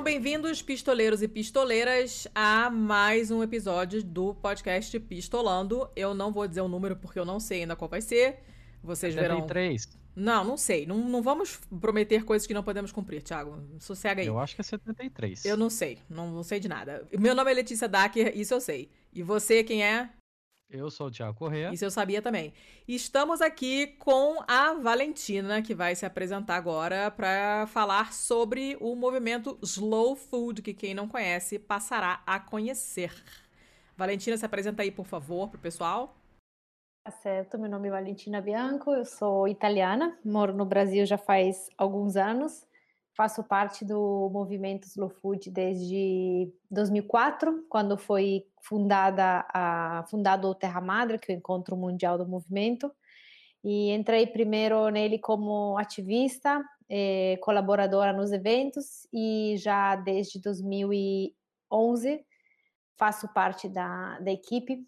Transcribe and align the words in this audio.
Sejam 0.00 0.14
bem-vindos, 0.14 0.62
pistoleiros 0.62 1.20
e 1.20 1.28
pistoleiras, 1.28 2.26
a 2.34 2.70
mais 2.70 3.30
um 3.30 3.42
episódio 3.42 4.02
do 4.02 4.34
podcast 4.34 4.98
Pistolando. 4.98 5.90
Eu 5.94 6.14
não 6.14 6.32
vou 6.32 6.48
dizer 6.48 6.62
o 6.62 6.68
número 6.68 6.96
porque 6.96 7.18
eu 7.18 7.24
não 7.26 7.38
sei 7.38 7.60
ainda 7.60 7.76
qual 7.76 7.86
vai 7.86 8.00
ser. 8.00 8.38
Vocês 8.82 9.12
73. 9.12 9.84
verão. 9.84 10.00
Não, 10.16 10.42
não 10.42 10.56
sei. 10.56 10.86
Não, 10.86 10.96
não 10.96 11.20
vamos 11.20 11.60
prometer 11.78 12.24
coisas 12.24 12.46
que 12.46 12.54
não 12.54 12.62
podemos 12.62 12.90
cumprir, 12.90 13.22
Thiago. 13.22 13.62
Sossega 13.78 14.22
aí. 14.22 14.26
Eu 14.26 14.38
acho 14.38 14.54
que 14.54 14.62
é 14.62 14.64
73. 14.64 15.44
Eu 15.44 15.58
não 15.58 15.68
sei. 15.68 15.98
Não, 16.08 16.30
não 16.30 16.42
sei 16.42 16.58
de 16.58 16.68
nada. 16.68 17.06
Meu 17.18 17.34
nome 17.34 17.50
é 17.50 17.54
Letícia 17.54 17.86
Dacker, 17.86 18.32
isso 18.34 18.54
eu 18.54 18.60
sei. 18.60 18.88
E 19.12 19.22
você, 19.22 19.62
quem 19.62 19.84
é? 19.84 20.08
Eu 20.72 20.88
sou 20.88 21.08
o 21.08 21.10
Tiago 21.10 21.36
Corrêa. 21.36 21.72
Isso 21.72 21.84
eu 21.84 21.90
sabia 21.90 22.22
também. 22.22 22.52
Estamos 22.86 23.40
aqui 23.40 23.88
com 23.98 24.36
a 24.46 24.74
Valentina, 24.74 25.60
que 25.60 25.74
vai 25.74 25.96
se 25.96 26.06
apresentar 26.06 26.54
agora 26.54 27.10
para 27.10 27.66
falar 27.66 28.12
sobre 28.12 28.76
o 28.80 28.94
movimento 28.94 29.58
Slow 29.62 30.14
Food, 30.14 30.62
que 30.62 30.72
quem 30.72 30.94
não 30.94 31.08
conhece 31.08 31.58
passará 31.58 32.22
a 32.24 32.38
conhecer. 32.38 33.12
Valentina, 33.96 34.36
se 34.36 34.46
apresenta 34.46 34.82
aí, 34.82 34.92
por 34.92 35.06
favor, 35.06 35.48
para 35.48 35.58
o 35.58 35.60
pessoal. 35.60 36.16
Tá 37.04 37.10
certo, 37.10 37.58
meu 37.58 37.68
nome 37.68 37.88
é 37.88 37.90
Valentina 37.90 38.40
Bianco, 38.40 38.92
eu 38.92 39.04
sou 39.04 39.48
italiana, 39.48 40.16
moro 40.24 40.54
no 40.54 40.64
Brasil 40.64 41.04
já 41.04 41.18
faz 41.18 41.68
alguns 41.76 42.14
anos 42.14 42.64
faço 43.20 43.44
parte 43.44 43.84
do 43.84 44.30
movimento 44.32 44.86
Slow 44.86 45.10
Food 45.10 45.50
desde 45.50 46.50
2004, 46.70 47.66
quando 47.68 47.98
foi 47.98 48.46
fundada 48.62 49.46
a, 49.52 50.04
fundado 50.08 50.48
o 50.48 50.54
Terra 50.54 50.80
Madre, 50.80 51.18
que 51.18 51.32
é 51.32 51.34
o 51.34 51.38
encontro 51.38 51.76
mundial 51.76 52.18
do 52.18 52.26
movimento. 52.26 52.92
E 53.62 53.90
entrei 53.90 54.26
primeiro 54.26 54.88
nele 54.88 55.18
como 55.18 55.76
ativista, 55.78 56.64
eh, 56.88 57.38
colaboradora 57.42 58.12
nos 58.12 58.32
eventos, 58.32 59.06
e 59.12 59.54
já 59.58 59.96
desde 59.96 60.40
2011 60.40 62.24
faço 62.96 63.28
parte 63.32 63.68
da, 63.68 64.18
da 64.20 64.30
equipe, 64.30 64.86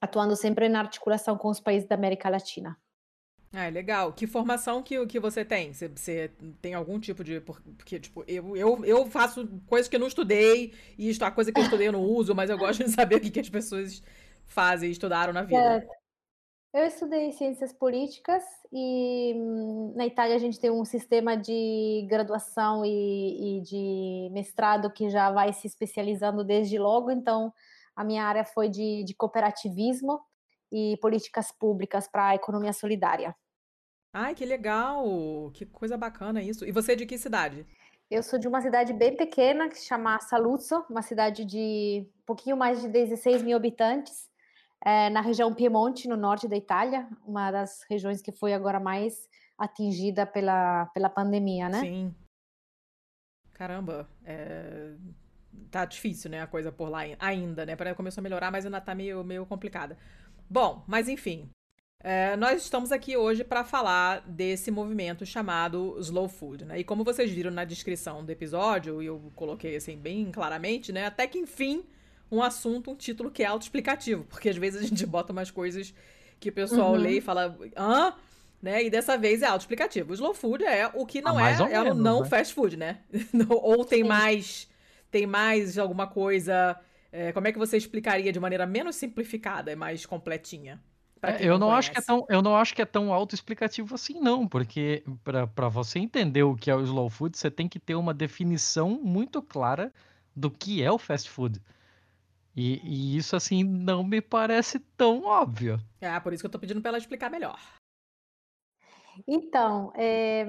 atuando 0.00 0.36
sempre 0.36 0.68
na 0.68 0.80
articulação 0.80 1.36
com 1.36 1.48
os 1.48 1.60
países 1.60 1.88
da 1.88 1.94
América 1.94 2.28
Latina. 2.28 2.76
Ah, 3.52 3.64
é 3.64 3.70
legal. 3.70 4.12
Que 4.12 4.26
formação 4.26 4.82
que, 4.82 5.06
que 5.06 5.18
você 5.18 5.44
tem? 5.44 5.72
Você, 5.72 5.88
você 5.88 6.30
tem 6.60 6.74
algum 6.74 7.00
tipo 7.00 7.24
de. 7.24 7.40
Porque, 7.40 7.98
tipo, 7.98 8.22
eu, 8.28 8.56
eu, 8.56 8.84
eu 8.84 9.06
faço 9.06 9.48
coisas 9.66 9.88
que 9.88 9.96
eu 9.96 10.00
não 10.00 10.08
estudei, 10.08 10.74
e 10.98 11.10
a 11.20 11.30
coisa 11.30 11.50
que 11.50 11.58
eu 11.58 11.64
estudei 11.64 11.88
eu 11.88 11.92
não 11.92 12.02
uso, 12.02 12.34
mas 12.34 12.50
eu 12.50 12.58
gosto 12.58 12.84
de 12.84 12.90
saber 12.92 13.16
o 13.16 13.20
que, 13.20 13.30
que 13.30 13.40
as 13.40 13.48
pessoas 13.48 14.02
fazem 14.46 14.90
estudaram 14.90 15.32
na 15.32 15.42
vida. 15.42 15.58
É. 15.60 15.98
Eu 16.70 16.84
estudei 16.84 17.32
ciências 17.32 17.72
políticas 17.72 18.42
e 18.70 19.32
hum, 19.34 19.94
na 19.96 20.04
Itália 20.04 20.36
a 20.36 20.38
gente 20.38 20.60
tem 20.60 20.70
um 20.70 20.84
sistema 20.84 21.34
de 21.34 22.06
graduação 22.10 22.84
e, 22.84 23.58
e 23.58 23.62
de 23.62 24.28
mestrado 24.32 24.92
que 24.92 25.08
já 25.08 25.30
vai 25.32 25.50
se 25.54 25.66
especializando 25.66 26.44
desde 26.44 26.78
logo, 26.78 27.10
então 27.10 27.52
a 27.96 28.04
minha 28.04 28.22
área 28.22 28.44
foi 28.44 28.68
de, 28.68 29.02
de 29.02 29.14
cooperativismo 29.14 30.20
e 30.72 30.96
políticas 31.00 31.52
públicas 31.52 32.08
para 32.08 32.28
a 32.28 32.34
economia 32.34 32.72
solidária. 32.72 33.34
Ai, 34.12 34.34
que 34.34 34.44
legal! 34.44 35.50
Que 35.52 35.66
coisa 35.66 35.96
bacana 35.96 36.42
isso. 36.42 36.64
E 36.64 36.72
você 36.72 36.92
é 36.92 36.96
de 36.96 37.06
que 37.06 37.18
cidade? 37.18 37.66
Eu 38.10 38.22
sou 38.22 38.38
de 38.38 38.48
uma 38.48 38.62
cidade 38.62 38.92
bem 38.92 39.14
pequena 39.16 39.68
que 39.68 39.78
se 39.78 39.86
chama 39.86 40.18
Saluzzo, 40.20 40.84
uma 40.88 41.02
cidade 41.02 41.44
de 41.44 42.06
um 42.20 42.24
pouquinho 42.24 42.56
mais 42.56 42.80
de 42.80 42.88
16 42.88 43.42
mil 43.42 43.56
habitantes, 43.56 44.30
é, 44.84 45.10
na 45.10 45.20
região 45.20 45.54
Piemonte, 45.54 46.08
no 46.08 46.16
norte 46.16 46.48
da 46.48 46.56
Itália, 46.56 47.06
uma 47.26 47.50
das 47.50 47.84
regiões 47.90 48.22
que 48.22 48.32
foi 48.32 48.54
agora 48.54 48.80
mais 48.80 49.28
atingida 49.58 50.24
pela, 50.24 50.86
pela 50.86 51.10
pandemia, 51.10 51.68
né? 51.68 51.80
Sim. 51.80 52.14
Caramba, 53.52 54.08
é... 54.24 54.94
tá 55.70 55.84
difícil, 55.84 56.30
né, 56.30 56.40
a 56.40 56.46
coisa 56.46 56.70
por 56.70 56.88
lá 56.88 57.00
ainda, 57.18 57.66
né? 57.66 57.76
Começou 57.94 58.20
a 58.20 58.22
melhorar, 58.22 58.52
mas 58.52 58.64
ainda 58.64 58.80
tá 58.80 58.94
meio, 58.94 59.24
meio 59.24 59.44
complicada. 59.44 59.98
Bom, 60.48 60.82
mas 60.86 61.08
enfim. 61.08 61.48
É, 62.00 62.36
nós 62.36 62.62
estamos 62.62 62.92
aqui 62.92 63.16
hoje 63.16 63.42
para 63.42 63.64
falar 63.64 64.20
desse 64.20 64.70
movimento 64.70 65.26
chamado 65.26 65.96
Slow 65.98 66.28
Food, 66.28 66.64
né? 66.64 66.78
E 66.78 66.84
como 66.84 67.02
vocês 67.02 67.30
viram 67.30 67.50
na 67.50 67.64
descrição 67.64 68.24
do 68.24 68.30
episódio, 68.30 69.02
e 69.02 69.06
eu 69.06 69.32
coloquei 69.34 69.74
assim 69.74 69.96
bem 69.96 70.30
claramente, 70.30 70.92
né? 70.92 71.06
Até 71.06 71.26
que 71.26 71.38
enfim, 71.38 71.84
um 72.30 72.40
assunto, 72.40 72.92
um 72.92 72.94
título 72.94 73.30
que 73.30 73.42
é 73.42 73.46
autoexplicativo, 73.46 74.24
porque 74.24 74.48
às 74.48 74.56
vezes 74.56 74.80
a 74.80 74.86
gente 74.86 75.04
bota 75.04 75.32
umas 75.32 75.50
coisas 75.50 75.92
que 76.38 76.50
o 76.50 76.52
pessoal 76.52 76.92
uhum. 76.92 76.98
lê 76.98 77.18
e 77.18 77.20
fala, 77.20 77.58
hã? 77.76 78.14
Né? 78.62 78.84
E 78.84 78.90
dessa 78.90 79.16
vez 79.16 79.42
é 79.42 79.46
autoexplicativo. 79.46 80.10
O 80.10 80.14
slow 80.14 80.34
food 80.34 80.64
é 80.64 80.90
o 80.94 81.04
que 81.04 81.20
não 81.20 81.36
ah, 81.36 81.50
é, 81.50 81.72
é 81.72 81.80
o 81.82 81.94
não 81.94 82.22
né? 82.22 82.28
fast 82.28 82.54
food, 82.54 82.76
né? 82.76 82.98
ou 83.48 83.84
tem 83.84 84.02
Sim. 84.02 84.08
mais 84.08 84.68
tem 85.10 85.26
mais 85.26 85.78
alguma 85.78 86.06
coisa 86.06 86.78
é, 87.10 87.32
como 87.32 87.46
é 87.46 87.52
que 87.52 87.58
você 87.58 87.76
explicaria 87.76 88.32
de 88.32 88.40
maneira 88.40 88.66
menos 88.66 88.96
simplificada 88.96 89.72
e 89.72 89.76
mais 89.76 90.04
completinha? 90.04 90.80
É, 91.22 91.44
eu 91.44 91.58
não, 91.58 91.68
não 91.68 91.74
acho 91.74 91.90
que 91.90 91.98
é 91.98 92.02
tão, 92.02 92.26
eu 92.28 92.40
não 92.40 92.56
acho 92.56 92.74
que 92.74 92.82
é 92.82 92.86
tão 92.86 93.12
autoexplicativo 93.12 93.92
assim, 93.94 94.20
não, 94.20 94.46
porque 94.46 95.02
para 95.24 95.68
você 95.68 95.98
entender 95.98 96.44
o 96.44 96.54
que 96.54 96.70
é 96.70 96.76
o 96.76 96.82
slow 96.82 97.10
food, 97.10 97.36
você 97.36 97.50
tem 97.50 97.68
que 97.68 97.80
ter 97.80 97.96
uma 97.96 98.14
definição 98.14 99.00
muito 99.02 99.42
clara 99.42 99.92
do 100.34 100.50
que 100.50 100.82
é 100.82 100.90
o 100.92 100.98
fast 100.98 101.28
food. 101.28 101.60
E, 102.54 102.80
e 102.84 103.16
isso, 103.16 103.36
assim, 103.36 103.62
não 103.62 104.02
me 104.02 104.20
parece 104.20 104.80
tão 104.96 105.24
óbvio. 105.24 105.80
É, 106.00 106.18
por 106.20 106.32
isso 106.32 106.42
que 106.42 106.46
eu 106.46 106.50
tô 106.50 106.58
pedindo 106.58 106.80
para 106.80 106.90
ela 106.90 106.98
explicar 106.98 107.30
melhor. 107.30 107.58
Então, 109.26 109.92
é, 109.96 110.46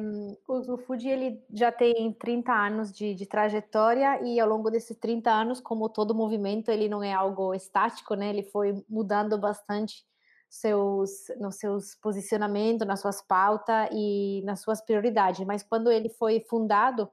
o 0.48 0.60
Slow 0.60 0.78
Food 0.78 1.08
ele 1.08 1.44
já 1.52 1.72
tem 1.72 2.14
30 2.14 2.52
anos 2.52 2.92
de, 2.92 3.16
de, 3.16 3.26
trajetória 3.26 4.22
e 4.24 4.40
ao 4.40 4.48
longo 4.48 4.70
desses 4.70 4.98
30 4.98 5.32
anos, 5.32 5.60
como 5.60 5.90
todo 5.90 6.16
movimento, 6.16 6.70
ele 6.70 6.88
não 6.88 7.04
é 7.04 7.14
algo 7.14 7.54
estático, 7.54 8.16
né? 8.16 8.30
Ele 8.30 8.44
foi 8.44 8.84
mudando 8.90 9.38
bastante 9.38 10.04
seus, 10.50 11.12
nos 11.40 11.56
seus 11.56 11.96
posicionamentos, 11.96 12.88
nas 12.88 13.00
suas 13.00 13.22
pautas 13.22 13.90
e 13.92 14.42
nas 14.46 14.62
suas 14.62 14.82
prioridades. 14.82 15.46
Mas 15.46 15.64
quando 15.64 15.92
ele 15.92 16.10
foi 16.10 16.42
fundado, 16.50 17.10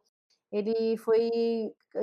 ele 0.50 0.96
foi 0.98 1.30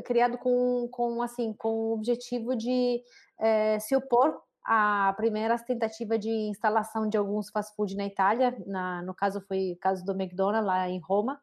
criado 0.06 0.38
com, 0.38 0.88
com 0.92 1.22
assim, 1.22 1.54
com 1.54 1.70
o 1.70 1.94
objetivo 1.94 2.56
de 2.56 3.02
é, 3.40 3.80
se 3.80 3.96
opor 3.96 4.42
a 4.66 5.14
primeira 5.18 5.58
tentativa 5.60 6.18
de 6.18 6.30
instalação 6.30 7.08
de 7.08 7.18
alguns 7.18 7.50
fast 7.50 7.76
food 7.76 7.96
na 7.96 8.06
Itália, 8.06 8.56
na, 8.66 9.02
no 9.02 9.14
caso 9.14 9.42
foi 9.42 9.74
o 9.74 9.78
caso 9.78 10.06
do 10.06 10.14
McDonald's 10.14 10.66
lá 10.66 10.90
em 10.90 11.00
Roma, 11.00 11.40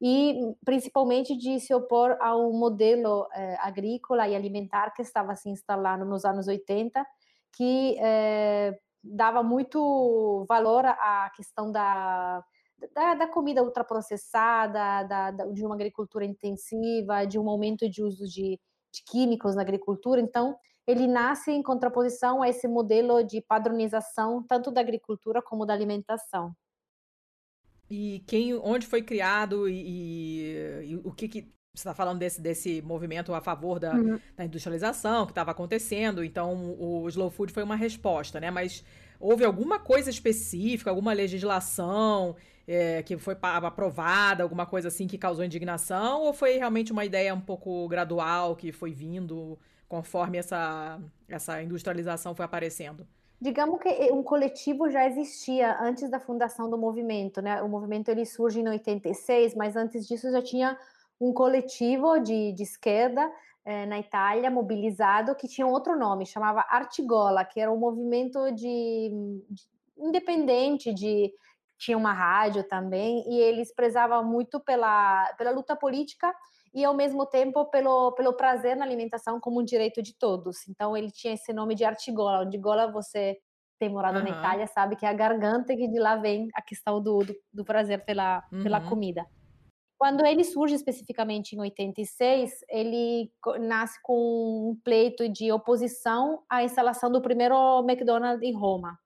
e 0.00 0.54
principalmente 0.64 1.36
de 1.36 1.60
se 1.60 1.72
opor 1.72 2.16
ao 2.20 2.52
modelo 2.52 3.26
eh, 3.32 3.56
agrícola 3.60 4.28
e 4.28 4.34
alimentar 4.34 4.90
que 4.92 5.02
estava 5.02 5.34
se 5.34 5.48
instalando 5.48 6.04
nos 6.04 6.24
anos 6.24 6.46
80, 6.48 7.04
que 7.56 7.96
eh, 7.98 8.78
dava 9.02 9.42
muito 9.42 10.44
valor 10.48 10.84
à 10.84 11.30
questão 11.36 11.70
da, 11.70 12.42
da, 12.94 13.14
da 13.14 13.26
comida 13.28 13.62
ultraprocessada, 13.62 15.04
da, 15.04 15.30
da, 15.30 15.46
de 15.46 15.64
uma 15.64 15.74
agricultura 15.74 16.24
intensiva, 16.24 17.24
de 17.24 17.38
um 17.38 17.48
aumento 17.48 17.88
de 17.88 18.02
uso 18.02 18.26
de, 18.26 18.58
de 18.92 19.04
químicos 19.06 19.54
na 19.54 19.62
agricultura. 19.62 20.20
Então, 20.20 20.56
ele 20.86 21.06
nasce 21.06 21.50
em 21.50 21.62
contraposição 21.62 22.42
a 22.42 22.48
esse 22.48 22.68
modelo 22.68 23.22
de 23.22 23.40
padronização 23.40 24.42
tanto 24.42 24.70
da 24.70 24.80
agricultura 24.80 25.40
como 25.42 25.64
da 25.64 25.72
alimentação. 25.72 26.54
E 27.90 28.22
quem, 28.26 28.54
onde 28.54 28.86
foi 28.86 29.02
criado 29.02 29.68
e, 29.68 29.82
e, 29.86 30.90
e 30.90 30.96
o 30.96 31.12
que, 31.12 31.28
que 31.28 31.54
você 31.74 31.82
está 31.82 31.94
falando 31.94 32.18
desse, 32.18 32.40
desse 32.40 32.80
movimento 32.82 33.34
a 33.34 33.40
favor 33.40 33.78
da, 33.78 33.94
uhum. 33.94 34.18
da 34.36 34.44
industrialização 34.44 35.26
que 35.26 35.32
estava 35.32 35.50
acontecendo, 35.50 36.22
então 36.22 36.76
o 36.78 37.08
slow 37.08 37.30
food 37.30 37.52
foi 37.52 37.64
uma 37.64 37.74
resposta, 37.74 38.38
né? 38.38 38.50
Mas 38.50 38.84
houve 39.18 39.44
alguma 39.44 39.78
coisa 39.78 40.08
específica, 40.08 40.90
alguma 40.90 41.12
legislação 41.12 42.36
é, 42.66 43.02
que 43.02 43.18
foi 43.18 43.36
aprovada, 43.42 44.42
alguma 44.42 44.66
coisa 44.66 44.88
assim 44.88 45.06
que 45.06 45.18
causou 45.18 45.44
indignação, 45.44 46.22
ou 46.22 46.32
foi 46.32 46.56
realmente 46.58 46.92
uma 46.92 47.04
ideia 47.04 47.34
um 47.34 47.40
pouco 47.40 47.88
gradual 47.88 48.54
que 48.54 48.70
foi 48.70 48.92
vindo? 48.92 49.58
Conforme 49.88 50.38
essa, 50.38 51.00
essa 51.28 51.62
industrialização 51.62 52.34
foi 52.34 52.44
aparecendo? 52.44 53.06
Digamos 53.40 53.80
que 53.80 53.88
um 54.12 54.22
coletivo 54.22 54.88
já 54.88 55.06
existia 55.06 55.78
antes 55.80 56.08
da 56.10 56.18
fundação 56.18 56.70
do 56.70 56.78
movimento, 56.78 57.42
né? 57.42 57.62
O 57.62 57.68
movimento 57.68 58.08
ele 58.08 58.24
surge 58.24 58.60
em 58.60 58.68
86, 58.68 59.54
mas 59.54 59.76
antes 59.76 60.06
disso 60.06 60.30
já 60.30 60.40
tinha 60.40 60.78
um 61.20 61.32
coletivo 61.32 62.18
de, 62.18 62.52
de 62.52 62.62
esquerda 62.62 63.30
eh, 63.64 63.86
na 63.86 63.98
Itália 63.98 64.50
mobilizado 64.50 65.34
que 65.34 65.48
tinha 65.48 65.66
outro 65.66 65.98
nome, 65.98 66.26
chamava 66.26 66.64
Artigola, 66.68 67.44
que 67.44 67.60
era 67.60 67.70
um 67.70 67.76
movimento 67.76 68.50
de, 68.52 69.10
de 69.50 69.62
independente 69.98 70.92
de 70.92 71.32
tinha 71.76 71.96
uma 71.96 72.12
rádio 72.12 72.64
também 72.64 73.24
e 73.28 73.38
eles 73.40 73.74
prezavam 73.74 74.24
muito 74.24 74.60
pela, 74.60 75.32
pela 75.36 75.50
luta 75.50 75.76
política 75.76 76.34
e 76.74 76.84
ao 76.84 76.94
mesmo 76.94 77.24
tempo 77.24 77.64
pelo, 77.66 78.12
pelo 78.12 78.34
prazer 78.34 78.76
na 78.76 78.84
alimentação 78.84 79.38
como 79.38 79.60
um 79.60 79.64
direito 79.64 80.02
de 80.02 80.14
todos. 80.18 80.66
Então 80.68 80.96
ele 80.96 81.10
tinha 81.10 81.34
esse 81.34 81.52
nome 81.52 81.74
de 81.74 81.84
artigola. 81.84 82.38
Artigola 82.38 82.90
você 82.90 83.38
tem 83.78 83.88
morado 83.88 84.18
uhum. 84.18 84.24
na 84.24 84.30
Itália 84.30 84.66
sabe 84.66 84.96
que 84.96 85.06
é 85.06 85.08
a 85.08 85.14
garganta 85.14 85.74
que 85.76 85.88
de 85.88 85.98
lá 85.98 86.16
vem 86.16 86.48
a 86.54 86.62
questão 86.62 87.00
do, 87.02 87.18
do, 87.18 87.34
do 87.52 87.64
prazer 87.64 88.04
pela, 88.04 88.42
uhum. 88.52 88.62
pela 88.62 88.80
comida. 88.80 89.24
Quando 89.96 90.26
ele 90.26 90.44
surge 90.44 90.74
especificamente 90.74 91.54
em 91.54 91.60
86, 91.60 92.50
ele 92.68 93.32
nasce 93.60 93.98
com 94.02 94.70
um 94.70 94.80
pleito 94.84 95.28
de 95.28 95.50
oposição 95.52 96.42
à 96.50 96.62
instalação 96.62 97.10
do 97.10 97.22
primeiro 97.22 97.56
McDonald's 97.88 98.42
em 98.42 98.52
Roma. 98.52 98.98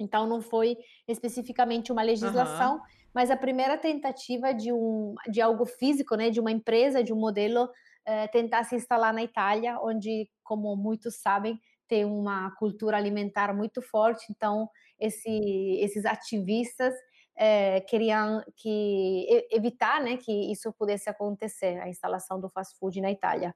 Então, 0.00 0.26
não 0.26 0.40
foi 0.40 0.76
especificamente 1.08 1.90
uma 1.90 2.02
legislação, 2.02 2.74
uhum. 2.74 2.80
Mas 3.18 3.32
a 3.32 3.36
primeira 3.36 3.76
tentativa 3.76 4.54
de, 4.54 4.72
um, 4.72 5.12
de 5.28 5.40
algo 5.40 5.66
físico, 5.66 6.14
né, 6.14 6.30
de 6.30 6.38
uma 6.38 6.52
empresa, 6.52 7.02
de 7.02 7.12
um 7.12 7.16
modelo, 7.16 7.68
eh, 8.06 8.28
tentar 8.28 8.62
se 8.62 8.76
instalar 8.76 9.12
na 9.12 9.24
Itália, 9.24 9.76
onde, 9.82 10.30
como 10.44 10.76
muitos 10.76 11.16
sabem, 11.16 11.58
tem 11.88 12.04
uma 12.04 12.52
cultura 12.52 12.96
alimentar 12.96 13.52
muito 13.52 13.82
forte. 13.82 14.24
Então, 14.30 14.70
esse, 15.00 15.28
esses 15.80 16.06
ativistas 16.06 16.94
eh, 17.36 17.80
queriam 17.88 18.40
que 18.56 19.48
evitar, 19.50 20.00
né, 20.00 20.16
que 20.16 20.52
isso 20.52 20.72
pudesse 20.78 21.10
acontecer, 21.10 21.80
a 21.80 21.88
instalação 21.88 22.40
do 22.40 22.48
fast 22.48 22.78
food 22.78 23.00
na 23.00 23.10
Itália. 23.10 23.52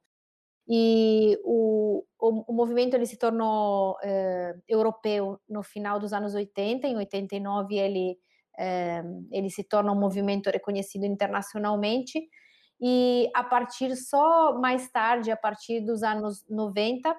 E 0.68 1.38
o, 1.44 2.04
o, 2.18 2.50
o 2.50 2.52
movimento 2.52 2.94
ele 2.94 3.06
se 3.06 3.16
tornou 3.16 3.96
eh, 4.02 4.56
europeu 4.68 5.40
no 5.48 5.62
final 5.62 6.00
dos 6.00 6.12
anos 6.12 6.34
80, 6.34 6.88
em 6.88 6.96
89 6.96 7.76
ele, 7.76 8.18
ele 9.30 9.50
se 9.50 9.64
torna 9.64 9.92
um 9.92 9.98
movimento 9.98 10.50
reconhecido 10.50 11.04
internacionalmente, 11.04 12.20
e 12.80 13.30
a 13.34 13.44
partir 13.44 13.94
só 13.94 14.58
mais 14.58 14.90
tarde, 14.90 15.30
a 15.30 15.36
partir 15.36 15.80
dos 15.80 16.02
anos 16.02 16.44
90, 16.48 17.14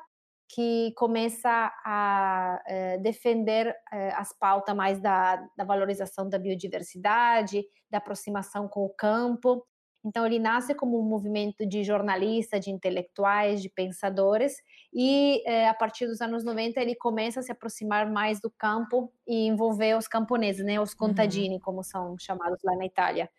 que 0.49 0.93
começa 0.95 1.71
a 1.85 2.61
eh, 2.67 2.97
defender 2.99 3.73
as 4.15 4.37
pautas 4.37 4.75
mais 4.75 5.01
da, 5.01 5.37
da 5.57 5.63
valorização 5.63 6.29
da 6.29 6.37
biodiversidade, 6.37 7.63
da 7.89 7.97
aproximação 7.97 8.67
com 8.67 8.85
o 8.85 8.93
campo, 8.93 9.65
então, 10.05 10.25
ele 10.25 10.37
nasce 10.37 10.75
como 10.75 10.99
um 10.99 11.03
movimento 11.03 11.65
de 11.65 11.81
jornalistas, 11.83 12.59
de 12.59 12.69
intelectuais, 12.69 13.61
de 13.61 13.69
pensadores, 13.69 14.57
e 14.93 15.41
é, 15.45 15.69
a 15.69 15.73
partir 15.73 16.07
dos 16.07 16.19
anos 16.19 16.43
90 16.43 16.81
ele 16.81 16.93
começa 16.93 17.39
a 17.39 17.43
se 17.43 17.51
aproximar 17.51 18.11
mais 18.11 18.41
do 18.41 18.51
campo 18.51 19.11
e 19.25 19.47
envolver 19.47 19.97
os 19.97 20.07
camponeses, 20.07 20.65
né, 20.65 20.79
os 20.79 20.93
contadini, 20.93 21.55
uhum. 21.55 21.61
como 21.61 21.83
são 21.83 22.17
chamados 22.19 22.59
lá 22.63 22.75
na 22.75 22.85
Itália. 22.85 23.29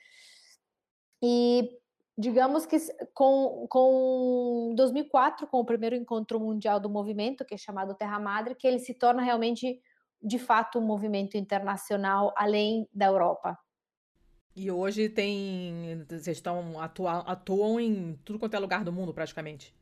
E 1.23 1.69
digamos 2.17 2.65
que 2.65 2.79
com, 3.13 3.67
com 3.69 4.73
2004, 4.75 5.47
com 5.47 5.59
o 5.59 5.67
primeiro 5.67 5.97
encontro 5.97 6.41
mundial 6.41 6.81
do 6.81 6.89
movimento, 6.89 7.45
que 7.45 7.55
é 7.55 7.59
chamado 7.59 7.95
Terra 7.95 8.19
Madre, 8.19 8.55
que 8.55 8.67
ele 8.67 8.79
se 8.79 8.95
torna 8.95 9.23
realmente, 9.23 9.81
de 10.23 10.39
fato, 10.39 10.79
um 10.79 10.87
movimento 10.87 11.37
internacional 11.37 12.33
além 12.37 12.89
da 12.93 13.07
Europa. 13.07 13.59
E 14.57 14.71
hoje 14.71 15.09
tem. 15.09 16.05
Vocês 16.09 16.37
estão 16.37 16.81
atuam, 16.81 17.25
atuam 17.27 17.81
em 17.81 18.19
tudo 18.25 18.39
quanto 18.39 18.55
é 18.55 18.59
lugar 18.59 18.85
do 18.85 18.93
mundo, 18.93 19.13
praticamente. 19.13 19.75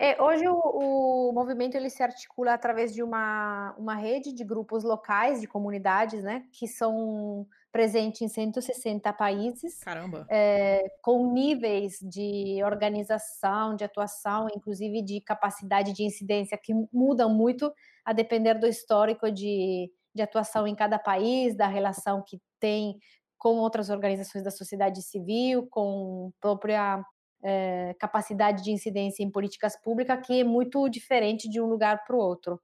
É, 0.00 0.20
hoje 0.22 0.46
o, 0.46 0.54
o, 0.54 1.32
movimento 1.32 1.76
ele 1.76 1.90
se 1.90 2.00
articula 2.04 2.54
através 2.54 2.94
de 2.94 3.02
uma, 3.02 3.74
uma 3.76 3.96
rede 3.96 4.32
de 4.32 4.44
grupos 4.44 4.84
locais, 4.84 5.40
de 5.40 5.48
comunidades, 5.48 6.22
né, 6.22 6.44
que 6.52 6.68
são 6.68 7.44
presentes 7.72 8.20
em 8.22 8.28
160 8.28 9.12
países. 9.14 9.80
Caramba! 9.80 10.24
É, 10.30 10.84
com 11.02 11.32
níveis 11.32 11.98
de 12.00 12.62
organização, 12.62 13.74
de 13.74 13.82
atuação, 13.82 14.46
inclusive 14.54 15.02
de 15.02 15.20
capacidade 15.20 15.92
de 15.92 16.04
incidência, 16.04 16.56
que 16.56 16.72
mudam 16.92 17.34
muito 17.34 17.72
a 18.04 18.12
depender 18.12 18.54
do 18.54 18.68
histórico 18.68 19.32
de, 19.32 19.90
de 20.14 20.22
atuação 20.22 20.64
em 20.64 20.76
cada 20.76 20.98
país, 20.98 21.56
da 21.56 21.66
relação 21.66 22.22
que 22.24 22.40
tem 22.60 23.00
com 23.38 23.56
outras 23.58 23.90
organizações 23.90 24.42
da 24.44 24.50
sociedade 24.50 25.02
civil, 25.02 25.68
com 25.70 26.32
própria 26.40 27.02
é, 27.44 27.94
capacidade 27.98 28.62
de 28.64 28.72
incidência 28.72 29.22
em 29.22 29.30
políticas 29.30 29.80
públicas, 29.80 30.26
que 30.26 30.40
é 30.40 30.44
muito 30.44 30.88
diferente 30.88 31.48
de 31.48 31.60
um 31.60 31.66
lugar 31.66 32.04
para 32.04 32.16
o 32.16 32.18
outro. 32.18 32.60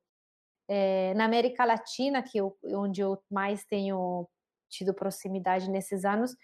É, 0.68 1.14
na 1.14 1.26
América 1.26 1.64
Latina, 1.64 2.22
que 2.22 2.38
eu, 2.38 2.56
onde 2.64 3.00
eu 3.00 3.18
mais 3.30 3.64
tenho 3.64 4.26
tido 4.70 4.94
proximidade 4.94 5.70
nesses 5.70 6.04
anos, 6.04 6.34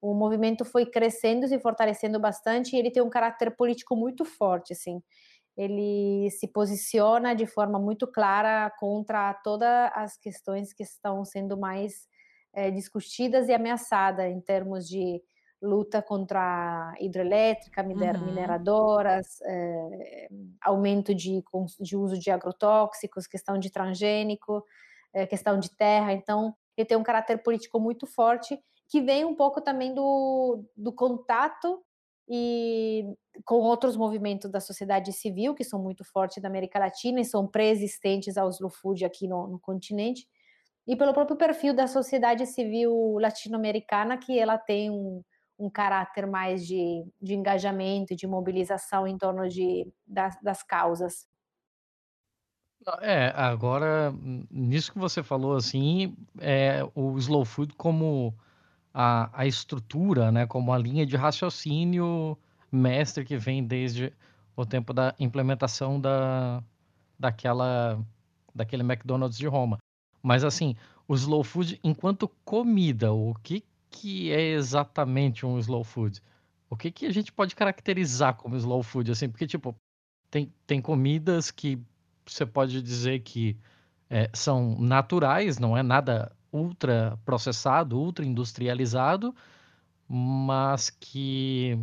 o 0.00 0.14
movimento 0.14 0.64
foi 0.64 0.86
crescendo 0.86 1.44
e 1.44 1.48
se 1.48 1.58
fortalecendo 1.58 2.18
bastante, 2.20 2.74
e 2.74 2.78
ele 2.78 2.90
tem 2.90 3.02
um 3.02 3.10
caráter 3.10 3.54
político 3.56 3.96
muito 3.96 4.24
forte, 4.24 4.72
assim. 4.72 5.02
Ele 5.56 6.30
se 6.30 6.48
posiciona 6.48 7.34
de 7.34 7.46
forma 7.46 7.78
muito 7.78 8.06
clara 8.06 8.70
contra 8.78 9.34
todas 9.44 9.90
as 9.94 10.16
questões 10.16 10.72
que 10.72 10.82
estão 10.82 11.24
sendo 11.24 11.58
mais 11.58 12.06
é, 12.52 12.70
discutidas 12.70 13.48
e 13.48 13.52
ameaçadas 13.52 14.26
em 14.26 14.40
termos 14.40 14.88
de 14.88 15.22
luta 15.62 16.00
contra 16.00 16.40
a 16.40 16.94
hidrelétrica, 16.98 17.82
uhum. 17.82 18.24
mineradoras, 18.24 19.40
é, 19.42 20.28
aumento 20.60 21.14
de, 21.14 21.42
de, 21.78 21.96
uso 21.96 22.18
de 22.18 22.30
agrotóxicos, 22.30 23.26
questão 23.26 23.58
de 23.58 23.70
transgênico, 23.70 24.64
é, 25.12 25.26
questão 25.26 25.58
de 25.58 25.70
terra. 25.70 26.12
Então, 26.12 26.54
ele 26.76 26.86
tem 26.86 26.96
um 26.96 27.02
caráter 27.02 27.42
político 27.42 27.78
muito 27.78 28.06
forte, 28.06 28.58
que 28.88 29.00
vem 29.00 29.24
um 29.24 29.34
pouco 29.34 29.60
também 29.60 29.94
do, 29.94 30.64
do 30.76 30.92
contato 30.92 31.82
e 32.28 33.04
com 33.44 33.56
outros 33.56 33.96
movimentos 33.96 34.50
da 34.50 34.60
sociedade 34.60 35.12
civil, 35.12 35.54
que 35.54 35.64
são 35.64 35.82
muito 35.82 36.04
fortes 36.04 36.42
da 36.42 36.48
América 36.48 36.78
Latina 36.78 37.20
e 37.20 37.24
são 37.24 37.46
pré-existentes 37.46 38.36
ao 38.36 38.48
slow 38.50 38.70
food 38.70 39.04
aqui 39.04 39.28
no, 39.28 39.46
no 39.46 39.58
continente, 39.58 40.26
e 40.86 40.96
pelo 40.96 41.12
próprio 41.12 41.36
perfil 41.36 41.74
da 41.74 41.86
sociedade 41.86 42.46
civil 42.46 43.18
latino-americana, 43.18 44.16
que 44.16 44.38
ela 44.38 44.58
tem 44.58 44.90
um, 44.90 45.22
um 45.58 45.70
caráter 45.70 46.26
mais 46.26 46.66
de, 46.66 47.04
de 47.20 47.34
engajamento, 47.34 48.16
de 48.16 48.26
mobilização 48.26 49.06
em 49.06 49.16
torno 49.16 49.48
de, 49.48 49.86
das, 50.06 50.40
das 50.42 50.62
causas. 50.62 51.26
É, 53.02 53.32
agora, 53.36 54.12
nisso 54.50 54.92
que 54.92 54.98
você 54.98 55.22
falou, 55.22 55.54
assim, 55.54 56.16
é, 56.38 56.80
o 56.94 57.18
slow 57.18 57.44
food 57.44 57.74
como 57.74 58.34
a, 58.92 59.30
a 59.32 59.46
estrutura, 59.46 60.32
né, 60.32 60.46
como 60.46 60.72
a 60.72 60.78
linha 60.78 61.04
de 61.04 61.14
raciocínio 61.14 62.38
mestre 62.72 63.24
que 63.24 63.36
vem 63.36 63.62
desde 63.62 64.12
o 64.56 64.64
tempo 64.64 64.94
da 64.94 65.14
implementação 65.18 66.00
da, 66.00 66.62
daquela, 67.18 68.02
daquele 68.54 68.82
McDonald's 68.82 69.38
de 69.38 69.46
Roma. 69.46 69.78
Mas 70.22 70.44
assim, 70.44 70.76
o 71.08 71.14
slow 71.14 71.42
food 71.42 71.80
enquanto 71.82 72.28
comida, 72.44 73.12
o 73.12 73.34
que 73.42 73.64
que 73.90 74.30
é 74.30 74.52
exatamente 74.52 75.44
um 75.44 75.58
slow 75.58 75.82
food? 75.82 76.22
O 76.68 76.76
que 76.76 76.90
que 76.90 77.06
a 77.06 77.12
gente 77.12 77.32
pode 77.32 77.56
caracterizar 77.56 78.34
como 78.34 78.56
slow 78.56 78.82
food 78.82 79.10
assim? 79.10 79.28
Porque 79.28 79.46
tipo, 79.46 79.74
tem, 80.30 80.52
tem 80.66 80.80
comidas 80.80 81.50
que 81.50 81.78
você 82.24 82.46
pode 82.46 82.80
dizer 82.80 83.20
que 83.20 83.56
é, 84.08 84.30
são 84.32 84.78
naturais, 84.78 85.58
não 85.58 85.76
é 85.76 85.82
nada 85.82 86.30
ultra 86.52 87.18
processado, 87.24 87.98
ultra 87.98 88.24
industrializado, 88.24 89.34
mas 90.08 90.90
que 90.90 91.78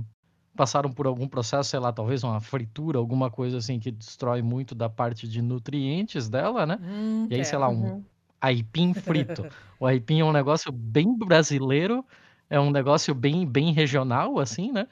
passaram 0.56 0.92
por 0.92 1.06
algum 1.06 1.28
processo, 1.28 1.70
sei 1.70 1.80
lá, 1.80 1.92
talvez 1.92 2.24
uma 2.24 2.40
fritura, 2.40 2.98
alguma 2.98 3.30
coisa 3.30 3.58
assim 3.58 3.80
que 3.80 3.92
destrói 3.92 4.42
muito 4.42 4.74
da 4.74 4.90
parte 4.90 5.28
de 5.28 5.42
nutrientes 5.42 6.30
dela, 6.30 6.66
né? 6.66 6.80
Hum, 6.82 7.28
e 7.30 7.36
aí, 7.36 7.42
é. 7.42 7.44
sei 7.44 7.58
lá, 7.58 7.70
um, 7.70 7.84
uhum 7.84 8.04
aipim 8.42 8.94
frito. 8.94 9.48
O 9.80 9.86
aipim 9.86 10.20
é 10.20 10.26
um 10.26 10.32
negócio 10.32 10.72
bem 10.72 11.16
brasileiro, 11.18 12.06
é 12.50 12.60
um 12.60 12.72
negócio 12.72 13.14
bem, 13.14 13.46
bem 13.46 13.72
regional, 13.72 14.40
assim, 14.40 14.72
né? 14.72 14.88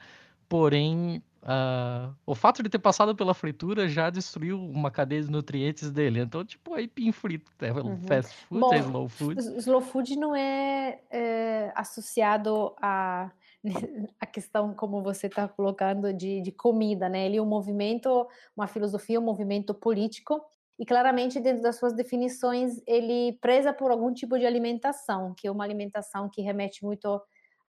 Porém, 0.48 1.22
uh, 1.42 2.14
o 2.24 2.34
fato 2.34 2.62
de 2.62 2.68
ter 2.68 2.78
passado 2.78 3.16
pela 3.16 3.34
fritura 3.34 3.88
já 3.88 4.10
destruiu 4.10 4.60
uma 4.60 4.90
cadeia 4.90 5.22
de 5.22 5.30
nutrientes 5.30 5.90
dele. 5.90 6.20
Então, 6.20 6.44
tipo, 6.44 6.74
aipim 6.74 7.10
frito 7.10 7.50
é 7.60 7.72
uhum. 7.72 8.00
fast 8.02 8.34
food, 8.46 8.60
Bom, 8.60 8.74
é 8.74 8.78
slow 8.78 9.08
food. 9.08 9.40
Slow 9.58 9.80
food 9.80 10.16
não 10.16 10.36
é, 10.36 11.00
é 11.10 11.72
associado 11.74 12.74
a 12.80 13.30
a 14.20 14.26
questão, 14.26 14.72
como 14.74 15.02
você 15.02 15.26
está 15.26 15.48
colocando, 15.48 16.12
de, 16.12 16.40
de 16.40 16.52
comida, 16.52 17.08
né? 17.08 17.26
Ele 17.26 17.38
é 17.38 17.42
um 17.42 17.46
movimento, 17.46 18.26
uma 18.56 18.68
filosofia, 18.68 19.18
um 19.18 19.24
movimento 19.24 19.74
político 19.74 20.40
e 20.78 20.84
claramente 20.84 21.40
dentro 21.40 21.62
das 21.62 21.76
suas 21.76 21.94
definições 21.94 22.82
ele 22.86 23.38
preza 23.40 23.72
por 23.72 23.90
algum 23.90 24.12
tipo 24.12 24.38
de 24.38 24.46
alimentação, 24.46 25.34
que 25.36 25.46
é 25.48 25.50
uma 25.50 25.64
alimentação 25.64 26.28
que 26.28 26.42
remete 26.42 26.84
muito 26.84 27.20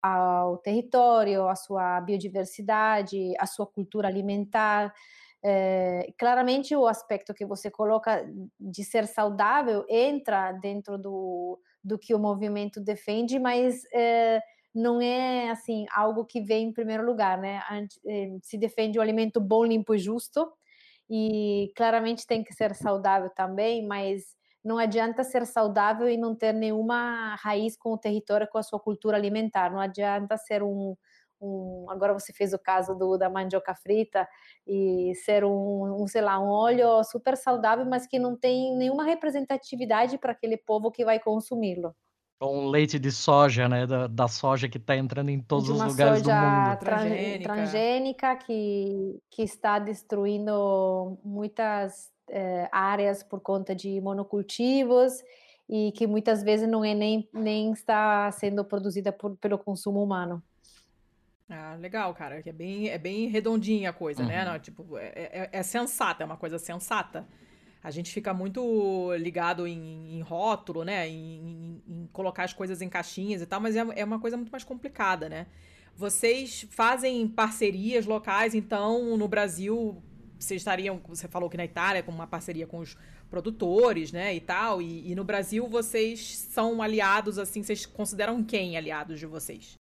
ao 0.02 0.58
território, 0.58 1.49
à 1.49 1.54
sua 1.54 2.00
biodiversidade, 2.00 3.34
à 3.38 3.46
sua 3.46 3.66
cultura 3.66 4.08
alimentar. 4.08 4.92
É, 5.42 6.12
claramente 6.18 6.75
o 6.75 6.87
aspecto 6.87 7.34
que 7.34 7.44
você 7.44 7.70
coloca 7.70 8.26
de 8.58 8.84
ser 8.84 9.06
saudável 9.06 9.84
entra 9.88 10.52
dentro 10.52 10.96
do, 10.99 11.58
do 11.82 11.99
que 11.99 12.14
o 12.14 12.18
movimento 12.18 12.80
defende, 12.80 13.38
mas 13.38 13.82
é, 13.94 14.40
não 14.75 15.00
é 15.00 15.50
assim 15.50 15.87
algo 15.94 16.25
que 16.25 16.40
vem 16.40 16.68
em 16.68 16.73
primeiro 16.73 17.04
lugar, 17.04 17.38
né? 17.38 17.61
Se 18.42 18.58
defende 18.58 18.99
o 18.99 19.02
alimento 19.02 19.40
bom, 19.40 19.64
limpo 19.64 19.94
e 19.94 19.99
justo, 19.99 20.50
e 21.11 21.73
claramente 21.76 22.26
tem 22.26 22.42
que 22.42 22.52
ser 22.54 22.75
saudável 22.75 23.30
também, 23.30 23.87
mas 23.87 24.23
não 24.64 24.78
adianta 24.78 25.23
ser 25.23 25.46
saudável 25.46 26.08
e 26.08 26.16
não 26.16 26.34
ter 26.34 26.52
nenhuma 26.54 27.34
raiz 27.37 27.76
com 27.76 27.92
o 27.92 27.99
território, 27.99 28.49
com 28.49 28.58
a 28.58 28.62
sua 28.62 28.80
cultura 28.80 29.16
alimentar. 29.16 29.70
Não 29.70 29.78
adianta 29.78 30.38
ser 30.38 30.62
um, 30.62 30.96
um, 31.40 31.87
agora 31.90 32.14
você 32.14 32.32
fez 32.32 32.54
o 32.54 32.58
caso 32.58 32.94
do, 32.94 33.18
da 33.18 33.28
mandioca 33.28 33.75
frita 33.75 34.26
e 34.66 35.12
ser 35.25 35.44
um, 35.44 36.02
um, 36.02 36.06
sei 36.06 36.23
lá, 36.23 36.38
um 36.40 36.49
óleo 36.49 37.04
super 37.04 37.37
saudável, 37.37 37.84
mas 37.84 38.06
que 38.06 38.18
não 38.18 38.37
tem 38.37 38.75
nenhuma 38.76 39.04
representatividade 39.04 40.18
para 40.18 40.32
aquele 40.32 40.56
povo 40.56 40.90
que 40.90 41.04
vai 41.04 41.20
consumi-lo. 41.20 41.94
Um 42.41 42.67
leite 42.67 42.99
de 42.99 43.11
soja, 43.11 43.69
né? 43.69 43.87
Da, 43.87 44.07
da 44.07 44.29
soja 44.29 44.69
que 44.69 44.76
está 44.76 44.97
entrando 44.97 45.31
em 45.31 45.41
todos 45.41 45.71
os 45.71 45.81
lugares 45.81 46.23
do 46.23 46.31
mundo. 46.31 46.79
Transgênica. 46.79 47.45
transgênica 47.45 48.37
que, 48.37 49.19
que 49.31 49.43
está 49.43 49.79
destruindo 49.79 51.19
muitas 51.25 52.12
é, 52.29 52.69
áreas 52.71 53.23
por 53.23 53.41
conta 53.41 53.75
de 53.75 54.00
monocultivos 54.00 55.23
e 55.69 55.93
que 55.93 56.07
muitas 56.07 56.43
vezes 56.43 56.69
não 56.69 56.85
é 56.85 56.95
nem, 56.95 57.29
nem 57.33 57.73
está 57.73 58.31
sendo 58.33 58.64
produzida 58.64 59.12
por, 59.12 59.37
pelo 59.37 59.59
consumo 59.59 60.03
humano. 60.03 60.43
Ah, 61.49 61.76
legal, 61.79 62.12
cara. 62.14 62.43
É 62.45 62.53
bem, 62.53 62.88
é 62.88 62.99
bem 62.99 63.29
redondinha 63.29 63.91
a 63.91 63.93
coisa, 63.93 64.23
né? 64.23 64.38
uhum. 64.38 64.45
né? 64.45 64.53
Não, 64.53 64.59
tipo, 64.59 64.99
é, 64.99 65.12
é, 65.14 65.50
é, 65.53 65.62
sensata, 65.62 66.23
é 66.23 66.26
uma 66.26 66.37
coisa 66.37 66.59
sensata. 66.59 67.26
A 67.85 67.91
gente 67.91 68.11
fica 68.11 68.33
muito 68.33 69.14
ligado 69.19 69.67
em, 69.67 70.17
em 70.17 70.23
rótulo, 70.23 70.85
né? 70.85 71.07
Em, 71.07 71.12
em, 71.12 71.83
em, 71.87 72.07
colocar 72.11 72.45
as 72.45 72.55
coisas 72.55 72.81
em 72.81 72.88
caixinhas 72.88 73.43
e 73.43 73.47
tal, 73.47 73.61
mas 73.61 73.76
é, 73.76 73.85
é 73.97 74.05
uma 74.05 74.19
coisa 74.19 74.38
muito 74.38 74.50
mais 74.50 74.64
complicada, 74.64 75.29
né? 75.29 75.47
Vocês 75.95 76.67
fazem 76.71 77.29
parcerias 77.29 78.07
locais, 78.07 78.55
então, 78.55 79.19
no 79.19 79.29
Brasil, 79.29 80.03
vocês 80.38 80.62
estariam, 80.62 80.99
você 81.07 81.29
falou 81.29 81.50
que 81.50 81.59
na 81.59 81.64
Itália, 81.67 82.03
com 82.03 82.11
uma 82.11 82.26
parceria 82.26 82.67
com 82.67 82.79
os 82.79 82.97
produtores, 83.29 84.12
né, 84.12 84.35
e 84.35 84.41
tal, 84.41 84.81
e, 84.81 85.11
e 85.11 85.14
no 85.14 85.25
Brasil 85.25 85.67
vocês 85.69 86.37
são 86.37 86.81
aliados, 86.81 87.38
assim, 87.38 87.62
vocês 87.62 87.85
consideram 87.85 88.43
quem 88.43 88.76
aliados 88.76 89.21
de 89.21 89.26
vocês? 89.26 89.75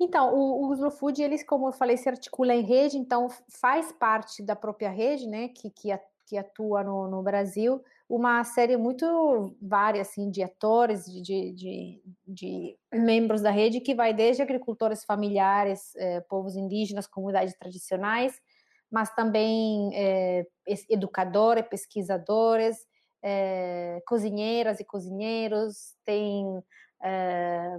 Então, 0.00 0.34
o, 0.34 0.68
o 0.68 0.72
Slow 0.72 0.90
Food, 0.90 1.22
eles, 1.22 1.44
como 1.44 1.68
eu 1.68 1.72
falei, 1.72 1.96
se 1.96 2.08
articula 2.08 2.54
em 2.54 2.62
rede, 2.62 2.96
então 2.96 3.28
faz 3.48 3.92
parte 3.92 4.42
da 4.42 4.56
própria 4.56 4.90
rede, 4.90 5.26
né, 5.26 5.48
que, 5.48 5.68
que, 5.70 5.90
que 6.30 6.38
atua 6.38 6.84
no, 6.84 7.08
no 7.08 7.24
Brasil, 7.24 7.82
uma 8.08 8.44
série 8.44 8.76
muito 8.76 9.56
vária, 9.60 10.00
assim, 10.00 10.30
de 10.30 10.44
atores, 10.44 11.04
de, 11.04 11.52
de, 11.52 12.02
de, 12.24 12.78
membros 12.92 13.42
da 13.42 13.50
rede, 13.50 13.80
que 13.80 13.96
vai 13.96 14.14
desde 14.14 14.40
agricultores 14.40 15.04
familiares, 15.04 15.92
eh, 15.96 16.20
povos 16.28 16.54
indígenas, 16.54 17.08
comunidades 17.08 17.56
tradicionais, 17.58 18.40
mas 18.88 19.12
também 19.12 19.90
é, 19.92 20.46
educadores, 20.88 21.66
pesquisadores, 21.68 22.76
é, 23.22 24.00
cozinheiras 24.06 24.78
e 24.78 24.84
cozinheiros, 24.84 25.96
tem 26.04 26.46
é, 27.02 27.76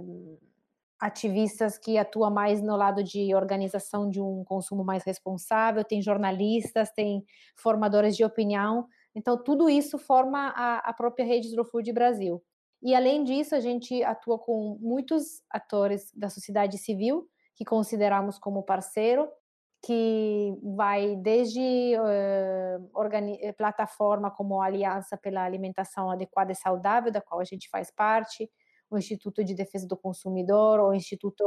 ativistas 1.02 1.76
que 1.76 1.98
atuam 1.98 2.30
mais 2.30 2.62
no 2.62 2.76
lado 2.76 3.02
de 3.02 3.34
organização 3.34 4.08
de 4.08 4.20
um 4.20 4.44
consumo 4.44 4.84
mais 4.84 5.02
responsável, 5.02 5.82
tem 5.82 6.00
jornalistas, 6.00 6.92
tem 6.92 7.24
formadores 7.56 8.16
de 8.16 8.24
opinião. 8.24 8.86
Então, 9.12 9.36
tudo 9.36 9.68
isso 9.68 9.98
forma 9.98 10.52
a, 10.54 10.78
a 10.78 10.92
própria 10.92 11.26
rede 11.26 11.48
Slow 11.48 11.64
Food 11.64 11.92
Brasil. 11.92 12.40
E, 12.80 12.94
além 12.94 13.24
disso, 13.24 13.52
a 13.52 13.58
gente 13.58 14.00
atua 14.04 14.38
com 14.38 14.78
muitos 14.80 15.42
atores 15.50 16.08
da 16.14 16.30
sociedade 16.30 16.78
civil, 16.78 17.28
que 17.56 17.64
consideramos 17.64 18.38
como 18.38 18.62
parceiro, 18.62 19.28
que 19.84 20.56
vai 20.76 21.16
desde 21.16 21.96
uh, 21.98 23.52
plataforma 23.56 24.30
como 24.30 24.62
Aliança 24.62 25.16
pela 25.16 25.42
Alimentação 25.42 26.08
Adequada 26.12 26.52
e 26.52 26.54
Saudável, 26.54 27.10
da 27.10 27.20
qual 27.20 27.40
a 27.40 27.44
gente 27.44 27.68
faz 27.68 27.90
parte, 27.90 28.48
o 28.94 28.98
Instituto 28.98 29.44
de 29.44 29.54
Defesa 29.54 29.86
do 29.86 29.96
Consumidor, 29.96 30.80
o 30.80 30.94
Instituto 30.94 31.44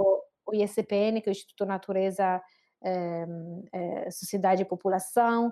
o 0.47 0.53
ISPN, 0.53 1.21
que 1.21 1.29
é 1.29 1.31
o 1.31 1.31
Instituto 1.31 1.65
Natureza, 1.65 2.41
eh, 2.83 3.25
eh, 3.73 4.11
Sociedade 4.11 4.61
e 4.61 4.65
População, 4.65 5.51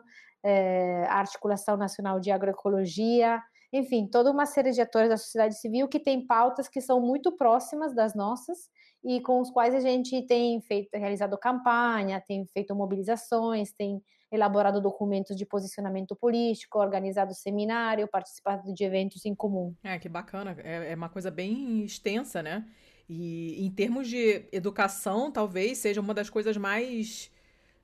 a 1.07 1.19
Articulação 1.19 1.77
Nacional 1.77 2.19
de 2.19 2.29
Agroecologia, 2.29 3.41
enfim, 3.73 4.05
toda 4.05 4.29
uma 4.29 4.45
série 4.45 4.71
de 4.71 4.79
atores 4.79 5.09
da 5.09 5.17
sociedade 5.17 5.59
civil 5.59 5.87
que 5.87 5.99
tem 5.99 6.25
pautas 6.25 6.67
que 6.67 6.79
são 6.79 7.01
muito 7.01 7.31
próximas 7.31 7.95
das 7.95 8.13
nossas 8.13 8.69
e 9.03 9.19
com 9.19 9.41
os 9.41 9.49
quais 9.49 9.73
a 9.73 9.79
gente 9.79 10.21
tem 10.27 10.61
feito, 10.61 10.95
realizado 10.95 11.35
campanha, 11.39 12.23
tem 12.25 12.45
feito 12.53 12.75
mobilizações, 12.75 13.73
tem 13.73 13.99
elaborado 14.31 14.79
documentos 14.79 15.35
de 15.35 15.45
posicionamento 15.45 16.15
político, 16.15 16.79
organizado 16.79 17.33
seminário, 17.33 18.07
participado 18.07 18.71
de 18.73 18.83
eventos 18.83 19.25
em 19.25 19.33
comum. 19.33 19.75
É, 19.83 19.97
que 19.97 20.07
bacana. 20.07 20.55
É, 20.63 20.91
é 20.91 20.95
uma 20.95 21.09
coisa 21.09 21.31
bem 21.31 21.83
extensa, 21.83 22.43
né? 22.43 22.65
E 23.09 23.65
em 23.65 23.71
termos 23.71 24.07
de 24.07 24.45
educação, 24.51 25.31
talvez 25.31 25.79
seja 25.79 25.99
uma 25.99 26.13
das 26.13 26.29
coisas 26.29 26.55
mais 26.57 27.31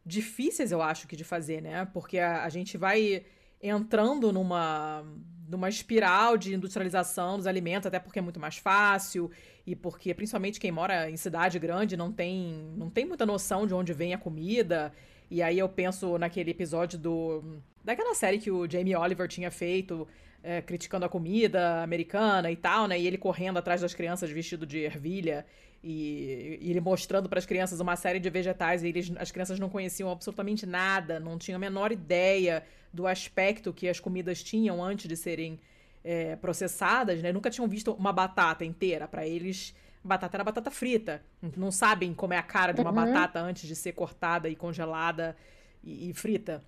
difíceis, 0.05 0.71
eu 0.71 0.81
acho, 0.81 1.07
que 1.07 1.15
de 1.15 1.23
fazer, 1.23 1.61
né? 1.61 1.85
Porque 1.85 2.19
a, 2.19 2.43
a 2.43 2.49
gente 2.49 2.77
vai 2.77 3.25
entrando 3.61 4.31
numa, 4.31 5.03
numa 5.49 5.67
espiral 5.67 6.37
de 6.37 6.53
industrialização 6.53 7.37
dos 7.37 7.47
alimentos, 7.47 7.87
até 7.87 7.99
porque 7.99 8.19
é 8.19 8.21
muito 8.21 8.39
mais 8.39 8.57
fácil 8.57 9.31
e 9.65 9.75
porque 9.75 10.13
principalmente 10.13 10.59
quem 10.59 10.71
mora 10.71 11.09
em 11.09 11.17
cidade 11.17 11.57
grande 11.57 11.97
não 11.97 12.11
tem, 12.11 12.71
não 12.77 12.89
tem 12.89 13.05
muita 13.05 13.25
noção 13.25 13.65
de 13.65 13.73
onde 13.73 13.91
vem 13.91 14.13
a 14.13 14.17
comida. 14.17 14.93
E 15.29 15.41
aí 15.41 15.57
eu 15.57 15.67
penso 15.67 16.17
naquele 16.17 16.51
episódio 16.51 16.99
do 16.99 17.43
daquela 17.83 18.13
série 18.13 18.37
que 18.37 18.51
o 18.51 18.69
Jamie 18.69 18.95
Oliver 18.95 19.27
tinha 19.27 19.49
feito, 19.49 20.07
é, 20.43 20.61
criticando 20.61 21.05
a 21.05 21.09
comida 21.09 21.83
americana 21.83 22.51
e 22.51 22.55
tal, 22.55 22.87
né? 22.87 22.99
E 22.99 23.05
ele 23.05 23.17
correndo 23.17 23.57
atrás 23.57 23.81
das 23.81 23.93
crianças 23.93 24.29
vestido 24.29 24.65
de 24.65 24.79
ervilha 24.79 25.45
e, 25.83 26.59
e 26.61 26.69
ele 26.69 26.81
mostrando 26.81 27.29
para 27.29 27.39
as 27.39 27.45
crianças 27.45 27.79
uma 27.79 27.95
série 27.95 28.19
de 28.19 28.29
vegetais 28.29 28.83
e 28.83 28.87
eles, 28.87 29.11
as 29.17 29.31
crianças 29.31 29.59
não 29.59 29.69
conheciam 29.69 30.09
absolutamente 30.09 30.65
nada, 30.65 31.19
não 31.19 31.37
tinham 31.37 31.57
a 31.57 31.59
menor 31.59 31.91
ideia 31.91 32.63
do 32.93 33.07
aspecto 33.07 33.73
que 33.73 33.87
as 33.87 33.99
comidas 33.99 34.43
tinham 34.43 34.83
antes 34.83 35.07
de 35.07 35.15
serem 35.15 35.59
é, 36.03 36.35
processadas, 36.35 37.21
né? 37.21 37.31
Nunca 37.31 37.49
tinham 37.49 37.67
visto 37.67 37.91
uma 37.93 38.11
batata 38.11 38.65
inteira. 38.65 39.07
Para 39.07 39.27
eles, 39.27 39.75
batata 40.03 40.37
era 40.37 40.43
batata 40.43 40.71
frita. 40.71 41.21
Não 41.55 41.71
sabem 41.71 42.13
como 42.13 42.33
é 42.33 42.37
a 42.37 42.43
cara 42.43 42.73
de 42.73 42.81
uma 42.81 42.89
uhum. 42.89 42.95
batata 42.95 43.39
antes 43.39 43.67
de 43.67 43.75
ser 43.75 43.91
cortada 43.93 44.49
e 44.49 44.55
congelada 44.55 45.35
e, 45.83 46.09
e 46.09 46.13
frita. 46.13 46.63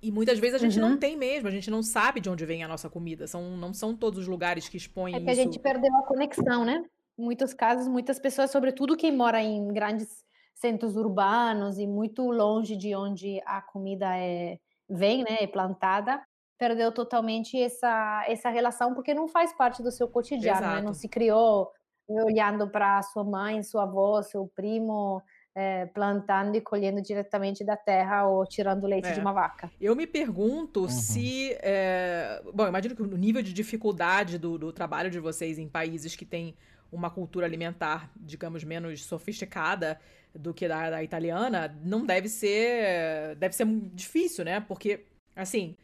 E 0.00 0.12
muitas 0.12 0.38
vezes 0.38 0.54
a 0.54 0.58
gente 0.58 0.80
uhum. 0.80 0.90
não 0.90 0.96
tem 0.96 1.16
mesmo, 1.16 1.48
a 1.48 1.50
gente 1.50 1.70
não 1.70 1.82
sabe 1.82 2.20
de 2.20 2.30
onde 2.30 2.46
vem 2.46 2.62
a 2.62 2.68
nossa 2.68 2.88
comida. 2.88 3.26
São, 3.26 3.56
não 3.56 3.74
são 3.74 3.96
todos 3.96 4.20
os 4.20 4.28
lugares 4.28 4.68
que 4.68 4.76
expõem 4.76 5.14
É 5.14 5.18
que 5.18 5.30
isso. 5.30 5.40
a 5.40 5.44
gente 5.44 5.58
perdeu 5.58 5.94
a 5.96 6.02
conexão, 6.02 6.64
né? 6.64 6.84
Em 7.18 7.22
muitos 7.22 7.52
casos, 7.52 7.88
muitas 7.88 8.18
pessoas, 8.18 8.50
sobretudo 8.50 8.96
quem 8.96 9.14
mora 9.14 9.42
em 9.42 9.66
grandes 9.68 10.24
centros 10.54 10.96
urbanos 10.96 11.78
e 11.78 11.86
muito 11.86 12.30
longe 12.30 12.76
de 12.76 12.94
onde 12.94 13.40
a 13.44 13.60
comida 13.60 14.16
é, 14.16 14.58
vem, 14.88 15.22
né, 15.22 15.38
é 15.40 15.46
plantada, 15.46 16.20
perdeu 16.56 16.90
totalmente 16.90 17.60
essa, 17.60 18.24
essa 18.26 18.50
relação 18.50 18.92
porque 18.94 19.14
não 19.14 19.28
faz 19.28 19.52
parte 19.52 19.82
do 19.82 19.92
seu 19.92 20.08
cotidiano, 20.08 20.60
né? 20.60 20.80
Não 20.80 20.94
se 20.94 21.08
criou 21.08 21.70
olhando 22.08 22.68
para 22.68 23.02
sua 23.02 23.22
mãe, 23.22 23.62
sua 23.62 23.82
avó, 23.82 24.22
seu 24.22 24.50
primo, 24.54 25.22
é, 25.60 25.86
plantando 25.86 26.56
e 26.56 26.60
colhendo 26.60 27.02
diretamente 27.02 27.64
da 27.64 27.76
terra 27.76 28.28
ou 28.28 28.46
tirando 28.46 28.86
leite 28.86 29.08
é. 29.08 29.12
de 29.12 29.18
uma 29.18 29.32
vaca. 29.32 29.68
Eu 29.80 29.96
me 29.96 30.06
pergunto 30.06 30.82
uhum. 30.82 30.88
se. 30.88 31.50
É... 31.60 32.40
Bom, 32.54 32.68
imagino 32.68 32.94
que 32.94 33.02
o 33.02 33.16
nível 33.16 33.42
de 33.42 33.52
dificuldade 33.52 34.38
do, 34.38 34.56
do 34.56 34.72
trabalho 34.72 35.10
de 35.10 35.18
vocês 35.18 35.58
em 35.58 35.68
países 35.68 36.14
que 36.14 36.24
têm 36.24 36.54
uma 36.92 37.10
cultura 37.10 37.44
alimentar, 37.44 38.08
digamos, 38.16 38.62
menos 38.62 39.04
sofisticada 39.04 39.98
do 40.32 40.54
que 40.54 40.68
da, 40.68 40.90
da 40.90 41.02
italiana, 41.02 41.76
não 41.82 42.06
deve 42.06 42.28
ser. 42.28 43.34
Deve 43.34 43.56
ser 43.56 43.66
difícil, 43.66 44.44
né? 44.44 44.60
Porque, 44.60 45.06
assim. 45.34 45.76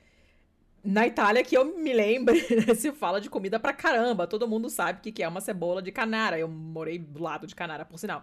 Na 0.85 1.07
Itália, 1.07 1.43
que 1.43 1.57
eu 1.57 1.65
me 1.79 1.95
lembre, 1.95 2.39
se 2.77 2.93
fala 2.93 3.19
de 3.19 3.31
comida 3.31 3.59
pra 3.59 3.73
caramba. 3.73 4.27
Todo 4.27 4.47
mundo 4.47 4.69
sabe 4.69 4.99
o 4.99 5.13
que 5.13 5.23
é 5.23 5.27
uma 5.27 5.41
cebola 5.41 5.83
de 5.83 5.91
canara. 5.91 6.39
Eu 6.39 6.47
morei 6.47 6.99
do 6.99 7.21
lado 7.23 7.47
de 7.47 7.55
canara, 7.57 7.87
por 7.87 7.99
sinal. 7.99 8.23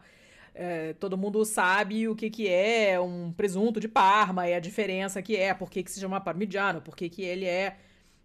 É, 0.54 0.94
todo 0.94 1.18
mundo 1.18 1.46
sabe 1.46 2.08
o 2.08 2.16
que, 2.16 2.30
que 2.30 2.50
é 2.50 3.00
um 3.00 3.32
presunto 3.32 3.80
de 3.80 3.88
Parma 3.88 4.50
e 4.50 4.54
a 4.54 4.60
diferença 4.60 5.22
que 5.22 5.38
é, 5.38 5.54
por 5.54 5.70
que, 5.70 5.82
que 5.82 5.90
se 5.90 6.00
chama 6.00 6.20
parmigiano, 6.20 6.82
por 6.82 6.96
que, 6.96 7.10
que 7.10 7.22
ele 7.22 7.46
é, 7.46 7.78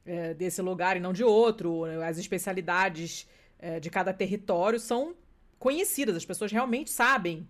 é 0.05 0.35
desse 0.35 0.61
lugar 0.61 0.97
e 0.97 1.01
não 1.01 1.13
de 1.13 1.23
outro. 1.23 1.85
As 2.03 2.19
especialidades 2.19 3.29
é, 3.59 3.79
de 3.79 3.89
cada 3.91 4.13
território 4.13 4.81
são 4.81 5.15
conhecidas, 5.59 6.17
as 6.17 6.25
pessoas 6.25 6.51
realmente 6.51 6.91
sabem 6.91 7.49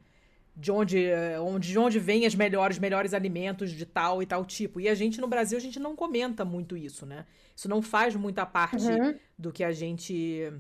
de 0.57 0.73
onde, 0.73 1.05
é, 1.05 1.39
onde, 1.39 1.69
de 1.69 1.79
onde 1.79 1.99
vêm 1.99 2.25
as 2.25 2.35
melhores, 2.35 2.79
melhores 2.79 3.13
alimentos 3.13 3.71
de 3.71 3.85
tal 3.85 4.23
e 4.23 4.27
tal 4.27 4.45
tipo. 4.45 4.81
E 4.81 4.89
a 4.89 4.95
gente 4.95 5.21
no 5.21 5.27
Brasil, 5.27 5.59
a 5.59 5.61
gente 5.61 5.79
não 5.79 5.95
comenta 5.95 6.45
muito 6.45 6.77
isso, 6.77 7.05
né? 7.05 7.27
Isso 7.55 7.69
não 7.69 7.83
faz 7.83 8.17
muita 8.17 8.47
parte 8.47 8.87
uhum. 8.87 9.15
do 9.39 9.53
que 9.53 9.63
a 9.63 9.73
gente 9.73 10.51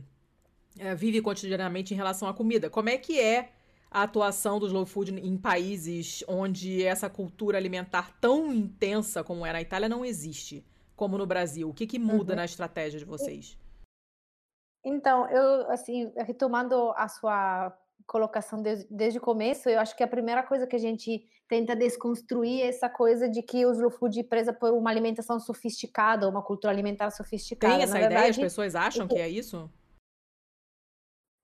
é, 0.78 0.94
vive 0.94 1.22
cotidianamente 1.22 1.94
em 1.94 1.96
relação 1.96 2.28
à 2.28 2.34
comida. 2.34 2.68
Como 2.68 2.90
é 2.90 2.98
que 2.98 3.18
é 3.18 3.52
a 3.90 4.02
atuação 4.02 4.58
do 4.58 4.66
slow 4.66 4.86
food 4.86 5.12
em 5.14 5.36
países 5.36 6.24
onde 6.28 6.84
essa 6.84 7.08
cultura 7.08 7.58
alimentar 7.58 8.12
tão 8.20 8.52
intensa 8.52 9.22
como 9.22 9.46
é 9.46 9.52
na 9.52 9.60
Itália 9.60 9.88
não 9.88 10.04
existe, 10.04 10.64
como 10.94 11.16
no 11.16 11.26
Brasil? 11.26 11.68
O 11.68 11.74
que, 11.74 11.86
que 11.86 11.98
muda 11.98 12.32
uhum. 12.32 12.36
na 12.36 12.44
estratégia 12.44 12.98
de 12.98 13.04
vocês? 13.04 13.58
Então, 14.84 15.28
eu, 15.30 15.70
assim, 15.70 16.12
retomando 16.16 16.92
a 16.96 17.08
sua 17.08 17.76
colocação 18.06 18.62
desde, 18.62 18.86
desde 18.88 19.18
o 19.18 19.20
começo. 19.22 19.68
Eu 19.68 19.80
acho 19.80 19.96
que 19.96 20.02
a 20.02 20.08
primeira 20.08 20.42
coisa 20.42 20.66
que 20.66 20.76
a 20.76 20.78
gente 20.78 21.24
tenta 21.48 21.74
desconstruir 21.74 22.62
é 22.62 22.68
essa 22.68 22.88
coisa 22.88 23.28
de 23.28 23.42
que 23.42 23.66
o 23.66 23.72
slow 23.72 23.90
food 23.90 24.20
é 24.20 24.22
presa 24.22 24.52
por 24.52 24.72
uma 24.72 24.90
alimentação 24.90 25.40
sofisticada, 25.40 26.28
uma 26.28 26.42
cultura 26.42 26.72
alimentar 26.72 27.10
sofisticada. 27.10 27.74
Tem 27.74 27.82
essa 27.82 27.94
Na 27.94 28.00
ideia? 28.00 28.10
Verdade, 28.10 28.40
As 28.40 28.52
pessoas 28.52 28.74
acham 28.74 29.08
que 29.08 29.18
é 29.18 29.28
isso? 29.28 29.70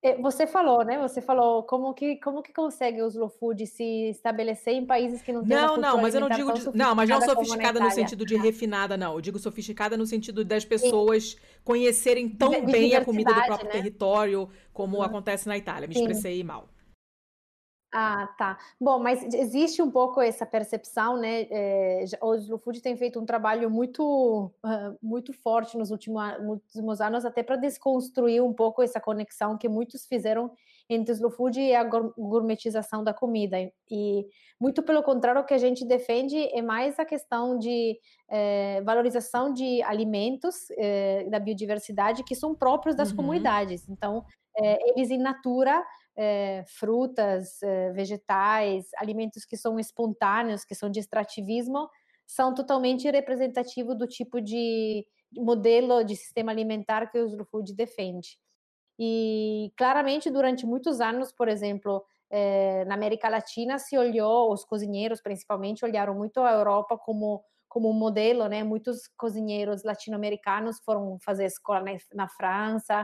É, 0.05 0.21
você 0.21 0.49
falou, 0.49 0.85
né? 0.85 0.99
Você 0.99 1.23
falou 1.23 1.63
como 1.63 1.95
que 1.95 2.17
como 2.17 2.43
que 2.43 2.53
consegue 2.53 3.01
o 3.01 3.07
slow 3.07 3.29
food 3.29 3.65
se 3.69 4.11
estabelecer 4.11 4.75
em 4.75 4.85
países 4.85 5.23
que 5.23 5.33
não 5.33 5.45
têm 5.45 5.57
Não, 5.57 5.77
não, 5.77 6.03
mas 6.03 6.13
eu 6.13 6.21
não 6.21 6.29
digo 6.29 6.53
de, 6.53 6.77
não, 6.77 6.93
mas 6.93 7.09
não 7.09 7.21
sofisticada 7.21 7.79
no 7.79 7.89
sentido 7.89 8.27
de 8.27 8.35
refinada, 8.37 8.97
não. 8.97 9.15
Eu 9.15 9.21
digo 9.21 9.39
sofisticada 9.39 9.97
no 9.97 10.05
sentido 10.05 10.45
das 10.45 10.65
pessoas 10.65 11.31
Sim. 11.31 11.37
conhecerem 11.63 12.29
tão 12.29 12.51
de, 12.51 12.63
de 12.63 12.73
bem 12.73 12.97
a 12.97 13.05
comida 13.05 13.33
do 13.33 13.45
próprio 13.45 13.69
né? 13.69 13.75
território 13.75 14.49
como 14.73 15.01
acontece 15.03 15.47
na 15.47 15.57
Itália. 15.57 15.87
Me 15.87 15.95
Sim. 15.95 16.01
expressei 16.01 16.43
mal. 16.43 16.69
Ah, 17.95 18.27
tá. 18.39 18.59
Bom, 18.81 18.99
mas 18.99 19.23
existe 19.35 19.83
um 19.83 19.91
pouco 19.91 20.19
essa 20.19 20.47
percepção, 20.47 21.19
né? 21.19 21.43
É, 21.51 22.05
o 22.23 22.35
Slow 22.37 22.59
Food 22.59 22.81
tem 22.81 22.97
feito 22.97 23.21
um 23.21 23.27
trabalho 23.27 23.71
muito, 23.71 24.51
uh, 24.65 24.97
muito 25.03 25.35
forte 25.35 25.77
nos 25.77 25.91
últimos, 25.91 27.03
anos, 27.03 27.27
até 27.27 27.43
para 27.43 27.57
desconstruir 27.57 28.43
um 28.43 28.55
pouco 28.55 28.83
essa 28.83 28.99
conexão 28.99 29.59
que 29.59 29.69
muitos 29.69 30.07
fizeram 30.07 30.51
entre 30.89 31.13
o 31.13 31.15
Slow 31.15 31.31
Food 31.31 31.61
e 31.61 31.75
a 31.75 31.85
gourmetização 31.85 33.05
da 33.05 33.13
comida. 33.13 33.59
E 33.91 34.27
muito 34.59 34.83
pelo 34.83 35.03
contrário, 35.03 35.43
o 35.43 35.45
que 35.45 35.53
a 35.53 35.59
gente 35.59 35.85
defende 35.85 36.39
é 36.57 36.63
mais 36.63 36.99
a 36.99 37.05
questão 37.05 37.59
de 37.59 37.99
é, 38.27 38.81
valorização 38.81 39.53
de 39.53 39.83
alimentos, 39.83 40.71
é, 40.79 41.25
da 41.29 41.39
biodiversidade, 41.39 42.25
que 42.25 42.35
são 42.35 42.55
próprios 42.55 42.97
das 42.97 43.11
uhum. 43.11 43.17
comunidades. 43.17 43.87
Então, 43.87 44.25
eles 44.55 45.11
in 45.11 45.19
natura 45.19 45.83
é, 46.17 46.65
frutas, 46.67 47.63
é, 47.63 47.93
vegetais, 47.93 48.87
alimentos 48.97 49.45
que 49.45 49.57
são 49.57 49.79
espontâneos, 49.79 50.65
que 50.65 50.75
são 50.75 50.91
de 50.91 51.01
extrativismo, 51.01 51.89
são 52.27 52.55
totalmente 52.55 53.11
representativos 53.11 53.97
do 53.97 54.07
tipo 54.07 54.41
de 54.41 55.07
modelo 55.35 56.05
de 56.05 56.15
sistema 56.17 56.53
alimentar 56.53 57.11
que 57.11 57.19
o 57.19 57.27
Slow 57.27 57.47
Food 57.47 57.75
defende. 57.75 58.39
E 58.99 59.73
claramente, 59.77 60.31
durante 60.31 60.67
muitos 60.67 61.01
anos, 61.01 61.33
por 61.33 61.49
exemplo, 61.49 62.05
é, 62.31 62.85
na 62.85 62.95
América 62.95 63.29
Latina 63.29 63.79
se 63.79 63.97
olhou, 63.97 64.53
os 64.53 64.65
cozinheiros 64.65 65.21
principalmente 65.21 65.85
olharam 65.85 66.15
muito 66.15 66.41
a 66.41 66.53
Europa 66.53 66.99
como 66.99 67.43
como 67.73 67.89
um 67.89 67.95
modelo, 67.95 68.49
né? 68.49 68.63
Muitos 68.63 69.09
cozinheiros 69.17 69.83
latino-americanos 69.83 70.79
foram 70.85 71.19
fazer 71.25 71.47
escola 71.47 71.81
na, 71.81 71.93
na 72.13 72.29
França, 72.29 73.03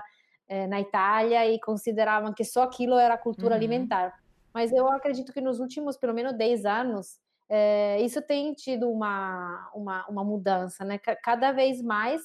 é, 0.48 0.66
na 0.66 0.80
Itália 0.80 1.46
e 1.46 1.60
consideravam 1.60 2.32
que 2.32 2.44
só 2.44 2.62
aquilo 2.62 2.96
era 2.96 3.18
cultura 3.18 3.50
uhum. 3.50 3.56
alimentar. 3.56 4.18
Mas 4.52 4.72
eu 4.72 4.88
acredito 4.88 5.32
que 5.32 5.40
nos 5.40 5.60
últimos, 5.60 5.96
pelo 5.96 6.14
menos 6.14 6.32
10 6.32 6.64
anos, 6.64 7.20
é, 7.48 8.00
isso 8.00 8.20
tem 8.22 8.52
tido 8.54 8.90
uma, 8.90 9.70
uma, 9.74 10.06
uma, 10.08 10.24
mudança, 10.24 10.84
né? 10.84 10.98
Cada 10.98 11.52
vez 11.52 11.82
mais 11.82 12.20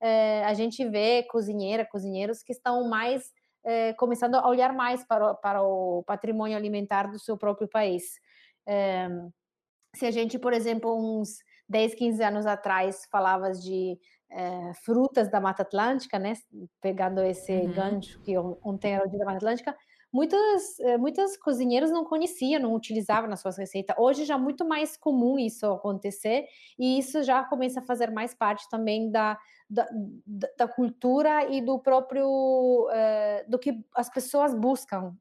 é, 0.00 0.44
a 0.44 0.54
gente 0.54 0.84
vê 0.88 1.22
cozinheira, 1.24 1.84
cozinheiros 1.84 2.42
que 2.42 2.52
estão 2.52 2.88
mais 2.88 3.32
é, 3.64 3.92
começando 3.94 4.34
a 4.34 4.48
olhar 4.48 4.72
mais 4.72 5.04
para, 5.04 5.34
para 5.34 5.62
o 5.62 6.02
patrimônio 6.04 6.56
alimentar 6.56 7.10
do 7.10 7.18
seu 7.18 7.36
próprio 7.36 7.68
país. 7.68 8.20
É, 8.66 9.08
se 9.94 10.06
a 10.06 10.10
gente, 10.10 10.38
por 10.38 10.52
exemplo, 10.52 10.94
uns 10.94 11.38
10, 11.68 11.94
15 11.94 12.22
anos 12.22 12.46
atrás 12.46 13.06
falava 13.10 13.52
de 13.52 13.98
é, 14.34 14.74
frutas 14.84 15.30
da 15.30 15.40
Mata 15.40 15.62
Atlântica, 15.62 16.18
né? 16.18 16.34
Pegando 16.80 17.22
esse 17.22 17.52
uhum. 17.52 17.72
gancho 17.72 18.20
que 18.20 18.36
ontem 18.36 18.94
era 18.94 19.06
o 19.06 19.08
dia 19.08 19.20
da 19.20 19.24
Mata 19.24 19.36
Atlântica, 19.36 19.76
muitas, 20.12 20.78
eh, 20.80 20.96
muitas 20.96 21.36
cozinheiras 21.36 21.90
não 21.90 22.04
conheciam, 22.04 22.60
não 22.60 22.74
utilizavam 22.74 23.30
nas 23.30 23.40
suas 23.40 23.56
receitas. 23.56 23.96
Hoje 23.98 24.24
já 24.24 24.34
é 24.34 24.38
muito 24.38 24.64
mais 24.64 24.96
comum 24.96 25.38
isso 25.38 25.66
acontecer 25.66 26.46
e 26.78 26.98
isso 26.98 27.22
já 27.22 27.44
começa 27.44 27.80
a 27.80 27.82
fazer 27.82 28.10
mais 28.10 28.34
parte 28.34 28.68
também 28.68 29.10
da, 29.10 29.38
da, 29.68 29.88
da 30.56 30.68
cultura 30.68 31.50
e 31.52 31.60
do 31.60 31.78
próprio 31.78 32.88
é, 32.92 33.44
do 33.48 33.58
que 33.58 33.84
as 33.94 34.08
pessoas 34.08 34.54
buscam 34.54 35.16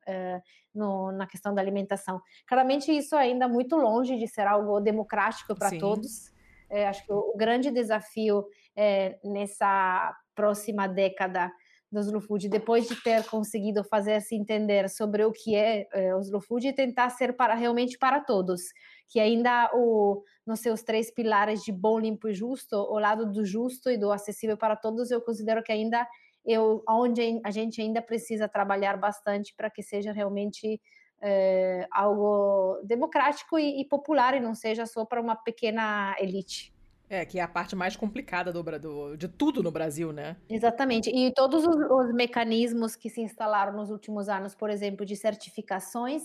no, 0.74 1.12
na 1.12 1.28
questão 1.28 1.54
da 1.54 1.62
alimentação. 1.62 2.22
Claramente 2.48 2.92
isso 2.92 3.16
ainda 3.16 3.46
é 3.46 3.48
muito 3.48 3.76
longe 3.76 4.18
de 4.18 4.28
ser 4.28 4.48
algo 4.48 4.80
democrático 4.80 5.56
para 5.56 5.72
todos. 5.78 6.32
É, 6.70 6.88
acho 6.88 7.06
que 7.06 7.14
o, 7.14 7.34
o 7.34 7.38
grande 7.38 7.70
desafio 7.70 8.46
é, 8.76 9.20
nessa 9.24 10.16
próxima 10.36 10.88
década 10.88 11.52
do 11.92 12.00
slow 12.00 12.22
food, 12.22 12.50
depois 12.50 12.88
de 12.88 12.96
ter 13.04 13.24
conseguido 13.26 13.84
fazer 13.84 14.20
se 14.22 14.36
entender 14.36 14.90
sobre 14.90 15.24
o 15.24 15.32
que 15.32 15.56
é, 15.56 15.88
é 15.94 16.16
o 16.16 16.20
slow 16.22 16.42
food 16.42 16.68
e 16.68 16.74
tentar 16.74 17.10
ser 17.12 17.34
para 17.34 17.54
realmente 17.54 17.98
para 18.00 18.20
todos, 18.20 18.62
que 19.08 19.20
ainda 19.20 19.70
o 19.76 20.24
nos 20.46 20.60
seus 20.60 20.82
três 20.84 21.10
pilares 21.14 21.62
de 21.62 21.72
bom, 21.72 22.00
limpo 22.00 22.28
e 22.28 22.34
justo, 22.34 22.76
o 22.76 23.00
lado 23.00 23.32
do 23.32 23.46
justo 23.46 23.90
e 23.90 23.98
do 23.98 24.12
acessível 24.12 24.58
para 24.58 24.76
todos, 24.76 25.10
eu 25.10 25.22
considero 25.22 25.64
que 25.64 25.72
ainda 25.72 26.06
eu 26.46 26.84
onde 26.90 27.40
a 27.46 27.52
gente 27.52 27.82
ainda 27.82 28.02
precisa 28.02 28.50
trabalhar 28.50 28.98
bastante 28.98 29.54
para 29.56 29.70
que 29.70 29.82
seja 29.82 30.12
realmente 30.12 30.82
é, 31.22 31.88
algo 31.90 32.82
democrático 32.84 33.58
e, 33.58 33.82
e 33.82 33.86
popular 33.88 34.34
e 34.34 34.42
não 34.42 34.54
seja 34.54 34.86
só 34.86 35.06
para 35.06 35.22
uma 35.22 35.36
pequena 35.38 36.14
elite. 36.20 36.73
É, 37.10 37.26
que 37.26 37.38
é 37.38 37.42
a 37.42 37.48
parte 37.48 37.76
mais 37.76 37.96
complicada 37.96 38.52
do, 38.52 38.64
do, 38.80 39.16
de 39.16 39.28
tudo 39.28 39.62
no 39.62 39.72
Brasil, 39.72 40.12
né? 40.12 40.36
Exatamente. 40.50 41.10
E 41.10 41.32
todos 41.34 41.66
os, 41.66 41.76
os, 41.76 42.14
mecanismos 42.14 42.96
que 42.96 43.10
se 43.10 43.22
instalaram 43.22 43.74
nos 43.74 43.92
últimos 43.92 44.30
anos, 44.30 44.56
por 44.56 44.70
exemplo, 44.70 45.06
de 45.06 45.16
certificações, 45.16 46.24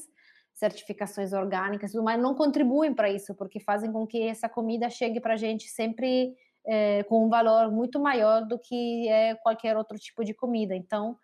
certificações 0.55 1.33
orgânicas, 1.33 1.93
mas 1.95 2.21
não 2.21 2.35
contribuem 2.35 2.95
para 2.95 3.11
isso, 3.11 3.35
porque 3.35 3.61
fazem 3.61 3.93
com 3.93 4.07
que 4.07 4.23
essa 4.23 4.49
comida 4.49 4.89
chegue 4.89 5.21
para 5.21 5.35
a 5.35 5.37
gente 5.37 5.69
sempre 5.69 6.35
é, 6.67 7.03
com 7.05 7.25
um 7.25 7.29
valor 7.29 7.71
muito 7.71 7.99
maior 8.01 8.47
do 8.47 8.59
que 8.59 9.09
é 9.09 9.35
qualquer 9.37 9.77
outro 9.77 9.99
tipo 9.99 10.25
de 10.25 10.35
comida. 10.35 10.75
Então, 10.75 11.17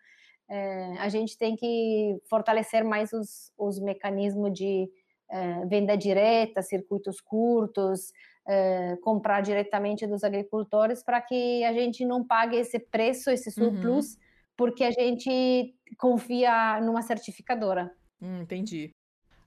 é, 0.49 0.97
a 0.99 1.09
gente 1.09 1.37
tem 1.37 1.55
que 1.55 2.17
fortalecer 2.29 2.83
mais 2.83 3.11
os, 3.13 3.51
os 3.57 3.79
mecanismos 3.79 4.53
de 4.53 4.89
é, 5.29 5.65
venda 5.65 5.95
direta, 5.95 6.61
circuitos 6.61 7.19
curtos, 7.19 8.11
é, 8.47 8.97
comprar 9.01 9.41
diretamente 9.41 10.05
dos 10.05 10.23
agricultores 10.23 11.03
para 11.03 11.21
que 11.21 11.63
a 11.63 11.73
gente 11.73 12.05
não 12.05 12.23
pague 12.23 12.55
esse 12.55 12.79
preço, 12.79 13.29
esse 13.29 13.51
surplus, 13.51 14.13
uhum. 14.13 14.19
porque 14.55 14.83
a 14.83 14.91
gente 14.91 15.75
confia 15.97 16.79
numa 16.81 17.01
certificadora. 17.01 17.91
Hum, 18.21 18.41
entendi. 18.41 18.91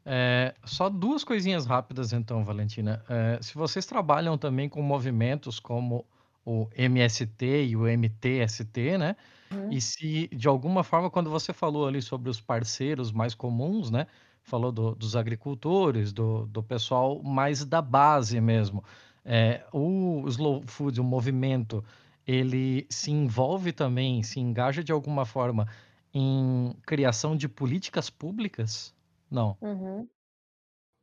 É, 0.04 0.54
só 0.64 0.88
duas 0.88 1.22
coisinhas 1.22 1.66
rápidas, 1.66 2.12
então, 2.12 2.44
Valentina. 2.44 3.04
É, 3.08 3.38
se 3.42 3.54
vocês 3.54 3.84
trabalham 3.84 4.38
também 4.38 4.68
com 4.68 4.80
movimentos 4.80 5.60
como 5.60 6.04
o 6.44 6.66
MST 6.74 7.66
e 7.66 7.76
o 7.76 7.86
MTST, 7.86 8.96
né? 8.96 9.16
Uhum. 9.52 9.70
E 9.70 9.80
se, 9.80 10.28
de 10.28 10.48
alguma 10.48 10.82
forma, 10.82 11.10
quando 11.10 11.30
você 11.30 11.52
falou 11.52 11.86
ali 11.86 12.00
sobre 12.00 12.30
os 12.30 12.40
parceiros 12.40 13.12
mais 13.12 13.34
comuns, 13.34 13.90
né? 13.90 14.06
Falou 14.48 14.72
do, 14.72 14.94
dos 14.94 15.14
agricultores, 15.14 16.12
do, 16.12 16.46
do 16.46 16.62
pessoal 16.62 17.22
mais 17.22 17.64
da 17.64 17.82
base 17.82 18.40
mesmo. 18.40 18.82
É, 19.24 19.64
o 19.72 20.24
Slow 20.26 20.62
Food, 20.66 21.00
o 21.00 21.04
movimento, 21.04 21.84
ele 22.26 22.86
se 22.88 23.10
envolve 23.10 23.72
também, 23.72 24.22
se 24.22 24.40
engaja 24.40 24.82
de 24.82 24.90
alguma 24.90 25.26
forma 25.26 25.68
em 26.12 26.74
criação 26.86 27.36
de 27.36 27.48
políticas 27.48 28.08
públicas? 28.08 28.94
Não. 29.30 29.56
Uhum. 29.60 30.08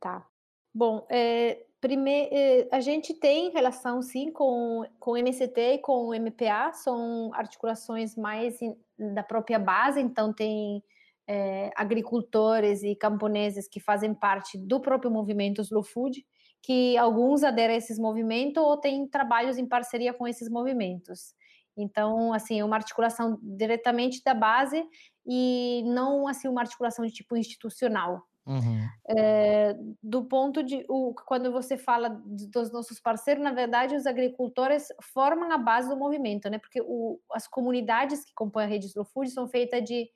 Tá. 0.00 0.26
Bom, 0.74 1.06
é, 1.08 1.64
é, 1.82 2.68
a 2.70 2.80
gente 2.80 3.14
tem 3.14 3.50
relação 3.50 4.02
sim 4.02 4.30
com, 4.30 4.84
com 4.98 5.12
o 5.12 5.16
MCT 5.16 5.60
e 5.74 5.78
com 5.78 6.08
o 6.08 6.14
MPA, 6.14 6.72
são 6.72 7.32
articulações 7.32 8.16
mais 8.16 8.60
in, 8.60 8.76
da 8.98 9.22
própria 9.22 9.58
base, 9.58 10.00
então 10.00 10.32
tem 10.32 10.82
é, 11.28 11.70
agricultores 11.74 12.82
e 12.82 12.94
camponeses 12.94 13.68
que 13.68 13.80
fazem 13.80 14.14
parte 14.14 14.56
do 14.56 14.80
próprio 14.80 15.10
movimento 15.10 15.60
Slow 15.60 15.82
Food, 15.82 16.24
que 16.62 16.96
alguns 16.96 17.42
aderem 17.42 17.74
a 17.74 17.78
esses 17.78 17.98
movimentos 17.98 18.62
ou 18.62 18.76
têm 18.76 19.06
trabalhos 19.06 19.58
em 19.58 19.66
parceria 19.66 20.12
com 20.12 20.26
esses 20.26 20.48
movimentos. 20.48 21.34
Então, 21.76 22.32
assim, 22.32 22.60
é 22.60 22.64
uma 22.64 22.76
articulação 22.76 23.38
diretamente 23.42 24.22
da 24.24 24.32
base 24.32 24.82
e 25.26 25.82
não 25.86 26.26
assim 26.26 26.48
uma 26.48 26.62
articulação 26.62 27.04
de 27.04 27.12
tipo 27.12 27.36
institucional. 27.36 28.22
Uhum. 28.46 28.88
É, 29.08 29.76
do 30.00 30.24
ponto 30.24 30.62
de 30.62 30.86
o, 30.88 31.12
quando 31.26 31.50
você 31.50 31.76
fala 31.76 32.22
dos 32.24 32.72
nossos 32.72 33.00
parceiros, 33.00 33.42
na 33.42 33.52
verdade, 33.52 33.96
os 33.96 34.06
agricultores 34.06 34.86
formam 35.02 35.50
a 35.50 35.58
base 35.58 35.88
do 35.88 35.96
movimento, 35.96 36.48
né? 36.48 36.58
Porque 36.58 36.80
o, 36.80 37.18
as 37.32 37.48
comunidades 37.48 38.24
que 38.24 38.32
compõem 38.34 38.64
a 38.64 38.68
rede 38.68 38.86
Slow 38.86 39.04
Food 39.04 39.30
são 39.30 39.48
feitas 39.48 39.82
de 39.82 40.08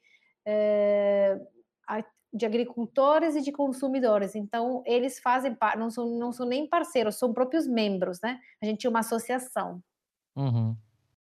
de 2.33 2.47
agricultores 2.47 3.35
e 3.35 3.41
de 3.43 3.51
consumidores. 3.51 4.35
Então, 4.37 4.83
eles 4.87 5.19
fazem 5.19 5.55
parte, 5.55 5.79
não 5.79 5.91
são, 5.91 6.19
não 6.19 6.33
são 6.33 6.47
nem 6.47 6.69
parceiros, 6.69 7.17
são 7.17 7.33
próprios 7.33 7.67
membros, 7.67 8.21
né? 8.21 8.39
A 8.63 8.67
gente 8.67 8.87
é 8.87 8.91
uma 8.91 9.01
associação. 9.01 9.83
Uhum. 10.37 10.77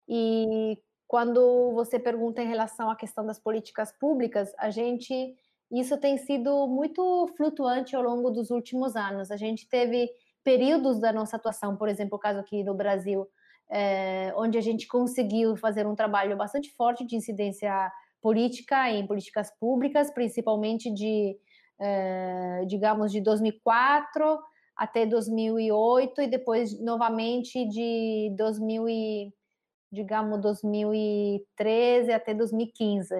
E 0.09 0.79
quando 1.07 1.73
você 1.75 1.99
pergunta 1.99 2.40
em 2.42 2.49
relação 2.49 2.90
à 2.90 2.97
questão 2.97 3.27
das 3.27 3.38
políticas 3.38 3.92
públicas, 3.92 4.53
a 4.59 4.71
gente 4.71 5.37
Isso 5.71 5.99
tem 5.99 6.16
sido 6.16 6.66
muito 6.69 7.27
flutuante 7.37 7.97
ao 7.97 8.03
longo 8.03 8.31
dos 8.31 8.51
últimos 8.51 8.95
anos. 8.95 9.31
A 9.31 9.37
gente 9.37 9.69
teve 9.69 10.09
períodos 10.45 11.01
da 11.01 11.12
nossa 11.12 11.37
atuação, 11.37 11.77
por 11.77 11.88
exemplo, 11.88 12.16
o 12.16 12.21
caso 12.21 12.38
aqui 12.38 12.62
do 12.62 12.75
Brasil, 12.75 13.27
é, 13.69 14.33
onde 14.37 14.57
a 14.57 14.61
gente 14.61 14.87
conseguiu 14.87 15.57
fazer 15.57 15.87
um 15.87 15.97
trabalho 15.97 16.37
bastante 16.37 16.71
forte 16.77 17.05
de 17.05 17.16
incidência 17.16 17.92
política 18.27 18.91
em 18.91 19.07
políticas 19.07 19.57
públicas, 19.57 20.12
principalmente 20.12 20.93
de, 20.93 21.39
é, 21.79 22.65
digamos, 22.67 23.12
de 23.12 23.21
2004 23.21 24.41
até 24.77 25.07
2008 25.07 26.23
e 26.23 26.27
depois 26.27 26.77
novamente 26.83 27.65
de 27.69 28.35
2000 28.37 28.89
e, 28.89 29.33
digamos, 29.93 30.41
2013 30.41 32.12
até 32.12 32.35
2015. 32.35 33.15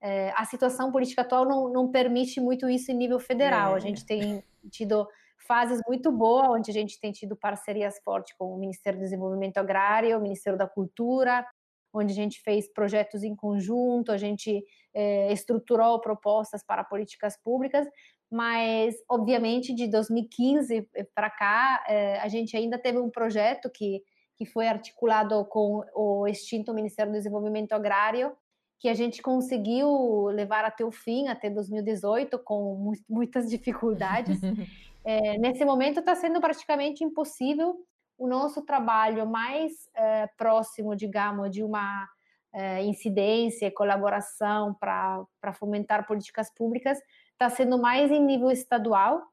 É, 0.00 0.32
a 0.36 0.44
situação 0.44 0.92
política 0.92 1.22
atual 1.22 1.44
não, 1.44 1.68
não, 1.68 1.90
permite 1.90 2.40
muito 2.40 2.68
isso 2.68 2.92
em 2.92 2.94
nível 2.94 3.18
federal. 3.18 3.72
É. 3.72 3.76
A 3.78 3.80
gente 3.80 4.06
tem 4.06 4.44
tido 4.70 5.08
fases 5.44 5.80
muito 5.88 6.12
boas, 6.12 6.50
onde 6.50 6.70
a 6.70 6.74
gente 6.74 7.00
tem 7.00 7.10
tido 7.10 7.34
parcerias 7.34 7.98
fortes 8.04 8.32
com 8.36 8.54
o 8.54 8.58
Ministério 8.60 9.00
do 9.00 9.02
Desenvolvimento 9.02 9.58
Agrário, 9.58 10.16
o 10.16 10.22
Ministério 10.22 10.56
da 10.56 10.68
Cultura, 10.68 11.44
onde 11.92 12.12
a 12.12 12.16
gente 12.16 12.40
fez 12.40 12.72
projetos 12.72 13.22
em 13.22 13.34
conjunto, 13.36 14.10
a 14.10 14.16
gente 14.16 14.64
é, 14.94 15.32
estruturou 15.32 16.00
propostas 16.00 16.64
para 16.64 16.84
políticas 16.84 17.36
públicas, 17.36 17.86
mas, 18.30 18.94
obviamente, 19.10 19.74
de 19.74 19.86
2015 19.88 20.88
para 21.14 21.28
cá, 21.28 21.84
é, 21.86 22.18
a 22.18 22.28
gente 22.28 22.56
ainda 22.56 22.78
teve 22.78 22.98
um 22.98 23.10
projeto 23.10 23.70
que, 23.70 24.02
que 24.36 24.46
foi 24.46 24.68
articulado 24.68 25.44
com 25.50 25.84
o 25.94 26.26
extinto 26.26 26.72
Ministério 26.72 27.12
do 27.12 27.18
Desenvolvimento 27.18 27.72
Agrário, 27.72 28.32
que 28.80 28.88
a 28.88 28.94
gente 28.94 29.20
conseguiu 29.20 30.26
levar 30.28 30.64
até 30.64 30.84
o 30.84 30.90
fim, 30.90 31.28
até 31.28 31.50
2018, 31.50 32.38
com 32.38 32.94
muitas 33.08 33.50
dificuldades. 33.50 34.40
é, 35.04 35.36
nesse 35.38 35.64
momento 35.64 36.00
está 36.00 36.14
sendo 36.14 36.40
praticamente 36.40 37.04
impossível 37.04 37.76
o 38.22 38.28
nosso 38.28 38.62
trabalho 38.62 39.26
mais 39.26 39.72
é, 39.96 40.28
próximo, 40.38 40.94
digamos, 40.94 41.50
de 41.50 41.64
uma 41.64 42.08
é, 42.52 42.80
incidência 42.84 43.66
e 43.66 43.70
colaboração 43.72 44.72
para 44.74 45.52
fomentar 45.54 46.06
políticas 46.06 46.48
públicas 46.54 46.98
está 47.32 47.50
sendo 47.50 47.76
mais 47.78 48.12
em 48.12 48.24
nível 48.24 48.48
estadual 48.52 49.24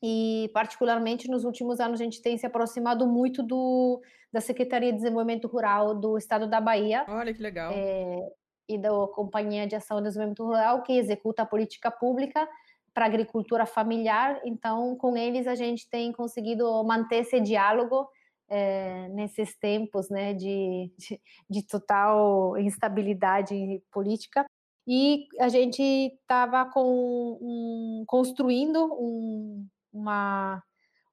e 0.00 0.48
particularmente 0.54 1.28
nos 1.28 1.44
últimos 1.44 1.80
anos 1.80 2.00
a 2.00 2.04
gente 2.04 2.22
tem 2.22 2.38
se 2.38 2.46
aproximado 2.46 3.08
muito 3.08 3.42
do 3.42 4.00
da 4.32 4.40
Secretaria 4.40 4.92
de 4.92 4.98
Desenvolvimento 4.98 5.48
Rural 5.48 5.92
do 5.92 6.16
Estado 6.16 6.46
da 6.46 6.60
Bahia. 6.60 7.04
Olha 7.08 7.34
que 7.34 7.42
legal. 7.42 7.72
É, 7.74 8.18
e 8.68 8.78
da 8.78 8.90
Companhia 9.14 9.66
de 9.66 9.74
Ação 9.74 9.98
e 9.98 10.02
Desenvolvimento 10.02 10.44
Rural, 10.44 10.82
que 10.82 10.92
executa 10.92 11.42
a 11.42 11.46
política 11.46 11.90
pública 11.90 12.46
para 12.96 13.04
agricultura 13.04 13.66
familiar. 13.66 14.40
Então, 14.42 14.96
com 14.96 15.14
eles, 15.18 15.46
a 15.46 15.54
gente 15.54 15.86
tem 15.86 16.10
conseguido 16.12 16.82
manter 16.82 17.16
esse 17.16 17.38
diálogo 17.38 18.08
é, 18.48 19.06
nesses 19.10 19.54
tempos 19.54 20.08
né, 20.08 20.32
de, 20.32 20.90
de, 20.96 21.20
de, 21.50 21.66
total 21.66 22.56
instabilidade 22.56 23.82
política. 23.92 24.46
E 24.88 25.26
a 25.38 25.48
gente 25.48 25.82
estava 25.82 26.72
um, 26.74 28.02
construindo 28.06 28.82
um, 28.94 29.66
uma 29.92 30.62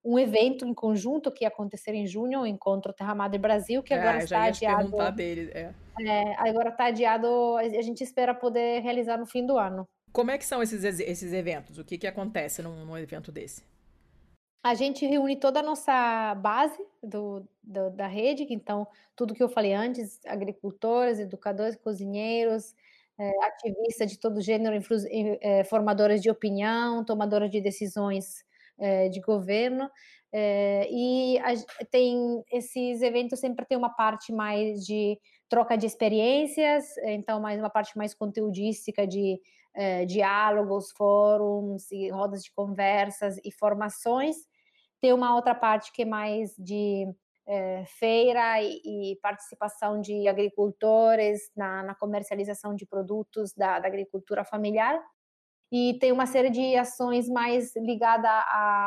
um 0.05 0.19
evento 0.19 0.65
em 0.65 0.73
conjunto 0.73 1.31
que 1.31 1.43
ia 1.43 1.47
acontecer 1.47 1.93
em 1.93 2.05
junho, 2.05 2.41
o 2.41 2.47
Encontro 2.47 2.93
Terra 2.93 3.15
Madre 3.15 3.39
Brasil, 3.39 3.81
que 3.81 3.93
é, 3.93 3.99
agora 3.99 4.17
está 4.19 4.43
adiado. 4.43 5.11
Dele, 5.13 5.51
é. 5.53 5.73
É, 6.01 6.35
agora 6.49 6.69
está 6.69 6.85
adiado, 6.85 7.55
a 7.57 7.81
gente 7.81 8.03
espera 8.03 8.33
poder 8.33 8.81
realizar 8.81 9.17
no 9.17 9.25
fim 9.25 9.45
do 9.45 9.57
ano. 9.57 9.87
Como 10.13 10.29
é 10.29 10.37
que 10.37 10.45
são 10.45 10.61
esses, 10.61 10.83
esses 10.83 11.33
eventos? 11.33 11.79
O 11.79 11.83
que, 11.83 11.97
que 11.97 12.05
acontece 12.05 12.61
num, 12.61 12.85
num 12.85 12.97
evento 12.97 13.31
desse? 13.31 13.63
A 14.63 14.75
gente 14.75 15.05
reúne 15.05 15.35
toda 15.35 15.59
a 15.59 15.63
nossa 15.63 16.35
base 16.35 16.79
do, 17.01 17.43
do, 17.61 17.89
da 17.89 18.07
rede, 18.07 18.45
então 18.49 18.87
tudo 19.15 19.33
que 19.33 19.43
eu 19.43 19.49
falei 19.49 19.73
antes, 19.73 20.21
agricultores, 20.25 21.19
educadores, 21.19 21.75
cozinheiros, 21.75 22.75
é, 23.19 23.45
ativistas 23.45 24.11
de 24.11 24.19
todo 24.19 24.39
gênero, 24.39 24.79
é, 25.41 25.63
formadores 25.63 26.21
de 26.21 26.29
opinião, 26.29 27.03
tomadores 27.03 27.49
de 27.49 27.59
decisões 27.59 28.45
é, 28.77 29.09
de 29.09 29.19
governo. 29.19 29.89
E 30.35 31.37
a, 31.39 31.85
tem 31.91 32.43
esses 32.51 33.01
eventos 33.01 33.39
sempre 33.39 33.65
tem 33.65 33.77
uma 33.77 33.93
parte 33.93 34.31
mais 34.31 34.85
de 34.85 35.19
troca 35.49 35.77
de 35.77 35.85
experiências, 35.85 36.97
então 37.03 37.39
mais 37.39 37.59
uma 37.59 37.69
parte 37.69 37.95
mais 37.95 38.15
conteudística 38.15 39.05
de 39.05 39.39
é, 39.73 40.05
diálogos, 40.05 40.91
fóruns 40.91 41.91
e 41.91 42.09
rodas 42.09 42.43
de 42.43 42.51
conversas 42.53 43.37
e 43.43 43.51
formações. 43.51 44.35
Tem 45.01 45.13
uma 45.13 45.35
outra 45.35 45.55
parte 45.55 45.91
que 45.91 46.03
é 46.03 46.05
mais 46.05 46.55
de 46.57 47.05
é, 47.45 47.83
feira 47.85 48.61
e, 48.61 48.81
e, 48.85 49.15
participação 49.21 49.99
de 49.99 50.27
agricultores 50.27 51.51
na, 51.55 51.83
na 51.83 51.95
comercialização 51.95 52.73
de 52.75 52.85
produtos 52.85 53.53
da, 53.53 53.79
da 53.79 53.87
agricultura 53.87 54.45
familiar 54.45 55.01
e 55.75 55.95
tem 55.95 56.11
uma 56.11 56.27
série 56.27 56.51
de 56.51 56.75
ações 56.75 57.27
mais 57.27 57.75
ligadas 57.75 58.29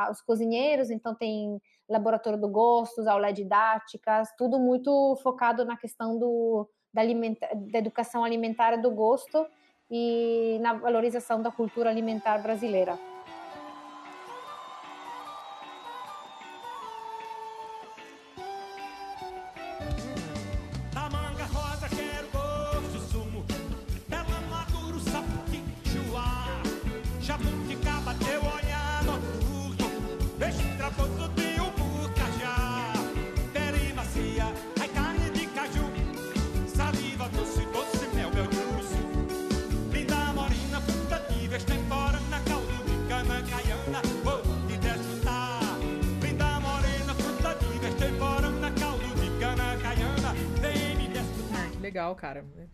aos 0.06 0.22
cozinheiros, 0.22 0.88
então 0.88 1.16
tem 1.16 1.60
laboratório 1.88 2.40
do 2.40 2.48
gostos, 2.48 3.08
aula 3.08 3.32
didáticas, 3.32 4.28
tudo 4.38 4.56
muito 4.56 5.16
focado 5.20 5.64
na 5.64 5.76
questão 5.76 6.16
do, 6.16 6.70
da, 6.94 7.02
da 7.02 7.78
educação 7.80 8.24
alimentar 8.24 8.76
do 8.76 8.92
gosto 8.92 9.44
e 9.90 10.58
na 10.60 10.72
valorização 10.74 11.40
da 11.42 11.50
cultura 11.50 11.90
alimentar 11.90 12.38
brasileira. 12.38 12.98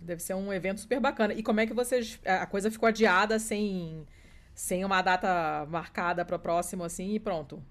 Deve 0.02 0.22
ser 0.22 0.34
um 0.34 0.52
evento 0.52 0.80
super 0.80 1.00
bacana. 1.00 1.32
E 1.34 1.42
como 1.42 1.60
é 1.60 1.66
que 1.66 1.72
vocês. 1.72 2.20
A 2.24 2.46
coisa 2.46 2.70
ficou 2.70 2.86
adiada 2.86 3.38
sem, 3.38 4.06
sem 4.54 4.84
uma 4.84 5.02
data 5.02 5.66
marcada 5.68 6.24
para 6.24 6.36
o 6.36 6.38
próximo, 6.38 6.84
assim, 6.84 7.14
e 7.14 7.20
pronto. 7.20 7.62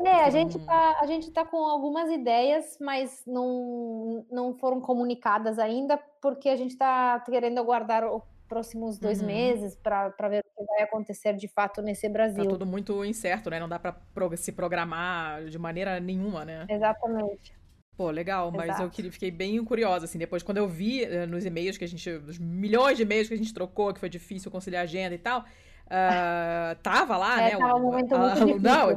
É, 0.00 0.24
a 0.24 0.30
gente, 0.30 0.58
tá, 0.60 0.98
a 1.00 1.06
gente 1.06 1.30
tá 1.32 1.44
com 1.44 1.56
algumas 1.56 2.08
ideias, 2.10 2.78
mas 2.80 3.22
não, 3.26 4.24
não 4.30 4.54
foram 4.54 4.80
comunicadas 4.80 5.58
ainda, 5.58 5.98
porque 6.20 6.48
a 6.48 6.56
gente 6.56 6.70
está 6.70 7.18
querendo 7.20 7.58
aguardar 7.58 8.04
os 8.06 8.22
próximos 8.48 8.96
dois 8.96 9.20
uhum. 9.20 9.26
meses 9.26 9.76
para 9.76 10.28
ver 10.28 10.40
o 10.40 10.58
que 10.58 10.64
vai 10.64 10.82
acontecer 10.82 11.34
de 11.34 11.48
fato 11.48 11.82
nesse 11.82 12.08
Brasil. 12.08 12.44
Tá 12.44 12.50
tudo 12.50 12.64
muito 12.64 13.04
incerto, 13.04 13.50
né? 13.50 13.58
Não 13.58 13.68
dá 13.68 13.78
para 13.78 13.96
se 14.36 14.52
programar 14.52 15.44
de 15.44 15.58
maneira 15.58 15.98
nenhuma, 15.98 16.44
né? 16.44 16.64
Exatamente. 16.68 17.57
Pô, 17.98 18.12
legal, 18.12 18.52
mas 18.52 18.68
Exato. 18.68 19.02
eu 19.02 19.10
fiquei 19.10 19.28
bem 19.28 19.62
curiosa, 19.64 20.04
assim, 20.04 20.18
depois 20.18 20.40
quando 20.40 20.58
eu 20.58 20.68
vi 20.68 21.02
uh, 21.02 21.26
nos 21.26 21.44
e-mails 21.44 21.76
que 21.76 21.82
a 21.82 21.88
gente, 21.88 22.08
os 22.08 22.38
milhões 22.38 22.96
de 22.96 23.02
e-mails 23.02 23.26
que 23.26 23.34
a 23.34 23.36
gente 23.36 23.52
trocou, 23.52 23.92
que 23.92 23.98
foi 23.98 24.08
difícil 24.08 24.52
conciliar 24.52 24.82
a 24.82 24.84
agenda 24.84 25.16
e 25.16 25.18
tal, 25.18 25.40
uh, 25.40 26.76
tava 26.80 27.16
lá, 27.16 27.42
é, 27.42 27.54
né? 27.54 27.58
Tava 27.58 27.74
um 27.74 27.82
momento 27.82 28.14
a, 28.14 28.36
muito 28.36 28.62
não, 28.62 28.90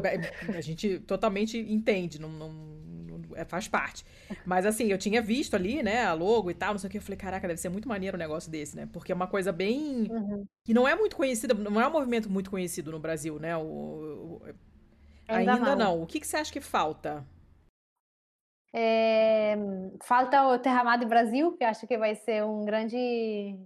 a 0.56 0.62
gente 0.62 1.00
totalmente 1.00 1.58
entende, 1.58 2.22
não, 2.22 2.30
não, 2.30 2.50
não, 2.52 3.22
é, 3.36 3.44
faz 3.44 3.68
parte. 3.68 4.06
Mas 4.46 4.68
assim, 4.68 4.92
eu 4.92 5.00
tinha 5.00 5.20
visto 5.20 5.56
ali, 5.56 5.82
né, 5.82 6.06
a 6.06 6.14
logo 6.14 6.52
e 6.52 6.54
tal, 6.54 6.74
não 6.74 6.78
sei 6.78 6.88
o 6.88 6.92
que, 6.92 7.00
eu 7.00 7.02
falei, 7.02 7.18
caraca, 7.18 7.48
deve 7.48 7.60
ser 7.60 7.70
muito 7.70 7.90
maneiro 7.90 8.16
um 8.16 8.20
negócio 8.20 8.52
desse, 8.52 8.76
né? 8.76 8.88
Porque 8.94 9.12
é 9.12 9.16
uma 9.16 9.26
coisa 9.26 9.52
bem... 9.52 10.12
Uhum. 10.12 10.46
que 10.64 10.76
não 10.76 10.88
é 10.88 10.94
muito 10.94 11.16
conhecida, 11.16 11.56
não 11.56 11.82
é 11.82 11.88
um 11.88 11.92
movimento 11.92 12.30
muito 12.30 12.52
conhecido 12.52 12.92
no 12.92 13.00
Brasil, 13.00 13.40
né? 13.40 13.58
O, 13.58 13.62
o, 13.62 14.42
ainda, 15.28 15.54
ainda 15.56 15.76
não. 15.76 16.04
O 16.04 16.06
que, 16.06 16.20
que 16.20 16.28
você 16.28 16.38
acha 16.38 16.54
que 16.54 16.62
falta? 16.62 17.26
É, 18.74 19.58
falta 20.04 20.48
o 20.48 20.58
Terramado 20.58 21.06
Brasil, 21.06 21.52
que 21.58 21.64
acho 21.64 21.86
que 21.86 21.98
vai 21.98 22.16
ser 22.16 22.44
um 22.44 22.64
grande 22.64 23.60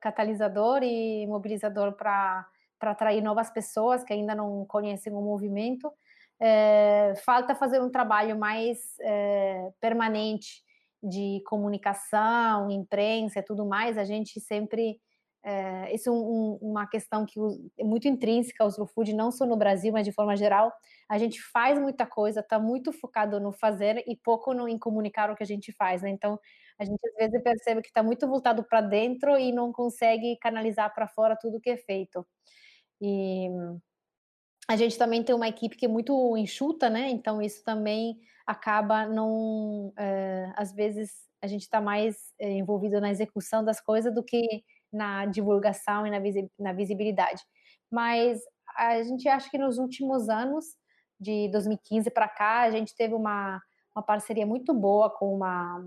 catalisador 0.00 0.82
e 0.82 1.26
mobilizador 1.26 1.92
para 1.92 2.46
atrair 2.80 3.22
novas 3.22 3.50
pessoas 3.50 4.04
que 4.04 4.12
ainda 4.12 4.34
não 4.34 4.66
conhecem 4.66 5.12
o 5.12 5.22
movimento. 5.22 5.90
É, 6.38 7.14
falta 7.24 7.54
fazer 7.54 7.80
um 7.80 7.90
trabalho 7.90 8.38
mais 8.38 8.98
é, 9.00 9.70
permanente 9.80 10.62
de 11.02 11.42
comunicação, 11.46 12.70
imprensa 12.70 13.38
e 13.38 13.42
tudo 13.42 13.64
mais. 13.64 13.96
A 13.96 14.04
gente 14.04 14.40
sempre 14.40 15.00
é, 15.44 15.94
isso 15.94 16.08
é 16.08 16.12
um, 16.12 16.58
uma 16.62 16.86
questão 16.86 17.26
que 17.26 17.38
é 17.78 17.84
muito 17.84 18.08
intrínseca 18.08 18.64
ao 18.64 18.70
slow 18.70 18.86
food, 18.86 19.12
não 19.12 19.30
só 19.30 19.44
no 19.44 19.56
Brasil, 19.56 19.92
mas 19.92 20.06
de 20.06 20.12
forma 20.12 20.34
geral. 20.36 20.72
A 21.08 21.18
gente 21.18 21.40
faz 21.52 21.78
muita 21.78 22.06
coisa, 22.06 22.40
está 22.40 22.58
muito 22.58 22.92
focado 22.92 23.38
no 23.38 23.52
fazer 23.52 24.02
e 24.06 24.16
pouco 24.16 24.54
no, 24.54 24.66
em 24.66 24.78
comunicar 24.78 25.30
o 25.30 25.36
que 25.36 25.42
a 25.42 25.46
gente 25.46 25.70
faz, 25.72 26.00
né? 26.00 26.08
Então, 26.08 26.40
a 26.78 26.84
gente 26.84 26.98
às 27.06 27.14
vezes 27.16 27.42
percebe 27.42 27.82
que 27.82 27.88
está 27.88 28.02
muito 28.02 28.26
voltado 28.26 28.64
para 28.64 28.80
dentro 28.80 29.36
e 29.38 29.52
não 29.52 29.70
consegue 29.70 30.38
canalizar 30.40 30.92
para 30.94 31.06
fora 31.06 31.36
tudo 31.36 31.60
que 31.60 31.70
é 31.70 31.76
feito. 31.76 32.26
E 33.00 33.48
a 34.66 34.76
gente 34.76 34.96
também 34.96 35.22
tem 35.22 35.34
uma 35.34 35.48
equipe 35.48 35.76
que 35.76 35.84
é 35.84 35.88
muito 35.88 36.36
enxuta, 36.38 36.88
né? 36.88 37.10
Então, 37.10 37.42
isso 37.42 37.62
também 37.62 38.18
acaba 38.46 39.06
não. 39.06 39.92
É, 39.98 40.50
às 40.56 40.72
vezes, 40.72 41.10
a 41.42 41.46
gente 41.46 41.62
está 41.62 41.82
mais 41.82 42.32
é, 42.38 42.50
envolvido 42.50 42.98
na 43.00 43.10
execução 43.10 43.62
das 43.62 43.78
coisas 43.78 44.14
do 44.14 44.24
que 44.24 44.64
na 44.94 45.26
divulgação 45.26 46.06
e 46.06 46.10
na, 46.10 46.20
visi 46.20 46.50
na 46.58 46.72
visibilidade. 46.72 47.42
Mas 47.90 48.40
a 48.76 49.02
gente 49.02 49.28
acha 49.28 49.50
que 49.50 49.58
nos 49.58 49.78
últimos 49.78 50.28
anos, 50.28 50.64
de 51.20 51.48
2015 51.50 52.10
para 52.10 52.28
cá, 52.28 52.62
a 52.62 52.70
gente 52.70 52.94
teve 52.94 53.14
uma, 53.14 53.60
uma 53.94 54.02
parceria 54.02 54.46
muito 54.46 54.72
boa 54.72 55.10
com 55.10 55.34
uma 55.34 55.84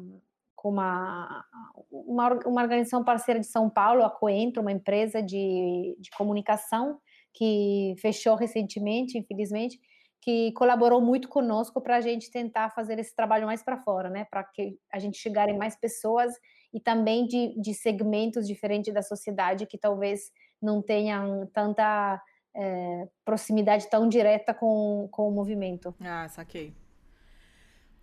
com 0.57 0.69
uma, 0.69 1.45
uma, 1.91 2.33
uma 2.47 2.61
organização 2.63 3.03
parceira 3.03 3.39
de 3.39 3.45
São 3.45 3.69
Paulo, 3.69 4.03
a 4.03 4.09
Coentro, 4.09 4.59
uma 4.59 4.71
empresa 4.71 5.21
de, 5.21 5.95
de 5.99 6.09
comunicação 6.17 6.99
que 7.31 7.93
fechou 7.99 8.35
recentemente, 8.35 9.19
infelizmente, 9.19 9.79
que 10.19 10.51
colaborou 10.53 10.99
muito 10.99 11.29
conosco 11.29 11.79
para 11.79 11.97
a 11.97 12.01
gente 12.01 12.31
tentar 12.31 12.71
fazer 12.71 12.97
esse 12.97 13.15
trabalho 13.15 13.45
mais 13.45 13.61
para 13.61 13.77
fora, 13.77 14.09
né? 14.09 14.25
Para 14.31 14.43
que 14.43 14.75
a 14.91 14.97
gente 14.97 15.19
chegar 15.19 15.47
em 15.47 15.57
mais 15.57 15.75
pessoas 15.79 16.33
e 16.77 16.79
também 16.79 17.25
de, 17.25 17.59
de 17.59 17.73
segmentos 17.73 18.45
diferentes 18.45 18.93
da 18.93 19.01
sociedade 19.01 19.65
que 19.65 19.79
talvez 19.79 20.31
não 20.61 20.79
tenham 20.79 21.47
tanta 21.47 22.21
é, 22.55 23.07
proximidade 23.25 23.89
tão 23.89 24.07
direta 24.07 24.53
com, 24.53 25.09
com 25.11 25.27
o 25.27 25.31
movimento. 25.31 25.93
Ah, 25.99 26.29
saquei. 26.29 26.75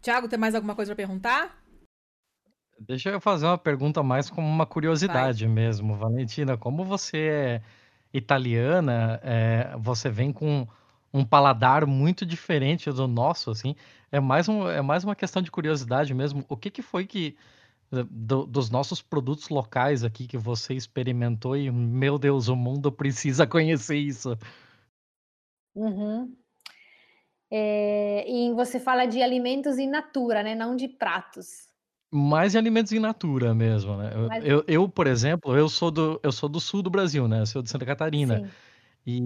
Tiago, 0.03 0.29
tem 0.29 0.37
mais 0.37 0.57
alguma 0.57 0.75
coisa 0.75 0.93
para 0.93 1.07
perguntar? 1.07 1.57
Deixa 2.81 3.11
eu 3.11 3.21
fazer 3.21 3.47
uma 3.47 3.57
pergunta 3.57 4.03
mais 4.03 4.29
como 4.29 4.49
uma 4.49 4.67
curiosidade 4.67 5.45
Vai. 5.45 5.55
mesmo, 5.55 5.95
Valentina. 5.95 6.59
Como 6.59 6.85
você 6.85 7.19
é 7.19 7.63
italiana, 8.13 9.21
é, 9.23 9.77
você 9.79 10.11
vem 10.11 10.33
com 10.33 10.67
um 11.13 11.25
paladar 11.25 11.87
muito 11.87 12.27
diferente 12.27 12.91
do 12.91 13.07
nosso, 13.07 13.53
assim. 13.53 13.77
É 14.11 14.19
mais, 14.19 14.49
um, 14.49 14.69
é 14.69 14.83
mais 14.83 15.05
uma 15.05 15.15
questão 15.15 15.41
de 15.41 15.53
curiosidade 15.53 16.13
mesmo. 16.13 16.45
O 16.49 16.57
que, 16.57 16.73
que 16.73 16.83
foi 16.83 17.07
que 17.07 17.37
do, 17.91 18.47
dos 18.47 18.71
nossos 18.71 19.01
produtos 19.01 19.49
locais 19.49 20.05
aqui 20.05 20.27
que 20.27 20.37
você 20.37 20.75
experimentou 20.75 21.57
e, 21.57 21.71
meu 21.71 22.19
Deus, 22.19 22.49
o 22.49 22.57
mundo 22.57 22.91
precisa 22.91 23.47
conhecer 23.47 23.97
isso. 23.97 24.37
Uhum. 25.75 26.35
É, 27.51 28.25
e 28.29 28.53
você 28.53 28.81
fala 28.81 29.07
de 29.07 29.23
alimentos 29.23 29.79
in 29.79 29.89
natura, 29.89 30.43
né? 30.43 30.55
Não 30.55 30.75
de 30.75 30.89
pratos. 30.89 31.69
Mais 32.13 32.53
de 32.53 32.59
alimentos 32.59 32.93
in 32.93 33.01
natura 33.01 33.55
mesmo, 33.55 33.97
né? 33.97 34.11
Mas... 34.29 34.45
Eu, 34.45 34.65
eu, 34.67 34.89
por 34.89 35.07
exemplo, 35.07 35.57
eu 35.57 35.69
sou 35.69 35.91
do, 35.91 36.21
eu 36.23 36.33
sou 36.33 36.49
do 36.49 36.61
sul 36.61 36.83
do 36.83 36.91
Brasil, 36.91 37.27
né? 37.29 37.41
Eu 37.41 37.47
sou 37.47 37.63
de 37.63 37.71
Santa 37.71 37.87
Catarina. 37.87 38.51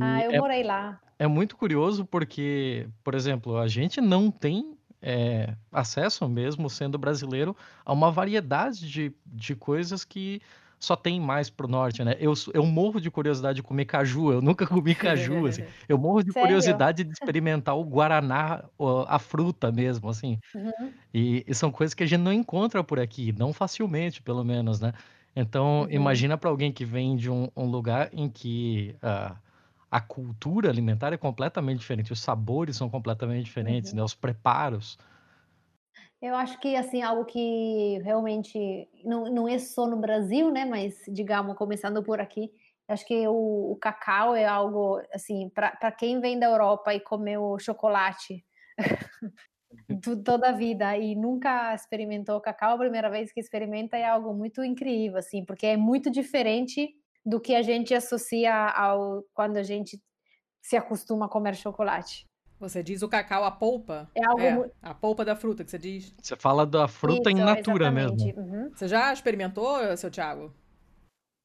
Ah, 0.00 0.24
eu 0.24 0.32
é, 0.32 0.38
morei 0.38 0.62
lá. 0.62 1.00
É 1.18 1.26
muito 1.26 1.56
curioso 1.56 2.04
porque, 2.04 2.88
por 3.04 3.14
exemplo, 3.14 3.56
a 3.56 3.68
gente 3.68 4.00
não 4.00 4.30
tem 4.30 4.77
é, 5.00 5.54
acesso 5.72 6.28
mesmo, 6.28 6.68
sendo 6.68 6.98
brasileiro, 6.98 7.56
a 7.84 7.92
uma 7.92 8.10
variedade 8.10 8.90
de, 8.90 9.12
de 9.26 9.54
coisas 9.54 10.04
que 10.04 10.40
só 10.78 10.94
tem 10.94 11.20
mais 11.20 11.50
pro 11.50 11.66
norte, 11.66 12.04
né? 12.04 12.16
Eu, 12.20 12.32
eu 12.54 12.64
morro 12.64 13.00
de 13.00 13.10
curiosidade 13.10 13.56
de 13.56 13.62
comer 13.62 13.84
caju, 13.84 14.32
eu 14.32 14.40
nunca 14.40 14.66
comi 14.66 14.94
caju, 14.94 15.46
assim. 15.46 15.64
Eu 15.88 15.98
morro 15.98 16.22
de 16.22 16.32
Sério? 16.32 16.46
curiosidade 16.46 17.02
de 17.02 17.12
experimentar 17.12 17.76
o 17.76 17.84
guaraná, 17.84 18.62
a 19.08 19.18
fruta 19.18 19.72
mesmo, 19.72 20.08
assim. 20.08 20.38
Uhum. 20.54 20.92
E, 21.12 21.44
e, 21.46 21.54
são 21.54 21.70
coisas 21.70 21.94
que 21.94 22.04
a 22.04 22.06
gente 22.06 22.20
não 22.20 22.32
encontra 22.32 22.84
por 22.84 23.00
aqui, 23.00 23.34
não 23.36 23.52
facilmente, 23.52 24.22
pelo 24.22 24.44
menos, 24.44 24.78
né? 24.78 24.92
Então, 25.34 25.82
uhum. 25.82 25.90
imagina 25.90 26.38
para 26.38 26.50
alguém 26.50 26.70
que 26.70 26.84
vem 26.84 27.16
de 27.16 27.30
um, 27.30 27.48
um 27.56 27.64
lugar 27.64 28.10
em 28.12 28.28
que 28.28 28.94
uh, 29.02 29.36
a 29.90 30.00
cultura 30.00 30.68
alimentar 30.68 31.12
é 31.12 31.16
completamente 31.16 31.80
diferente, 31.80 32.12
os 32.12 32.20
sabores 32.20 32.76
são 32.76 32.90
completamente 32.90 33.44
diferentes, 33.44 33.92
uhum. 33.92 33.98
né? 33.98 34.02
Os 34.02 34.14
preparos. 34.14 34.98
Eu 36.20 36.34
acho 36.34 36.58
que 36.60 36.74
assim 36.74 37.00
algo 37.00 37.24
que 37.24 37.98
realmente 38.02 38.88
não, 39.04 39.24
não 39.32 39.48
é 39.48 39.58
só 39.58 39.86
no 39.86 39.96
Brasil, 39.96 40.50
né? 40.50 40.64
Mas 40.64 41.00
digamos 41.08 41.56
começando 41.56 42.02
por 42.02 42.20
aqui, 42.20 42.50
acho 42.88 43.06
que 43.06 43.26
o, 43.28 43.72
o 43.72 43.76
cacau 43.76 44.34
é 44.34 44.44
algo 44.44 45.00
assim 45.14 45.48
para 45.50 45.92
quem 45.92 46.20
vem 46.20 46.38
da 46.38 46.46
Europa 46.46 46.92
e 46.92 47.00
comeu 47.00 47.56
chocolate 47.58 48.44
toda 50.24 50.48
a 50.48 50.52
vida 50.52 50.96
e 50.96 51.14
nunca 51.14 51.74
experimentou 51.74 52.40
cacau, 52.40 52.74
a 52.74 52.78
primeira 52.78 53.08
vez 53.08 53.32
que 53.32 53.40
experimenta 53.40 53.96
é 53.96 54.04
algo 54.04 54.34
muito 54.34 54.62
incrível, 54.64 55.18
assim, 55.18 55.44
porque 55.44 55.66
é 55.66 55.76
muito 55.76 56.10
diferente 56.10 56.94
do 57.28 57.38
que 57.38 57.54
a 57.54 57.62
gente 57.62 57.94
associa 57.94 58.54
ao 58.70 59.22
quando 59.34 59.58
a 59.58 59.62
gente 59.62 60.00
se 60.62 60.76
acostuma 60.76 61.26
a 61.26 61.28
comer 61.28 61.54
chocolate. 61.54 62.26
Você 62.58 62.82
diz 62.82 63.02
o 63.02 63.08
cacau, 63.08 63.44
a 63.44 63.50
polpa? 63.50 64.10
É 64.14 64.24
algo 64.24 64.64
é, 64.64 64.70
a 64.82 64.94
polpa 64.94 65.24
da 65.24 65.36
fruta 65.36 65.62
que 65.62 65.70
você 65.70 65.78
diz. 65.78 66.14
Você 66.20 66.34
fala 66.34 66.66
da 66.66 66.88
fruta 66.88 67.30
Isso, 67.30 67.38
in 67.38 67.44
natura 67.44 67.86
exatamente. 67.86 68.24
mesmo. 68.24 68.40
Uhum. 68.40 68.70
Você 68.74 68.88
já 68.88 69.12
experimentou, 69.12 69.96
seu 69.96 70.10
Thiago? 70.10 70.52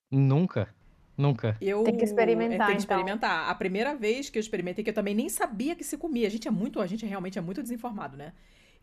Nunca. 0.10 0.74
Nunca. 1.16 1.56
Eu, 1.62 1.84
tem 1.84 1.96
que 1.96 2.04
experimentar. 2.04 2.68
Tem 2.68 2.78
que 2.78 2.84
então. 2.84 2.98
experimentar. 2.98 3.42
Então. 3.42 3.52
A 3.52 3.56
primeira 3.56 3.94
vez 3.94 4.30
que 4.30 4.40
eu 4.40 4.42
experimentei, 4.42 4.84
que 4.84 4.90
eu 4.90 4.96
também 4.96 5.14
nem 5.14 5.30
sabia 5.30 5.76
que 5.76 5.84
se 5.84 5.98
comia. 5.98 6.28
A 6.28 6.32
gente 6.32 6.48
é 6.48 6.52
muito, 6.52 6.82
a 6.82 6.88
gente 6.88 7.06
realmente 7.06 7.38
é 7.38 7.42
muito 7.42 7.62
desinformado, 7.62 8.18
né? 8.18 8.34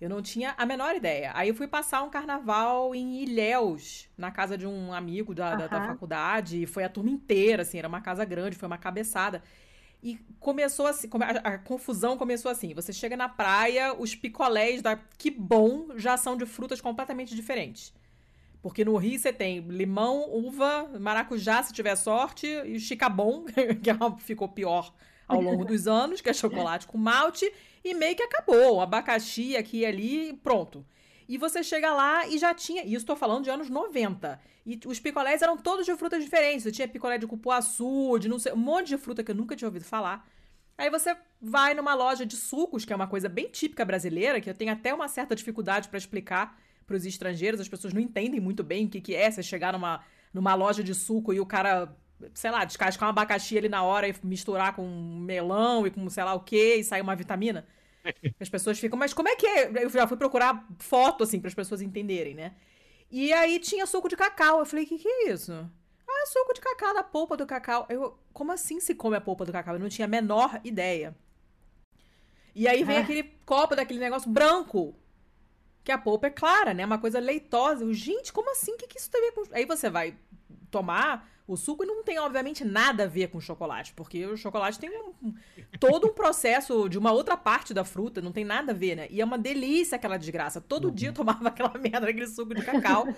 Eu 0.00 0.08
não 0.08 0.22
tinha 0.22 0.54
a 0.56 0.64
menor 0.64 0.96
ideia. 0.96 1.30
Aí 1.34 1.50
eu 1.50 1.54
fui 1.54 1.68
passar 1.68 2.02
um 2.02 2.08
carnaval 2.08 2.94
em 2.94 3.22
Ilhéus, 3.22 4.08
na 4.16 4.30
casa 4.30 4.56
de 4.56 4.66
um 4.66 4.94
amigo 4.94 5.34
da, 5.34 5.54
da, 5.54 5.66
da 5.66 5.86
faculdade. 5.88 6.62
E 6.62 6.66
foi 6.66 6.84
a 6.84 6.88
turma 6.88 7.10
inteira, 7.10 7.62
assim, 7.62 7.78
era 7.78 7.86
uma 7.86 8.00
casa 8.00 8.24
grande, 8.24 8.56
foi 8.56 8.66
uma 8.66 8.78
cabeçada. 8.78 9.42
E 10.02 10.18
começou 10.38 10.86
assim, 10.86 11.06
a, 11.20 11.50
a, 11.50 11.58
confusão 11.58 12.16
começou 12.16 12.50
assim. 12.50 12.72
Você 12.72 12.94
chega 12.94 13.14
na 13.14 13.28
praia, 13.28 13.92
os 13.92 14.14
picolés 14.14 14.80
da 14.80 14.96
Que 14.96 15.30
Bom 15.30 15.88
já 15.96 16.16
são 16.16 16.34
de 16.34 16.46
frutas 16.46 16.80
completamente 16.80 17.34
diferentes. 17.36 17.92
Porque 18.62 18.84
no 18.84 18.96
Rio 18.96 19.18
você 19.18 19.34
tem 19.34 19.60
limão, 19.60 20.30
uva, 20.32 20.90
maracujá, 20.98 21.62
se 21.62 21.74
tiver 21.74 21.96
sorte, 21.96 22.46
e 22.46 22.76
o 22.76 22.80
chicabon, 22.80 23.44
que 23.82 23.90
é 23.90 23.94
ficou 24.18 24.48
pior 24.48 24.94
ao 25.30 25.40
longo 25.40 25.64
dos 25.64 25.86
anos, 25.86 26.20
que 26.20 26.28
é 26.28 26.32
chocolate 26.32 26.86
com 26.86 26.98
malte, 26.98 27.50
e 27.84 27.94
meio 27.94 28.16
que 28.16 28.22
acabou. 28.22 28.80
Abacaxi 28.80 29.56
aqui 29.56 29.78
e 29.78 29.86
ali, 29.86 30.32
pronto. 30.42 30.84
E 31.28 31.38
você 31.38 31.62
chega 31.62 31.92
lá 31.94 32.26
e 32.26 32.38
já 32.38 32.52
tinha. 32.52 32.82
Isso 32.82 32.96
estou 32.96 33.14
falando 33.16 33.44
de 33.44 33.50
anos 33.50 33.70
90. 33.70 34.40
E 34.66 34.80
os 34.84 34.98
picolés 34.98 35.40
eram 35.42 35.56
todos 35.56 35.86
de 35.86 35.94
frutas 35.94 36.22
diferentes. 36.22 36.64
Você 36.64 36.72
tinha 36.72 36.88
picolé 36.88 37.18
de 37.18 37.26
cupuaçu, 37.26 38.18
de 38.18 38.28
não 38.28 38.38
sei, 38.38 38.52
um 38.52 38.56
monte 38.56 38.88
de 38.88 38.98
fruta 38.98 39.22
que 39.22 39.30
eu 39.30 39.34
nunca 39.34 39.54
tinha 39.54 39.68
ouvido 39.68 39.84
falar. 39.84 40.28
Aí 40.76 40.90
você 40.90 41.16
vai 41.40 41.74
numa 41.74 41.94
loja 41.94 42.26
de 42.26 42.36
sucos, 42.36 42.84
que 42.84 42.92
é 42.92 42.96
uma 42.96 43.06
coisa 43.06 43.28
bem 43.28 43.48
típica 43.48 43.84
brasileira, 43.84 44.40
que 44.40 44.50
eu 44.50 44.54
tenho 44.54 44.72
até 44.72 44.92
uma 44.92 45.08
certa 45.08 45.36
dificuldade 45.36 45.88
para 45.88 45.98
explicar 45.98 46.58
para 46.86 46.96
os 46.96 47.06
estrangeiros. 47.06 47.60
As 47.60 47.68
pessoas 47.68 47.92
não 47.92 48.00
entendem 48.00 48.40
muito 48.40 48.64
bem 48.64 48.86
o 48.86 48.88
que, 48.88 49.00
que 49.00 49.14
é 49.14 49.30
você 49.30 49.42
chegar 49.42 49.72
numa, 49.72 50.02
numa 50.34 50.54
loja 50.54 50.82
de 50.82 50.94
suco 50.94 51.32
e 51.32 51.38
o 51.38 51.46
cara 51.46 51.94
sei 52.35 52.50
lá, 52.50 52.64
descascar 52.64 53.09
um 53.09 53.11
abacaxi 53.11 53.56
ali 53.59 53.68
na 53.68 53.83
hora 53.83 54.09
e 54.09 54.14
misturar 54.22 54.74
com 54.74 54.87
melão 54.87 55.87
e 55.87 55.90
com 55.90 56.09
sei 56.09 56.24
lá 56.24 56.35
o 56.35 56.40
que 56.40 56.76
e 56.76 56.85
sair 56.85 57.00
uma 57.00 57.16
vitamina. 57.16 57.66
As 58.40 58.48
pessoas 58.48 58.78
ficam, 58.78 58.98
mas 58.98 59.12
como 59.12 59.28
é 59.28 59.37
que 59.37 59.46
é? 59.46 59.85
Eu 59.85 59.90
já 59.90 60.06
fui 60.06 60.16
procurar 60.16 60.66
foto, 60.78 61.24
assim, 61.24 61.38
para 61.38 61.48
as 61.48 61.54
pessoas 61.54 61.83
entenderem, 61.83 62.35
né? 62.35 62.54
E 63.11 63.33
aí 63.33 63.59
tinha 63.59 63.87
suco 63.87 64.09
de 64.09 64.16
cacau. 64.16 64.61
Eu 64.61 64.66
falei, 64.66 64.85
o 64.85 64.88
que, 64.88 64.98
que 64.98 65.09
é 65.09 65.33
isso? 65.33 65.52
Ah, 66.09 66.26
suco 66.26 66.54
de 66.54 66.61
cacau, 66.61 66.94
da 66.94 67.02
polpa 67.02 67.37
do 67.37 67.46
cacau. 67.46 67.87
Eu, 67.88 68.18
como 68.33 68.52
assim 68.52 68.80
se 68.80 68.94
come 68.94 69.16
a 69.16 69.20
polpa 69.20 69.44
do 69.44 69.52
cacau? 69.52 69.74
Eu 69.74 69.80
não 69.80 69.88
tinha 69.88 70.06
a 70.06 70.09
menor 70.09 70.61
ideia. 70.64 71.14
E 72.54 72.66
aí 72.66 72.85
vem 72.85 72.96
ah. 72.96 73.00
aquele 73.00 73.24
copo 73.44 73.76
daquele 73.76 74.00
negócio 74.00 74.30
branco. 74.30 74.94
Que 75.83 75.92
a 75.92 75.98
polpa 75.98 76.26
é 76.26 76.30
clara, 76.30 76.74
né? 76.74 76.85
Uma 76.85 76.98
coisa 76.98 77.18
leitosa. 77.18 77.85
Eu, 77.85 77.92
Gente, 77.92 78.33
como 78.33 78.50
assim? 78.50 78.72
O 78.72 78.76
que, 78.76 78.87
que 78.87 78.98
isso 78.98 79.11
tem 79.11 79.20
a 79.20 79.24
ver 79.24 79.33
com. 79.33 79.44
Aí 79.52 79.64
você 79.64 79.88
vai 79.88 80.16
tomar 80.70 81.28
o 81.52 81.56
suco 81.56 81.84
não 81.84 82.04
tem, 82.04 82.16
obviamente, 82.16 82.64
nada 82.64 83.04
a 83.04 83.06
ver 83.08 83.26
com 83.28 83.40
chocolate, 83.40 83.92
porque 83.94 84.24
o 84.24 84.36
chocolate 84.36 84.78
tem 84.78 84.88
um, 84.88 85.34
todo 85.80 86.06
um 86.06 86.12
processo 86.12 86.88
de 86.88 86.96
uma 86.96 87.10
outra 87.10 87.36
parte 87.36 87.74
da 87.74 87.84
fruta, 87.84 88.20
não 88.20 88.30
tem 88.30 88.44
nada 88.44 88.70
a 88.70 88.74
ver, 88.74 88.94
né? 88.94 89.08
E 89.10 89.20
é 89.20 89.24
uma 89.24 89.36
delícia 89.36 89.96
aquela 89.96 90.16
desgraça. 90.16 90.60
Todo 90.60 90.86
uhum. 90.86 90.94
dia 90.94 91.08
eu 91.08 91.12
tomava 91.12 91.48
aquela 91.48 91.76
merda, 91.76 92.08
aquele 92.08 92.28
suco 92.28 92.54
de 92.54 92.64
cacau, 92.64 93.08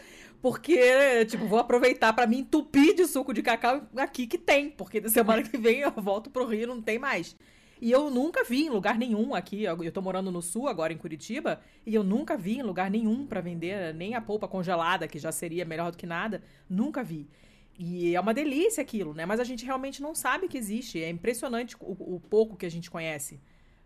porque, 0.40 1.26
tipo, 1.26 1.46
vou 1.46 1.58
aproveitar 1.58 2.14
para 2.14 2.26
me 2.26 2.38
entupir 2.38 2.94
de 2.94 3.06
suco 3.06 3.34
de 3.34 3.42
cacau 3.42 3.82
aqui 3.98 4.26
que 4.26 4.38
tem, 4.38 4.70
porque 4.70 4.98
da 4.98 5.10
semana 5.10 5.42
que 5.42 5.58
vem 5.58 5.80
eu 5.80 5.90
volto 5.90 6.30
pro 6.30 6.46
Rio 6.46 6.66
não 6.66 6.80
tem 6.80 6.98
mais. 6.98 7.36
E 7.82 7.90
eu 7.90 8.08
nunca 8.08 8.44
vi 8.44 8.64
em 8.64 8.70
lugar 8.70 8.96
nenhum 8.96 9.34
aqui. 9.34 9.64
Eu 9.64 9.92
tô 9.92 10.00
morando 10.00 10.30
no 10.30 10.40
sul 10.40 10.68
agora, 10.68 10.92
em 10.92 10.96
Curitiba, 10.96 11.60
e 11.84 11.94
eu 11.94 12.04
nunca 12.04 12.36
vi 12.36 12.58
em 12.58 12.62
lugar 12.62 12.88
nenhum 12.88 13.26
para 13.26 13.40
vender 13.40 13.92
nem 13.92 14.14
a 14.14 14.20
polpa 14.20 14.48
congelada, 14.48 15.06
que 15.08 15.18
já 15.18 15.32
seria 15.32 15.64
melhor 15.64 15.90
do 15.90 15.98
que 15.98 16.06
nada. 16.06 16.42
Nunca 16.70 17.02
vi. 17.02 17.28
E 17.78 18.14
é 18.14 18.20
uma 18.20 18.34
delícia 18.34 18.82
aquilo, 18.82 19.14
né? 19.14 19.24
Mas 19.24 19.40
a 19.40 19.44
gente 19.44 19.64
realmente 19.64 20.02
não 20.02 20.14
sabe 20.14 20.48
que 20.48 20.58
existe. 20.58 21.02
É 21.02 21.08
impressionante 21.08 21.76
o, 21.80 22.16
o 22.16 22.20
pouco 22.20 22.56
que 22.56 22.66
a 22.66 22.70
gente 22.70 22.90
conhece. 22.90 23.40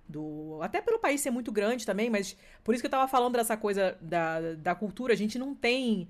Do, 0.09 0.59
até 0.63 0.81
pelo 0.81 0.99
país 0.99 1.21
ser 1.21 1.31
muito 1.31 1.51
grande 1.51 1.85
também, 1.85 2.09
mas 2.09 2.37
por 2.63 2.75
isso 2.75 2.83
que 2.83 2.87
eu 2.87 2.91
tava 2.91 3.09
falando 3.09 3.35
dessa 3.35 3.57
coisa 3.57 3.97
da, 4.01 4.55
da 4.55 4.75
cultura. 4.75 5.13
A 5.13 5.17
gente 5.17 5.39
não 5.39 5.55
tem 5.55 6.09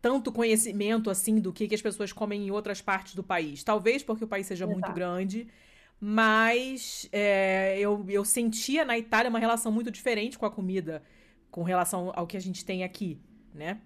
tanto 0.00 0.30
conhecimento 0.30 1.08
assim 1.08 1.40
do 1.40 1.52
que, 1.52 1.66
que 1.66 1.74
as 1.74 1.80
pessoas 1.80 2.12
comem 2.12 2.46
em 2.46 2.50
outras 2.50 2.82
partes 2.82 3.14
do 3.14 3.22
país. 3.22 3.64
Talvez 3.64 4.02
porque 4.02 4.24
o 4.24 4.28
país 4.28 4.46
seja 4.46 4.64
Exato. 4.64 4.78
muito 4.78 4.92
grande, 4.92 5.48
mas 5.98 7.08
é, 7.10 7.78
eu, 7.78 8.04
eu 8.08 8.24
sentia 8.24 8.84
na 8.84 8.98
Itália 8.98 9.30
uma 9.30 9.38
relação 9.38 9.72
muito 9.72 9.90
diferente 9.90 10.38
com 10.38 10.44
a 10.44 10.50
comida 10.50 11.02
com 11.50 11.62
relação 11.62 12.12
ao 12.14 12.26
que 12.26 12.36
a 12.36 12.40
gente 12.40 12.64
tem 12.64 12.82
aqui, 12.82 13.18
né? 13.54 13.80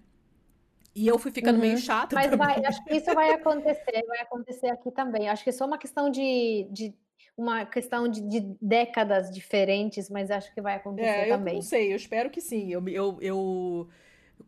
E 0.99 1.07
eu 1.07 1.17
fui 1.17 1.31
ficando 1.31 1.55
uhum. 1.55 1.61
meio 1.61 1.77
chata. 1.77 2.13
Mas 2.13 2.29
vai, 2.35 2.61
acho 2.65 2.83
que 2.83 2.93
isso 2.93 3.13
vai 3.13 3.31
acontecer, 3.31 4.03
vai 4.05 4.19
acontecer 4.19 4.67
aqui 4.67 4.91
também. 4.91 5.29
Acho 5.29 5.45
que 5.45 5.49
é 5.49 5.53
só 5.53 5.65
uma 5.65 5.77
questão 5.77 6.09
de, 6.09 6.67
de 6.69 6.93
uma 7.37 7.65
questão 7.65 8.05
de, 8.05 8.19
de, 8.19 8.41
décadas 8.61 9.31
diferentes, 9.31 10.09
mas 10.09 10.29
acho 10.29 10.53
que 10.53 10.61
vai 10.61 10.75
acontecer 10.75 11.07
é, 11.07 11.29
também. 11.29 11.53
Eu 11.53 11.59
não 11.59 11.61
sei, 11.61 11.93
eu 11.93 11.95
espero 11.95 12.29
que 12.29 12.41
sim. 12.41 12.69
Eu, 12.69 12.85
eu, 12.89 13.17
eu 13.21 13.89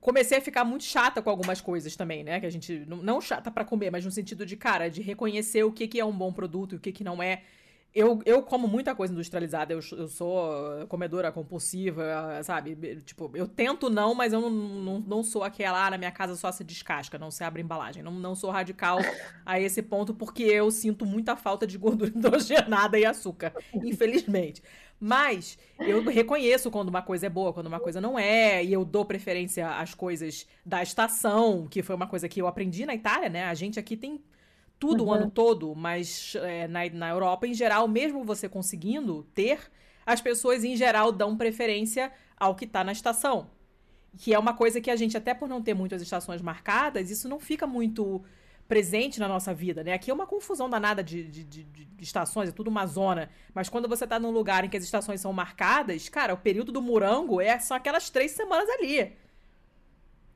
comecei 0.02 0.40
a 0.40 0.42
ficar 0.42 0.66
muito 0.66 0.84
chata 0.84 1.22
com 1.22 1.30
algumas 1.30 1.62
coisas 1.62 1.96
também, 1.96 2.22
né? 2.22 2.38
Que 2.42 2.48
a 2.48 2.52
gente. 2.52 2.84
Não, 2.86 2.98
não 2.98 3.22
chata 3.22 3.50
para 3.50 3.64
comer, 3.64 3.90
mas 3.90 4.04
no 4.04 4.12
sentido 4.12 4.46
de, 4.46 4.58
cara, 4.58 4.90
de 4.90 5.02
reconhecer 5.02 5.64
o 5.64 5.72
que, 5.72 5.88
que 5.88 6.02
é 6.02 6.06
um 6.06 6.12
bom 6.12 6.34
produto 6.34 6.74
e 6.74 6.76
o 6.76 6.82
que, 6.82 6.92
que 6.92 7.04
não 7.04 7.24
é. 7.24 7.44
Eu, 7.94 8.22
eu 8.26 8.42
como 8.42 8.70
muita 8.70 8.96
coisa 8.96 9.14
industrializada, 9.14 9.74
eu, 9.74 9.80
eu 9.98 10.08
sou 10.08 10.88
comedora 10.88 11.30
compulsiva, 11.30 12.42
sabe? 12.42 13.02
Tipo, 13.06 13.30
eu 13.34 13.48
tento 13.48 13.90
não, 13.90 14.16
mas 14.16 14.32
eu 14.32 14.40
não, 14.40 14.50
não, 14.50 15.00
não 15.02 15.24
sou 15.24 15.44
aquela, 15.44 15.88
ah, 15.88 15.92
na 15.92 15.98
minha 15.98 16.12
casa 16.12 16.36
só 16.38 16.52
se 16.54 16.64
descasca, 16.64 17.18
não 17.18 17.30
se 17.30 17.44
abre 17.44 17.62
embalagem. 17.62 18.02
Não, 18.02 18.14
não 18.14 18.34
sou 18.34 18.50
radical 18.50 19.00
a 19.46 19.60
esse 19.60 19.82
ponto, 19.82 20.14
porque 20.14 20.44
eu 20.44 20.72
sinto 20.72 21.06
muita 21.06 21.36
falta 21.36 21.68
de 21.68 21.78
gordura 21.78 22.12
hidrogenada 22.16 22.98
e 22.98 23.06
açúcar, 23.06 23.54
infelizmente. 23.74 24.64
Mas 25.04 25.58
eu 25.80 26.04
reconheço 26.04 26.70
quando 26.70 26.90
uma 26.90 27.02
coisa 27.02 27.26
é 27.26 27.30
boa, 27.30 27.52
quando 27.52 27.66
uma 27.66 27.80
coisa 27.80 28.00
não 28.00 28.20
é, 28.20 28.64
e 28.64 28.72
eu 28.72 28.86
dou 28.86 29.04
preferência 29.04 29.68
às 29.68 29.96
coisas 29.96 30.48
da 30.64 30.84
estação, 30.84 31.68
que 31.68 31.82
foi 31.82 31.96
uma 31.96 32.06
coisa 32.06 32.30
que 32.30 32.40
eu 32.40 32.46
aprendi 32.46 32.86
na 32.86 32.94
Itália, 32.94 33.28
né? 33.28 33.46
A 33.46 33.54
gente 33.56 33.80
aqui 33.80 33.98
tem 33.98 34.22
tudo 34.82 35.04
uhum. 35.04 35.10
o 35.10 35.14
ano 35.14 35.30
todo, 35.30 35.76
mas 35.76 36.34
é, 36.38 36.68
na, 36.68 36.90
na 36.90 37.10
Europa, 37.10 37.46
em 37.46 37.54
geral, 37.54 37.88
mesmo 37.88 38.24
você 38.24 38.50
conseguindo 38.50 39.22
ter, 39.32 39.60
as 40.04 40.20
pessoas 40.20 40.64
em 40.64 40.76
geral 40.76 41.12
dão 41.12 41.38
preferência 41.38 42.12
ao 42.36 42.56
que 42.56 42.66
está 42.66 42.84
na 42.84 42.92
estação. 42.92 43.48
Que 44.18 44.34
é 44.34 44.40
uma 44.40 44.56
coisa 44.56 44.82
que 44.82 44.90
a 44.90 44.96
gente, 44.96 45.16
até 45.16 45.36
por 45.36 45.48
não 45.48 45.62
ter 45.62 45.76
muitas 45.76 46.02
estações 46.02 46.42
marcadas, 46.42 47.12
isso 47.12 47.30
não 47.30 47.40
fica 47.40 47.68
muito 47.68 48.24
presente 48.68 49.20
na 49.20 49.28
nossa 49.28 49.54
vida, 49.54 49.84
né? 49.84 49.94
Aqui 49.94 50.10
é 50.10 50.14
uma 50.14 50.26
confusão 50.26 50.68
danada 50.68 51.04
de, 51.04 51.26
de, 51.26 51.44
de, 51.44 51.64
de 51.64 52.04
estações, 52.04 52.50
é 52.50 52.52
tudo 52.52 52.70
uma 52.70 52.88
zona. 52.88 53.30
Mas 53.54 53.70
quando 53.70 53.88
você 53.88 54.06
está 54.06 54.20
num 54.20 54.32
lugar 54.32 54.66
em 54.66 54.70
que 54.70 54.78
as 54.78 54.84
estações 54.84 55.22
são 55.22 55.32
marcadas, 55.32 56.10
cara, 56.10 56.34
o 56.34 56.38
período 56.38 56.72
do 56.72 56.82
morango 56.82 57.40
é 57.40 57.60
só 57.60 57.76
aquelas 57.76 58.10
três 58.10 58.32
semanas 58.32 58.68
ali. 58.68 59.16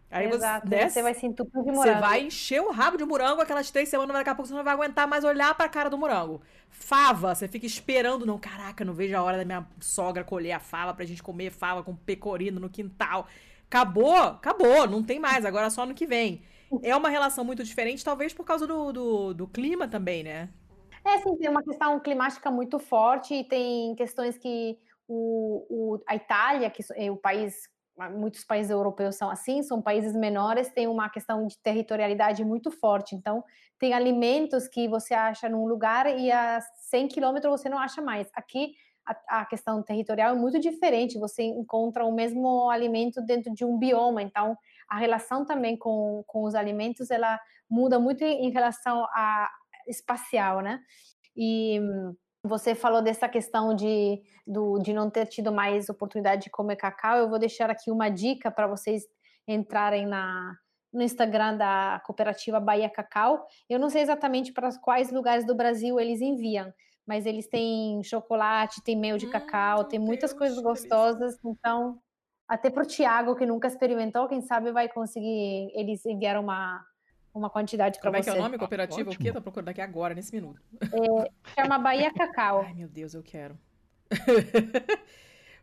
Aí 0.09 0.27
Exato, 0.27 0.67
você, 0.67 0.75
né, 0.75 0.89
você 0.89 1.01
vai 1.01 1.13
se 1.13 1.25
entupir 1.25 1.63
de 1.63 1.71
morango. 1.71 1.95
Você 1.95 2.01
vai 2.01 2.21
encher 2.21 2.61
o 2.61 2.71
rabo 2.71 2.97
de 2.97 3.03
morango 3.03 3.41
aquelas 3.41 3.69
três 3.71 3.89
semanas, 3.89 4.09
mas 4.09 4.19
daqui 4.19 4.29
a 4.29 4.35
pouco 4.35 4.47
você 4.47 4.53
não 4.53 4.63
vai 4.63 4.73
aguentar 4.73 5.07
mais 5.07 5.23
olhar 5.23 5.53
pra 5.55 5.67
cara 5.67 5.89
do 5.89 5.97
morango. 5.97 6.41
Fava, 6.69 7.33
você 7.33 7.47
fica 7.47 7.65
esperando, 7.65 8.25
não, 8.25 8.37
caraca, 8.37 8.85
não 8.85 8.93
vejo 8.93 9.15
a 9.15 9.23
hora 9.23 9.37
da 9.37 9.45
minha 9.45 9.67
sogra 9.79 10.23
colher 10.23 10.51
a 10.53 10.59
fava 10.59 10.93
pra 10.93 11.05
gente 11.05 11.23
comer 11.23 11.51
fava 11.51 11.83
com 11.83 11.95
pecorino 11.95 12.59
no 12.59 12.69
quintal. 12.69 13.27
Acabou, 13.67 14.15
acabou, 14.15 14.87
não 14.87 15.03
tem 15.03 15.19
mais, 15.19 15.43
agora 15.43 15.69
só 15.69 15.85
no 15.85 15.95
que 15.95 16.05
vem. 16.05 16.43
É 16.83 16.95
uma 16.95 17.09
relação 17.09 17.43
muito 17.43 17.63
diferente, 17.63 18.03
talvez 18.03 18.33
por 18.33 18.45
causa 18.45 18.67
do, 18.67 18.91
do, 18.91 19.33
do 19.33 19.47
clima 19.47 19.87
também, 19.87 20.23
né? 20.23 20.49
É, 21.03 21.19
sim, 21.19 21.35
tem 21.37 21.49
uma 21.49 21.63
questão 21.63 21.99
climática 21.99 22.49
muito 22.49 22.79
forte 22.79 23.33
e 23.33 23.43
tem 23.43 23.95
questões 23.95 24.37
que 24.37 24.77
o, 25.07 25.65
o, 25.69 26.03
a 26.07 26.15
Itália, 26.15 26.69
que 26.69 26.83
é 26.95 27.11
o 27.11 27.17
país 27.17 27.69
muitos 28.11 28.43
países 28.43 28.71
europeus 28.71 29.15
são 29.15 29.29
assim, 29.29 29.63
são 29.63 29.81
países 29.81 30.13
menores, 30.13 30.69
tem 30.69 30.87
uma 30.87 31.09
questão 31.09 31.47
de 31.47 31.57
territorialidade 31.59 32.43
muito 32.43 32.69
forte. 32.69 33.15
Então, 33.15 33.43
tem 33.79 33.93
alimentos 33.93 34.67
que 34.67 34.87
você 34.87 35.13
acha 35.13 35.47
num 35.49 35.65
lugar 35.65 36.07
e 36.07 36.31
a 36.31 36.59
100 36.89 37.07
quilômetros 37.07 37.61
você 37.61 37.69
não 37.69 37.79
acha 37.79 38.01
mais. 38.01 38.29
Aqui, 38.33 38.73
a, 39.05 39.41
a, 39.41 39.45
questão 39.45 39.81
territorial 39.83 40.35
é 40.35 40.37
muito 40.37 40.59
diferente. 40.59 41.19
Você 41.19 41.43
encontra 41.43 42.05
o 42.05 42.13
mesmo 42.13 42.69
alimento 42.69 43.21
dentro 43.21 43.53
de 43.53 43.63
um 43.63 43.77
bioma. 43.77 44.21
Então, 44.21 44.57
a 44.89 44.97
relação 44.97 45.45
também 45.45 45.77
com, 45.77 46.23
com 46.27 46.43
os 46.43 46.55
alimentos 46.55 47.11
ela 47.11 47.39
muda 47.69 47.99
muito 47.99 48.23
em 48.23 48.51
relação 48.51 49.05
a 49.13 49.49
espacial, 49.87 50.61
né? 50.61 50.81
E 51.35 51.79
você 52.45 52.75
falou 52.75 53.01
dessa 53.01 53.27
questão 53.27 53.75
de, 53.75 54.21
do, 54.45 54.79
de 54.79 54.93
não 54.93 55.09
ter 55.09 55.25
tido 55.25 55.51
mais 55.51 55.89
oportunidade 55.89 56.43
de 56.43 56.49
comer 56.49 56.75
cacau. 56.75 57.17
Eu 57.17 57.29
vou 57.29 57.39
deixar 57.39 57.69
aqui 57.69 57.89
uma 57.89 58.09
dica 58.09 58.51
para 58.51 58.67
vocês 58.67 59.03
entrarem 59.47 60.05
na, 60.05 60.55
no 60.93 61.01
Instagram 61.01 61.57
da 61.57 62.01
cooperativa 62.05 62.59
Bahia 62.59 62.89
Cacau. 62.89 63.45
Eu 63.69 63.79
não 63.79 63.89
sei 63.89 64.01
exatamente 64.01 64.53
para 64.53 64.69
quais 64.79 65.11
lugares 65.11 65.45
do 65.45 65.55
Brasil 65.55 65.99
eles 65.99 66.21
enviam, 66.21 66.71
mas 67.05 67.25
eles 67.25 67.47
têm 67.47 68.03
chocolate, 68.03 68.83
tem 68.83 68.97
mel 68.97 69.17
de 69.17 69.27
hum, 69.27 69.31
cacau, 69.31 69.83
tem 69.83 69.99
muitas 69.99 70.31
Deus 70.31 70.39
coisas 70.39 70.61
gostosas. 70.61 71.37
Então, 71.43 71.99
até 72.47 72.69
para 72.69 72.83
o 72.83 72.87
Tiago, 72.87 73.35
que 73.35 73.45
nunca 73.45 73.67
experimentou, 73.67 74.27
quem 74.27 74.41
sabe 74.41 74.71
vai 74.71 74.87
conseguir 74.87 75.71
eles 75.73 76.05
enviar 76.05 76.39
uma, 76.39 76.83
uma 77.37 77.49
quantidade 77.49 77.99
para 77.99 78.09
você. 78.09 78.17
Como 78.17 78.17
é 78.17 78.23
que 78.23 78.29
é 78.29 78.33
o 78.33 78.43
nome? 78.43 78.57
Cooperativa 78.57 79.09
o 79.09 79.17
quê? 79.17 79.31
Tô 79.31 79.41
procurando 79.41 79.69
aqui 79.69 79.81
agora, 79.81 80.13
nesse 80.13 80.33
minuto. 80.33 80.61
É, 80.81 81.31
chama 81.53 81.77
Bahia 81.77 82.13
Cacau. 82.13 82.61
Ai, 82.61 82.73
meu 82.73 82.87
Deus, 82.87 83.13
eu 83.13 83.21
quero. 83.21 83.57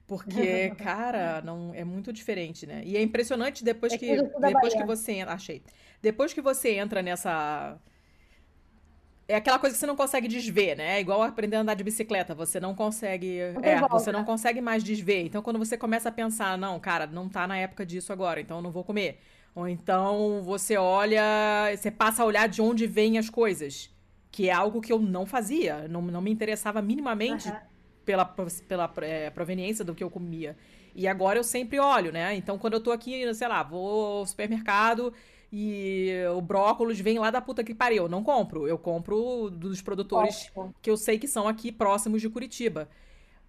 Porque, 0.07 0.71
cara, 0.77 1.41
não 1.43 1.73
é 1.75 1.85
muito 1.85 2.13
diferente, 2.13 2.67
né? 2.67 2.83
E 2.85 2.97
é 2.97 3.03
impressionante 3.03 3.65
depois 3.65 3.93
é 3.93 3.99
que 3.99 4.17
depois 4.17 4.75
que 4.75 4.85
você 4.85 5.13
entra, 5.13 5.33
achei. 5.33 5.63
Depois 6.03 6.33
que 6.33 6.43
você 6.43 6.75
entra 6.75 7.01
nessa 7.01 7.79
é 9.29 9.37
aquela 9.37 9.59
coisa 9.59 9.75
que 9.75 9.81
você 9.81 9.87
não 9.87 9.97
consegue 9.97 10.29
desver, 10.29 10.77
né? 10.77 10.97
É 10.99 11.01
igual 11.01 11.23
aprender 11.23 11.57
a 11.57 11.61
andar 11.61 11.75
de 11.75 11.85
bicicleta, 11.85 12.35
você 12.35 12.61
não 12.61 12.75
consegue, 12.75 13.39
é, 13.63 13.81
você 13.89 14.13
não 14.13 14.25
consegue 14.25 14.61
mais 14.61 14.85
desver. 14.85 15.25
Então 15.25 15.41
quando 15.41 15.59
você 15.59 15.79
começa 15.79 16.09
a 16.11 16.13
pensar, 16.13 16.59
não, 16.59 16.79
cara, 16.79 17.07
não 17.07 17.29
tá 17.29 17.47
na 17.47 17.57
época 17.57 17.87
disso 17.87 18.13
agora, 18.13 18.41
então 18.41 18.59
eu 18.59 18.63
não 18.63 18.71
vou 18.71 18.85
comer. 18.85 19.21
Ou 19.55 19.69
então 19.69 20.43
você 20.43 20.77
olha, 20.77 21.23
você 21.77 21.91
passa 21.91 22.23
a 22.23 22.27
olhar 22.27 22.49
de 22.49 22.63
onde 22.63 22.87
vêm 22.87 23.19
as 23.19 23.29
coisas, 23.29 23.91
que 24.31 24.49
é 24.49 24.53
algo 24.53 24.81
que 24.81 24.93
eu 24.93 24.99
não 24.99 25.27
fazia, 25.27 25.87
não, 25.89 26.01
não 26.01 26.23
me 26.23 26.31
interessava 26.31 26.81
minimamente 26.81 27.49
uhum. 27.49 27.57
pela, 28.05 28.25
pela 28.25 28.93
é, 29.03 29.31
proveniência 29.31 29.85
do 29.85 29.95
que 29.95 30.03
eu 30.03 30.11
comia. 30.11 30.57
E 30.95 31.07
agora 31.07 31.39
eu 31.39 31.45
sempre 31.45 31.79
olho, 31.79 32.13
né? 32.13 32.35
Então 32.35 32.59
quando 32.59 32.75
eu 32.75 32.81
tô 32.81 32.93
aqui, 32.93 33.33
sei 33.35 33.49
lá, 33.49 33.63
vou 33.63 34.21
ao 34.21 34.27
supermercado 34.27 35.13
e 35.53 36.13
o 36.35 36.41
brócolis 36.41 36.99
vem 36.99 37.19
lá 37.19 37.31
da 37.31 37.41
puta 37.43 37.63
que 37.63 37.75
pariu, 37.75 38.05
eu 38.05 38.09
não 38.09 38.25
compro. 38.25 38.67
Eu 38.67 38.79
compro 38.79 39.51
dos 39.51 39.83
produtores 39.83 40.49
Ótimo. 40.57 40.75
que 40.81 40.91
eu 40.91 40.97
sei 40.97 41.19
que 41.19 41.29
são 41.29 41.47
aqui 41.47 41.71
próximos 41.71 42.23
de 42.23 42.31
Curitiba. 42.31 42.89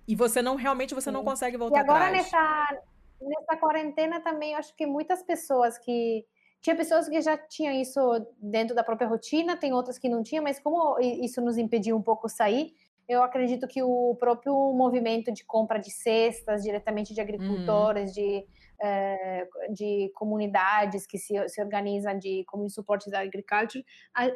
E 0.05 0.15
você 0.15 0.41
não, 0.41 0.57
realmente, 0.57 0.93
você 0.93 1.09
Sim. 1.09 1.13
não 1.13 1.23
consegue 1.23 1.55
voltar. 1.55 1.77
E 1.77 1.79
agora 1.79 2.07
atrás. 2.07 2.25
nessa 2.25 2.77
nessa 3.25 3.57
quarentena 3.57 4.19
também, 4.21 4.53
eu 4.53 4.59
acho 4.59 4.75
que 4.75 4.85
muitas 4.85 5.23
pessoas 5.23 5.77
que. 5.77 6.25
Tinha 6.61 6.77
pessoas 6.77 7.09
que 7.09 7.19
já 7.19 7.37
tinham 7.37 7.73
isso 7.73 7.99
dentro 8.39 8.73
da 8.73 8.85
própria 8.85 9.05
rotina, 9.05 9.57
tem 9.57 9.73
outras 9.73 9.99
que 9.99 10.07
não 10.07 10.23
tinham, 10.23 10.41
mas 10.41 10.61
como 10.61 10.97
isso 10.97 11.41
nos 11.41 11.57
impediu 11.57 11.97
um 11.97 12.01
pouco 12.01 12.29
sair, 12.29 12.73
eu 13.07 13.21
acredito 13.21 13.67
que 13.67 13.83
o 13.83 14.15
próprio 14.15 14.53
movimento 14.73 15.31
de 15.31 15.43
compra 15.43 15.77
de 15.77 15.91
cestas 15.91 16.63
diretamente 16.63 17.13
de 17.13 17.19
agricultores, 17.19 18.09
uhum. 18.09 18.13
de, 18.13 18.45
é, 18.81 19.47
de 19.71 20.11
comunidades 20.15 21.05
que 21.05 21.17
se, 21.17 21.33
se 21.49 21.61
organizam 21.61 22.17
de, 22.17 22.45
como 22.47 22.69
suporte 22.69 23.09
da 23.09 23.19
agriculture, 23.19 23.85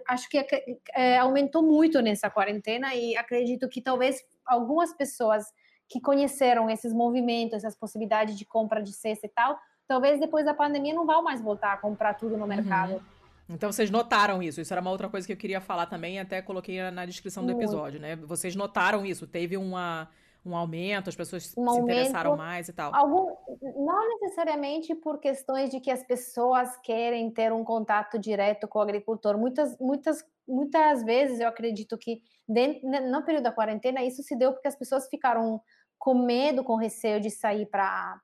acho 0.08 0.30
que 0.30 0.46
é, 0.94 1.18
aumentou 1.18 1.64
muito 1.64 2.02
nessa 2.02 2.30
quarentena 2.30 2.94
e 2.94 3.16
acredito 3.16 3.70
que 3.70 3.82
talvez 3.82 4.22
algumas 4.46 4.94
pessoas 4.94 5.46
que 5.90 6.02
conheceram 6.02 6.70
esses 6.70 6.94
movimentos, 6.94 7.58
essas 7.58 7.76
possibilidades 7.76 8.38
de 8.38 8.46
compra 8.46 8.82
de 8.82 8.92
cesta 8.92 9.26
e 9.26 9.30
tal, 9.30 9.58
talvez 9.88 10.20
depois 10.20 10.46
da 10.46 10.54
pandemia 10.54 10.94
não 10.94 11.06
vão 11.06 11.24
mais 11.24 11.42
voltar 11.42 11.74
a 11.74 11.78
comprar 11.78 12.14
tudo 12.16 12.36
no 12.36 12.44
uhum. 12.44 12.48
mercado. 12.48 12.94
Uhum. 12.94 13.02
Então 13.50 13.72
vocês 13.72 13.90
notaram 13.90 14.44
isso. 14.44 14.60
Isso 14.60 14.74
era 14.74 14.82
uma 14.82 14.92
outra 14.92 15.08
coisa 15.08 15.26
que 15.26 15.32
eu 15.32 15.38
queria 15.38 15.62
falar 15.62 15.86
também, 15.86 16.20
até 16.20 16.42
coloquei 16.42 16.92
na 16.92 17.06
descrição 17.06 17.46
do 17.46 17.52
episódio, 17.52 18.00
né? 18.00 18.16
Vocês 18.18 18.56
notaram 18.56 19.06
isso? 19.06 19.26
Teve 19.26 19.56
uma, 19.56 20.10
um 20.48 20.56
aumento, 20.56 21.10
as 21.10 21.16
pessoas 21.16 21.54
um 21.58 21.64
se 21.64 21.80
aumento, 21.80 22.00
interessaram 22.00 22.38
mais 22.38 22.70
e 22.70 22.74
tal? 22.74 22.96
Algum, 22.96 23.36
não 23.76 24.20
necessariamente 24.20 24.96
por 24.96 25.20
questões 25.20 25.70
de 25.70 25.80
que 25.80 25.92
as 25.92 26.04
pessoas 26.04 26.70
querem 26.84 27.30
ter 27.32 27.52
um 27.52 27.64
contato 27.64 28.18
direto 28.18 28.68
com 28.68 28.80
o 28.80 28.82
agricultor. 28.82 29.38
Muitas, 29.38 29.78
muitas, 29.80 30.24
muitas 30.48 31.04
vezes 31.04 31.40
eu 31.40 31.48
acredito 31.48 31.98
que 31.98 32.22
dentro, 32.48 32.88
no 32.90 33.24
período 33.24 33.44
da 33.44 33.52
quarentena 33.52 34.04
isso 34.04 34.24
se 34.24 34.36
deu 34.36 34.54
porque 34.54 34.68
as 34.68 34.76
pessoas 34.76 35.08
ficaram 35.10 35.62
com 36.00 36.14
medo, 36.14 36.64
com 36.64 36.76
receio 36.76 37.20
de 37.20 37.30
sair 37.30 37.66
para 37.66 38.22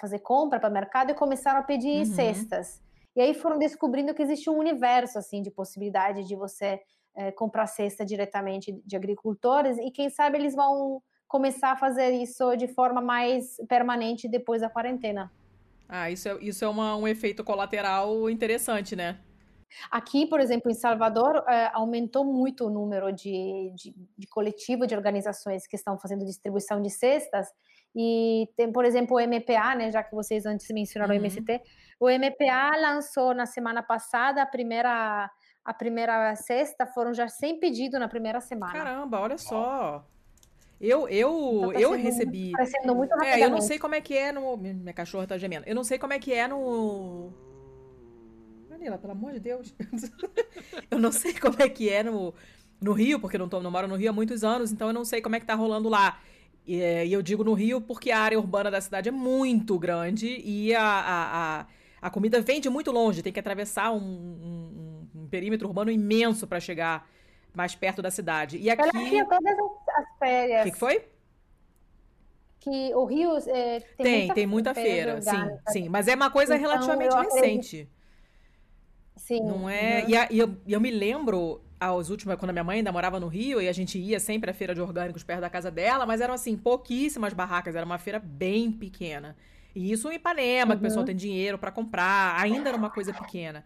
fazer 0.00 0.20
compra 0.20 0.58
para 0.58 0.70
o 0.70 0.72
mercado 0.72 1.10
e 1.10 1.14
começaram 1.14 1.60
a 1.60 1.64
pedir 1.64 1.98
uhum. 1.98 2.04
cestas. 2.04 2.80
E 3.14 3.20
aí 3.20 3.34
foram 3.34 3.58
descobrindo 3.58 4.14
que 4.14 4.22
existe 4.22 4.48
um 4.48 4.56
universo 4.58 5.18
assim 5.18 5.42
de 5.42 5.50
possibilidade 5.50 6.24
de 6.24 6.36
você 6.36 6.80
é, 7.16 7.32
comprar 7.32 7.66
cesta 7.66 8.04
diretamente 8.04 8.72
de 8.86 8.96
agricultores 8.96 9.76
e 9.78 9.90
quem 9.90 10.08
sabe 10.08 10.38
eles 10.38 10.54
vão 10.54 11.02
começar 11.28 11.72
a 11.72 11.76
fazer 11.76 12.10
isso 12.10 12.56
de 12.56 12.66
forma 12.66 13.00
mais 13.00 13.56
permanente 13.68 14.26
depois 14.26 14.62
da 14.62 14.70
quarentena. 14.70 15.30
Ah, 15.88 16.10
isso 16.10 16.28
é, 16.28 16.38
isso 16.40 16.64
é 16.64 16.68
uma, 16.68 16.96
um 16.96 17.06
efeito 17.06 17.44
colateral 17.44 18.28
interessante, 18.28 18.96
né? 18.96 19.20
Aqui, 19.90 20.26
por 20.26 20.40
exemplo, 20.40 20.70
em 20.70 20.74
Salvador, 20.74 21.44
é, 21.46 21.70
aumentou 21.74 22.24
muito 22.24 22.66
o 22.66 22.70
número 22.70 23.12
de, 23.12 23.70
de, 23.76 23.94
de 24.16 24.26
coletivo 24.28 24.86
de 24.86 24.94
organizações 24.94 25.66
que 25.66 25.76
estão 25.76 25.98
fazendo 25.98 26.24
distribuição 26.24 26.80
de 26.80 26.90
cestas. 26.90 27.48
E 27.94 28.48
tem, 28.56 28.72
por 28.72 28.84
exemplo, 28.84 29.16
o 29.16 29.20
MPA, 29.20 29.74
né, 29.74 29.90
já 29.90 30.02
que 30.02 30.14
vocês 30.14 30.46
antes 30.46 30.66
mencionaram 30.70 31.14
uhum. 31.14 31.20
o 31.20 31.24
MST, 31.24 31.60
o 32.00 32.08
MPA 32.08 32.76
lançou 32.80 33.34
na 33.34 33.44
semana 33.44 33.82
passada 33.82 34.42
a 34.42 34.46
primeira 34.46 35.30
a 35.64 35.74
primeira 35.74 36.34
cesta, 36.34 36.86
foram 36.86 37.12
já 37.12 37.28
100 37.28 37.60
pedidos 37.60 38.00
na 38.00 38.08
primeira 38.08 38.40
semana. 38.40 38.72
Caramba, 38.72 39.20
olha 39.20 39.36
só. 39.36 40.02
Eu 40.80 41.08
eu 41.08 41.72
tá 41.72 41.80
eu 41.80 41.92
recebi. 41.92 42.52
Parecendo 42.52 42.94
muito 42.94 43.12
É, 43.22 43.44
eu 43.44 43.50
não 43.50 43.60
sei 43.60 43.78
como 43.78 43.94
é 43.94 44.00
que 44.00 44.16
é 44.16 44.30
no 44.30 44.56
minha 44.56 44.92
cachorra 44.92 45.26
tá 45.26 45.36
gemendo. 45.36 45.64
Eu 45.66 45.74
não 45.74 45.84
sei 45.84 45.98
como 45.98 46.12
é 46.12 46.18
que 46.18 46.32
é 46.32 46.46
no 46.46 47.32
Manila, 48.70 48.96
pelo 48.96 49.12
amor 49.12 49.32
de 49.32 49.40
Deus. 49.40 49.74
eu 50.90 50.98
não 50.98 51.10
sei 51.10 51.34
como 51.34 51.56
é 51.60 51.68
que 51.68 51.88
é 51.88 52.04
no, 52.04 52.32
no 52.80 52.92
Rio, 52.92 53.18
porque 53.18 53.36
eu 53.36 53.40
não, 53.40 53.48
tô, 53.48 53.60
não 53.60 53.72
moro 53.72 53.88
no 53.88 53.96
Rio 53.96 54.10
há 54.10 54.12
muitos 54.12 54.44
anos, 54.44 54.70
então 54.70 54.88
eu 54.88 54.94
não 54.94 55.04
sei 55.04 55.20
como 55.20 55.34
é 55.34 55.40
que 55.40 55.46
tá 55.46 55.54
rolando 55.54 55.88
lá. 55.88 56.20
E, 56.64 56.76
e 56.76 57.12
eu 57.12 57.20
digo 57.20 57.42
no 57.42 57.54
Rio 57.54 57.80
porque 57.80 58.12
a 58.12 58.20
área 58.20 58.38
urbana 58.38 58.70
da 58.70 58.80
cidade 58.80 59.08
é 59.08 59.12
muito 59.12 59.76
grande 59.78 60.40
e 60.44 60.72
a, 60.74 60.82
a, 60.82 61.60
a, 61.60 61.66
a 62.02 62.10
comida 62.10 62.40
vem 62.40 62.60
de 62.60 62.70
muito 62.70 62.92
longe, 62.92 63.22
tem 63.22 63.32
que 63.32 63.40
atravessar 63.40 63.90
um, 63.90 63.98
um, 63.98 65.08
um 65.22 65.26
perímetro 65.28 65.66
urbano 65.66 65.90
imenso 65.90 66.46
para 66.46 66.60
chegar 66.60 67.08
mais 67.52 67.74
perto 67.74 68.00
da 68.00 68.10
cidade. 68.10 68.58
E 68.58 68.70
aqui. 68.70 69.16
Ela 69.16 69.24
todas 69.24 69.58
as 69.58 69.67
férias. 70.18 70.62
O 70.62 70.64
que, 70.64 70.72
que 70.72 70.78
foi? 70.78 71.04
que 72.60 72.94
o 72.94 73.04
Rio 73.04 73.36
é, 73.46 73.80
tem, 73.80 74.04
tem 74.04 74.18
muita, 74.18 74.34
tem 74.34 74.46
muita 74.46 74.74
feira, 74.74 75.22
feira 75.22 75.60
sim, 75.68 75.82
sim, 75.84 75.88
mas 75.88 76.08
é 76.08 76.14
uma 76.14 76.30
coisa 76.30 76.56
então, 76.56 76.68
relativamente 76.68 77.14
recente. 77.14 77.88
Sim. 79.16 79.42
Não 79.42 79.68
é? 79.68 80.02
Uhum. 80.02 80.08
E, 80.08 80.16
a, 80.16 80.28
e 80.30 80.38
eu, 80.38 80.56
eu, 80.66 80.80
me 80.80 80.90
lembro, 80.90 81.60
aos 81.78 82.08
últimos, 82.08 82.34
quando 82.36 82.50
a 82.50 82.52
minha 82.52 82.64
mãe 82.64 82.78
ainda 82.78 82.90
morava 82.90 83.20
no 83.20 83.26
Rio, 83.26 83.60
e 83.60 83.68
a 83.68 83.72
gente 83.72 83.98
ia 83.98 84.18
sempre 84.18 84.50
à 84.50 84.54
feira 84.54 84.74
de 84.74 84.80
orgânicos 84.80 85.22
perto 85.22 85.40
da 85.40 85.50
casa 85.50 85.70
dela, 85.70 86.06
mas 86.06 86.20
eram 86.20 86.34
assim, 86.34 86.56
pouquíssimas 86.56 87.32
barracas, 87.32 87.74
era 87.74 87.84
uma 87.84 87.98
feira 87.98 88.18
bem 88.18 88.72
pequena. 88.72 89.36
E 89.74 89.92
isso 89.92 90.10
em 90.10 90.14
Ipanema, 90.14 90.72
uhum. 90.72 90.78
que 90.78 90.84
o 90.84 90.86
pessoal 90.86 91.00
uhum. 91.00 91.06
tem 91.06 91.16
dinheiro 91.16 91.58
para 91.58 91.70
comprar, 91.70 92.40
ainda 92.40 92.70
era 92.70 92.78
uma 92.78 92.90
coisa 92.90 93.12
pequena. 93.12 93.64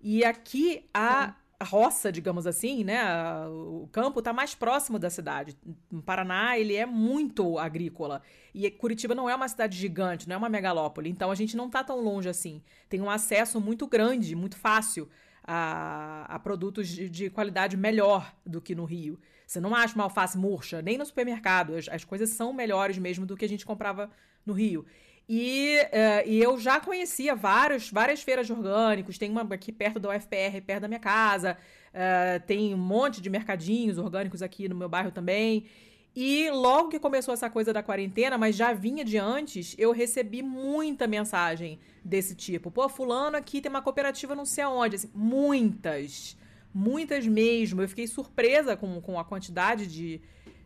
E 0.00 0.24
aqui 0.24 0.88
a, 0.92 1.34
a 1.62 1.64
roça, 1.64 2.10
digamos 2.10 2.44
assim, 2.44 2.82
né? 2.82 3.00
O 3.46 3.88
campo 3.92 4.18
está 4.18 4.32
mais 4.32 4.52
próximo 4.52 4.98
da 4.98 5.08
cidade. 5.08 5.56
No 5.90 6.02
Paraná, 6.02 6.58
ele 6.58 6.74
é 6.74 6.84
muito 6.84 7.56
agrícola. 7.56 8.20
E 8.52 8.68
Curitiba 8.70 9.14
não 9.14 9.30
é 9.30 9.34
uma 9.34 9.48
cidade 9.48 9.78
gigante, 9.78 10.28
não 10.28 10.34
é 10.34 10.38
uma 10.38 10.48
megalópole. 10.48 11.08
Então 11.08 11.30
a 11.30 11.34
gente 11.36 11.56
não 11.56 11.66
está 11.66 11.84
tão 11.84 12.00
longe 12.00 12.28
assim. 12.28 12.60
Tem 12.88 13.00
um 13.00 13.08
acesso 13.08 13.60
muito 13.60 13.86
grande, 13.86 14.34
muito 14.34 14.56
fácil 14.56 15.08
a, 15.44 16.26
a 16.28 16.38
produtos 16.40 16.88
de, 16.88 17.08
de, 17.08 17.30
qualidade 17.30 17.76
melhor 17.76 18.34
do 18.44 18.60
que 18.60 18.74
no 18.74 18.84
Rio. 18.84 19.18
Você 19.46 19.60
não 19.60 19.74
acha 19.74 19.94
uma 19.94 20.04
alface 20.04 20.36
murcha, 20.36 20.82
nem 20.82 20.98
no 20.98 21.06
supermercado. 21.06 21.76
As, 21.76 21.88
as 21.88 22.04
coisas 22.04 22.30
são 22.30 22.52
melhores 22.52 22.98
mesmo 22.98 23.24
do 23.24 23.36
que 23.36 23.44
a 23.44 23.48
gente 23.48 23.64
comprava 23.64 24.10
no 24.44 24.52
Rio. 24.52 24.84
E, 25.28 25.78
uh, 25.78 26.28
e 26.28 26.42
eu 26.42 26.58
já 26.58 26.80
conhecia 26.80 27.34
vários, 27.34 27.90
várias 27.90 28.22
feiras 28.22 28.46
de 28.46 28.52
orgânicos. 28.52 29.18
Tem 29.18 29.30
uma 29.30 29.42
aqui 29.42 29.72
perto 29.72 29.98
da 29.98 30.10
UFPR, 30.10 30.60
perto 30.66 30.82
da 30.82 30.88
minha 30.88 31.00
casa. 31.00 31.56
Uh, 31.88 32.44
tem 32.46 32.74
um 32.74 32.78
monte 32.78 33.20
de 33.20 33.30
mercadinhos 33.30 33.98
orgânicos 33.98 34.42
aqui 34.42 34.68
no 34.68 34.74
meu 34.74 34.88
bairro 34.88 35.10
também. 35.10 35.66
E 36.14 36.50
logo 36.50 36.90
que 36.90 36.98
começou 36.98 37.32
essa 37.32 37.48
coisa 37.48 37.72
da 37.72 37.82
quarentena, 37.82 38.36
mas 38.36 38.54
já 38.54 38.74
vinha 38.74 39.02
de 39.02 39.16
antes, 39.16 39.74
eu 39.78 39.92
recebi 39.92 40.42
muita 40.42 41.06
mensagem 41.06 41.78
desse 42.04 42.34
tipo. 42.34 42.70
Pô, 42.70 42.86
fulano 42.88 43.36
aqui 43.36 43.62
tem 43.62 43.70
uma 43.70 43.80
cooperativa 43.80 44.34
não 44.34 44.44
sei 44.44 44.64
aonde. 44.64 44.96
Assim, 44.96 45.10
muitas. 45.14 46.36
Muitas 46.74 47.26
mesmo. 47.26 47.80
Eu 47.80 47.88
fiquei 47.88 48.06
surpresa 48.06 48.76
com, 48.76 49.00
com 49.00 49.18
a 49.18 49.24
quantidade 49.24 49.86
de, 49.86 50.20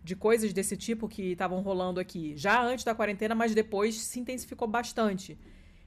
de 0.06 0.14
coisas 0.14 0.52
desse 0.52 0.76
tipo 0.76 1.08
que 1.08 1.32
estavam 1.32 1.60
rolando 1.60 1.98
aqui, 1.98 2.32
já 2.36 2.62
antes 2.62 2.84
da 2.84 2.94
quarentena, 2.94 3.34
mas 3.34 3.52
depois 3.52 3.96
se 3.96 4.20
intensificou 4.20 4.68
bastante. 4.68 5.36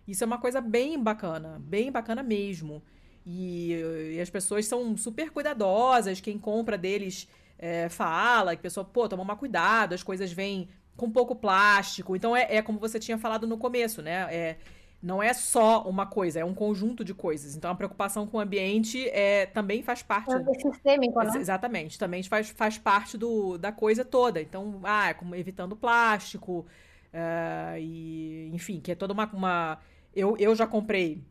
Isso 0.05 0.26
é 0.26 0.28
uma 0.28 0.38
coisa 0.38 0.59
bem 0.59 1.01
bacana, 1.01 1.57
bem 1.63 1.89
bacana 1.89 2.22
mesmo. 2.22 2.84
E, 3.26 3.72
e 4.15 4.20
as 4.20 4.30
pessoas 4.30 4.65
são 4.65 4.97
super 4.97 5.32
cuidadosas, 5.32 6.20
quem 6.20 6.38
compra 6.38 6.78
deles 6.78 7.30
é, 7.57 7.88
fala, 7.88 8.57
que 8.57 8.59
a 8.59 8.63
pessoa, 8.63 8.84
pô, 8.84 9.07
toma 9.07 9.24
mais 9.24 9.39
cuidado, 9.39 9.93
as 9.93 10.03
coisas 10.03 10.34
vêm 10.34 10.67
com 10.97 11.09
pouco 11.09 11.34
plástico. 11.34 12.13
Então 12.13 12.36
é, 12.36 12.57
é 12.57 12.61
como 12.61 12.78
você 12.78 12.99
tinha 12.99 13.17
falado 13.17 13.47
no 13.47 13.57
começo, 13.57 14.01
né? 14.01 14.28
É, 14.30 14.57
não 15.02 15.24
é 15.24 15.34
só 15.34 15.84
uma 15.84 16.06
coisa, 16.06 16.41
é 16.41 16.45
um 16.45 16.54
conjunto 16.54 17.04
de 17.04 17.14
coisas. 17.14 17.56
Então 17.56 17.72
a 17.72 17.76
preocupação 17.76 18.28
com 18.28 18.38
o 18.38 18.39
ambiente 18.39 19.08
é, 19.10 19.45
também 19.45 19.82
faz 19.82 20.04
parte. 20.04 20.34
É 20.34 20.54
sistêmico, 20.60 21.22
né? 21.22 21.32
Exatamente, 21.38 21.97
também 21.97 22.22
faz, 22.24 22.50
faz 22.50 22.78
parte 22.78 23.18
do, 23.18 23.58
da 23.58 23.72
coisa 23.72 24.04
toda. 24.04 24.41
Então, 24.41 24.82
ah, 24.84 25.10
é 25.10 25.14
como 25.14 25.36
evitando 25.36 25.76
plástico, 25.76 26.66
uh, 27.14 27.78
e 27.80 28.50
enfim, 28.54 28.80
que 28.80 28.91
é 28.91 28.95
toda 28.95 29.14
uma. 29.14 29.26
uma... 29.32 29.80
Eu, 30.14 30.36
eu 30.38 30.54
já 30.54 30.68
comprei. 30.68 31.24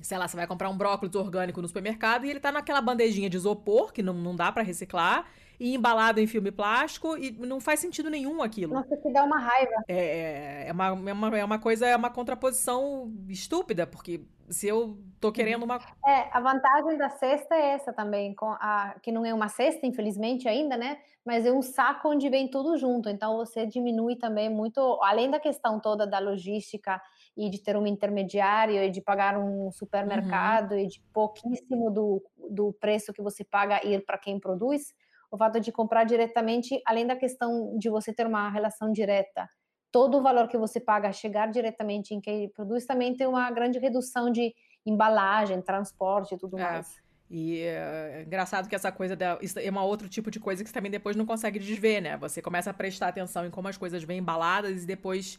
Sei 0.00 0.18
lá, 0.18 0.28
você 0.28 0.36
vai 0.36 0.46
comprar 0.46 0.68
um 0.68 0.76
brócolis 0.76 1.14
orgânico 1.14 1.62
no 1.62 1.68
supermercado 1.68 2.26
e 2.26 2.30
ele 2.30 2.40
tá 2.40 2.52
naquela 2.52 2.82
bandejinha 2.82 3.30
de 3.30 3.36
isopor, 3.36 3.92
que 3.92 4.02
não, 4.02 4.12
não 4.12 4.36
dá 4.36 4.52
para 4.52 4.62
reciclar 4.62 5.26
e 5.58 5.74
embalado 5.74 6.20
em 6.20 6.26
filme 6.26 6.50
plástico 6.50 7.16
e 7.16 7.32
não 7.32 7.60
faz 7.60 7.80
sentido 7.80 8.10
nenhum 8.10 8.42
aquilo. 8.42 8.74
Nossa, 8.74 8.96
que 8.96 9.12
dá 9.12 9.24
uma 9.24 9.38
raiva. 9.38 9.84
É, 9.88 9.94
é, 9.96 10.68
é, 10.68 10.72
uma, 10.72 10.86
é, 10.86 11.12
uma, 11.12 11.38
é 11.38 11.44
uma 11.44 11.58
coisa, 11.58 11.86
é 11.86 11.96
uma 11.96 12.10
contraposição 12.10 13.12
estúpida, 13.28 13.86
porque 13.86 14.22
se 14.48 14.68
eu 14.68 14.98
tô 15.20 15.32
querendo 15.32 15.62
uma. 15.62 15.78
É, 16.06 16.28
a 16.30 16.40
vantagem 16.40 16.98
da 16.98 17.08
cesta 17.10 17.54
é 17.54 17.72
essa 17.72 17.92
também, 17.92 18.34
com 18.34 18.46
a, 18.46 18.96
que 19.02 19.10
não 19.10 19.24
é 19.24 19.32
uma 19.32 19.48
cesta, 19.48 19.86
infelizmente, 19.86 20.48
ainda, 20.48 20.76
né? 20.76 20.98
Mas 21.24 21.46
é 21.46 21.52
um 21.52 21.62
saco 21.62 22.10
onde 22.10 22.28
vem 22.28 22.48
tudo 22.48 22.76
junto. 22.76 23.08
Então 23.08 23.36
você 23.36 23.66
diminui 23.66 24.16
também 24.16 24.50
muito, 24.50 24.80
além 25.02 25.30
da 25.30 25.40
questão 25.40 25.80
toda 25.80 26.06
da 26.06 26.18
logística 26.18 27.00
e 27.36 27.48
de 27.48 27.62
ter 27.62 27.76
um 27.76 27.86
intermediário 27.86 28.76
e 28.76 28.90
de 28.90 29.00
pagar 29.00 29.38
um 29.38 29.70
supermercado 29.72 30.72
uhum. 30.72 30.78
e 30.78 30.86
de 30.86 31.00
pouquíssimo 31.12 31.90
do, 31.90 32.22
do 32.50 32.72
preço 32.74 33.12
que 33.12 33.22
você 33.22 33.42
paga 33.42 33.84
ir 33.84 34.04
para 34.04 34.18
quem 34.18 34.38
produz 34.38 34.94
o 35.30 35.36
fato 35.36 35.60
de 35.60 35.72
comprar 35.72 36.04
diretamente, 36.04 36.80
além 36.86 37.06
da 37.06 37.16
questão 37.16 37.76
de 37.78 37.88
você 37.90 38.12
ter 38.12 38.26
uma 38.26 38.48
relação 38.48 38.92
direta, 38.92 39.48
todo 39.90 40.18
o 40.18 40.22
valor 40.22 40.48
que 40.48 40.58
você 40.58 40.80
paga 40.80 41.12
chegar 41.12 41.50
diretamente 41.50 42.14
em 42.14 42.20
quem 42.20 42.48
produz 42.50 42.84
também 42.84 43.14
tem 43.14 43.26
uma 43.26 43.50
grande 43.50 43.78
redução 43.78 44.30
de 44.30 44.54
embalagem, 44.84 45.62
transporte 45.62 46.34
e 46.34 46.38
tudo 46.38 46.58
é. 46.58 46.62
mais. 46.62 47.02
E 47.30 47.60
é 47.60 48.22
engraçado 48.26 48.68
que 48.68 48.74
essa 48.74 48.92
coisa 48.92 49.16
da, 49.16 49.38
é 49.56 49.70
um 49.70 49.78
outro 49.78 50.08
tipo 50.08 50.30
de 50.30 50.38
coisa 50.38 50.62
que 50.62 50.68
você 50.68 50.74
também 50.74 50.90
depois 50.90 51.16
não 51.16 51.24
consegue 51.24 51.58
desver, 51.58 52.00
né? 52.00 52.16
Você 52.18 52.42
começa 52.42 52.70
a 52.70 52.74
prestar 52.74 53.08
atenção 53.08 53.46
em 53.46 53.50
como 53.50 53.66
as 53.66 53.76
coisas 53.76 54.04
vêm 54.04 54.18
embaladas 54.18 54.84
e 54.84 54.86
depois 54.86 55.38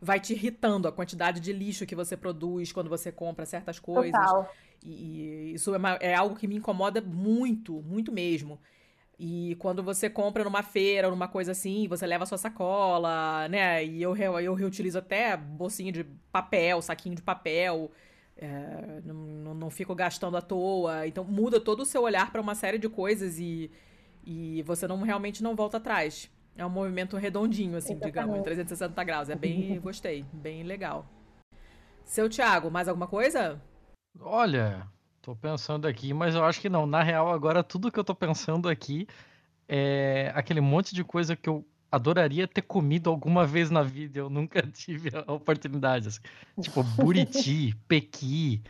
vai 0.00 0.18
te 0.18 0.32
irritando 0.32 0.88
a 0.88 0.92
quantidade 0.92 1.38
de 1.40 1.52
lixo 1.52 1.86
que 1.86 1.94
você 1.94 2.16
produz 2.16 2.72
quando 2.72 2.88
você 2.88 3.12
compra 3.12 3.44
certas 3.46 3.78
coisas. 3.78 4.12
Total. 4.12 4.50
E, 4.82 4.90
e 4.90 5.54
isso 5.54 5.74
é, 5.74 5.78
uma, 5.78 5.90
é 6.00 6.14
algo 6.14 6.36
que 6.36 6.46
me 6.46 6.56
incomoda 6.56 7.00
muito, 7.00 7.82
muito 7.82 8.10
mesmo. 8.10 8.58
E 9.22 9.54
quando 9.56 9.82
você 9.82 10.08
compra 10.08 10.42
numa 10.44 10.62
feira 10.62 11.06
ou 11.06 11.10
numa 11.10 11.28
coisa 11.28 11.52
assim, 11.52 11.86
você 11.86 12.06
leva 12.06 12.24
a 12.24 12.26
sua 12.26 12.38
sacola, 12.38 13.46
né? 13.48 13.84
E 13.84 14.02
eu, 14.02 14.16
eu 14.16 14.54
reutilizo 14.54 14.98
até 14.98 15.36
bolsinha 15.36 15.92
de 15.92 16.04
papel, 16.32 16.80
saquinho 16.80 17.14
de 17.14 17.20
papel. 17.20 17.90
É, 18.34 19.02
não, 19.04 19.52
não 19.52 19.68
fico 19.68 19.94
gastando 19.94 20.38
à 20.38 20.40
toa. 20.40 21.06
Então 21.06 21.22
muda 21.22 21.60
todo 21.60 21.80
o 21.80 21.84
seu 21.84 22.00
olhar 22.00 22.32
para 22.32 22.40
uma 22.40 22.54
série 22.54 22.78
de 22.78 22.88
coisas 22.88 23.38
e, 23.38 23.70
e 24.24 24.62
você 24.62 24.88
não 24.88 25.02
realmente 25.02 25.42
não 25.42 25.54
volta 25.54 25.76
atrás. 25.76 26.30
É 26.56 26.64
um 26.64 26.70
movimento 26.70 27.18
redondinho, 27.18 27.76
assim, 27.76 27.92
Exatamente. 27.92 28.14
digamos, 28.14 28.38
em 28.38 28.42
360 28.42 29.04
graus. 29.04 29.28
É 29.28 29.34
bem. 29.34 29.78
gostei, 29.84 30.24
bem 30.32 30.62
legal. 30.62 31.06
Seu 32.06 32.26
Thiago, 32.26 32.70
mais 32.70 32.88
alguma 32.88 33.06
coisa? 33.06 33.60
Olha, 34.18 34.88
Tô 35.30 35.36
pensando 35.36 35.86
aqui, 35.86 36.12
mas 36.12 36.34
eu 36.34 36.44
acho 36.44 36.60
que 36.60 36.68
não. 36.68 36.86
Na 36.86 37.04
real, 37.04 37.32
agora 37.32 37.62
tudo 37.62 37.92
que 37.92 38.00
eu 38.00 38.02
tô 38.02 38.16
pensando 38.16 38.68
aqui 38.68 39.06
é 39.68 40.32
aquele 40.34 40.60
monte 40.60 40.92
de 40.92 41.04
coisa 41.04 41.36
que 41.36 41.48
eu 41.48 41.64
adoraria 41.88 42.48
ter 42.48 42.62
comido 42.62 43.08
alguma 43.08 43.46
vez 43.46 43.70
na 43.70 43.80
vida. 43.80 44.18
Eu 44.18 44.28
nunca 44.28 44.60
tive 44.74 45.10
a 45.14 45.32
oportunidade. 45.32 46.08
Assim. 46.08 46.20
Tipo, 46.60 46.82
buriti, 46.98 47.76
pequi, 47.86 48.60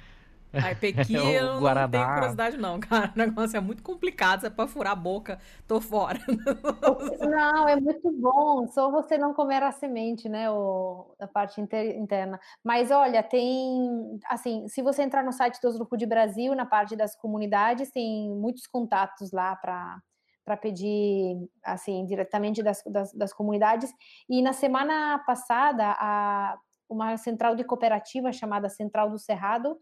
Aí 0.52 0.74
Pequi 0.74 1.16
é 1.16 1.40
eu 1.40 1.60
não 1.60 1.90
tenho 1.90 2.14
curiosidade 2.14 2.56
não, 2.56 2.80
cara. 2.80 3.12
O 3.14 3.18
negócio 3.18 3.56
é 3.56 3.60
muito 3.60 3.82
complicado, 3.82 4.46
é 4.46 4.50
pra 4.50 4.66
furar 4.66 4.92
a 4.92 4.96
boca, 4.96 5.38
tô 5.66 5.80
fora. 5.80 6.18
Não, 7.20 7.68
é 7.68 7.76
muito 7.76 8.10
bom, 8.12 8.66
só 8.66 8.90
você 8.90 9.16
não 9.16 9.32
comer 9.32 9.62
a 9.62 9.70
semente, 9.70 10.28
né, 10.28 10.50
o, 10.50 11.14
a 11.20 11.26
parte 11.26 11.60
interna. 11.60 12.40
Mas 12.64 12.90
olha, 12.90 13.22
tem, 13.22 14.18
assim, 14.28 14.66
se 14.68 14.82
você 14.82 15.02
entrar 15.02 15.22
no 15.22 15.32
site 15.32 15.60
do 15.60 15.72
Grupo 15.72 15.96
de 15.96 16.06
Brasil, 16.06 16.54
na 16.54 16.66
parte 16.66 16.96
das 16.96 17.14
comunidades, 17.16 17.90
tem 17.90 18.28
muitos 18.30 18.66
contatos 18.66 19.30
lá 19.32 19.54
para 19.56 19.98
para 20.42 20.56
pedir, 20.56 21.36
assim, 21.62 22.04
diretamente 22.06 22.60
das, 22.60 22.82
das, 22.84 23.12
das, 23.12 23.32
comunidades. 23.32 23.92
E 24.28 24.42
na 24.42 24.52
semana 24.52 25.18
passada, 25.20 25.94
a, 25.96 26.58
uma 26.88 27.16
central 27.16 27.54
de 27.54 27.62
cooperativa 27.62 28.32
chamada 28.32 28.68
Central 28.68 29.10
do 29.10 29.18
Cerrado 29.18 29.78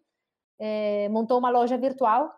é, 0.59 1.09
montou 1.09 1.38
uma 1.38 1.50
loja 1.50 1.76
virtual. 1.76 2.32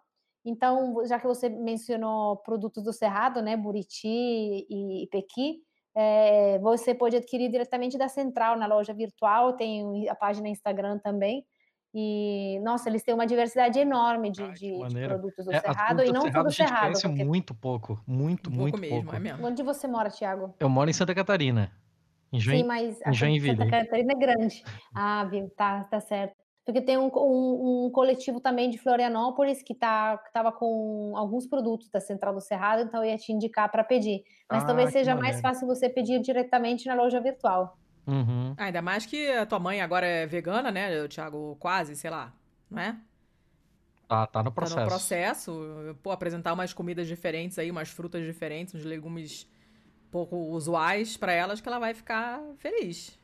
Então, 0.45 1.05
já 1.07 1.19
que 1.19 1.27
você 1.27 1.49
mencionou 1.49 2.37
produtos 2.39 2.83
do 2.83 2.93
Cerrado, 2.93 3.43
né, 3.43 3.57
Buriti 3.57 4.09
e, 4.09 5.07
Pequi, 5.11 5.63
é, 5.95 6.59
você 6.61 6.95
pode 6.95 7.17
adquirir 7.17 7.51
diretamente 7.51 7.99
da 7.99 8.09
Central 8.09 8.57
na 8.57 8.67
loja 8.67 8.95
virtual, 8.95 9.53
tem 9.53 10.09
a 10.09 10.15
página 10.15 10.49
Instagram 10.49 10.99
também. 10.99 11.45
E, 11.93 12.61
nossa, 12.63 12.89
eles 12.89 13.03
têm 13.03 13.13
uma 13.13 13.27
diversidade 13.27 13.79
enorme 13.79 14.31
de, 14.31 14.49
de, 14.53 14.89
de 14.89 15.07
produtos 15.09 15.45
do 15.45 15.53
é, 15.53 15.61
Cerrado 15.61 16.05
e 16.05 16.13
não 16.13 16.23
Cerrado, 16.23 16.45
tudo 16.45 16.55
Cerrado. 16.55 16.81
Conhece 16.83 17.09
porque... 17.09 17.25
muito 17.25 17.55
pouco, 17.55 18.01
muito, 18.07 18.49
um 18.49 18.53
muito 18.55 18.79
pouco. 18.79 18.81
Mesmo, 18.81 19.03
pouco. 19.03 19.17
É 19.17 19.19
mesmo. 19.19 19.47
Onde 19.47 19.63
você 19.63 19.89
mora, 19.89 20.09
Tiago? 20.09 20.55
Eu 20.61 20.69
moro 20.69 20.89
em 20.89 20.93
Santa 20.93 21.15
Catarina. 21.15 21.71
Em 22.33 22.39
Join... 22.39 22.59
Sim, 22.59 22.65
mas 22.65 23.01
em 23.05 23.13
Joinville. 23.13 23.57
Santa 23.57 23.71
Catarina 23.71 24.13
é 24.13 24.17
grande. 24.17 24.63
Ah, 24.95 25.25
viu? 25.25 25.51
Tá, 25.51 25.83
tá 25.85 26.01
certo. 26.01 26.37
Porque 26.65 26.81
tem 26.81 26.99
um, 26.99 27.11
um, 27.15 27.87
um 27.87 27.91
coletivo 27.91 28.41
também 28.41 28.71
de 28.71 28.79
Florianópolis 28.79 29.63
que 29.63 29.75
tá, 29.75 30.21
estava 30.27 30.53
com 30.53 31.13
alguns 31.17 31.47
produtos 31.47 31.89
da 31.89 32.01
Central 32.01 32.35
do 32.35 32.41
Cerrado, 32.41 32.83
então 32.83 33.03
eu 33.03 33.11
ia 33.11 33.17
te 33.17 33.33
indicar 33.33 33.71
para 33.71 33.83
pedir. 33.83 34.25
Mas 34.49 34.63
ah, 34.63 34.67
talvez 34.67 34.91
seja 34.91 35.15
mais 35.15 35.41
fácil 35.41 35.67
você 35.67 35.89
pedir 35.89 36.21
diretamente 36.21 36.87
na 36.87 36.95
loja 36.95 37.21
virtual. 37.21 37.77
Uhum. 38.07 38.55
Ah, 38.57 38.65
ainda 38.65 38.83
mais 38.83 39.07
que 39.07 39.31
a 39.31 39.47
tua 39.47 39.59
mãe 39.59 39.81
agora 39.81 40.07
é 40.07 40.27
vegana, 40.27 40.71
né, 40.71 41.09
Thiago? 41.09 41.57
Quase, 41.59 41.97
sei 41.97 42.11
lá, 42.11 42.33
não 42.71 42.81
é? 42.83 42.97
Tá, 44.09 44.27
tá 44.27 44.43
no 44.43 44.51
processo. 44.51 44.77
Tá 44.77 44.83
no 44.83 44.89
processo. 44.89 45.97
Pô, 46.03 46.11
apresentar 46.11 46.53
umas 46.53 46.73
comidas 46.73 47.07
diferentes 47.07 47.59
aí, 47.59 47.71
umas 47.71 47.89
frutas 47.89 48.25
diferentes, 48.25 48.75
uns 48.75 48.85
legumes 48.85 49.49
pouco 50.11 50.37
usuais 50.37 51.17
para 51.17 51.33
elas, 51.33 51.61
que 51.61 51.69
ela 51.69 51.79
vai 51.79 51.95
ficar 51.95 52.41
feliz. 52.59 53.17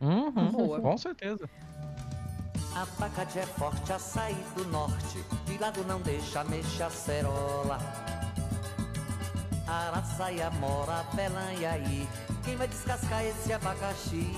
Uhum, 0.00 0.50
Boa. 0.50 0.80
Com 0.80 0.98
certeza. 0.98 1.48
Abacate 2.74 3.38
é 3.38 3.46
forte 3.46 3.92
a 3.92 3.98
sair 3.98 4.44
do 4.56 4.64
norte, 4.66 5.22
de 5.44 5.58
lado 5.58 5.84
não 5.84 6.00
deixa 6.00 6.42
mexer 6.44 6.84
a 6.84 6.90
cerola. 6.90 7.78
Araçaia, 9.66 10.50
mora, 10.52 11.04
belã 11.14 11.52
e 11.58 11.66
aí, 11.66 12.08
quem 12.42 12.56
vai 12.56 12.66
descascar 12.66 13.22
esse 13.24 13.52
abacaxi? 13.52 14.32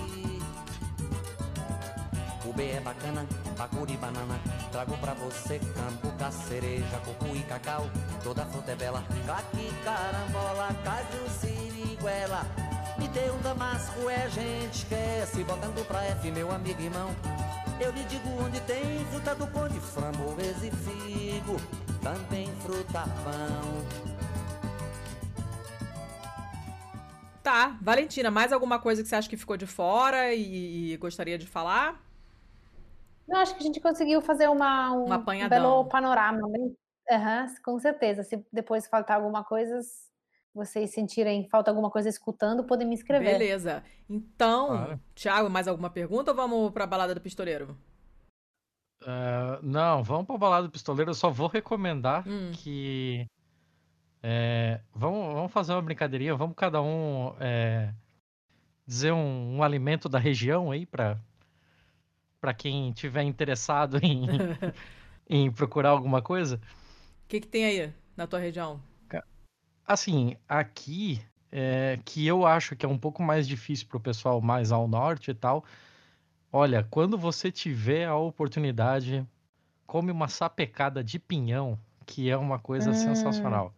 O 2.45 2.53
B 2.53 2.73
é 2.73 2.81
bacana, 2.81 3.25
bacuri 3.57 3.97
banana, 3.97 4.39
trago 4.71 4.97
pra 4.99 5.15
você 5.15 5.59
cambuca, 5.59 6.31
cereja, 6.31 7.01
coco 7.05 7.37
e 7.37 7.43
cacau, 7.45 7.89
toda 8.23 8.45
fruta 8.47 8.73
é 8.73 8.77
bela, 8.77 9.03
caqui, 9.27 9.73
carambola, 9.85 10.69
caju, 10.83 11.31
siriguela. 11.41 12.45
Me 12.99 13.09
dê 13.09 13.31
um 13.31 13.41
damasco, 13.41 14.11
é 14.11 14.29
gente 14.29 14.87
quer, 14.87 15.27
se 15.27 15.43
botando 15.45 15.87
pra 15.87 16.05
F, 16.05 16.31
meu 16.31 16.53
amigo 16.53 16.83
irmão. 16.83 17.11
Eu 17.81 17.91
lhe 17.91 18.05
digo 18.05 18.29
onde 18.41 18.61
tem 18.63 19.05
fruta 19.07 19.35
do 19.35 19.47
conde, 19.49 19.81
framboesa 19.81 20.67
e 20.67 20.71
figo, 20.71 21.57
também 22.03 22.47
fruta 22.61 23.03
pão. 23.25 24.15
Tá, 27.43 27.77
Valentina, 27.83 28.31
mais 28.31 28.53
alguma 28.53 28.79
coisa 28.79 29.03
que 29.03 29.09
você 29.09 29.17
acha 29.17 29.29
que 29.29 29.37
ficou 29.37 29.57
de 29.57 29.67
fora 29.67 30.33
e, 30.33 30.93
e 30.93 30.97
gostaria 30.97 31.37
de 31.37 31.47
falar? 31.47 32.01
Eu 33.29 33.39
acho 33.39 33.55
que 33.55 33.63
a 33.63 33.67
gente 33.67 33.81
conseguiu 33.81 34.23
fazer 34.23 34.49
uma, 34.49 34.93
um, 34.93 35.13
um 35.13 35.49
belo 35.49 35.85
panorama. 35.87 36.47
Né? 36.49 36.59
Uhum, 37.11 37.55
com 37.63 37.79
certeza. 37.79 38.23
Se 38.23 38.45
depois 38.53 38.87
faltar 38.87 39.17
alguma 39.17 39.45
coisa, 39.45 39.79
vocês 40.55 40.91
sentirem 40.91 41.49
falta 41.49 41.71
alguma 41.71 41.91
coisa 41.91 42.09
escutando, 42.09 42.65
podem 42.65 42.87
me 42.87 42.95
escrever. 42.95 43.39
Beleza. 43.39 43.83
Então, 44.09 44.69
claro. 44.69 45.01
Thiago, 45.15 45.51
mais 45.51 45.67
alguma 45.67 45.91
pergunta 45.91 46.31
ou 46.31 46.37
vamos 46.37 46.71
para 46.71 46.85
a 46.85 46.87
balada 46.87 47.15
do 47.15 47.21
pistoleiro? 47.21 47.77
Uh, 49.03 49.61
não, 49.63 50.03
vamos 50.03 50.27
para 50.27 50.37
a 50.37 50.39
balada 50.39 50.69
do 50.69 50.71
pistoleiro. 50.71 51.11
Eu 51.11 51.15
só 51.15 51.29
vou 51.29 51.49
recomendar 51.49 52.27
hum. 52.27 52.53
que 52.53 53.27
é, 54.23 54.81
vamos, 54.95 55.35
vamos 55.35 55.53
fazer 55.53 55.73
uma 55.73 55.83
brincadeirinha. 55.83 56.35
Vamos 56.37 56.55
cada 56.57 56.81
um 56.81 57.35
é, 57.41 57.93
dizer 58.87 59.13
um, 59.13 59.57
um, 59.57 59.63
alimento 59.63 60.09
da 60.09 60.19
região 60.19 60.71
aí 60.71 60.87
para 60.87 61.21
para 62.41 62.53
quem 62.53 62.93
tiver 62.93 63.23
interessado 63.23 63.99
em, 64.03 64.27
em 65.29 65.51
procurar 65.51 65.91
alguma 65.91 66.23
coisa. 66.23 66.57
O 67.25 67.29
que, 67.29 67.41
que 67.41 67.47
tem 67.49 67.65
aí 67.65 67.93
na 68.15 68.27
tua 68.27 68.39
região? 68.39 68.81
Assim, 69.87 70.37
aqui, 70.49 71.21
é, 71.53 71.99
que 72.05 72.27
eu 72.27 72.47
acho 72.47 72.75
que 72.75 72.85
é 72.85 72.89
um 72.89 72.99
pouco 72.99 73.23
mais 73.23 73.47
difícil 73.47 73.87
para 73.87 73.99
o 73.99 74.01
pessoal 74.01 74.41
mais 74.41 74.73
ao 74.73 74.89
norte 74.89 75.31
e 75.31 75.35
tal. 75.35 75.65
Olha, 76.51 76.87
quando 76.91 77.19
você 77.19 77.51
tiver 77.51 78.07
a 78.07 78.17
oportunidade, 78.17 79.27
come 79.87 80.11
uma 80.11 80.29
sapecada 80.29 81.03
de 81.03 81.19
pinhão, 81.19 81.79
que 82.07 82.31
é 82.31 82.37
uma 82.37 82.59
coisa 82.59 82.91
hum, 82.91 82.95
sensacional. 82.95 83.75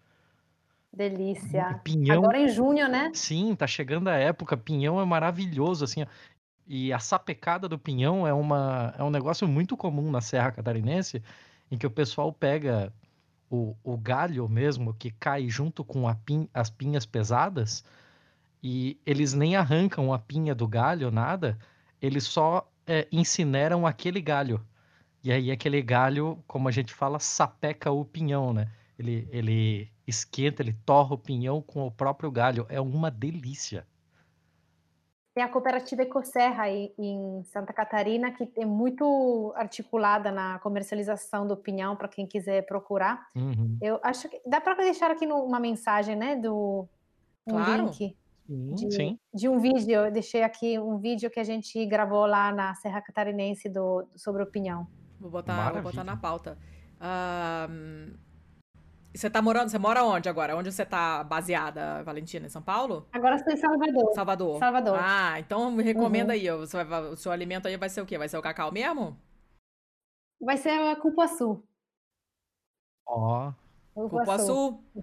Delícia. 0.93 1.81
Pinhão, 1.85 2.19
Agora 2.19 2.39
em 2.39 2.49
junho, 2.49 2.89
né? 2.89 3.11
Sim, 3.13 3.55
tá 3.55 3.67
chegando 3.67 4.09
a 4.09 4.15
época. 4.15 4.57
Pinhão 4.57 5.01
é 5.01 5.05
maravilhoso, 5.05 5.85
assim. 5.85 6.07
E 6.67 6.93
a 6.93 6.99
sapecada 6.99 7.69
do 7.69 7.79
pinhão 7.79 8.27
é, 8.27 8.33
uma, 8.33 8.95
é 8.99 9.03
um 9.03 9.11
negócio 9.11 9.47
muito 9.47 9.77
comum 9.77 10.11
na 10.11 10.21
Serra 10.21 10.53
Catarinense, 10.53 11.23
em 11.71 11.77
que 11.77 11.87
o 11.87 11.91
pessoal 11.91 12.33
pega 12.33 12.93
o, 13.51 13.77
o 13.83 13.97
galho 13.97 14.49
mesmo 14.49 14.95
que 14.95 15.11
cai 15.11 15.49
junto 15.49 15.85
com 15.85 16.13
pin, 16.15 16.49
as 16.53 16.71
pinhas 16.71 17.07
pesadas 17.07 17.85
e 18.63 18.99
eles 19.07 19.33
nem 19.33 19.55
arrancam 19.55 20.13
a 20.13 20.19
pinha 20.19 20.55
do 20.55 20.67
galho, 20.67 21.11
nada, 21.11 21.59
eles 22.01 22.25
só 22.25 22.69
é, 22.87 23.07
incineram 23.13 23.87
aquele 23.87 24.21
galho. 24.21 24.61
E 25.23 25.33
aí 25.33 25.51
aquele 25.51 25.83
galho, 25.83 26.43
como 26.47 26.69
a 26.69 26.73
gente 26.73 26.93
fala, 26.93 27.19
sapeca 27.19 27.91
o 27.91 28.05
pinhão, 28.05 28.53
né? 28.53 28.69
Ele, 28.99 29.29
ele 29.31 29.89
esquenta, 30.07 30.63
ele 30.63 30.73
torra 30.73 31.15
o 31.15 31.19
pinhão 31.19 31.61
com 31.61 31.87
o 31.87 31.91
próprio 31.91 32.31
galho. 32.31 32.67
É 32.69 32.81
uma 32.81 33.11
delícia. 33.11 33.87
Tem 35.37 35.45
a 35.45 35.51
cooperativa 35.51 36.01
Ecoserra 36.01 36.71
em 36.71 37.43
Santa 37.45 37.71
Catarina, 37.71 38.33
que 38.33 38.51
é 38.57 38.65
muito 38.65 39.53
articulada 39.55 40.33
na 40.33 40.59
comercialização 40.61 41.47
do 41.47 41.55
pinhão, 41.55 41.95
para 41.95 42.09
quem 42.09 42.27
quiser 42.27 42.65
procurar. 42.65 43.27
Uhum. 43.37 43.77
Eu 43.83 44.01
acho 44.03 44.31
que 44.31 44.41
dá 44.47 44.63
para 44.63 44.77
deixar 44.77 45.11
aqui 45.11 45.27
uma 45.27 45.61
mensagem, 45.61 46.17
né, 46.17 46.37
do 46.37 46.89
um 47.47 47.53
claro. 47.53 47.85
link 47.85 48.17
sim, 48.47 48.75
de, 48.77 48.91
sim. 48.91 49.19
de, 49.35 49.47
um 49.47 49.59
vídeo. 49.59 50.07
Eu 50.07 50.11
deixei 50.11 50.43
aqui 50.43 50.79
um 50.79 50.97
vídeo 50.97 51.31
que 51.31 51.39
a 51.39 51.45
gente 51.45 51.85
gravou 51.85 52.25
lá 52.25 52.51
na 52.51 52.75
Serra 52.77 53.03
Catarinense 53.03 53.69
do, 53.69 54.09
sobre 54.17 54.43
o 54.43 54.47
pinhão. 54.47 54.87
Vou 55.21 55.31
botar, 55.31 55.71
vou 55.71 55.83
botar 55.83 56.03
na 56.03 56.17
pauta. 56.17 56.57
E 59.17 59.19
você 59.19 59.31
tá 59.31 59.41
morando, 59.41 59.71
você 59.71 59.79
mora 59.79 60.05
onde 60.05 60.29
agora? 60.29 60.55
Onde 60.55 60.71
você 60.71 60.85
tá 60.85 61.25
baseada, 61.25 62.03
Valentina? 62.03 62.45
Em 62.45 62.51
São 62.51 62.61
Paulo? 62.61 63.09
Agora 63.11 63.37
estou 63.37 63.51
em 63.51 63.57
Salvador. 63.57 64.13
Salvador. 64.15 64.59
Salvador. 64.59 64.99
Ah, 65.01 65.41
então 65.41 65.71
me 65.71 65.83
recomenda 65.83 66.35
uhum. 66.35 66.39
aí. 66.39 66.51
O 66.51 66.67
seu, 66.67 66.81
o 66.83 67.17
seu 67.17 67.33
alimento 67.33 67.67
aí 67.67 67.79
vai 67.79 67.89
ser 67.89 68.03
o 68.03 68.05
quê? 68.05 68.19
Vai 68.19 68.29
ser 68.29 68.37
o 68.37 68.43
cacau 68.43 68.71
mesmo? 68.71 69.19
Vai 70.39 70.59
ser 70.59 70.69
a 70.69 70.97
cupuaçu. 70.97 71.65
Ó. 73.07 73.53
Oh. 73.95 74.07
Cupuaçu. 74.11 74.85
O 74.95 75.03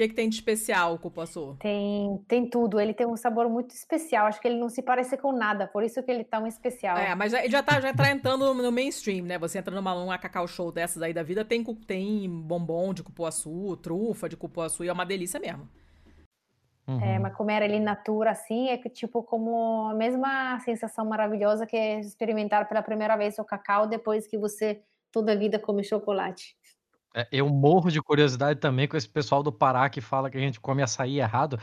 que, 0.00 0.08
que 0.08 0.14
tem 0.14 0.28
de 0.28 0.36
especial 0.36 0.94
o 0.94 0.98
cupuaçu? 0.98 1.56
Tem, 1.60 2.18
tem 2.26 2.48
tudo. 2.48 2.80
Ele 2.80 2.94
tem 2.94 3.06
um 3.06 3.16
sabor 3.16 3.48
muito 3.48 3.72
especial. 3.72 4.26
Acho 4.26 4.40
que 4.40 4.48
ele 4.48 4.58
não 4.58 4.68
se 4.68 4.82
parece 4.82 5.16
com 5.18 5.32
nada, 5.32 5.66
por 5.66 5.82
isso 5.82 6.02
que 6.02 6.10
ele 6.10 6.24
tá 6.24 6.38
um 6.38 6.46
especial. 6.46 6.96
É, 6.96 7.14
mas 7.14 7.32
já, 7.32 7.46
já, 7.46 7.62
tá, 7.62 7.80
já 7.80 7.92
tá 7.92 8.10
entrando 8.10 8.54
no 8.54 8.72
mainstream, 8.72 9.24
né? 9.24 9.38
Você 9.38 9.58
entra 9.58 9.74
numa, 9.74 9.94
numa 9.94 10.18
cacau 10.18 10.48
show 10.48 10.72
dessas 10.72 11.02
aí 11.02 11.12
da 11.12 11.22
vida, 11.22 11.44
tem, 11.44 11.62
tem 11.86 12.28
bombom 12.28 12.94
de 12.94 13.02
cupuaçu, 13.02 13.76
trufa 13.76 14.28
de 14.28 14.36
cupuaçu, 14.36 14.84
e 14.84 14.88
é 14.88 14.92
uma 14.92 15.04
delícia 15.04 15.38
mesmo. 15.38 15.68
Uhum. 16.88 17.00
É, 17.00 17.18
mas 17.18 17.34
comer 17.34 17.62
ele 17.62 17.78
natura 17.78 18.30
assim 18.30 18.68
é 18.70 18.78
tipo 18.78 19.22
como 19.22 19.86
a 19.90 19.94
mesma 19.94 20.58
sensação 20.60 21.04
maravilhosa 21.04 21.66
que 21.66 21.76
é 21.76 22.00
experimentar 22.00 22.66
pela 22.68 22.82
primeira 22.82 23.16
vez 23.16 23.38
o 23.38 23.44
cacau 23.44 23.86
depois 23.86 24.26
que 24.26 24.36
você 24.36 24.82
toda 25.12 25.32
a 25.32 25.36
vida 25.36 25.58
come 25.58 25.84
chocolate. 25.84 26.56
É, 27.14 27.26
eu 27.32 27.48
morro 27.48 27.90
de 27.90 28.00
curiosidade 28.00 28.60
também 28.60 28.86
com 28.86 28.96
esse 28.96 29.08
pessoal 29.08 29.42
do 29.42 29.50
Pará 29.50 29.88
que 29.88 30.00
fala 30.00 30.30
que 30.30 30.36
a 30.38 30.40
gente 30.40 30.60
come 30.60 30.82
açaí 30.82 31.18
errado. 31.18 31.58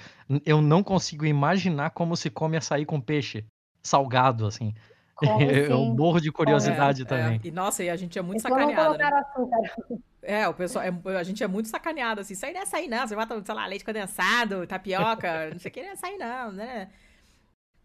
Eu 0.46 0.62
não 0.62 0.84
consigo 0.84 1.26
imaginar 1.26 1.92
como 1.92 2.18
se 2.18 2.30
come 2.30 2.58
açaí 2.58 2.86
com 2.86 3.00
peixe 3.00 3.46
salgado, 3.82 4.46
assim. 4.46 4.74
eu 5.70 5.86
morro 5.86 6.20
de 6.20 6.32
curiosidade 6.32 7.04
é, 7.04 7.06
também. 7.06 7.42
É. 7.44 7.48
E 7.48 7.52
nossa, 7.52 7.84
e 7.84 7.90
a 7.90 7.96
gente 7.96 8.20
é 8.20 8.22
muito 8.22 8.42
sacaneado. 8.42 8.98
Né? 8.98 9.06
Açúcar. 9.06 9.98
É, 10.28 10.46
o 10.46 10.54
pessoal, 10.54 10.84
é, 10.84 11.18
a 11.18 11.24
gente 11.24 11.42
é 11.42 11.48
muito 11.48 11.70
sacaneado, 11.70 12.20
assim, 12.20 12.34
isso 12.34 12.46
aí 12.46 12.52
não 12.52 12.60
é 12.60 12.66
sair 12.66 12.90
não, 12.90 13.08
você 13.08 13.16
bota, 13.16 13.42
sei 13.46 13.56
lá, 13.56 13.66
leite 13.66 13.86
condensado, 13.86 14.68
tapioca, 14.68 15.52
não 15.52 15.60
sei 15.60 15.72
o 15.72 15.74
que, 15.74 15.82
não 15.82 15.92
é 15.92 15.96
sair 15.96 16.18
não, 16.18 16.52
né? 16.52 16.90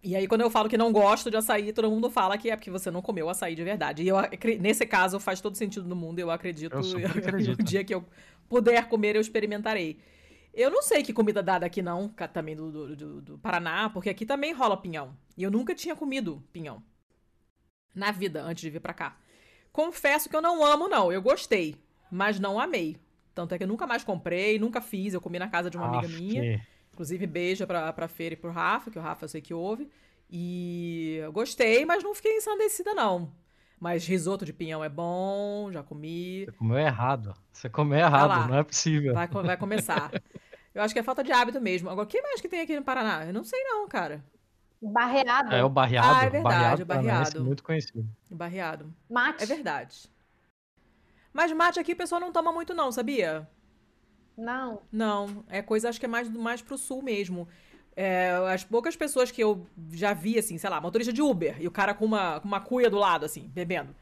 E 0.03 0.17
aí, 0.17 0.27
quando 0.27 0.41
eu 0.41 0.51
falo 0.51 0.69
que 0.69 0.77
não 0.77 0.91
gosto 0.91 1.31
de 1.31 1.37
açaí, 1.37 1.73
todo 1.73 1.89
mundo 1.89 2.11
fala 2.11 2.37
que 2.37 2.51
é 2.51 2.57
porque 2.57 2.71
você 2.71 2.91
não 2.91 3.01
comeu 3.01 3.29
açaí 3.29 3.55
de 3.55 3.63
verdade. 3.63 4.03
E 4.03 4.09
eu, 4.09 4.17
nesse 4.61 4.85
caso, 4.85 5.21
faz 5.21 5.41
todo 5.41 5.57
sentido 5.57 5.89
no 5.89 5.95
mundo, 5.95 6.19
eu 6.19 6.29
acredito. 6.29 6.75
Eu 6.75 7.07
acredito. 7.07 7.61
o 7.61 7.63
dia 7.63 7.85
que 7.85 7.95
eu 7.95 8.05
puder 8.49 8.89
comer, 8.89 9.15
eu 9.15 9.21
experimentarei. 9.21 10.01
Eu 10.53 10.71
não 10.71 10.83
sei 10.83 11.05
que 11.05 11.13
comida 11.13 11.41
dada 11.41 11.65
aqui 11.65 11.81
não, 11.81 12.09
também 12.33 12.57
do, 12.57 12.71
do, 12.71 12.97
do, 12.97 13.21
do 13.23 13.39
Paraná, 13.39 13.89
porque 13.91 14.11
aqui 14.11 14.27
também 14.27 14.53
rola 14.53 14.77
pinhão. 14.77 15.17
E 15.37 15.45
eu 15.45 15.51
nunca 15.51 15.73
tinha 15.73 15.95
comido 15.95 16.43
pinhão. 16.53 16.83
Na 17.95 18.11
vida, 18.11 18.43
antes 18.43 18.61
de 18.61 18.71
vir 18.71 18.81
pra 18.81 18.93
cá. 18.93 19.17
Confesso 19.71 20.29
que 20.29 20.35
eu 20.35 20.43
não 20.43 20.65
amo, 20.65 20.89
não. 20.89 21.13
Eu 21.13 21.23
gostei, 21.23 21.77
mas 22.11 22.41
não 22.41 22.59
amei. 22.59 22.97
Tanto 23.35 23.55
é 23.55 23.59
que 23.59 23.65
eu 23.65 23.69
nunca 23.69 23.87
mais 23.87 24.03
comprei, 24.03 24.59
nunca 24.59 24.81
fiz. 24.81 25.15
Eu 25.15 25.21
comi 25.21 25.39
na 25.39 25.49
casa 25.49 25.71
de 25.71 25.77
uma 25.77 25.87
amiga 25.87 26.09
minha. 26.09 26.61
Inclusive, 26.93 27.27
beijo 27.27 27.67
pra, 27.67 27.93
pra 27.93 28.09
Feira 28.09 28.35
e 28.35 28.37
pro 28.37 28.51
Rafa, 28.51 28.91
que 28.91 28.99
o 28.99 29.03
Rafa 29.03 29.25
eu 29.25 29.29
sei 29.29 29.41
que 29.41 29.55
ouve. 29.55 29.89
E 30.31 31.19
eu 31.23 31.33
gostei, 31.33 31.85
mas 31.85 32.03
não 32.03 32.15
fiquei 32.15 32.37
ensandecida, 32.37 32.95
não. 32.95 33.33
Mas 33.79 34.07
risoto 34.07 34.45
de 34.45 34.53
pinhão 34.53 34.85
é 34.85 34.89
bom, 34.89 35.71
já 35.73 35.83
comi. 35.83 36.45
Você 36.45 36.53
comeu 36.53 36.79
errado. 36.79 37.35
Você 37.53 37.69
comeu 37.69 37.99
errado, 37.99 38.49
não 38.49 38.59
é 38.59 38.63
possível. 38.63 39.13
Vai, 39.13 39.27
vai 39.27 39.57
começar. 39.57 40.11
eu 40.75 40.83
acho 40.83 40.95
que 40.95 41.01
é 41.01 41.03
falta 41.03 41.25
de 41.25 41.33
hábito 41.33 41.61
mesmo. 41.61 41.91
Agora, 41.91 42.07
o 42.07 42.09
que 42.09 42.23
mais 42.23 42.41
que 42.41 42.49
tem 42.49 42.61
aqui 42.61 42.77
no 42.77 42.85
Paraná? 42.85 43.27
Eu 43.27 43.33
não 43.33 43.43
sei, 43.43 43.63
não, 43.65 43.89
cara. 43.89 44.25
Barreado. 44.81 45.55
É 45.55 45.65
o 45.65 45.69
barreado. 45.69 46.09
Ah, 46.09 46.25
é 46.25 46.31
verdade, 46.31 46.85
barreado. 46.85 46.87
barreado. 46.87 47.45
muito 47.45 47.63
conhecido. 47.63 48.09
Barreado. 48.31 48.93
Mate. 49.09 49.43
É 49.43 49.47
verdade. 49.47 50.09
Mas 51.33 51.51
mate 51.53 51.81
aqui 51.81 51.93
o 51.93 51.97
pessoal 51.97 52.21
não 52.21 52.33
toma 52.33 52.53
muito, 52.53 52.75
não, 52.75 52.93
sabia? 52.93 53.49
Não. 54.37 54.83
Não, 54.91 55.45
é 55.49 55.63
coisa, 55.63 55.89
acho 55.89 56.01
que 56.01 56.07
é 56.07 56.09
mais, 56.09 56.29
mais 56.29 56.63
pro 56.63 56.79
sul 56.79 57.03
mesmo. 57.03 57.47
É, 57.95 58.31
as 58.53 58.65
poucas 58.65 58.97
pessoas 58.97 59.31
que 59.31 59.43
eu 59.43 59.67
já 59.91 60.15
vi, 60.15 60.39
assim, 60.39 60.57
sei 60.57 60.71
lá, 60.71 60.81
motorista 60.81 61.13
de 61.13 61.21
Uber, 61.21 61.57
e 61.61 61.67
o 61.69 61.71
cara 61.71 61.93
com 61.95 62.05
uma, 62.05 62.41
com 62.41 62.49
uma 62.49 62.61
cuia 62.61 62.89
do 62.89 62.97
lado, 62.97 63.25
assim, 63.25 63.51
bebendo. 63.53 63.95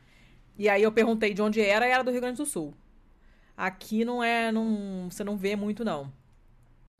E 0.56 0.68
aí 0.68 0.82
eu 0.82 0.92
perguntei 0.92 1.34
de 1.34 1.42
onde 1.42 1.60
era, 1.60 1.86
e 1.86 1.90
era 1.90 2.04
do 2.04 2.10
Rio 2.10 2.20
Grande 2.20 2.36
do 2.36 2.46
Sul. 2.46 2.74
Aqui 3.56 4.04
não 4.04 4.22
é, 4.22 4.52
não, 4.52 5.08
você 5.10 5.24
não 5.24 5.36
vê 5.36 5.56
muito, 5.56 5.84
não. 5.84 6.12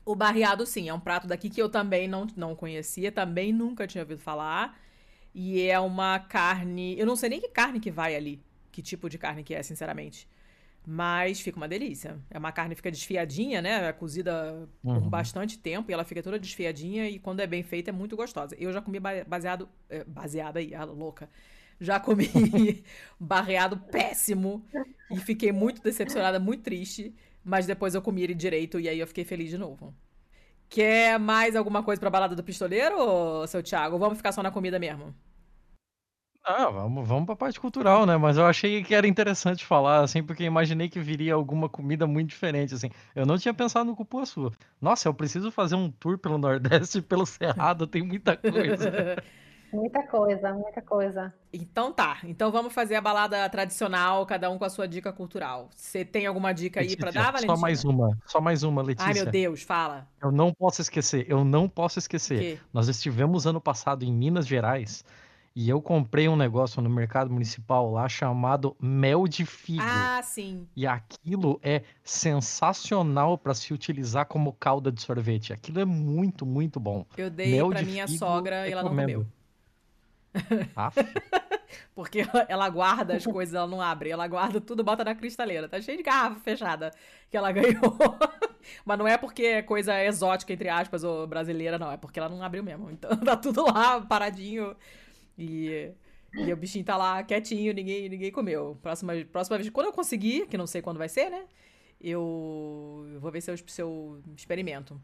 O 0.05 0.15
barreado, 0.15 0.65
sim, 0.65 0.89
é 0.89 0.93
um 0.93 0.99
prato 0.99 1.27
daqui 1.27 1.49
que 1.49 1.61
eu 1.61 1.69
também 1.69 2.07
não, 2.07 2.27
não 2.35 2.55
conhecia, 2.55 3.11
também 3.11 3.53
nunca 3.53 3.87
tinha 3.87 4.03
ouvido 4.03 4.19
falar. 4.19 4.79
E 5.33 5.61
é 5.61 5.79
uma 5.79 6.19
carne. 6.19 6.99
Eu 6.99 7.05
não 7.05 7.15
sei 7.15 7.29
nem 7.29 7.39
que 7.39 7.47
carne 7.47 7.79
que 7.79 7.91
vai 7.91 8.15
ali. 8.15 8.41
Que 8.71 8.81
tipo 8.81 9.09
de 9.09 9.17
carne 9.17 9.43
que 9.43 9.53
é, 9.53 9.63
sinceramente. 9.63 10.27
Mas 10.85 11.39
fica 11.39 11.57
uma 11.57 11.67
delícia. 11.67 12.19
É 12.29 12.39
uma 12.39 12.51
carne 12.51 12.73
que 12.73 12.77
fica 12.77 12.91
desfiadinha, 12.91 13.61
né? 13.61 13.87
É 13.87 13.93
cozida 13.93 14.67
uhum. 14.83 15.01
por 15.01 15.09
bastante 15.09 15.57
tempo 15.57 15.91
e 15.91 15.93
ela 15.93 16.03
fica 16.03 16.23
toda 16.23 16.39
desfiadinha 16.39 17.07
e 17.07 17.19
quando 17.19 17.39
é 17.39 17.47
bem 17.47 17.61
feita 17.61 17.91
é 17.91 17.93
muito 17.93 18.15
gostosa. 18.15 18.55
Eu 18.57 18.73
já 18.73 18.81
comi 18.81 18.99
baseado. 18.99 19.69
É, 19.89 20.03
baseada 20.03 20.59
aí, 20.59 20.73
a 20.73 20.83
louca. 20.83 21.29
Já 21.79 21.99
comi 21.99 22.27
barreado 23.19 23.77
péssimo 23.77 24.65
e 25.11 25.17
fiquei 25.17 25.51
muito 25.51 25.81
decepcionada, 25.81 26.39
muito 26.39 26.63
triste. 26.63 27.13
Mas 27.43 27.65
depois 27.65 27.95
eu 27.95 28.01
comi 28.01 28.23
ele 28.23 28.33
direito 28.33 28.79
e 28.79 28.89
aí 28.89 28.99
eu 28.99 29.07
fiquei 29.07 29.23
feliz 29.23 29.49
de 29.49 29.57
novo. 29.57 29.93
Quer 30.69 31.19
mais 31.19 31.55
alguma 31.55 31.83
coisa 31.83 31.99
pra 31.99 32.09
balada 32.09 32.35
do 32.35 32.43
pistoleiro, 32.43 33.45
seu 33.47 33.61
Thiago? 33.61 33.95
Ou 33.95 33.99
vamos 33.99 34.17
ficar 34.17 34.31
só 34.31 34.41
na 34.41 34.51
comida 34.51 34.79
mesmo? 34.79 35.13
Ah, 36.43 36.69
vamos, 36.69 37.07
vamos 37.07 37.25
pra 37.25 37.35
parte 37.35 37.59
cultural, 37.59 38.05
né? 38.05 38.17
Mas 38.17 38.35
eu 38.37 38.45
achei 38.45 38.83
que 38.83 38.95
era 38.95 39.07
interessante 39.07 39.63
falar, 39.63 40.03
assim, 40.03 40.23
porque 40.23 40.43
imaginei 40.43 40.89
que 40.89 40.99
viria 40.99 41.35
alguma 41.35 41.69
comida 41.69 42.07
muito 42.07 42.29
diferente, 42.29 42.73
assim. 42.73 42.89
Eu 43.15 43.25
não 43.25 43.37
tinha 43.37 43.53
pensado 43.53 43.85
no 43.85 43.95
cupuaçu. 43.95 44.51
Nossa, 44.81 45.07
eu 45.07 45.13
preciso 45.13 45.51
fazer 45.51 45.75
um 45.75 45.91
tour 45.91 46.17
pelo 46.17 46.39
Nordeste 46.39 46.97
e 46.97 47.01
pelo 47.01 47.25
Cerrado, 47.27 47.85
tem 47.85 48.01
muita 48.01 48.35
coisa. 48.35 49.21
Muita 49.73 50.05
coisa, 50.05 50.53
muita 50.53 50.81
coisa. 50.81 51.33
Então 51.53 51.93
tá. 51.93 52.17
Então 52.25 52.51
vamos 52.51 52.73
fazer 52.73 52.95
a 52.95 53.01
balada 53.01 53.47
tradicional, 53.49 54.25
cada 54.25 54.49
um 54.49 54.57
com 54.57 54.65
a 54.65 54.69
sua 54.69 54.85
dica 54.85 55.13
cultural. 55.13 55.69
Você 55.73 56.03
tem 56.03 56.25
alguma 56.25 56.51
dica 56.51 56.81
aí 56.81 56.97
para 56.97 57.09
dar, 57.09 57.31
Valentina? 57.31 57.55
Só 57.55 57.61
mais 57.61 57.85
uma, 57.85 58.17
só 58.25 58.41
mais 58.41 58.63
uma, 58.63 58.81
Letícia. 58.81 59.07
Ai, 59.07 59.13
meu 59.13 59.25
Deus, 59.27 59.63
fala. 59.63 60.09
Eu 60.21 60.29
não 60.29 60.53
posso 60.53 60.81
esquecer, 60.81 61.25
eu 61.29 61.45
não 61.45 61.69
posso 61.69 61.99
esquecer. 61.99 62.61
Nós 62.73 62.89
estivemos 62.89 63.47
ano 63.47 63.61
passado 63.61 64.03
em 64.03 64.11
Minas 64.11 64.45
Gerais 64.45 65.05
e 65.55 65.69
eu 65.69 65.81
comprei 65.81 66.29
um 66.29 66.35
negócio 66.35 66.81
no 66.81 66.89
mercado 66.89 67.31
municipal 67.31 67.91
lá 67.91 68.07
chamado 68.07 68.75
mel 68.79 69.27
de 69.27 69.45
figo. 69.45 69.81
Ah, 69.83 70.21
sim. 70.23 70.67
E 70.75 70.87
aquilo 70.87 71.59
é 71.61 71.83
sensacional 72.03 73.37
para 73.37 73.53
se 73.53 73.73
utilizar 73.73 74.25
como 74.25 74.53
calda 74.53 74.91
de 74.91 75.01
sorvete. 75.01 75.51
Aquilo 75.51 75.79
é 75.79 75.85
muito, 75.85 76.45
muito 76.45 76.79
bom. 76.79 77.05
Eu 77.17 77.29
dei 77.29 77.51
mel 77.51 77.69
para 77.69 77.81
minha 77.81 78.07
sogra 78.07 78.67
e 78.67 78.71
ela 78.71 78.83
não 78.83 78.89
comeu. 78.89 79.27
Porque 81.93 82.25
ela 82.47 82.69
guarda 82.69 83.15
as 83.15 83.25
coisas, 83.25 83.53
ela 83.53 83.67
não 83.67 83.81
abre. 83.81 84.09
Ela 84.09 84.27
guarda 84.27 84.61
tudo, 84.61 84.83
bota 84.83 85.03
na 85.03 85.15
cristaleira. 85.15 85.67
Tá 85.67 85.81
cheio 85.81 85.97
de 85.97 86.03
garrafa 86.03 86.39
fechada 86.39 86.91
que 87.29 87.35
ela 87.35 87.51
ganhou. 87.51 87.97
Mas 88.85 88.97
não 88.97 89.07
é 89.07 89.17
porque 89.17 89.43
é 89.43 89.61
coisa 89.61 90.01
exótica, 90.03 90.53
entre 90.53 90.69
aspas, 90.69 91.03
ou 91.03 91.27
brasileira, 91.27 91.77
não. 91.77 91.91
É 91.91 91.97
porque 91.97 92.19
ela 92.19 92.29
não 92.29 92.41
abriu 92.41 92.63
mesmo. 92.63 92.89
Então 92.89 93.15
tá 93.19 93.35
tudo 93.35 93.65
lá, 93.65 93.99
paradinho. 94.01 94.75
E, 95.41 95.91
e 96.33 96.53
o 96.53 96.55
bichinho 96.55 96.85
tá 96.85 96.95
lá 96.95 97.23
quietinho, 97.23 97.73
ninguém, 97.73 98.07
ninguém 98.07 98.31
comeu. 98.31 98.77
Próxima, 98.81 99.13
próxima 99.31 99.57
vez, 99.57 99.69
quando 99.71 99.87
eu 99.87 99.93
conseguir, 99.93 100.47
que 100.47 100.57
não 100.57 100.67
sei 100.67 100.81
quando 100.81 100.99
vai 100.99 101.09
ser, 101.09 101.31
né? 101.31 101.45
Eu, 101.99 103.07
eu 103.13 103.19
vou 103.19 103.31
ver 103.31 103.41
se 103.41 103.49
eu, 103.49 103.57
se 103.57 103.81
eu 103.81 104.21
experimento. 104.37 105.01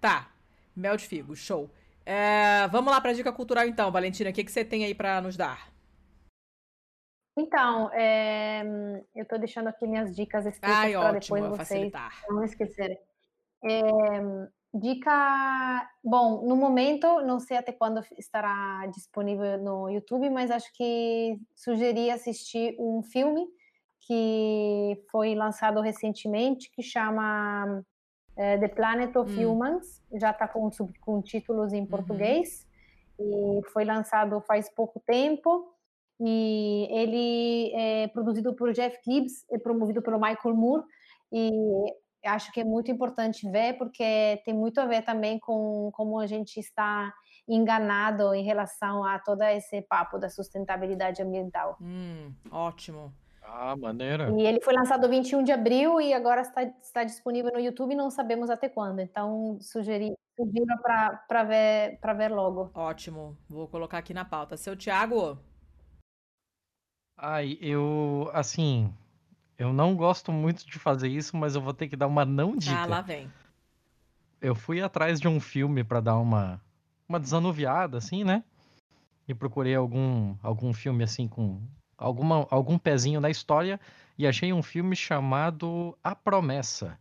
Tá. 0.00 0.32
Mel 0.74 0.96
de 0.96 1.06
figo, 1.06 1.34
show. 1.34 1.68
É, 2.06 2.66
vamos 2.68 2.92
lá 2.92 3.00
para 3.00 3.10
a 3.10 3.14
dica 3.14 3.32
cultural 3.32 3.66
então, 3.66 3.90
Valentina. 3.90 4.30
O 4.30 4.32
que, 4.32 4.44
que 4.44 4.52
você 4.52 4.64
tem 4.64 4.84
aí 4.84 4.94
para 4.94 5.20
nos 5.20 5.36
dar? 5.36 5.72
Então, 7.36 7.90
é, 7.92 8.62
eu 9.14 9.22
estou 9.22 9.38
deixando 9.38 9.68
aqui 9.68 9.86
minhas 9.86 10.14
dicas 10.14 10.46
escritas 10.46 10.92
para 10.92 11.12
depois 11.12 11.42
vocês 11.44 11.68
facilitar. 11.68 12.22
não 12.28 12.44
esquecerem. 12.44 12.98
É, 13.64 13.80
Dica, 14.74 15.90
bom, 16.02 16.46
no 16.46 16.56
momento, 16.56 17.20
não 17.20 17.38
sei 17.38 17.58
até 17.58 17.72
quando 17.72 18.00
estará 18.16 18.86
disponível 18.86 19.58
no 19.58 19.90
YouTube, 19.90 20.30
mas 20.30 20.50
acho 20.50 20.72
que 20.72 21.38
sugeri 21.54 22.10
assistir 22.10 22.74
um 22.78 23.02
filme 23.02 23.46
que 24.00 25.04
foi 25.10 25.34
lançado 25.34 25.80
recentemente, 25.82 26.70
que 26.70 26.82
chama 26.82 27.84
é, 28.34 28.56
The 28.56 28.68
Planet 28.68 29.14
of 29.14 29.30
hum. 29.30 29.52
Humans, 29.52 30.02
já 30.14 30.30
está 30.30 30.48
com, 30.48 30.70
com 31.02 31.20
títulos 31.20 31.74
em 31.74 31.80
uhum. 31.80 31.86
português, 31.86 32.66
e 33.20 33.60
foi 33.72 33.84
lançado 33.84 34.40
faz 34.40 34.70
pouco 34.70 35.00
tempo, 35.06 35.70
e 36.18 36.88
ele 36.90 37.72
é 37.74 38.08
produzido 38.08 38.54
por 38.54 38.72
Jeff 38.72 38.98
Gibbs, 39.04 39.44
é 39.50 39.58
promovido 39.58 40.00
pelo 40.00 40.18
Michael 40.18 40.56
Moore, 40.56 40.84
e 41.30 41.50
acho 42.24 42.52
que 42.52 42.60
é 42.60 42.64
muito 42.64 42.90
importante 42.90 43.48
ver, 43.50 43.78
porque 43.78 44.40
tem 44.44 44.54
muito 44.54 44.80
a 44.80 44.86
ver 44.86 45.02
também 45.02 45.38
com 45.38 45.90
como 45.92 46.18
a 46.18 46.26
gente 46.26 46.58
está 46.58 47.12
enganado 47.48 48.34
em 48.34 48.44
relação 48.44 49.04
a 49.04 49.18
todo 49.18 49.42
esse 49.42 49.82
papo 49.82 50.18
da 50.18 50.28
sustentabilidade 50.28 51.22
ambiental. 51.22 51.76
Hum, 51.80 52.32
ótimo. 52.50 53.12
Ah, 53.42 53.76
maneira. 53.76 54.30
E 54.30 54.46
ele 54.46 54.60
foi 54.62 54.72
lançado 54.72 55.08
21 55.08 55.42
de 55.42 55.52
abril 55.52 56.00
e 56.00 56.14
agora 56.14 56.40
está, 56.42 56.62
está 56.62 57.04
disponível 57.04 57.52
no 57.52 57.60
YouTube, 57.60 57.94
não 57.94 58.08
sabemos 58.08 58.48
até 58.48 58.68
quando. 58.68 59.00
Então, 59.00 59.58
sugeri, 59.60 60.14
sugiro 60.36 60.74
para 60.82 61.44
ver, 61.44 61.98
ver 62.16 62.28
logo. 62.30 62.70
Ótimo. 62.72 63.36
Vou 63.48 63.66
colocar 63.66 63.98
aqui 63.98 64.14
na 64.14 64.24
pauta. 64.24 64.56
Seu 64.56 64.76
Thiago? 64.76 65.38
Ai, 67.16 67.58
eu, 67.60 68.30
assim, 68.32 68.92
eu 69.62 69.72
não 69.72 69.94
gosto 69.94 70.32
muito 70.32 70.66
de 70.66 70.76
fazer 70.76 71.08
isso, 71.08 71.36
mas 71.36 71.54
eu 71.54 71.60
vou 71.60 71.72
ter 71.72 71.86
que 71.86 71.94
dar 71.94 72.08
uma 72.08 72.24
não 72.24 72.56
dica. 72.56 72.76
Ah, 72.76 72.84
lá 72.84 73.00
vem. 73.00 73.30
Eu 74.40 74.56
fui 74.56 74.82
atrás 74.82 75.20
de 75.20 75.28
um 75.28 75.38
filme 75.38 75.84
para 75.84 76.00
dar 76.00 76.18
uma 76.18 76.60
uma 77.08 77.20
desanuviada 77.20 77.98
assim, 77.98 78.24
né? 78.24 78.42
E 79.28 79.32
procurei 79.32 79.76
algum 79.76 80.34
algum 80.42 80.72
filme 80.72 81.04
assim 81.04 81.28
com 81.28 81.62
alguma 81.96 82.44
algum 82.50 82.76
pezinho 82.76 83.20
na 83.20 83.30
história 83.30 83.78
e 84.18 84.26
achei 84.26 84.52
um 84.52 84.64
filme 84.64 84.96
chamado 84.96 85.96
A 86.02 86.12
Promessa. 86.12 86.98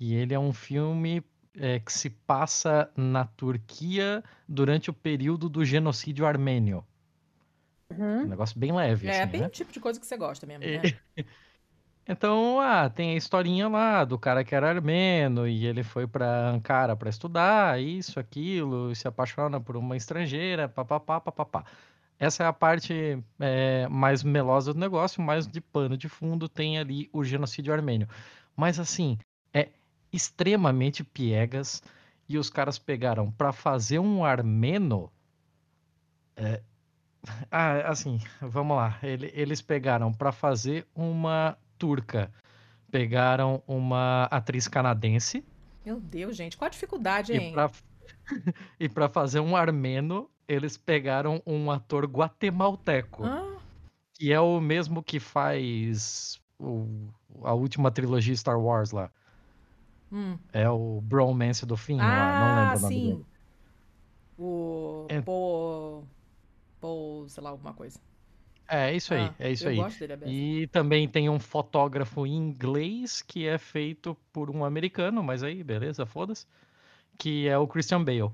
E 0.00 0.12
ele 0.12 0.34
é 0.34 0.38
um 0.40 0.52
filme 0.52 1.24
é, 1.56 1.78
que 1.78 1.92
se 1.92 2.10
passa 2.10 2.90
na 2.96 3.26
Turquia 3.26 4.24
durante 4.48 4.90
o 4.90 4.92
período 4.92 5.48
do 5.48 5.64
genocídio 5.64 6.26
armênio. 6.26 6.84
Uhum. 7.90 8.22
Um 8.22 8.26
negócio 8.26 8.58
bem 8.58 8.72
leve. 8.72 9.06
É, 9.06 9.22
assim, 9.22 9.30
bem 9.30 9.40
né? 9.42 9.46
o 9.46 9.50
tipo 9.50 9.70
de 9.70 9.78
coisa 9.78 10.00
que 10.00 10.06
você 10.06 10.16
gosta 10.16 10.44
mesmo. 10.48 10.64
Né? 10.64 10.82
Então, 12.06 12.60
ah, 12.60 12.90
tem 12.90 13.10
a 13.12 13.16
historinha 13.16 13.68
lá 13.68 14.04
do 14.04 14.18
cara 14.18 14.42
que 14.44 14.54
era 14.54 14.68
armeno 14.68 15.46
e 15.46 15.66
ele 15.66 15.84
foi 15.84 16.06
para 16.06 16.48
Ankara 16.50 16.96
para 16.96 17.08
estudar, 17.08 17.80
isso, 17.80 18.18
aquilo, 18.18 18.94
se 18.94 19.06
apaixona 19.06 19.60
por 19.60 19.76
uma 19.76 19.96
estrangeira, 19.96 20.68
papapá, 20.68 21.20
papapá. 21.20 21.64
essa 22.18 22.42
é 22.44 22.46
a 22.46 22.52
parte 22.52 23.22
é, 23.40 23.86
mais 23.88 24.22
melosa 24.24 24.74
do 24.74 24.80
negócio, 24.80 25.22
mas 25.22 25.46
de 25.46 25.60
pano 25.60 25.96
de 25.96 26.08
fundo 26.08 26.48
tem 26.48 26.78
ali 26.78 27.08
o 27.12 27.24
genocídio 27.24 27.72
armênio. 27.72 28.08
Mas 28.56 28.80
assim, 28.80 29.18
é 29.54 29.68
extremamente 30.12 31.04
piegas 31.04 31.82
e 32.28 32.38
os 32.38 32.50
caras 32.50 32.78
pegaram 32.78 33.30
para 33.32 33.52
fazer 33.52 33.98
um 34.00 34.24
armeno. 34.24 35.10
É, 36.36 36.62
ah, 37.50 37.90
assim, 37.90 38.18
vamos 38.40 38.76
lá. 38.76 38.98
eles 39.02 39.62
pegaram 39.62 40.12
para 40.12 40.32
fazer 40.32 40.86
uma 40.94 41.56
turca, 41.82 42.30
pegaram 42.92 43.60
uma 43.66 44.26
atriz 44.26 44.68
canadense. 44.68 45.44
Meu 45.84 45.98
Deus, 45.98 46.36
gente, 46.36 46.56
qual 46.56 46.68
a 46.68 46.70
dificuldade, 46.70 47.32
hein? 47.32 47.52
E 48.78 48.88
para 48.88 49.08
fazer 49.08 49.40
um 49.40 49.56
armeno, 49.56 50.30
eles 50.46 50.76
pegaram 50.76 51.42
um 51.44 51.72
ator 51.72 52.06
guatemalteco. 52.06 53.24
Ah. 53.24 53.58
Que 54.14 54.32
é 54.32 54.40
o 54.40 54.60
mesmo 54.60 55.02
que 55.02 55.18
faz 55.18 56.40
o, 56.56 56.86
a 57.42 57.52
última 57.52 57.90
trilogia 57.90 58.36
Star 58.36 58.60
Wars 58.60 58.92
lá. 58.92 59.10
Hum. 60.12 60.38
É 60.52 60.70
o 60.70 61.00
Bromance 61.00 61.66
do 61.66 61.76
fim, 61.76 61.98
ah, 61.98 62.06
lá, 62.06 62.38
não 62.38 62.62
lembro 62.62 62.78
o 62.78 62.82
nome 62.82 62.94
sim. 62.94 63.10
dele. 63.10 63.26
O 64.38 65.06
é... 65.08 65.20
Paul... 65.20 66.06
Paul, 66.80 67.28
sei 67.28 67.42
lá, 67.42 67.50
alguma 67.50 67.74
coisa. 67.74 67.98
É, 68.74 68.94
isso 68.96 69.12
aí, 69.12 69.20
ah, 69.20 69.34
é 69.38 69.52
isso 69.52 69.68
aí. 69.68 69.78
E 70.24 70.66
também 70.68 71.06
tem 71.06 71.28
um 71.28 71.38
fotógrafo 71.38 72.26
inglês 72.26 73.20
que 73.20 73.46
é 73.46 73.58
feito 73.58 74.16
por 74.32 74.48
um 74.48 74.64
americano, 74.64 75.22
mas 75.22 75.42
aí, 75.42 75.62
beleza, 75.62 76.06
foda-se. 76.06 76.46
Que 77.18 77.46
é 77.46 77.58
o 77.58 77.68
Christian 77.68 78.02
Bale. 78.02 78.32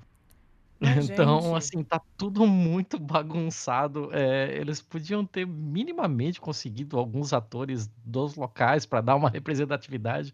então, 1.11 1.41
gente. 1.41 1.57
assim, 1.57 1.83
tá 1.83 2.01
tudo 2.17 2.47
muito 2.47 3.01
bagunçado. 3.01 4.11
É, 4.13 4.57
eles 4.57 4.81
podiam 4.81 5.27
ter 5.27 5.45
minimamente 5.45 6.41
conseguido 6.41 6.97
alguns 7.01 7.33
atores 7.33 7.91
dos 8.05 8.37
locais 8.37 8.87
para 8.87 9.01
dar 9.01 9.17
uma 9.17 9.29
representatividade. 9.31 10.33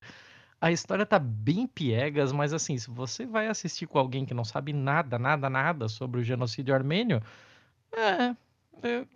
A 0.60 0.70
história 0.70 1.06
tá 1.06 1.18
bem 1.18 1.66
piegas, 1.66 2.30
mas 2.30 2.52
assim, 2.52 2.76
se 2.76 2.90
você 2.90 3.24
vai 3.24 3.48
assistir 3.48 3.86
com 3.86 3.98
alguém 3.98 4.26
que 4.26 4.34
não 4.34 4.44
sabe 4.44 4.74
nada, 4.74 5.18
nada, 5.18 5.48
nada 5.48 5.88
sobre 5.88 6.20
o 6.20 6.22
genocídio 6.22 6.74
armênio, 6.74 7.22
é, 7.90 8.36
é 8.86 9.06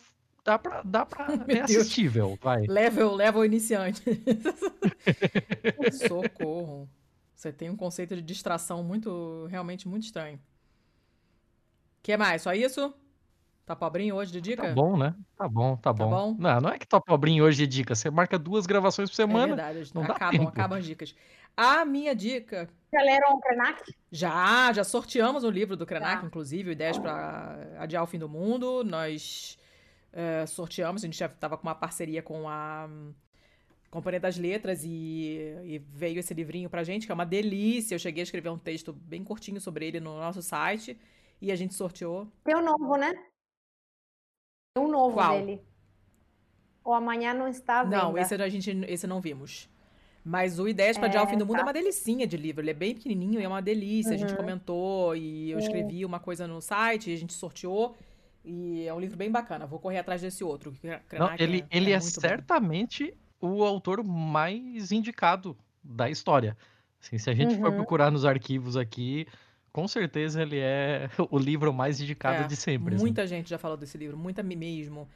dá 0.48 0.58
pra, 0.58 0.82
dá 0.82 1.06
pra 1.06 1.26
é 1.48 1.60
assistível, 1.60 2.38
vai. 2.40 2.66
Level, 2.66 3.14
level 3.14 3.44
iniciante. 3.44 4.02
Socorro. 6.08 6.88
Você 7.34 7.52
tem 7.52 7.70
um 7.70 7.76
conceito 7.76 8.16
de 8.16 8.22
distração 8.22 8.82
muito, 8.82 9.46
realmente 9.48 9.86
muito 9.86 10.04
estranho 10.04 10.40
que 12.08 12.16
mais? 12.16 12.40
Só 12.40 12.54
isso? 12.54 12.94
Tá 13.66 13.76
pobrinho 13.76 14.14
hoje 14.14 14.32
de 14.32 14.40
dica? 14.40 14.62
Tá 14.62 14.72
bom, 14.72 14.96
né? 14.96 15.14
Tá 15.36 15.46
bom, 15.46 15.76
tá, 15.76 15.82
tá 15.82 15.92
bom. 15.92 16.08
bom. 16.08 16.36
Não, 16.38 16.58
não 16.58 16.70
é 16.70 16.78
que 16.78 16.86
tá 16.86 16.98
pobrinho 16.98 17.44
hoje 17.44 17.58
de 17.58 17.66
dica. 17.66 17.94
Você 17.94 18.10
marca 18.10 18.38
duas 18.38 18.64
gravações 18.64 19.10
por 19.10 19.14
é 19.14 19.16
semana. 19.16 19.52
É 19.52 19.56
verdade, 19.56 19.90
não 19.94 20.04
acabam, 20.04 20.44
dá 20.44 20.48
acabam 20.48 20.78
as 20.78 20.86
dicas. 20.86 21.14
A 21.54 21.84
minha 21.84 22.16
dica. 22.16 22.66
Já 22.90 23.02
leram 23.02 23.34
o 23.34 23.40
Krenak? 23.40 23.94
Já, 24.10 24.72
já 24.72 24.84
sorteamos 24.84 25.44
o 25.44 25.50
livro 25.50 25.76
do 25.76 25.84
Krenak, 25.84 26.22
tá. 26.22 26.26
inclusive, 26.26 26.70
Ideias 26.70 26.96
para 26.96 27.58
Adiar 27.78 28.02
o 28.02 28.06
Fim 28.06 28.18
do 28.18 28.28
Mundo. 28.28 28.82
Nós 28.82 29.58
uh, 30.12 30.46
sorteamos, 30.46 31.02
a 31.02 31.06
gente 31.06 31.18
já 31.18 31.26
estava 31.26 31.56
com 31.56 31.66
uma 31.66 31.74
parceria 31.74 32.22
com 32.22 32.48
a 32.48 32.88
um, 32.88 33.12
Companhia 33.90 34.20
das 34.20 34.36
Letras 34.36 34.84
e, 34.84 35.54
e, 35.64 35.78
veio 35.78 36.18
esse 36.18 36.34
livrinho 36.34 36.68
pra 36.68 36.84
gente, 36.84 37.06
que 37.06 37.12
é 37.12 37.14
uma 37.14 37.24
delícia. 37.24 37.94
Eu 37.94 37.98
cheguei 37.98 38.22
a 38.22 38.24
escrever 38.24 38.50
um 38.50 38.58
texto 38.58 38.92
bem 38.92 39.24
curtinho 39.24 39.60
sobre 39.60 39.86
ele 39.86 39.98
no 39.98 40.18
nosso 40.18 40.42
site 40.42 40.98
e 41.40 41.50
a 41.50 41.56
gente 41.56 41.74
sorteou. 41.74 42.28
Tem 42.44 42.54
um 42.54 42.62
novo, 42.62 42.96
né? 42.96 43.12
Tem 44.74 44.84
um 44.84 44.88
novo 44.88 45.14
Qual? 45.14 45.38
dele. 45.38 45.62
O 46.84 46.92
Amanhã 46.92 47.32
Não 47.32 47.48
Está 47.48 47.80
à 47.80 47.84
Não, 47.84 48.16
esse 48.16 48.34
a 48.34 48.48
gente 48.48 48.70
esse 48.86 49.06
não 49.06 49.20
vimos. 49.20 49.68
Mas 50.24 50.58
o 50.58 50.68
Ideias 50.68 50.98
para 50.98 51.06
é, 51.06 51.08
Adiar 51.08 51.24
o 51.24 51.26
Fim 51.26 51.38
do 51.38 51.46
Mundo 51.46 51.56
é 51.56 51.60
tá. 51.60 51.62
é 51.62 51.66
uma 51.66 51.72
delicinha 51.72 52.26
de 52.26 52.36
livro. 52.36 52.62
Ele 52.62 52.70
é 52.70 52.74
bem 52.74 52.94
pequenininho 52.94 53.40
e 53.40 53.44
é 53.44 53.48
uma 53.48 53.62
delícia. 53.62 54.10
Uhum. 54.10 54.16
A 54.16 54.18
gente 54.18 54.30
uhum. 54.32 54.36
comentou 54.36 55.16
e 55.16 55.50
eu 55.50 55.58
escrevi 55.58 56.04
uma 56.04 56.20
coisa 56.20 56.46
no 56.46 56.60
site 56.60 57.10
e 57.10 57.14
a 57.14 57.16
gente 57.16 57.32
sorteou. 57.32 57.96
E 58.50 58.86
é 58.86 58.94
um 58.94 58.98
livro 58.98 59.16
bem 59.16 59.30
bacana. 59.30 59.66
Vou 59.66 59.78
correr 59.78 59.98
atrás 59.98 60.22
desse 60.22 60.42
outro. 60.42 60.72
Não, 61.12 61.30
ele 61.38 61.60
é, 61.60 61.76
ele 61.76 61.90
é, 61.92 61.96
é 61.96 62.00
certamente 62.00 63.14
bom. 63.38 63.56
o 63.56 63.62
autor 63.62 64.02
mais 64.02 64.90
indicado 64.90 65.54
da 65.84 66.08
história. 66.08 66.56
Assim, 66.98 67.18
se 67.18 67.28
a 67.28 67.34
gente 67.34 67.54
uhum. 67.56 67.60
for 67.60 67.72
procurar 67.72 68.10
nos 68.10 68.24
arquivos 68.24 68.74
aqui, 68.74 69.26
com 69.70 69.86
certeza 69.86 70.40
ele 70.40 70.58
é 70.58 71.10
o 71.30 71.38
livro 71.38 71.74
mais 71.74 72.00
indicado 72.00 72.44
é, 72.44 72.46
de 72.46 72.56
sempre. 72.56 72.94
Assim. 72.94 73.04
Muita 73.04 73.22
assim. 73.22 73.36
gente 73.36 73.50
já 73.50 73.58
falou 73.58 73.76
desse 73.76 73.98
livro, 73.98 74.16
muita 74.16 74.42
mesmo. 74.42 75.06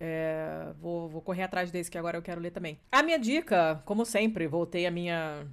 É, 0.00 0.72
vou, 0.80 1.08
vou 1.08 1.22
correr 1.22 1.44
atrás 1.44 1.70
desse 1.70 1.88
que 1.88 1.96
agora 1.96 2.18
eu 2.18 2.22
quero 2.22 2.40
ler 2.40 2.50
também. 2.50 2.80
A 2.90 3.04
minha 3.04 3.18
dica, 3.20 3.80
como 3.84 4.04
sempre, 4.04 4.48
voltei 4.48 4.84
a 4.84 4.90
minha 4.90 5.46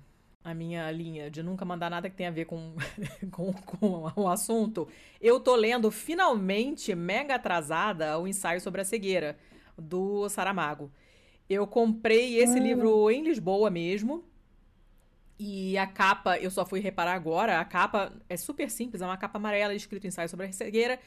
a 0.44 0.54
minha 0.54 0.90
linha 0.92 1.30
de 1.30 1.44
nunca 1.44 1.64
mandar 1.64 1.90
nada 1.90 2.10
que 2.10 2.16
tenha 2.16 2.30
a 2.30 2.34
ver 2.34 2.46
com, 2.46 2.76
com, 3.32 3.54
com 3.54 4.12
o 4.16 4.28
assunto. 4.28 4.88
Eu 5.20 5.40
tô 5.40 5.56
lendo 5.56 5.92
finalmente, 5.92 6.94
mega 6.96 7.36
atrasada, 7.36 8.18
o 8.18 8.28
ensaio 8.28 8.60
sobre 8.60 8.82
a 8.82 8.86
cegueira 8.86 9.38
do 9.78 10.28
Saramago. 10.30 10.92
Eu 11.50 11.68
comprei 11.68 12.38
esse 12.38 12.60
hum. 12.60 12.64
livro 12.64 13.12
em 13.12 13.24
Lisboa 13.24 13.70
mesmo. 13.70 14.24
E 15.38 15.76
a 15.78 15.88
capa, 15.88 16.38
eu 16.38 16.52
só 16.52 16.64
fui 16.64 16.80
reparar 16.80 17.14
agora, 17.14 17.60
a 17.60 17.66
capa 17.66 18.14
é 18.30 18.38
super 18.38 18.70
simples, 18.70 19.02
é 19.02 19.06
uma 19.06 19.18
capa 19.18 19.40
amarela 19.40 19.74
escrito 19.74 20.06
ensaio 20.06 20.30
sobre 20.30 20.46
a 20.46 20.52
cegueira. 20.52 21.00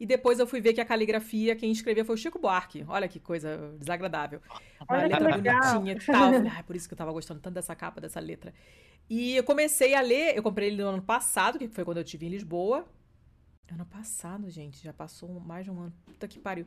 E 0.00 0.06
depois 0.06 0.38
eu 0.40 0.46
fui 0.46 0.62
ver 0.62 0.72
que 0.72 0.80
a 0.80 0.84
caligrafia, 0.84 1.54
quem 1.54 1.70
escreveu 1.70 2.06
foi 2.06 2.14
o 2.14 2.18
Chico 2.18 2.38
Buarque. 2.38 2.86
Olha 2.88 3.06
que 3.06 3.20
coisa 3.20 3.74
desagradável. 3.78 4.40
Uma 4.88 4.98
Olha 4.98 5.18
letra 5.18 5.36
bonitinha 5.36 5.92
e 5.92 6.06
tal. 6.06 6.32
Ah, 6.58 6.62
por 6.62 6.74
isso 6.74 6.88
que 6.88 6.94
eu 6.94 6.98
tava 6.98 7.12
gostando 7.12 7.38
tanto 7.38 7.52
dessa 7.52 7.76
capa, 7.76 8.00
dessa 8.00 8.18
letra. 8.18 8.54
E 9.10 9.36
eu 9.36 9.44
comecei 9.44 9.94
a 9.94 10.00
ler, 10.00 10.34
eu 10.34 10.42
comprei 10.42 10.68
ele 10.68 10.82
no 10.82 10.88
ano 10.88 11.02
passado, 11.02 11.58
que 11.58 11.68
foi 11.68 11.84
quando 11.84 11.98
eu 11.98 12.02
estive 12.02 12.24
em 12.24 12.30
Lisboa. 12.30 12.86
Ano 13.70 13.84
passado, 13.84 14.48
gente, 14.48 14.82
já 14.82 14.92
passou 14.92 15.38
mais 15.38 15.66
de 15.66 15.70
um 15.70 15.78
ano. 15.78 15.92
Puta 16.06 16.26
que 16.26 16.38
pariu. 16.38 16.64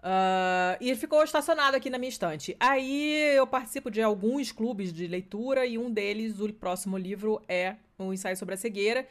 Uh, 0.00 0.76
e 0.80 0.90
ele 0.90 0.98
ficou 0.98 1.22
estacionado 1.22 1.76
aqui 1.76 1.88
na 1.88 1.96
minha 1.96 2.08
estante. 2.08 2.56
Aí 2.58 3.36
eu 3.36 3.46
participo 3.46 3.88
de 3.88 4.02
alguns 4.02 4.50
clubes 4.50 4.92
de 4.92 5.06
leitura 5.06 5.64
e 5.64 5.78
um 5.78 5.90
deles, 5.90 6.40
o 6.40 6.52
próximo 6.52 6.98
livro, 6.98 7.40
é 7.48 7.76
um 7.98 8.12
ensaio 8.12 8.36
sobre 8.36 8.54
a 8.54 8.58
cegueira. 8.58 9.06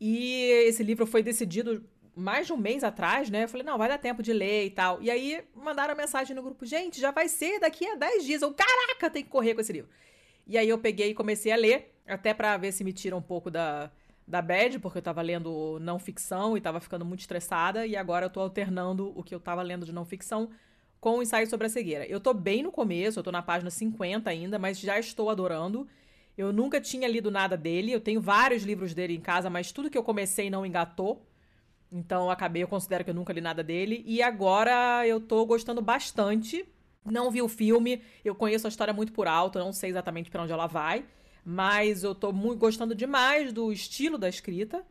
E 0.00 0.44
esse 0.68 0.84
livro 0.84 1.06
foi 1.06 1.24
decidido 1.24 1.84
mais 2.14 2.46
de 2.46 2.52
um 2.52 2.56
mês 2.56 2.84
atrás, 2.84 3.30
né? 3.30 3.44
Eu 3.44 3.48
falei, 3.48 3.64
não, 3.64 3.78
vai 3.78 3.88
dar 3.88 3.98
tempo 3.98 4.22
de 4.22 4.32
ler 4.32 4.66
e 4.66 4.70
tal. 4.70 5.02
E 5.02 5.10
aí 5.10 5.42
mandaram 5.54 5.94
mensagem 5.94 6.34
no 6.34 6.42
grupo, 6.42 6.66
gente, 6.66 7.00
já 7.00 7.10
vai 7.10 7.28
ser 7.28 7.60
daqui 7.60 7.86
a 7.86 7.94
10 7.94 8.24
dias. 8.24 8.42
Eu, 8.42 8.52
caraca, 8.52 9.10
tem 9.10 9.22
que 9.22 9.30
correr 9.30 9.54
com 9.54 9.60
esse 9.60 9.72
livro. 9.72 9.90
E 10.46 10.58
aí 10.58 10.68
eu 10.68 10.78
peguei 10.78 11.10
e 11.10 11.14
comecei 11.14 11.52
a 11.52 11.56
ler, 11.56 11.94
até 12.06 12.34
para 12.34 12.56
ver 12.56 12.72
se 12.72 12.82
me 12.82 12.92
tira 12.92 13.16
um 13.16 13.22
pouco 13.22 13.50
da, 13.50 13.90
da 14.26 14.42
bad, 14.42 14.78
porque 14.78 14.98
eu 14.98 15.02
tava 15.02 15.22
lendo 15.22 15.78
não 15.80 15.98
ficção 15.98 16.56
e 16.56 16.60
tava 16.60 16.80
ficando 16.80 17.04
muito 17.04 17.20
estressada, 17.20 17.86
e 17.86 17.96
agora 17.96 18.26
eu 18.26 18.30
tô 18.30 18.40
alternando 18.40 19.12
o 19.16 19.22
que 19.22 19.34
eu 19.34 19.40
tava 19.40 19.62
lendo 19.62 19.86
de 19.86 19.92
não 19.92 20.04
ficção 20.04 20.50
com 21.00 21.18
o 21.18 21.22
ensaio 21.22 21.48
sobre 21.48 21.66
a 21.66 21.70
cegueira. 21.70 22.06
Eu 22.06 22.20
tô 22.20 22.34
bem 22.34 22.62
no 22.62 22.70
começo, 22.70 23.18
eu 23.18 23.22
tô 23.22 23.32
na 23.32 23.42
página 23.42 23.70
50 23.70 24.28
ainda, 24.28 24.58
mas 24.58 24.78
já 24.78 24.98
estou 24.98 25.30
adorando. 25.30 25.88
Eu 26.36 26.52
nunca 26.52 26.80
tinha 26.80 27.08
lido 27.08 27.30
nada 27.30 27.56
dele, 27.56 27.92
eu 27.92 28.00
tenho 28.00 28.20
vários 28.20 28.62
livros 28.62 28.94
dele 28.94 29.14
em 29.14 29.20
casa, 29.20 29.50
mas 29.50 29.72
tudo 29.72 29.90
que 29.90 29.98
eu 29.98 30.02
comecei 30.02 30.50
não 30.50 30.64
engatou. 30.64 31.26
Então 31.92 32.30
acabei, 32.30 32.62
eu 32.62 32.68
considero 32.68 33.04
que 33.04 33.10
eu 33.10 33.14
nunca 33.14 33.32
li 33.32 33.40
nada 33.40 33.62
dele. 33.62 34.02
E 34.06 34.22
agora 34.22 35.06
eu 35.06 35.20
tô 35.20 35.44
gostando 35.44 35.82
bastante. 35.82 36.66
Não 37.04 37.30
vi 37.30 37.42
o 37.42 37.48
filme, 37.48 38.02
eu 38.24 38.34
conheço 38.34 38.66
a 38.66 38.68
história 38.68 38.92
muito 38.92 39.12
por 39.12 39.26
alto, 39.26 39.58
não 39.58 39.72
sei 39.72 39.90
exatamente 39.90 40.30
para 40.30 40.42
onde 40.42 40.52
ela 40.52 40.66
vai. 40.66 41.04
Mas 41.44 42.04
eu 42.04 42.14
tô 42.14 42.32
muito 42.32 42.58
gostando 42.58 42.94
demais 42.94 43.52
do 43.52 43.72
estilo 43.72 44.18
da 44.18 44.28
escrita, 44.28 44.84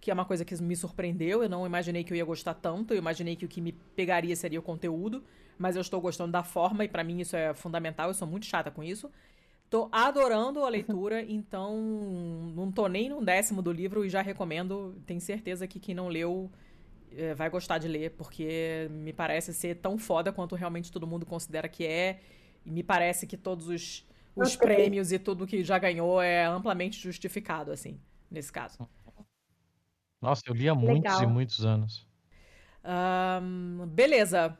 que 0.00 0.10
é 0.10 0.14
uma 0.14 0.24
coisa 0.24 0.44
que 0.44 0.54
me 0.62 0.76
surpreendeu. 0.76 1.42
Eu 1.42 1.48
não 1.48 1.66
imaginei 1.66 2.04
que 2.04 2.12
eu 2.12 2.16
ia 2.16 2.24
gostar 2.24 2.54
tanto. 2.54 2.92
Eu 2.92 2.98
imaginei 2.98 3.34
que 3.34 3.44
o 3.44 3.48
que 3.48 3.60
me 3.60 3.72
pegaria 3.72 4.36
seria 4.36 4.60
o 4.60 4.62
conteúdo, 4.62 5.24
mas 5.58 5.74
eu 5.74 5.80
estou 5.80 6.00
gostando 6.00 6.30
da 6.30 6.42
forma 6.44 6.84
e 6.84 6.88
para 6.88 7.02
mim 7.02 7.20
isso 7.20 7.34
é 7.34 7.54
fundamental. 7.54 8.08
Eu 8.08 8.14
sou 8.14 8.28
muito 8.28 8.46
chata 8.46 8.70
com 8.70 8.84
isso. 8.84 9.10
Tô 9.68 9.88
adorando 9.90 10.64
a 10.64 10.68
leitura, 10.68 11.22
então 11.22 11.76
não 12.54 12.70
tô 12.70 12.86
nem 12.86 13.08
no 13.08 13.24
décimo 13.24 13.60
do 13.60 13.72
livro 13.72 14.04
e 14.04 14.08
já 14.08 14.22
recomendo. 14.22 15.00
Tenho 15.06 15.20
certeza 15.20 15.66
que 15.66 15.80
quem 15.80 15.94
não 15.94 16.08
leu 16.08 16.50
é, 17.10 17.34
vai 17.34 17.50
gostar 17.50 17.78
de 17.78 17.88
ler, 17.88 18.12
porque 18.12 18.88
me 18.90 19.12
parece 19.12 19.52
ser 19.52 19.76
tão 19.76 19.98
foda 19.98 20.32
quanto 20.32 20.54
realmente 20.54 20.92
todo 20.92 21.06
mundo 21.06 21.26
considera 21.26 21.68
que 21.68 21.84
é. 21.84 22.20
E 22.64 22.70
me 22.70 22.82
parece 22.82 23.26
que 23.26 23.36
todos 23.36 23.68
os 23.68 24.06
os 24.36 24.54
prêmios 24.54 25.10
e 25.12 25.18
tudo 25.18 25.46
que 25.46 25.64
já 25.64 25.78
ganhou 25.78 26.20
é 26.20 26.44
amplamente 26.44 27.00
justificado, 27.00 27.72
assim, 27.72 27.98
nesse 28.30 28.52
caso. 28.52 28.86
Nossa, 30.20 30.42
eu 30.46 30.54
li 30.54 30.68
há 30.68 30.74
muitos 30.74 31.12
Legal. 31.12 31.22
e 31.22 31.26
muitos 31.26 31.64
anos. 31.64 32.06
Um, 32.84 33.86
beleza. 33.86 34.56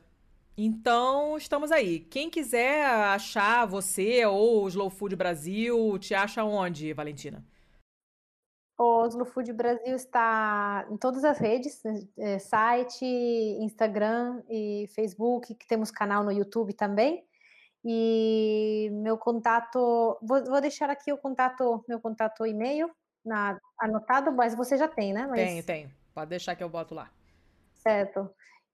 Então, 0.57 1.37
estamos 1.37 1.71
aí. 1.71 1.99
Quem 1.99 2.31
quiser 2.31 2.83
achar 2.83 3.65
você 3.67 4.25
ou 4.25 4.63
o 4.63 4.67
Slow 4.67 4.89
Food 4.89 5.15
Brasil, 5.15 5.99
te 5.99 6.15
acha 6.15 6.43
onde, 6.43 6.93
Valentina? 6.93 7.45
O 8.79 9.03
Oslo 9.03 9.25
Food 9.25 9.53
Brasil 9.53 9.95
está 9.95 10.87
em 10.89 10.97
todas 10.97 11.23
as 11.23 11.37
redes, 11.37 11.81
é, 12.17 12.39
site, 12.39 13.05
Instagram 13.05 14.43
e 14.49 14.87
Facebook, 14.95 15.53
que 15.55 15.67
temos 15.67 15.91
canal 15.91 16.23
no 16.23 16.31
YouTube 16.31 16.73
também. 16.73 17.23
E 17.83 18.89
meu 18.93 19.17
contato, 19.17 20.17
vou, 20.21 20.43
vou 20.43 20.61
deixar 20.61 20.89
aqui 20.89 21.11
o 21.13 21.17
contato, 21.17 21.83
meu 21.87 21.99
contato 21.99 22.45
e-mail 22.45 22.89
na, 23.23 23.59
anotado, 23.79 24.31
mas 24.31 24.55
você 24.55 24.77
já 24.77 24.87
tem, 24.87 25.13
né? 25.13 25.25
Mas... 25.27 25.39
Tenho, 25.39 25.63
tenho. 25.63 25.91
Pode 26.13 26.29
deixar 26.29 26.55
que 26.55 26.63
eu 26.63 26.69
boto 26.69 26.93
lá. 26.93 27.09
Certo. 27.75 28.29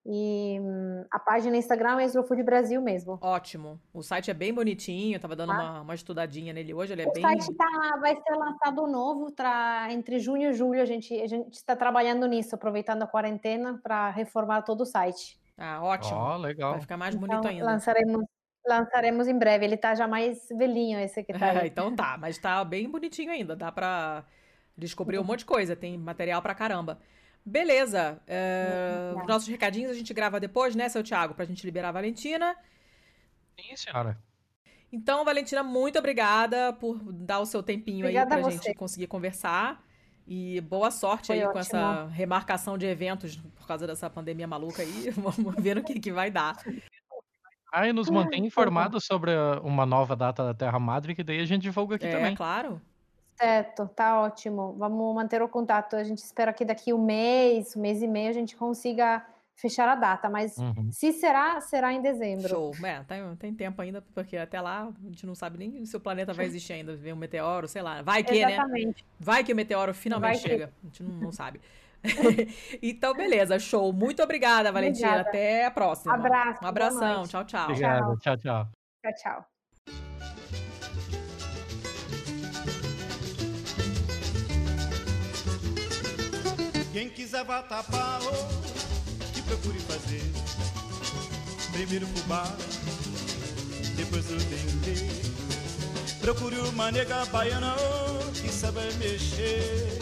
E 0.05 0.59
hum, 0.59 1.05
a 1.09 1.17
página 1.17 1.51
no 1.51 1.57
Instagram 1.57 2.01
é 2.01 2.05
Slow 2.05 2.25
Food 2.25 2.43
Brasil 2.43 2.81
mesmo. 2.81 3.17
Ótimo. 3.21 3.79
O 3.93 4.03
site 4.03 4.29
é 4.29 4.33
bem 4.33 4.53
bonitinho, 4.53 5.17
tava 5.17 5.35
dando 5.35 5.53
ah. 5.53 5.55
uma, 5.55 5.81
uma 5.81 5.95
estudadinha 5.95 6.51
nele 6.51 6.73
hoje, 6.73 6.91
ele 6.91 7.03
é 7.03 7.07
o 7.07 7.13
bem... 7.13 7.23
O 7.23 7.27
site 7.27 7.55
tá, 7.55 7.97
vai 8.01 8.13
ser 8.15 8.35
lançado 8.35 8.85
novo 8.85 9.31
tra, 9.31 9.87
entre 9.91 10.19
junho 10.19 10.49
e 10.49 10.53
julho, 10.53 10.81
a 10.81 10.85
gente 10.85 11.13
a 11.21 11.27
gente 11.27 11.53
está 11.53 11.73
trabalhando 11.73 12.27
nisso, 12.27 12.53
aproveitando 12.53 13.03
a 13.03 13.07
quarentena 13.07 13.79
para 13.81 14.09
reformar 14.09 14.63
todo 14.63 14.81
o 14.81 14.85
site. 14.85 15.39
Ah, 15.57 15.81
ótimo. 15.81 16.19
Oh, 16.19 16.37
legal. 16.37 16.71
Vai 16.71 16.81
ficar 16.81 16.97
mais 16.97 17.15
bonito 17.15 17.39
então, 17.39 17.51
ainda. 17.51 17.65
Lançaremos, 17.65 18.25
lançaremos 18.67 19.27
em 19.29 19.37
breve, 19.37 19.63
ele 19.63 19.77
tá 19.77 19.95
já 19.95 20.05
mais 20.05 20.49
velhinho 20.49 20.99
esse 20.99 21.23
que 21.23 21.31
tá 21.31 21.51
aí. 21.61 21.67
então 21.67 21.95
tá, 21.95 22.17
mas 22.19 22.37
tá 22.37 22.61
bem 22.65 22.89
bonitinho 22.89 23.31
ainda, 23.31 23.55
dá 23.55 23.71
para 23.71 24.25
descobrir 24.77 25.17
um 25.17 25.23
monte 25.23 25.39
de 25.39 25.45
coisa, 25.45 25.77
tem 25.77 25.97
material 25.97 26.41
pra 26.41 26.53
caramba. 26.53 26.99
Beleza. 27.45 28.21
É, 28.25 29.13
os 29.17 29.27
nossos 29.27 29.47
recadinhos 29.47 29.91
a 29.91 29.93
gente 29.95 30.13
grava 30.13 30.39
depois, 30.39 30.75
né, 30.75 30.87
seu 30.87 31.03
Thiago? 31.03 31.33
Pra 31.33 31.45
gente 31.45 31.65
liberar 31.65 31.89
a 31.89 31.93
Valentina. 31.93 32.55
Sim, 33.59 33.75
senhora. 33.75 34.17
Então, 34.91 35.25
Valentina, 35.25 35.63
muito 35.63 35.97
obrigada 35.97 36.71
por 36.73 36.99
dar 37.11 37.39
o 37.39 37.45
seu 37.45 37.63
tempinho 37.63 38.05
obrigada 38.05 38.35
aí 38.35 38.41
pra 38.41 38.51
gente 38.51 38.73
conseguir 38.75 39.07
conversar. 39.07 39.83
E 40.25 40.61
boa 40.61 40.89
sorte 40.89 41.27
Foi 41.27 41.35
aí 41.35 41.41
ótimo. 41.41 41.53
com 41.53 41.59
essa 41.59 42.05
remarcação 42.07 42.77
de 42.77 42.85
eventos 42.85 43.35
por 43.35 43.67
causa 43.67 43.85
dessa 43.85 44.09
pandemia 44.09 44.47
maluca 44.47 44.81
aí. 44.81 45.09
Vamos 45.17 45.55
ver 45.57 45.77
o 45.77 45.83
que, 45.83 45.99
que 45.99 46.11
vai 46.11 46.31
dar. 46.31 46.55
Ah, 47.73 47.87
e 47.87 47.91
nos 47.91 48.09
mantém 48.09 48.45
informados 48.45 49.03
sobre 49.03 49.31
uma 49.63 49.85
nova 49.85 50.15
data 50.15 50.45
da 50.45 50.53
Terra 50.53 50.79
Madre, 50.79 51.15
que 51.15 51.23
daí 51.23 51.39
a 51.39 51.45
gente 51.45 51.63
divulga 51.63 51.95
aqui 51.95 52.05
é, 52.05 52.11
também. 52.11 52.33
É, 52.33 52.35
claro. 52.35 52.79
Certo, 53.37 53.87
tá 53.89 54.21
ótimo. 54.21 54.75
Vamos 54.77 55.15
manter 55.15 55.41
o 55.41 55.49
contato. 55.49 55.95
A 55.95 56.03
gente 56.03 56.19
espera 56.19 56.53
que 56.53 56.63
daqui 56.63 56.93
um 56.93 57.03
mês, 57.03 57.75
um 57.75 57.81
mês 57.81 58.01
e 58.01 58.07
meio, 58.07 58.29
a 58.29 58.33
gente 58.33 58.55
consiga 58.55 59.25
fechar 59.55 59.87
a 59.87 59.95
data, 59.95 60.29
mas 60.29 60.57
uhum. 60.57 60.91
se 60.91 61.13
será, 61.13 61.61
será 61.61 61.93
em 61.93 62.01
dezembro. 62.01 62.49
Show. 62.49 62.71
É, 62.83 63.03
tem, 63.03 63.35
tem 63.35 63.53
tempo 63.53 63.81
ainda, 63.81 64.03
porque 64.13 64.35
até 64.35 64.59
lá 64.59 64.87
a 64.87 65.09
gente 65.09 65.25
não 65.25 65.35
sabe 65.35 65.57
nem 65.57 65.85
se 65.85 65.95
o 65.95 65.99
planeta 65.99 66.33
vai 66.33 66.45
existir 66.47 66.73
ainda, 66.73 66.95
ver 66.95 67.13
um 67.13 67.17
meteoro, 67.17 67.67
sei 67.67 67.81
lá. 67.81 68.01
Vai 68.01 68.23
que, 68.23 68.45
né? 68.45 68.53
Exatamente. 68.53 69.03
né? 69.03 69.09
Vai 69.19 69.43
que 69.43 69.53
o 69.53 69.55
meteoro 69.55 69.93
finalmente 69.93 70.39
chega. 70.39 70.71
A 70.81 70.85
gente 70.85 71.03
não, 71.03 71.15
não 71.15 71.31
sabe. 71.31 71.61
então, 72.81 73.13
beleza, 73.13 73.57
show. 73.59 73.93
Muito 73.93 74.21
obrigada, 74.21 74.71
Valentina. 74.71 75.07
Obrigada. 75.07 75.29
Até 75.29 75.65
a 75.65 75.71
próxima. 75.71 76.13
Abraço. 76.13 76.63
Um 76.63 76.67
abração. 76.67 77.23
Tchau, 77.23 77.45
tchau. 77.45 77.69
Obrigado. 77.69 78.17
Tchau, 78.19 78.37
tchau. 78.37 78.67
Tchau, 79.01 79.13
tchau. 79.15 80.62
Quem 86.93 87.09
quiser 87.09 87.43
vá 87.43 87.63
tapar 87.63 88.19
que 89.33 89.41
procure 89.41 89.79
fazer. 89.79 90.21
Primeiro 91.71 92.05
fubá, 92.05 92.55
depois 93.95 94.29
o 94.29 94.35
dendê 94.35 95.09
Procure 96.21 96.55
uma 96.69 96.91
nega 96.91 97.25
baiana 97.25 97.75
oh, 97.75 98.31
que 98.31 98.47
sabe 98.47 98.93
mexer 98.99 99.97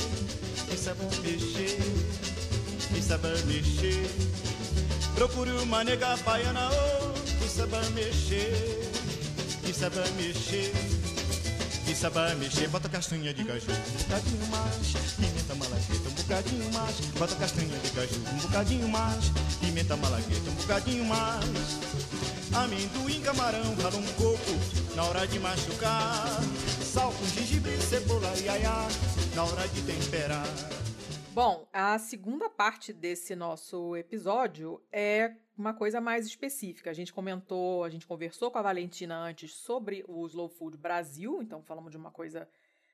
Que 0.70 0.76
sabe 0.76 1.06
mexer, 1.24 1.80
que 2.94 3.02
sabe 3.02 3.30
mexer. 3.46 4.06
Procure 5.16 5.52
uma 5.64 5.86
nega 5.86 6.18
baiana 6.18 6.70
oh, 6.72 7.14
que 7.14 7.48
sabe 7.48 7.90
mexer 7.92 8.92
Que 9.64 9.74
sabe 9.74 10.12
mexer 10.18 10.74
que 11.86 11.96
sabe 11.96 12.36
mexer, 12.36 12.70
bota 12.70 12.88
castanha 12.88 13.34
de 13.34 13.44
caju, 13.44 13.66
um 13.70 13.98
bocadinho 14.04 15.41
bocadinho 16.32 16.72
mais, 16.72 16.98
bota 17.20 17.36
castanha 17.36 17.78
de 17.78 17.92
caju, 17.92 18.16
um 18.16 18.48
bocadinho 18.48 18.88
mais, 18.88 19.30
pimenta 19.60 19.98
malagueta, 19.98 20.50
um 20.50 20.56
bocadinho 20.56 21.04
mais, 21.04 21.44
amendoim, 22.56 23.22
camarão, 23.22 23.76
rala 23.76 23.98
um 23.98 24.14
coco, 24.14 24.96
na 24.96 25.04
hora 25.04 25.28
de 25.28 25.38
machucar, 25.42 26.26
sal 26.82 27.12
com 27.12 27.26
gengibre, 27.26 27.78
cebola 27.82 28.32
e 28.42 28.48
aiá, 28.48 28.88
na 29.36 29.44
hora 29.44 29.68
de 29.68 29.82
temperar. 29.82 30.46
Bom, 31.34 31.68
a 31.74 32.00
segunda 32.00 32.50
parte 32.50 32.94
desse 32.94 33.36
nosso 33.36 33.94
episódio 33.98 34.82
é 34.90 35.36
uma 35.58 35.74
coisa 35.74 36.00
mais 36.00 36.26
específica. 36.26 36.92
A 36.92 36.94
gente 36.94 37.12
comentou, 37.12 37.84
a 37.84 37.90
gente 37.90 38.08
conversou 38.08 38.50
com 38.50 38.58
a 38.58 38.62
Valentina 38.62 39.18
antes 39.18 39.54
sobre 39.54 40.06
o 40.08 40.26
Slow 40.28 40.48
Food 40.48 40.78
Brasil, 40.78 41.42
então 41.42 41.62
falamos 41.62 41.92
de 41.92 41.98
uma 41.98 42.10
coisa 42.10 42.48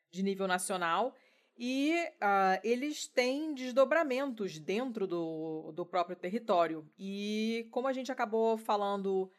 de 0.09 0.23
nível 0.23 0.47
nacional. 0.47 1.13
E 1.57 1.95
uh, 1.95 2.59
eles 2.63 3.07
têm 3.07 3.53
desdobramentos 3.53 4.59
dentro 4.59 5.07
do, 5.07 5.71
do 5.73 5.85
próprio 5.85 6.15
território. 6.15 6.87
E 6.99 7.67
como 7.71 7.87
a 7.87 7.93
gente 7.93 8.11
acabou 8.11 8.57
falando 8.57 9.31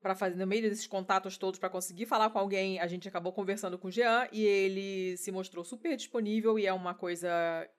para 0.00 0.14
fazer 0.14 0.36
no 0.36 0.46
meio 0.46 0.62
desses 0.62 0.86
contatos 0.86 1.38
todos 1.38 1.58
para 1.58 1.70
conseguir 1.70 2.06
falar 2.06 2.30
com 2.30 2.38
alguém, 2.38 2.78
a 2.78 2.86
gente 2.86 3.08
acabou 3.08 3.32
conversando 3.32 3.78
com 3.78 3.88
o 3.88 3.90
Jean 3.90 4.28
e 4.30 4.44
ele 4.44 5.16
se 5.16 5.32
mostrou 5.32 5.64
super 5.64 5.96
disponível 5.96 6.58
e 6.58 6.66
é 6.66 6.72
uma 6.72 6.94
coisa 6.94 7.30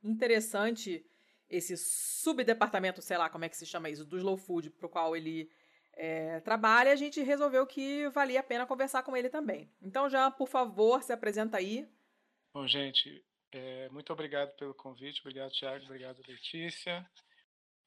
interessante 0.04 1.06
esse 1.48 1.78
subdepartamento, 1.78 3.02
sei 3.02 3.18
lá 3.18 3.30
como 3.30 3.46
é 3.46 3.50
que 3.50 3.56
se 3.56 3.66
chama 3.66 3.90
isso, 3.90 4.04
do 4.04 4.18
Slow 4.18 4.38
Food, 4.38 4.72
para 4.72 4.88
o 4.88 4.90
qual 4.90 5.16
ele 5.16 5.50
é, 5.94 6.40
trabalha, 6.42 6.92
a 6.92 6.96
gente 6.96 7.22
resolveu 7.22 7.66
que 7.66 8.10
valia 8.10 8.40
a 8.40 8.44
pena 8.44 8.66
conversar 8.66 9.04
com 9.04 9.16
ele 9.16 9.30
também. 9.30 9.70
Então, 9.82 10.10
Jean, 10.10 10.32
por 10.32 10.48
favor, 10.48 11.04
se 11.04 11.14
apresenta 11.14 11.58
aí. 11.58 11.88
Bom, 12.54 12.68
gente, 12.68 13.24
é, 13.52 13.90
muito 13.90 14.12
obrigado 14.12 14.56
pelo 14.56 14.74
convite, 14.74 15.22
obrigado, 15.22 15.52
Thiago, 15.52 15.86
obrigado, 15.86 16.22
Letícia. 16.28 17.10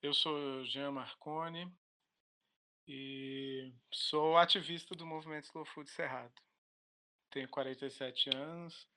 Eu 0.00 0.14
sou 0.14 0.64
Jean 0.64 0.92
Marconi, 0.92 1.70
e 2.88 3.70
sou 3.92 4.38
ativista 4.38 4.94
do 4.94 5.04
movimento 5.04 5.44
Slow 5.44 5.66
Food 5.66 5.90
Cerrado. 5.90 6.32
Tenho 7.30 7.46
47 7.50 8.34
anos, 8.34 8.88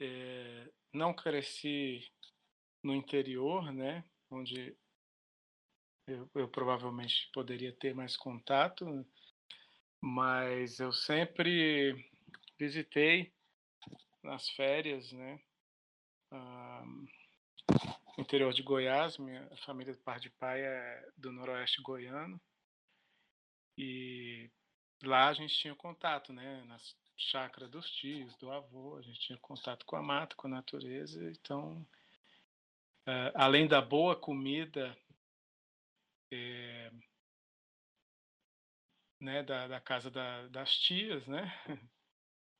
é, 0.00 0.68
não 0.92 1.14
cresci 1.14 2.04
no 2.82 2.92
interior, 2.92 3.72
né, 3.72 4.04
onde 4.28 4.76
eu, 6.08 6.28
eu, 6.34 6.48
provavelmente 6.48 7.30
poderia 7.32 7.72
ter 7.72 7.94
mais 7.94 8.16
contato, 8.16 8.84
mas 10.00 10.80
eu 10.80 10.92
sempre 10.92 12.10
visitei 12.58 13.32
nas 14.24 14.48
férias, 14.50 15.12
né, 15.12 15.40
interior 18.18 18.52
de 18.52 18.62
Goiás, 18.62 19.16
minha 19.18 19.48
família 19.64 19.94
de 19.94 20.00
par 20.00 20.18
de 20.18 20.30
pai 20.30 20.60
é 20.60 21.08
do 21.16 21.32
noroeste 21.32 21.80
goiano, 21.82 22.40
e 23.76 24.50
lá 25.04 25.28
a 25.28 25.32
gente 25.32 25.54
tinha 25.56 25.74
contato, 25.74 26.32
né? 26.32 26.64
Na 26.64 26.76
chácara 27.16 27.68
dos 27.68 27.88
tios, 27.92 28.36
do 28.36 28.50
avô, 28.50 28.96
a 28.96 29.02
gente 29.02 29.20
tinha 29.20 29.38
contato 29.38 29.86
com 29.86 29.96
a 29.96 30.02
mata, 30.02 30.34
com 30.36 30.48
a 30.48 30.50
natureza. 30.50 31.30
Então, 31.30 31.86
uh, 33.06 33.32
além 33.34 33.68
da 33.68 33.80
boa 33.80 34.16
comida 34.16 34.96
é, 36.32 36.90
né, 39.20 39.42
da, 39.42 39.66
da 39.66 39.80
casa 39.80 40.10
da, 40.10 40.48
das 40.48 40.70
tias, 40.78 41.26
né? 41.26 41.52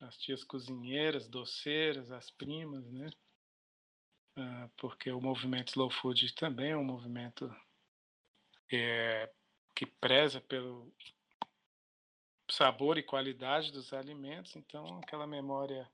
As 0.00 0.16
tias 0.18 0.44
cozinheiras, 0.44 1.28
doceiras, 1.28 2.12
as 2.12 2.30
primas, 2.30 2.88
né? 2.92 3.10
Uh, 4.38 4.70
porque 4.76 5.10
o 5.10 5.20
movimento 5.20 5.70
Slow 5.70 5.90
Food 5.90 6.32
também 6.34 6.70
é 6.70 6.76
um 6.76 6.84
movimento 6.84 7.52
é, 8.72 9.28
que 9.74 9.84
preza 9.84 10.40
pelo 10.40 10.94
sabor 12.48 12.98
e 12.98 13.02
qualidade 13.02 13.72
dos 13.72 13.92
alimentos, 13.92 14.54
então 14.54 14.98
aquela 14.98 15.26
memória 15.26 15.90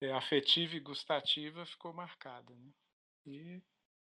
é, 0.00 0.10
afetiva 0.12 0.74
e 0.74 0.80
gustativa 0.80 1.66
ficou 1.66 1.92
marcada. 1.92 2.54
Né? 2.54 2.72
E 3.26 3.62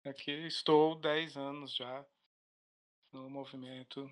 aqui 0.05 0.31
estou 0.31 0.95
10 0.95 1.35
anos 1.35 1.75
já 1.75 2.05
no 3.11 3.29
movimento. 3.29 4.09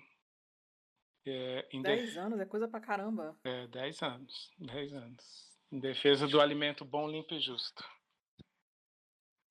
É, 1.24 1.66
10 1.72 2.16
anos 2.18 2.40
é 2.40 2.44
coisa 2.44 2.68
pra 2.68 2.78
caramba. 2.78 3.34
É, 3.42 3.66
10 3.68 4.02
anos. 4.02 4.50
10 4.58 4.92
anos. 4.92 5.50
Em 5.72 5.78
defesa 5.78 6.26
do 6.26 6.40
alimento 6.40 6.84
bom, 6.84 7.08
limpo 7.08 7.34
e 7.34 7.40
justo. 7.40 7.84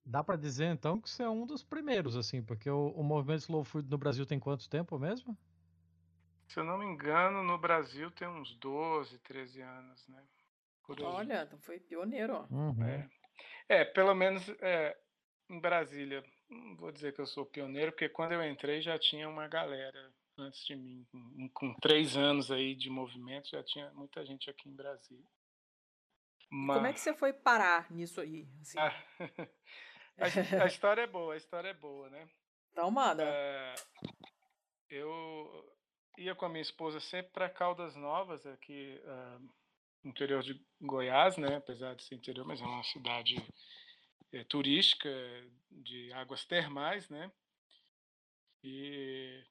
Dá 0.09 0.23
para 0.23 0.35
dizer 0.35 0.65
então 0.65 0.99
que 0.99 1.07
você 1.07 1.21
é 1.21 1.29
um 1.29 1.45
dos 1.45 1.63
primeiros, 1.63 2.17
assim, 2.17 2.41
porque 2.41 2.67
o, 2.67 2.87
o 2.95 3.03
movimento 3.03 3.41
Slow 3.41 3.63
Food 3.63 3.87
no 3.87 3.97
Brasil 3.97 4.25
tem 4.25 4.39
quanto 4.39 4.67
tempo 4.67 4.97
mesmo? 4.97 5.37
Se 6.47 6.59
eu 6.59 6.63
não 6.63 6.79
me 6.79 6.85
engano, 6.85 7.43
no 7.43 7.59
Brasil 7.59 8.09
tem 8.09 8.27
uns 8.27 8.55
12, 8.55 9.19
13 9.19 9.61
anos, 9.61 10.07
né? 10.07 10.23
Olha, 11.03 11.43
então 11.43 11.59
foi 11.59 11.79
pioneiro, 11.79 12.33
ó. 12.33 12.47
Uhum. 12.51 12.83
É. 12.83 13.09
É, 13.69 13.85
pelo 13.85 14.15
menos 14.15 14.49
é, 14.61 14.97
em 15.47 15.59
Brasília, 15.59 16.25
não 16.49 16.75
vou 16.75 16.91
dizer 16.91 17.13
que 17.13 17.21
eu 17.21 17.27
sou 17.27 17.45
pioneiro, 17.45 17.91
porque 17.91 18.09
quando 18.09 18.31
eu 18.31 18.43
entrei 18.43 18.81
já 18.81 18.97
tinha 18.97 19.29
uma 19.29 19.47
galera 19.47 20.11
antes 20.39 20.65
de 20.65 20.75
mim, 20.75 21.05
com, 21.11 21.49
com 21.49 21.73
três 21.75 22.17
anos 22.17 22.49
aí 22.49 22.73
de 22.73 22.89
movimento, 22.89 23.47
já 23.47 23.63
tinha 23.63 23.91
muita 23.91 24.25
gente 24.25 24.49
aqui 24.49 24.67
em 24.69 24.75
Brasília. 24.75 25.29
Mas... 26.49 26.77
Como 26.77 26.87
é 26.87 26.93
que 26.93 26.99
você 26.99 27.13
foi 27.13 27.31
parar 27.31 27.91
nisso 27.91 28.19
aí? 28.19 28.47
Assim? 28.59 28.79
A, 30.19 30.63
a, 30.63 30.67
história 30.67 31.01
é 31.01 31.07
boa, 31.07 31.33
a 31.33 31.37
história 31.37 31.69
é 31.69 31.73
boa, 31.73 32.09
né? 32.09 32.27
Então 32.71 32.91
manda. 32.91 33.23
É, 33.23 33.75
eu 34.89 35.73
ia 36.17 36.35
com 36.35 36.45
a 36.45 36.49
minha 36.49 36.61
esposa 36.61 36.99
sempre 36.99 37.31
para 37.31 37.49
Caldas 37.49 37.95
Novas, 37.95 38.45
aqui 38.45 38.99
uh, 39.05 39.39
no 40.03 40.11
interior 40.11 40.43
de 40.43 40.59
Goiás, 40.81 41.37
né? 41.37 41.55
Apesar 41.55 41.95
de 41.95 42.03
ser 42.03 42.15
interior, 42.15 42.45
mas 42.45 42.61
é 42.61 42.65
uma 42.65 42.83
cidade 42.83 43.41
é, 44.31 44.43
turística 44.43 45.09
de 45.71 46.11
águas 46.13 46.45
termais, 46.45 47.09
né? 47.09 47.31
E 48.63 49.41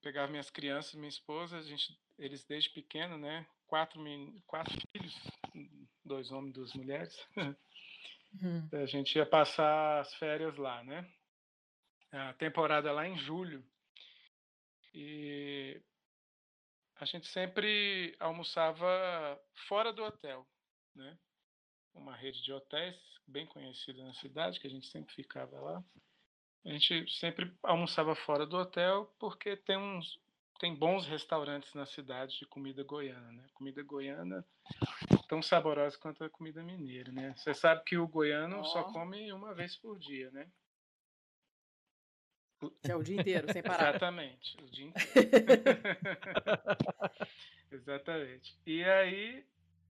pegava 0.00 0.30
minhas 0.30 0.50
crianças, 0.50 0.94
minha 0.94 1.08
esposa, 1.08 1.58
a 1.58 1.62
gente, 1.62 1.98
eles 2.18 2.44
desde 2.44 2.70
pequeno, 2.70 3.18
né? 3.18 3.46
Quatro, 3.66 4.02
quatro 4.46 4.76
filhos, 4.90 5.14
dois 6.04 6.30
homens, 6.30 6.54
duas 6.54 6.72
mulheres. 6.72 7.26
Uhum. 8.34 8.68
A 8.72 8.86
gente 8.86 9.16
ia 9.16 9.26
passar 9.26 10.00
as 10.00 10.14
férias 10.14 10.56
lá, 10.56 10.82
né? 10.84 11.08
A 12.12 12.32
temporada 12.34 12.92
lá 12.92 13.06
em 13.06 13.16
julho. 13.18 13.64
E 14.92 15.80
a 16.96 17.04
gente 17.04 17.26
sempre 17.28 18.14
almoçava 18.18 19.40
fora 19.68 19.92
do 19.92 20.02
hotel, 20.02 20.46
né? 20.94 21.18
Uma 21.94 22.14
rede 22.14 22.42
de 22.42 22.52
hotéis 22.52 22.96
bem 23.26 23.46
conhecida 23.46 24.04
na 24.04 24.12
cidade, 24.14 24.60
que 24.60 24.66
a 24.66 24.70
gente 24.70 24.88
sempre 24.88 25.14
ficava 25.14 25.58
lá. 25.60 25.84
A 26.64 26.68
gente 26.70 27.08
sempre 27.18 27.52
almoçava 27.62 28.14
fora 28.14 28.46
do 28.46 28.56
hotel 28.56 29.12
porque 29.18 29.56
tem 29.56 29.76
uns 29.76 30.20
tem 30.58 30.74
bons 30.74 31.06
restaurantes 31.06 31.72
na 31.72 31.86
cidade 31.86 32.38
de 32.38 32.44
comida 32.44 32.84
goiana, 32.84 33.32
né? 33.32 33.46
Comida 33.54 33.82
goiana 33.82 34.44
tão 35.30 35.40
saborosa 35.40 35.96
quanto 35.96 36.24
a 36.24 36.28
comida 36.28 36.60
mineira, 36.60 37.12
né? 37.12 37.32
Você 37.36 37.54
sabe 37.54 37.84
que 37.84 37.96
o 37.96 38.08
goiano 38.08 38.58
oh. 38.58 38.64
só 38.64 38.82
come 38.82 39.32
uma 39.32 39.54
vez 39.54 39.76
por 39.76 39.96
dia, 39.96 40.28
né? 40.32 40.50
É 42.82 42.96
o 42.96 43.02
dia 43.02 43.20
inteiro, 43.20 43.50
sem 43.52 43.62
parar. 43.62 43.90
Exatamente, 43.90 44.56
o 44.60 44.68
dia 44.68 44.86
inteiro. 44.86 45.30
Exatamente. 47.70 48.58
E 48.66 48.82
aí, 48.82 49.46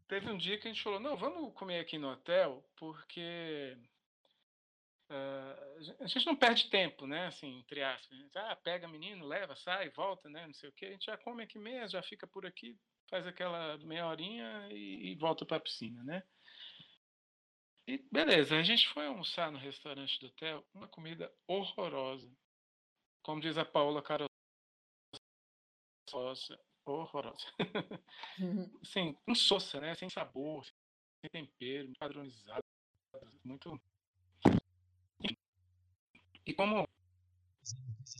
teve 0.06 0.30
um 0.30 0.36
dia 0.36 0.58
que 0.58 0.68
a 0.68 0.70
gente 0.70 0.82
falou: 0.82 1.00
não, 1.00 1.16
vamos 1.16 1.54
comer 1.54 1.80
aqui 1.80 1.96
no 1.96 2.10
hotel, 2.10 2.62
porque 2.76 3.78
uh, 5.08 5.94
a 6.00 6.06
gente 6.06 6.26
não 6.26 6.36
perde 6.36 6.68
tempo, 6.68 7.06
né? 7.06 7.28
Assim, 7.28 7.60
entre 7.60 7.82
aspas. 7.82 8.16
Gente, 8.16 8.36
ah, 8.36 8.54
pega 8.56 8.86
menino, 8.86 9.26
leva, 9.26 9.56
sai, 9.56 9.88
volta, 9.88 10.28
né? 10.28 10.46
Não 10.46 10.54
sei 10.54 10.68
o 10.68 10.72
quê. 10.72 10.84
A 10.84 10.92
gente 10.92 11.06
já 11.06 11.16
come 11.16 11.42
aqui 11.42 11.58
mesmo, 11.58 11.88
já 11.88 12.02
fica 12.02 12.26
por 12.26 12.44
aqui, 12.44 12.78
faz 13.10 13.26
aquela 13.26 13.76
meia 13.78 14.06
horinha 14.06 14.68
e, 14.70 15.10
e 15.12 15.14
volta 15.16 15.44
para 15.44 15.56
a 15.56 15.60
piscina, 15.60 16.02
né? 16.04 16.22
E 17.86 17.98
beleza, 18.10 18.56
a 18.56 18.62
gente 18.62 18.88
foi 18.88 19.06
almoçar 19.06 19.50
no 19.50 19.58
restaurante 19.58 20.18
do 20.20 20.26
hotel, 20.26 20.64
uma 20.72 20.86
comida 20.86 21.32
horrorosa 21.46 22.30
como 23.22 23.40
diz 23.40 23.56
a 23.58 23.64
Paula 23.64 24.02
Carosa, 24.02 24.28
horrorosa. 26.84 27.46
Uhum. 28.40 28.70
Sim, 28.84 29.16
insossa, 29.28 29.80
né? 29.80 29.94
Sem 29.94 30.08
sabor, 30.08 30.64
sem 31.20 31.30
tempero, 31.30 31.92
padronizado, 31.98 32.64
muito. 33.44 33.80
E 36.46 36.54
como 36.54 36.88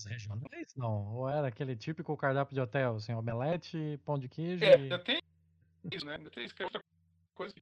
regionais 0.06 0.74
não? 0.76 1.14
Ou 1.14 1.28
era 1.28 1.48
aquele 1.48 1.76
típico 1.76 2.16
cardápio 2.16 2.54
de 2.54 2.60
hotel, 2.60 2.96
assim, 2.96 3.12
omelete, 3.12 3.98
pão 4.04 4.18
de 4.18 4.28
queijo? 4.28 4.64
É, 4.64 4.74
ainda 4.74 4.98
tem 4.98 5.20
isso, 5.92 6.06
né? 6.06 6.16
Ainda 6.16 6.30
tem 6.30 6.44
isso 6.44 6.54
que 6.54 6.62
é 6.62 6.66
outra 6.66 6.82
coisa 7.34 7.54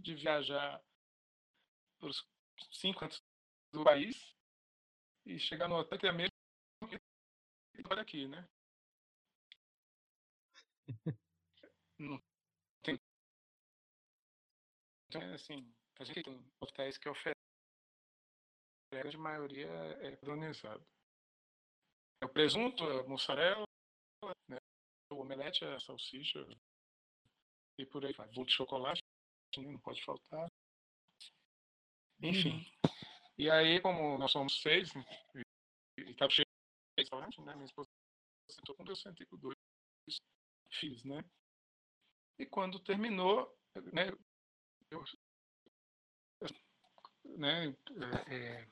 de 0.00 0.14
viajar 0.14 0.80
para 1.98 2.08
os 2.08 2.24
cinco 2.70 3.00
cantos 3.00 3.22
do 3.72 3.82
país 3.82 4.36
e 5.26 5.38
chegar 5.38 5.68
no 5.68 5.76
hotel 5.76 5.98
e 5.98 6.00
ter 6.00 6.08
a 6.08 6.12
mesma 6.12 6.30
olha 7.90 8.02
aqui, 8.02 8.28
né? 8.28 8.48
Não 11.98 12.22
tem. 12.82 12.98
Então, 15.08 15.22
assim, 15.34 15.72
a 15.98 16.04
gente 16.04 16.22
tem 16.22 16.52
hotéis 16.60 16.96
que 16.96 17.08
oferecem, 17.08 17.39
grande 18.90 19.16
maioria 19.16 19.68
é 19.68 20.16
padronizado. 20.16 20.84
É 22.22 22.26
o 22.26 22.28
presunto, 22.28 22.84
a 22.84 23.04
mussarela, 23.04 23.64
né? 24.48 24.58
o 25.10 25.20
omelete, 25.20 25.64
a 25.64 25.80
salsicha 25.80 26.46
e 27.78 27.86
por 27.86 28.04
aí 28.04 28.12
vai. 28.12 28.28
Bolo 28.28 28.46
de 28.46 28.52
chocolate, 28.52 29.00
não 29.56 29.78
pode 29.78 30.04
faltar. 30.04 30.48
Enfim. 32.22 32.56
Uhum. 32.56 32.90
E 33.38 33.50
aí, 33.50 33.80
como 33.80 34.18
nós 34.18 34.30
somos 34.30 34.60
seis, 34.60 34.92
e 34.94 36.10
estava 36.10 36.30
cheio 36.30 36.44
de 36.44 37.02
restaurante, 37.02 37.40
né? 37.40 37.54
Minha 37.54 37.64
esposa 37.64 37.88
sentou 38.50 38.74
com 38.74 38.84
eu 38.84 38.96
sentei 38.96 39.26
com 39.26 39.38
dois 39.38 39.56
filhos, 40.72 41.04
né? 41.04 41.24
E 42.38 42.44
quando 42.44 42.78
terminou, 42.80 43.56
né? 43.92 44.08
Eu, 44.90 45.04
né? 47.36 47.68
É, 48.28 48.34
é, 48.34 48.68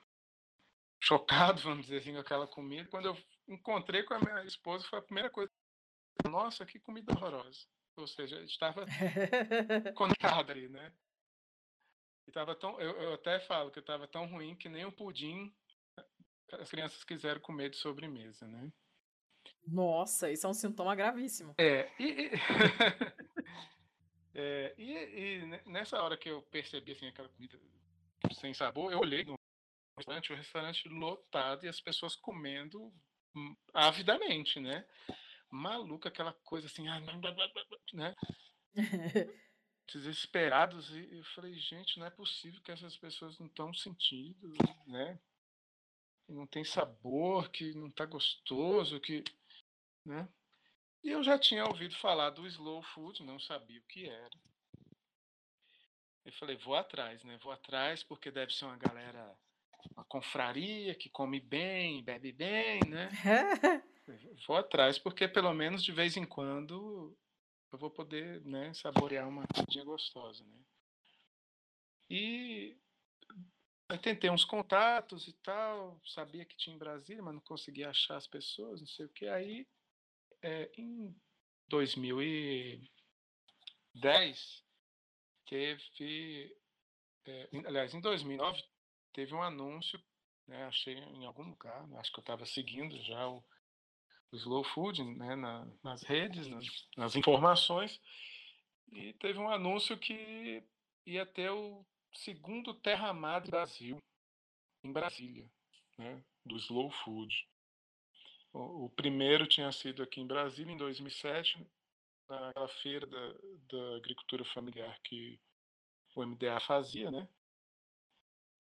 chocado, 1.09 1.63
vamos 1.63 1.87
dizer 1.87 1.99
assim, 1.99 2.13
com 2.13 2.19
aquela 2.19 2.47
comida. 2.47 2.89
Quando 2.91 3.07
eu 3.07 3.17
encontrei 3.49 4.03
com 4.03 4.13
a 4.13 4.21
minha 4.21 4.45
esposa, 4.45 4.87
foi 4.87 4.99
a 4.99 5.03
primeira 5.03 5.31
coisa. 5.31 5.51
Nossa, 6.29 6.67
que 6.67 6.79
comida 6.79 7.13
horrorosa. 7.13 7.67
Ou 7.97 8.07
seja, 8.07 8.43
estava 8.43 8.85
conectado 9.97 10.51
ali, 10.51 10.69
né? 10.69 10.93
E 12.27 12.31
tava 12.31 12.55
tão, 12.55 12.79
eu, 12.79 12.91
eu 13.01 13.15
até 13.15 13.41
falo 13.41 13.71
que 13.71 13.81
estava 13.81 14.07
tão 14.07 14.27
ruim 14.27 14.55
que 14.55 14.69
nem 14.69 14.85
o 14.85 14.93
pudim 14.93 15.53
as 16.53 16.71
crianças 16.71 17.03
quiseram 17.05 17.41
comer 17.41 17.71
de 17.71 17.77
sobremesa, 17.77 18.47
né? 18.47 18.71
Nossa, 19.67 20.31
isso 20.31 20.47
é 20.47 20.51
um 20.51 20.55
sintoma 20.55 20.95
gravíssimo. 20.95 21.55
É, 21.59 21.91
e, 21.99 22.31
é, 24.35 24.75
e, 24.77 24.93
e, 24.93 25.71
nessa 25.71 26.03
hora 26.03 26.17
que 26.17 26.29
eu 26.29 26.43
percebi 26.43 26.93
assim, 26.93 27.09
aquela 27.09 27.29
comida 27.29 27.59
sem 28.33 28.53
sabor, 28.53 28.93
eu 28.93 28.99
olhei 28.99 29.25
no 29.25 29.38
restaurante, 29.99 30.33
o 30.33 30.37
restaurante 30.37 30.89
lotado 30.89 31.65
e 31.65 31.69
as 31.69 31.81
pessoas 31.81 32.17
comendo 32.17 32.93
hum, 33.35 33.57
avidamente, 33.75 34.59
né? 34.61 34.87
Maluca, 35.51 36.09
aquela 36.09 36.33
coisa 36.33 36.67
assim, 36.67 36.85
né? 37.93 38.15
desesperados 39.93 40.91
e 40.91 41.17
eu 41.17 41.25
falei, 41.35 41.55
gente, 41.59 41.99
não 41.99 42.07
é 42.07 42.11
possível 42.11 42.61
que 42.63 42.71
essas 42.71 42.97
pessoas 42.97 43.39
não 43.39 43.47
estão 43.47 43.73
sentindo, 43.73 44.53
né? 44.87 45.19
Que 46.27 46.33
não 46.33 46.47
tem 46.47 46.63
sabor, 46.63 47.51
que 47.51 47.73
não 47.75 47.89
está 47.89 48.05
gostoso, 48.05 49.01
que, 49.01 49.25
né? 50.05 50.29
E 51.03 51.11
eu 51.11 51.23
já 51.23 51.39
tinha 51.39 51.65
ouvido 51.65 51.97
falar 51.97 52.31
do 52.31 52.47
slow 52.47 52.83
food, 52.83 53.23
não 53.23 53.41
sabia 53.41 53.81
o 53.81 53.85
que 53.85 54.07
era. 54.07 54.39
Eu 56.25 56.33
falei, 56.33 56.57
vou 56.57 56.75
atrás, 56.75 57.25
né? 57.25 57.39
Vou 57.39 57.53
atrás 57.53 58.03
porque 58.03 58.31
deve 58.31 58.53
ser 58.53 58.67
uma 58.67 58.77
galera, 58.77 59.35
uma 59.95 60.05
confraria 60.05 60.95
que 60.95 61.09
come 61.09 61.41
bem, 61.41 62.03
bebe 62.03 62.33
bem, 62.33 62.81
né? 62.89 63.09
vou 64.47 64.57
atrás 64.57 64.99
porque 64.99 65.29
pelo 65.29 65.53
menos 65.53 65.85
de 65.85 65.93
vez 65.93 66.17
em 66.17 66.25
quando 66.25 67.17
eu 67.71 67.79
vou 67.79 67.91
poder 67.91 68.43
né, 68.45 68.73
saborear 68.75 69.29
uma 69.29 69.47
comidinha 69.47 69.85
gostosa, 69.85 70.45
né? 70.45 70.59
E 72.11 72.77
eu 73.91 73.99
tentei 73.99 74.31
uns 74.31 74.45
contatos 74.45 75.29
e 75.29 75.33
tal, 75.35 76.01
sabia 76.05 76.45
que 76.45 76.57
tinha 76.57 76.75
em 76.75 76.79
Brasília, 76.79 77.23
mas 77.23 77.35
não 77.35 77.41
conseguia 77.41 77.91
achar 77.91 78.17
as 78.17 78.27
pessoas, 78.27 78.81
não 78.81 78.89
sei 78.89 79.07
o 79.07 79.11
que. 79.11 79.29
Aí, 79.29 79.69
é, 80.43 80.69
em 80.77 81.15
2010, 81.69 84.65
teve, 85.47 86.57
é, 87.27 87.49
aliás, 87.67 87.93
em 87.93 88.01
2009, 88.01 88.65
teve 89.19 89.35
um 89.35 89.43
anúncio, 89.43 90.01
né, 90.47 90.65
achei 90.67 90.95
em 90.95 91.27
algum 91.27 91.43
lugar, 91.43 91.85
acho 91.99 92.13
que 92.13 92.21
eu 92.21 92.23
estava 92.23 92.47
seguindo 92.47 92.97
já 93.03 93.27
o 93.29 93.43
o 94.31 94.37
slow 94.37 94.63
food 94.63 95.03
né, 95.03 95.35
na, 95.35 95.67
nas 95.83 96.03
redes, 96.03 96.47
nas, 96.49 96.67
nas, 96.95 97.17
informações, 97.17 97.99
e 98.93 99.15
teve 99.15 99.39
um 99.39 99.49
anúncio 99.49 99.97
que 99.97 100.63
ia 101.07 101.25
ter 101.25 101.51
o 101.51 101.83
segundo 102.13 102.75
Terra 102.75 103.11
do 103.41 103.51
Brasil, 103.51 103.99
em 104.85 104.93
Brasília, 104.93 105.51
né, 105.97 106.23
do 106.45 106.59
slow 106.59 106.91
food. 106.91 107.49
O, 108.53 108.85
o, 108.85 108.91
primeiro 108.91 109.47
tinha 109.47 109.73
sido 109.73 110.03
aqui 110.03 110.21
em 110.21 110.27
Brasília, 110.27 110.73
em 110.73 110.77
2007, 110.77 111.67
naquela 112.29 112.69
feira 112.69 113.07
da, 113.07 113.33
da 113.71 113.97
agricultura 113.97 114.45
familiar 114.45 115.01
que 115.03 115.41
o 116.15 116.23
MDA 116.23 116.61
fazia, 116.61 117.11
né? 117.11 117.27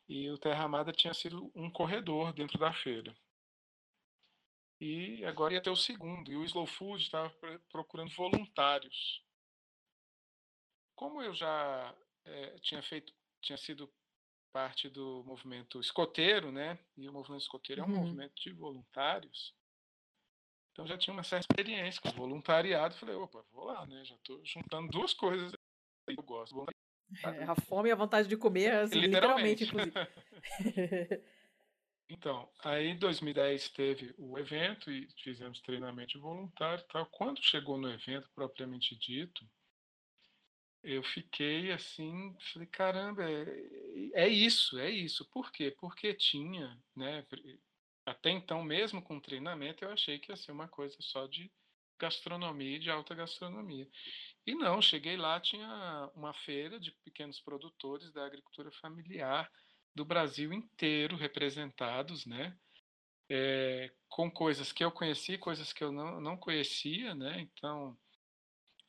E 0.08 0.30
o 0.30 0.38
Terra 0.38 0.64
Amada 0.64 0.90
tinha 0.90 1.12
sido 1.12 1.52
um 1.54 1.70
corredor 1.70 2.32
dentro 2.32 2.58
da 2.58 2.72
feira. 2.72 3.14
E 4.80 5.24
agora 5.24 5.54
ia 5.54 5.62
ter 5.62 5.70
o 5.70 5.76
segundo. 5.76 6.30
E 6.30 6.36
o 6.36 6.44
Slow 6.44 6.66
Food 6.66 7.02
estava 7.02 7.30
procurando 7.70 8.14
voluntários. 8.14 9.22
Como 10.94 11.20
eu 11.20 11.34
já 11.34 11.94
é, 12.24 12.58
tinha 12.60 12.82
feito, 12.82 13.12
tinha 13.42 13.58
sido 13.58 13.92
parte 14.52 14.88
do 14.88 15.22
movimento 15.24 15.80
escoteiro, 15.80 16.50
né? 16.50 16.78
E 16.96 17.08
o 17.08 17.12
movimento 17.12 17.42
escoteiro 17.42 17.82
é 17.82 17.84
um 17.84 17.88
uhum. 17.88 18.00
movimento 18.00 18.34
de 18.40 18.52
voluntários. 18.52 19.54
Então 20.72 20.86
já 20.86 20.96
tinha 20.96 21.12
uma 21.12 21.24
certa 21.24 21.46
experiência 21.50 22.00
com 22.00 22.10
voluntariado. 22.10 22.94
Falei, 22.94 23.16
opa, 23.16 23.44
vou 23.50 23.64
lá, 23.64 23.84
né? 23.86 24.04
Já 24.04 24.14
estou 24.14 24.40
juntando 24.44 24.88
duas 24.90 25.12
coisas 25.12 25.50
que 25.52 26.18
eu 26.18 26.22
gosto. 26.22 26.54
É, 27.24 27.44
a 27.44 27.54
fome 27.54 27.88
e 27.88 27.92
a 27.92 27.96
vontade 27.96 28.28
de 28.28 28.36
comer, 28.36 28.72
assim, 28.72 28.98
literalmente, 28.98 29.64
literalmente 29.64 29.64
inclusive. 29.64 31.22
então, 32.08 32.48
aí 32.62 32.88
em 32.88 32.98
2010 32.98 33.68
teve 33.70 34.14
o 34.18 34.38
evento 34.38 34.90
e 34.90 35.08
fizemos 35.22 35.60
treinamento 35.60 36.20
voluntário 36.20 36.82
e 36.82 36.88
tal. 36.92 37.06
Quando 37.06 37.42
chegou 37.42 37.78
no 37.78 37.90
evento 37.90 38.28
propriamente 38.34 38.94
dito, 38.96 39.44
eu 40.82 41.02
fiquei 41.02 41.72
assim, 41.72 42.36
falei, 42.52 42.68
caramba, 42.68 43.24
é, 43.28 43.44
é 44.14 44.28
isso, 44.28 44.78
é 44.78 44.90
isso. 44.90 45.24
Por 45.26 45.50
quê? 45.50 45.74
Porque 45.78 46.14
tinha, 46.14 46.78
né? 46.94 47.26
Até 48.06 48.30
então, 48.30 48.62
mesmo 48.62 49.02
com 49.02 49.20
treinamento, 49.20 49.84
eu 49.84 49.90
achei 49.90 50.18
que 50.18 50.32
ia 50.32 50.36
ser 50.36 50.52
uma 50.52 50.68
coisa 50.68 50.96
só 51.00 51.26
de 51.26 51.50
gastronomia 51.98 52.76
e 52.76 52.78
de 52.78 52.90
alta 52.90 53.14
gastronomia. 53.14 53.88
E 54.48 54.54
não, 54.54 54.80
cheguei 54.80 55.14
lá, 55.14 55.38
tinha 55.38 56.10
uma 56.14 56.32
feira 56.32 56.80
de 56.80 56.90
pequenos 57.04 57.38
produtores 57.38 58.10
da 58.14 58.24
agricultura 58.24 58.72
familiar 58.72 59.52
do 59.94 60.06
Brasil 60.06 60.54
inteiro 60.54 61.18
representados, 61.18 62.24
né? 62.24 62.58
É, 63.28 63.92
com 64.08 64.30
coisas 64.30 64.72
que 64.72 64.82
eu 64.82 64.90
conheci, 64.90 65.36
coisas 65.36 65.70
que 65.70 65.84
eu 65.84 65.92
não, 65.92 66.18
não 66.18 66.34
conhecia, 66.34 67.14
né? 67.14 67.40
Então, 67.42 67.94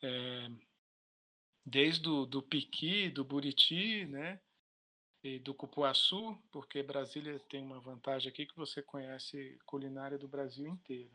é, 0.01 0.47
desde 1.66 2.07
o 2.07 2.26
do 2.26 2.41
piqui, 2.41 3.10
do 3.10 3.26
buriti, 3.26 4.05
né? 4.05 4.39
E 5.22 5.39
do 5.39 5.53
cupuaçu, 5.53 6.41
porque 6.53 6.82
Brasília 6.82 7.38
tem 7.49 7.62
uma 7.62 7.82
vantagem 7.82 8.32
aqui 8.32 8.45
que 8.45 8.55
você 8.55 8.82
conhece 8.82 9.60
culinária 9.66 10.18
do 10.18 10.30
Brasil 10.30 10.68
inteiro. 10.68 11.12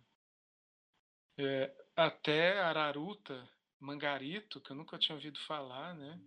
É, 1.39 1.75
até 1.97 2.61
Araruta, 2.61 3.54
Mangarito, 3.85 4.62
que 4.62 4.72
eu 4.72 4.76
nunca 4.76 4.99
tinha 4.99 5.14
ouvido 5.14 5.39
falar, 5.41 5.95
né? 5.95 6.18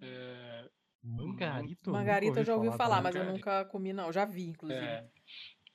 É, 0.00 0.70
Mangarito? 1.02 1.90
Mangarito 1.90 2.38
eu 2.38 2.44
já 2.44 2.56
ouvi 2.56 2.68
falar, 2.68 2.78
falar 2.78 3.02
mas 3.02 3.14
eu 3.14 3.24
nunca 3.24 3.64
comi, 3.66 3.92
não. 3.92 4.10
Já 4.10 4.24
vi, 4.24 4.44
inclusive. 4.44 4.82
É, 4.82 5.06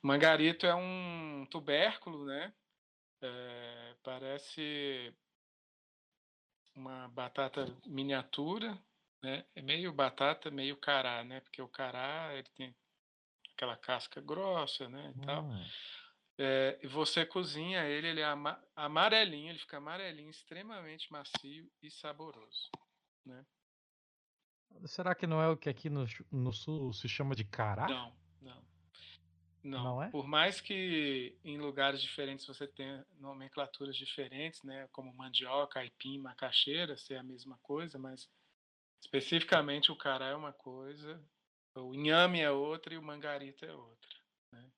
Mangarito 0.02 0.66
é 0.66 0.74
um 0.74 1.46
tubérculo, 1.48 2.26
né? 2.26 2.52
É, 3.20 3.94
parece 4.02 5.14
uma 6.74 7.06
batata 7.08 7.72
miniatura, 7.86 8.76
né? 9.22 9.44
É 9.54 9.62
meio 9.62 9.92
batata, 9.92 10.50
meio 10.50 10.76
cará, 10.76 11.22
né? 11.22 11.40
Porque 11.42 11.62
o 11.62 11.68
cará 11.68 12.34
ele 12.34 12.48
tem 12.56 12.74
aquela 13.54 13.76
casca 13.76 14.20
grossa, 14.20 14.88
né? 14.88 15.14
E 15.16 15.24
tal. 15.24 15.48
É, 16.38 16.78
e 16.82 16.86
você 16.86 17.26
cozinha 17.26 17.84
ele, 17.84 18.08
ele 18.08 18.20
é 18.20 18.34
amarelinho, 18.74 19.50
ele 19.50 19.58
fica 19.58 19.76
amarelinho, 19.76 20.30
extremamente 20.30 21.12
macio 21.12 21.70
e 21.82 21.90
saboroso, 21.90 22.70
né? 23.24 23.44
Será 24.86 25.14
que 25.14 25.26
não 25.26 25.42
é 25.42 25.48
o 25.48 25.56
que 25.56 25.68
aqui 25.68 25.90
no, 25.90 26.06
no 26.30 26.52
sul 26.52 26.92
se 26.94 27.06
chama 27.06 27.34
de 27.34 27.44
cará? 27.44 27.86
Não, 27.86 28.16
não. 28.40 28.72
Não, 29.62 29.84
não 29.84 30.02
é? 30.02 30.10
por 30.10 30.26
mais 30.26 30.60
que 30.60 31.38
em 31.44 31.56
lugares 31.56 32.02
diferentes 32.02 32.44
você 32.44 32.66
tenha 32.66 33.06
nomenclaturas 33.20 33.96
diferentes, 33.96 34.60
né, 34.64 34.88
como 34.90 35.14
mandioca, 35.14 35.78
aipim, 35.78 36.18
macaxeira, 36.18 36.96
ser 36.96 37.14
a 37.14 37.22
mesma 37.22 37.56
coisa, 37.62 37.96
mas 37.96 38.28
especificamente 39.00 39.92
o 39.92 39.96
cará 39.96 40.28
é 40.28 40.34
uma 40.34 40.52
coisa, 40.52 41.22
o 41.76 41.94
inhame 41.94 42.40
é 42.40 42.50
outra 42.50 42.92
e 42.92 42.98
o 42.98 43.02
mangarita 43.02 43.64
é 43.64 43.72
outra. 43.72 44.10
Né? 44.50 44.68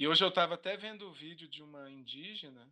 E 0.00 0.08
hoje 0.08 0.24
eu 0.24 0.30
estava 0.30 0.54
até 0.54 0.78
vendo 0.78 1.06
o 1.06 1.12
vídeo 1.12 1.46
de 1.46 1.62
uma 1.62 1.90
indígena 1.90 2.66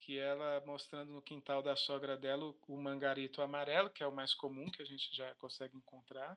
que 0.00 0.18
ela 0.18 0.60
mostrando 0.66 1.12
no 1.12 1.22
quintal 1.22 1.62
da 1.62 1.76
sogra 1.76 2.16
dela 2.16 2.52
o, 2.66 2.76
mangarito 2.76 3.40
amarelo, 3.40 3.88
que 3.88 4.02
é 4.02 4.06
o 4.08 4.12
mais 4.12 4.34
comum 4.34 4.68
que 4.68 4.82
a 4.82 4.84
gente 4.84 5.14
já 5.14 5.32
consegue 5.36 5.76
encontrar, 5.76 6.36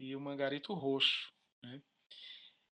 e 0.00 0.16
o 0.16 0.20
mangarito 0.20 0.74
roxo. 0.74 1.32
Né? 1.62 1.80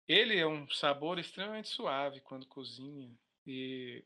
Ele 0.08 0.36
é 0.36 0.48
um 0.48 0.68
sabor 0.72 1.20
extremamente 1.20 1.70
suave 1.70 2.22
quando 2.22 2.48
cozinha 2.48 3.16
e 3.46 4.04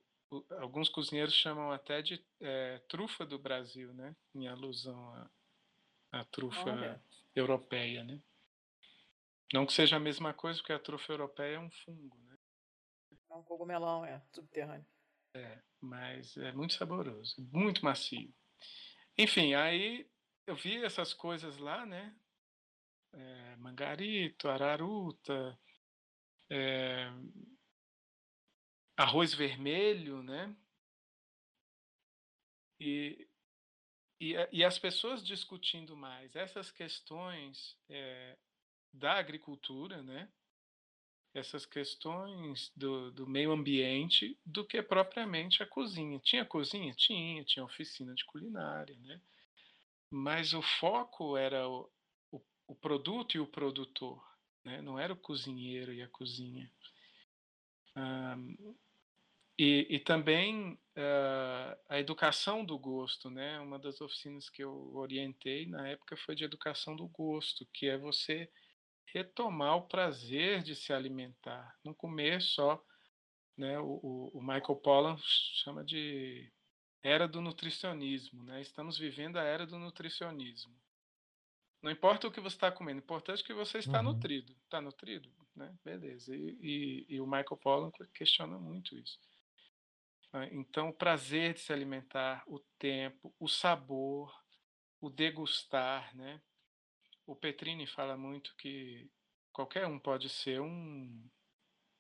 alguns 0.60 0.90
cozinheiros 0.90 1.36
chamam 1.36 1.72
até 1.72 2.02
de 2.02 2.22
é, 2.42 2.80
trufa 2.90 3.26
do 3.26 3.40
Brasil, 3.40 3.94
né? 3.94 4.14
Em 4.36 4.50
alusão 4.50 5.08
à, 5.16 6.20
à 6.20 6.26
trufa 6.26 6.70
Olha. 6.70 7.02
europeia, 7.34 8.04
né? 8.04 8.22
Não 9.54 9.66
que 9.66 9.72
seja 9.72 9.96
a 9.96 10.02
mesma 10.02 10.34
coisa, 10.34 10.60
porque 10.60 10.74
a 10.74 10.80
trufa 10.80 11.14
europeia 11.14 11.56
é 11.56 11.60
um 11.60 11.72
fungo, 11.72 12.18
né? 12.24 12.27
Um 13.38 13.44
cogumelão, 13.44 14.04
é, 14.04 14.20
subterrâneo. 14.32 14.86
É, 15.36 15.62
mas 15.80 16.36
é 16.38 16.52
muito 16.52 16.74
saboroso, 16.74 17.36
muito 17.52 17.86
macio. 17.86 18.34
Enfim, 19.16 19.54
aí 19.54 20.10
eu 20.48 20.56
vi 20.56 20.84
essas 20.84 21.14
coisas 21.14 21.58
lá, 21.58 21.86
né? 21.86 22.16
É, 23.14 23.56
mangarito, 23.58 24.50
araruta, 24.50 25.60
é, 26.50 27.12
arroz 28.96 29.34
vermelho, 29.34 30.24
né? 30.24 30.56
E, 32.80 33.28
e, 34.20 34.34
e, 34.52 34.64
as 34.64 34.80
pessoas 34.80 35.26
discutindo 35.26 35.96
mais 35.96 36.36
essas 36.36 36.72
questões 36.72 37.78
é, 37.90 38.38
da 38.94 39.14
agricultura, 39.14 40.02
né? 40.02 40.32
Essas 41.34 41.66
questões 41.66 42.72
do, 42.76 43.12
do, 43.12 43.28
meio 43.28 43.52
ambiente 43.52 44.38
do 44.46 44.66
que 44.66 44.82
propriamente 44.82 45.62
a 45.62 45.68
cozinha. 45.68 46.20
Tinha 46.20 46.46
cozinha? 46.46 46.94
Tinha, 46.96 47.44
tinha 47.44 47.66
oficina 47.66 48.14
de 48.16 48.26
culinária, 48.26 48.98
né? 49.00 49.22
Mas 50.10 50.54
o 50.54 50.62
foco 50.62 51.38
era 51.38 51.68
o, 51.68 51.90
o, 52.32 52.42
o 52.68 52.76
produto 52.76 53.36
e 53.36 53.40
o 53.40 53.48
produtor, 53.48 54.24
né? 54.64 54.82
não 54.82 54.98
era 54.98 55.14
o 55.14 55.18
cozinheiro 55.18 55.94
e 55.94 56.02
a 56.02 56.08
cozinha. 56.08 56.72
Um, 57.96 58.76
e, 59.60 59.88
e, 59.90 60.00
também 60.00 60.74
uh, 60.74 61.78
a 61.90 62.00
educação 62.00 62.64
do 62.64 62.78
gosto, 62.78 63.28
né? 63.30 63.60
Uma 63.60 63.80
das 63.80 64.00
oficinas 64.02 64.50
que 64.50 64.64
eu 64.64 64.96
orientei 64.96 65.66
na 65.66 65.88
época 65.88 66.16
foi 66.16 66.36
de 66.36 66.44
educação 66.44 66.96
do 66.96 67.08
gosto, 67.08 67.66
que 67.74 67.88
é 67.88 67.98
você 67.98 68.48
retomar 69.14 69.76
o 69.78 69.88
prazer 69.88 70.62
de 70.64 70.76
se 70.76 70.92
alimentar, 70.92 71.76
não 71.84 71.94
comer 71.94 72.42
só, 72.42 72.84
né? 73.58 73.80
O, 73.80 74.32
o, 74.34 74.42
Michael 74.42 74.76
Pollan 74.76 75.18
chama 75.64 75.84
de 75.84 76.52
era 77.02 77.28
do 77.28 77.42
nutricionismo, 77.42 78.44
né? 78.44 78.62
Estamos 78.62 78.98
vivendo 78.98 79.38
a 79.38 79.44
era 79.44 79.66
do 79.66 79.80
nutricionismo. 79.80 80.76
Não 81.82 81.92
importa 81.92 82.28
o 82.28 82.32
que 82.32 82.42
você 82.42 82.56
está 82.56 82.72
comendo, 82.72 83.00
o 83.00 83.04
importante 83.04 83.44
é 83.44 83.46
que 83.46 83.54
você 83.54 83.80
está 83.80 84.00
uhum. 84.00 84.14
nutrido. 84.14 84.56
Está 84.64 84.82
nutrido, 84.82 85.32
né? 85.56 85.76
Beleza. 85.84 86.36
E, 86.36 86.58
e, 86.62 87.06
e, 87.16 87.22
o 87.22 87.26
Michael 87.26 87.58
Pollan 87.58 87.92
questiona 88.14 88.58
muito 88.58 88.98
isso. 88.98 89.20
Ah, 90.34 90.46
então, 90.52 90.90
o 90.90 90.94
prazer 90.94 91.54
de 91.54 91.62
se 91.62 91.72
alimentar, 91.72 92.44
o 92.46 92.60
tempo, 92.78 93.34
o 93.40 93.48
sabor, 93.48 94.34
o 95.00 95.10
degustar, 95.10 96.16
né? 96.16 96.42
O 97.28 97.36
Petrini 97.36 97.86
fala 97.86 98.18
muito 98.18 98.56
que 98.56 99.12
qualquer 99.52 99.86
um 99.86 100.00
pode 100.00 100.30
ser 100.30 100.62
um, 100.62 101.30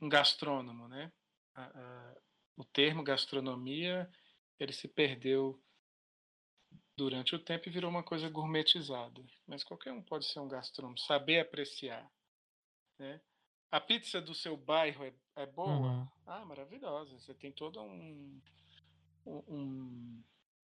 um 0.02 0.10
gastrônomo, 0.10 0.88
né? 0.88 1.12
A, 1.54 1.64
a, 1.66 2.16
o 2.56 2.64
termo 2.64 3.04
gastronomia 3.04 4.10
ele 4.60 4.72
se 4.72 4.88
perdeu 4.88 5.62
durante 6.96 7.36
o 7.36 7.40
tempo 7.40 7.68
e 7.68 7.72
virou 7.72 7.92
uma 7.92 8.02
coisa 8.02 8.30
gourmetizada. 8.30 9.24
Mas 9.46 9.64
qualquer 9.64 9.92
um 9.92 10.02
pode 10.02 10.26
ser 10.26 10.40
um 10.40 10.48
gastrônomo, 10.48 10.98
saber 10.98 11.42
apreciar, 11.42 12.10
né? 12.98 13.22
A 13.70 13.82
pizza 13.82 14.22
do 14.22 14.34
seu 14.34 14.56
bairro 14.56 15.04
é, 15.04 15.14
é 15.36 15.46
boa? 15.46 15.92
Uhum. 15.92 16.08
Ah, 16.26 16.46
maravilhosa. 16.46 17.20
Você 17.20 17.34
tem 17.34 17.52
toda 17.52 17.82
um, 17.82 18.42
um, 19.26 20.24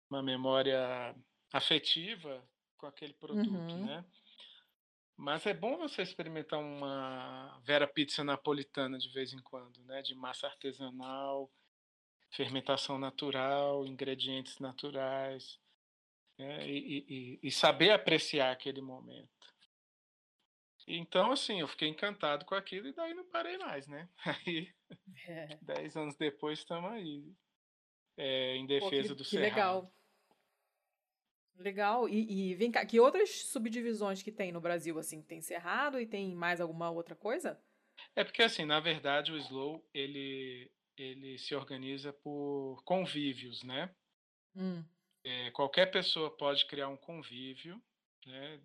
uma 0.10 0.22
memória 0.22 1.15
afetiva 1.53 2.45
com 2.77 2.86
aquele 2.86 3.14
produto, 3.14 3.49
uhum. 3.49 3.86
né? 3.86 4.06
Mas 5.20 5.46
é 5.46 5.54
bom 5.54 5.78
você 5.78 6.02
experimentar 6.02 6.58
uma 6.60 7.60
Vera 7.66 7.86
Pizza 7.86 8.24
napolitana 8.24 8.98
de 8.98 9.10
vez 9.10 9.34
em 9.34 9.40
quando, 9.40 9.84
né? 9.84 10.02
De 10.02 10.16
massa 10.16 10.48
artesanal, 10.48 11.52
fermentação 12.32 12.98
natural, 12.98 13.86
ingredientes 13.86 14.58
naturais. 14.60 15.60
né? 16.38 16.66
e, 16.66 17.06
e, 17.10 17.40
e 17.44 17.52
saber 17.52 17.91
apreciar 17.91 18.54
aquele 18.54 18.82
momento. 18.82 19.30
Então, 20.88 21.34
assim, 21.34 21.60
eu 21.60 21.68
fiquei 21.68 21.90
encantado 21.90 22.46
com 22.46 22.56
aquilo 22.56 22.88
e 22.88 22.94
daí 22.94 23.14
não 23.14 23.26
parei 23.26 23.58
mais, 23.58 23.88
né? 23.88 24.08
Aí, 24.48 24.74
é. 25.28 25.60
dez 25.62 25.98
anos 25.98 26.16
depois, 26.16 26.60
estamos 26.60 26.90
aí, 26.94 27.36
é, 28.16 28.56
em 28.56 28.66
defesa 28.66 29.10
Pô, 29.10 29.16
que, 29.16 29.16
do 29.16 29.24
que 29.26 29.30
Cerrado. 29.32 29.50
legal. 29.50 29.94
Legal. 31.60 32.07
E, 32.07 32.52
e, 32.52 32.56
vem 32.56 32.72
cá, 32.72 32.86
que 32.86 32.99
outras 32.99 33.30
subdivisões 33.44 34.23
que 34.23 34.31
tem 34.31 34.52
no 34.52 34.61
Brasil, 34.61 34.98
assim? 34.98 35.22
Tem 35.22 35.41
Cerrado 35.41 35.99
e 35.99 36.07
tem 36.07 36.34
mais 36.34 36.61
alguma 36.61 36.90
outra 36.90 37.15
coisa? 37.15 37.61
É 38.15 38.23
porque, 38.23 38.41
assim, 38.41 38.64
na 38.64 38.80
verdade, 38.80 39.34
o 39.34 39.38
Slow, 39.38 39.86
ele, 39.94 40.72
ele 40.98 41.38
se 41.38 41.53
organiza 41.53 42.14
por 42.14 42.81
convívios, 42.86 43.61
né? 43.64 43.94
Hum. 44.56 44.84
É, 45.22 45.52
qualquer 45.52 45.88
pessoa 45.88 46.36
pode 46.36 46.65
criar 46.65 46.88
um 46.88 46.95
convívio, 46.95 47.81
né? 48.26 48.61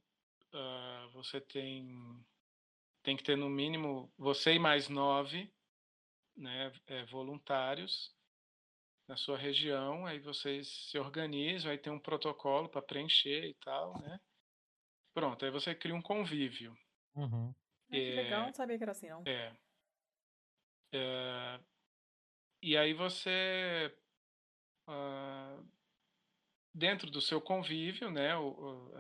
Uh, 0.53 1.11
você 1.11 1.41
tem 1.41 2.25
tem 3.03 3.17
que 3.17 3.25
ter 3.25 3.37
no 3.37 3.51
mínimo 3.51 4.11
você 4.17 4.55
e 4.55 4.59
mais 4.59 4.89
nove, 4.89 5.53
né? 6.37 6.73
É, 6.87 7.05
voluntários 7.07 8.14
na 9.07 9.17
sua 9.17 9.37
região, 9.37 10.07
aí 10.07 10.19
vocês 10.19 10.69
se 10.91 10.99
organizam, 10.99 11.71
aí 11.71 11.79
tem 11.79 11.93
um 11.93 11.99
protocolo 11.99 12.69
para 12.69 12.83
preencher 12.83 13.45
e 13.45 13.55
tal, 13.55 14.01
né? 14.01 14.19
Pronto, 15.13 15.45
aí 15.45 15.51
você 15.51 15.75
cria 15.75 15.95
um 15.95 16.03
convívio. 16.03 16.77
Uhum. 17.15 17.55
É, 17.91 17.97
que 17.97 18.11
legal, 18.13 18.47
não 18.47 18.55
sabia 18.55 18.77
que 18.77 18.83
era 18.83 18.93
assim, 18.93 19.09
não. 19.09 19.23
É. 19.27 19.55
é 20.93 21.61
e 22.63 22.79
aí 22.79 22.95
você, 22.95 23.95
uh, 24.89 25.69
dentro 26.75 27.11
do 27.11 27.21
seu 27.21 27.41
convívio, 27.41 28.11
né? 28.11 28.35
O, 28.37 28.49
o 28.49 28.91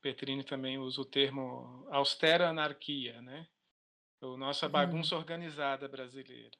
Petrini 0.00 0.44
também 0.44 0.78
usa 0.78 1.00
o 1.00 1.04
termo 1.04 1.86
austera 1.90 2.48
anarquia, 2.48 3.20
né? 3.20 3.48
O 4.20 4.36
nossa 4.36 4.66
uhum. 4.66 4.72
bagunça 4.72 5.14
uhum. 5.14 5.20
organizada 5.20 5.88
brasileira. 5.88 6.56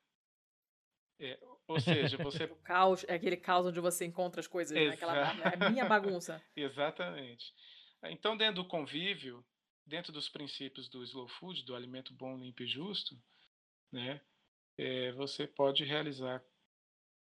É, 1.21 1.39
ou 1.67 1.81
seja, 1.81 2.17
você. 2.23 2.45
o 2.45 2.57
caos, 2.57 3.05
é 3.09 3.15
aquele 3.15 3.37
caos 3.37 3.67
onde 3.67 3.81
você 3.81 4.05
encontra 4.05 4.41
as 4.41 4.47
coisas, 4.47 4.77
né? 4.77 4.89
Aquela, 4.89 5.17
é 5.17 5.65
a 5.65 5.71
minha 5.71 5.85
bagunça. 5.85 6.43
Exatamente. 6.57 7.53
Então, 8.05 8.37
dentro 8.37 8.63
do 8.63 8.69
convívio, 8.69 9.45
dentro 9.87 10.13
dos 10.13 10.29
princípios 10.29 10.89
do 10.89 11.03
slow 11.03 11.29
food, 11.29 11.65
do 11.65 11.75
alimento 11.75 12.13
bom, 12.13 12.37
limpo 12.37 12.63
e 12.63 12.67
justo, 12.67 13.19
né, 13.91 14.21
é, 14.77 15.13
você 15.13 15.47
pode 15.47 15.85
realizar 15.85 16.45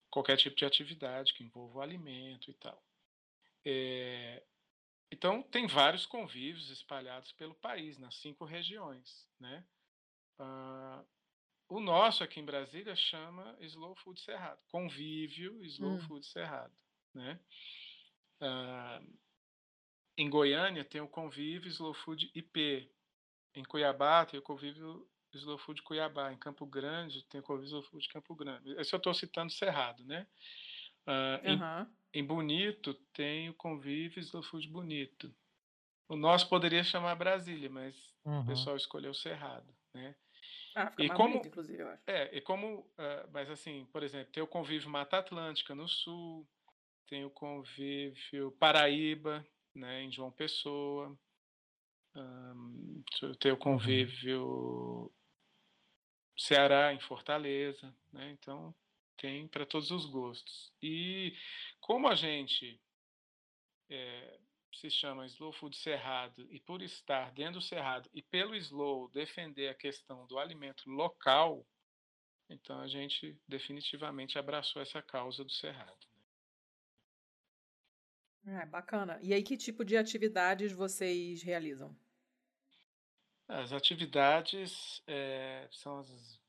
qualquer 0.10 0.38
tipo 0.38 0.56
de 0.56 0.66
atividade 0.66 1.34
que 1.34 1.44
envolva 1.44 1.80
o 1.80 1.82
alimento 1.82 2.50
e 2.50 2.54
tal. 2.56 2.84
É, 3.66 4.44
então, 5.12 5.44
tem 5.44 5.68
vários 5.68 6.06
convívios 6.06 6.70
espalhados 6.70 7.32
pelo 7.34 7.54
país, 7.56 7.98
nas 7.98 8.16
cinco 8.16 8.46
regiões. 8.46 9.28
Né? 9.40 9.66
Ah, 10.40 11.04
o 11.72 11.80
nosso 11.80 12.22
aqui 12.22 12.42
em 12.42 12.46
Brasília 12.46 12.94
chama 12.98 13.56
Slow 13.62 13.96
Food 13.96 14.20
Cerrado. 14.20 14.60
Convívio 14.68 15.64
Slow 15.64 15.94
hum. 15.94 16.00
Food 16.02 16.26
Cerrado. 16.26 16.74
Né? 17.14 17.40
Ah, 18.42 19.02
em 20.18 20.30
Goiânia 20.30 20.84
tem 20.84 21.00
o 21.00 21.08
convívio 21.08 21.70
Slow 21.70 21.94
Food 21.94 22.30
IP. 22.36 22.92
Em 23.56 23.64
Cuiabá 23.64 24.26
tem 24.26 24.38
o 24.38 24.44
convívio 24.44 25.08
Slow 25.34 25.58
Food 25.60 25.82
Cuiabá. 25.84 26.34
Em 26.34 26.38
Campo 26.38 26.66
Grande 26.66 27.24
tem 27.24 27.40
o 27.40 27.44
convívio 27.44 27.68
Slow 27.68 27.84
Food 27.84 28.10
Campo 28.10 28.36
Grande. 28.36 28.72
Esse 28.72 28.94
eu 28.94 28.98
estou 28.98 29.14
citando 29.14 29.54
Cerrado, 29.54 30.04
né? 30.04 30.28
Uh, 31.08 31.48
uhum. 31.48 31.88
em, 32.14 32.20
em, 32.20 32.26
Bonito 32.26 32.94
tem 33.14 33.50
o 33.50 33.54
convívio 33.54 34.20
Slow 34.20 34.44
Food 34.44 34.68
Bonito. 34.68 35.34
O 36.10 36.18
nosso 36.18 36.50
poderia 36.50 36.84
chamar 36.84 37.16
Brasília, 37.16 37.70
mas 37.70 37.96
uhum. 38.26 38.42
o 38.42 38.46
pessoal 38.46 38.76
escolheu 38.76 39.14
Cerrado, 39.14 39.74
né? 39.94 40.14
Ah, 40.76 40.90
fica 40.90 41.04
e 41.04 41.08
mais 41.08 41.18
como, 41.18 41.30
bonito, 41.34 41.48
inclusive, 41.48 41.82
eu 41.82 41.90
acho. 41.90 42.04
É, 42.08 42.36
e 42.36 42.42
como, 42.42 42.80
uh, 42.80 43.30
mas 43.32 43.50
assim, 43.50 43.86
por 43.92 44.04
exemplo, 44.04 44.32
tem 44.32 44.42
o 44.42 44.48
convívio 44.48 44.90
Mata 44.90 45.18
Atlântica 45.18 45.76
no 45.76 45.88
sul, 45.88 46.48
tem 47.08 47.26
o 47.26 47.30
convívio 47.30 48.52
Paraíba, 48.54 49.46
né, 49.76 50.04
em 50.04 50.12
João 50.12 50.32
Pessoa, 50.32 51.18
um, 52.16 53.04
tem 53.40 53.52
o 53.52 53.58
convívio 53.58 55.12
Ceará 56.38 56.94
em 56.94 57.00
Fortaleza, 57.00 57.96
né? 58.12 58.32
Então 58.32 58.74
tem 59.18 59.48
para 59.48 59.66
todos 59.66 59.92
os 59.92 60.06
gostos. 60.06 60.74
E 60.82 61.36
como 61.80 62.08
a 62.08 62.16
gente 62.16 62.82
é, 63.90 64.40
se 64.78 64.90
chama 64.90 65.26
Slow 65.26 65.52
Food 65.54 65.76
Cerrado, 65.76 66.48
e 66.52 66.60
por 66.60 66.82
estar 66.82 67.32
dentro 67.32 67.60
do 67.60 67.62
Cerrado 67.62 68.10
e 68.14 68.22
pelo 68.22 68.56
Slow 68.56 69.10
defender 69.10 69.70
a 69.70 69.76
questão 69.76 70.26
do 70.28 70.38
alimento 70.38 70.90
local, 70.90 71.66
então 72.50 72.80
a 72.80 72.88
gente 72.88 73.40
definitivamente 73.48 74.38
abraçou 74.38 74.82
essa 74.82 75.02
causa 75.02 75.44
do 75.44 75.52
Cerrado. 75.52 76.12
É, 78.46 78.66
bacana. 78.66 79.20
E 79.22 79.34
aí, 79.34 79.44
que 79.44 79.56
tipo 79.56 79.86
de 79.86 79.96
atividades 79.96 80.72
vocês 80.72 81.44
realizam? 81.44 81.96
As 83.48 83.72
atividades 83.72 85.04
é, 85.06 85.68
são 85.72 86.00
as 86.00 86.42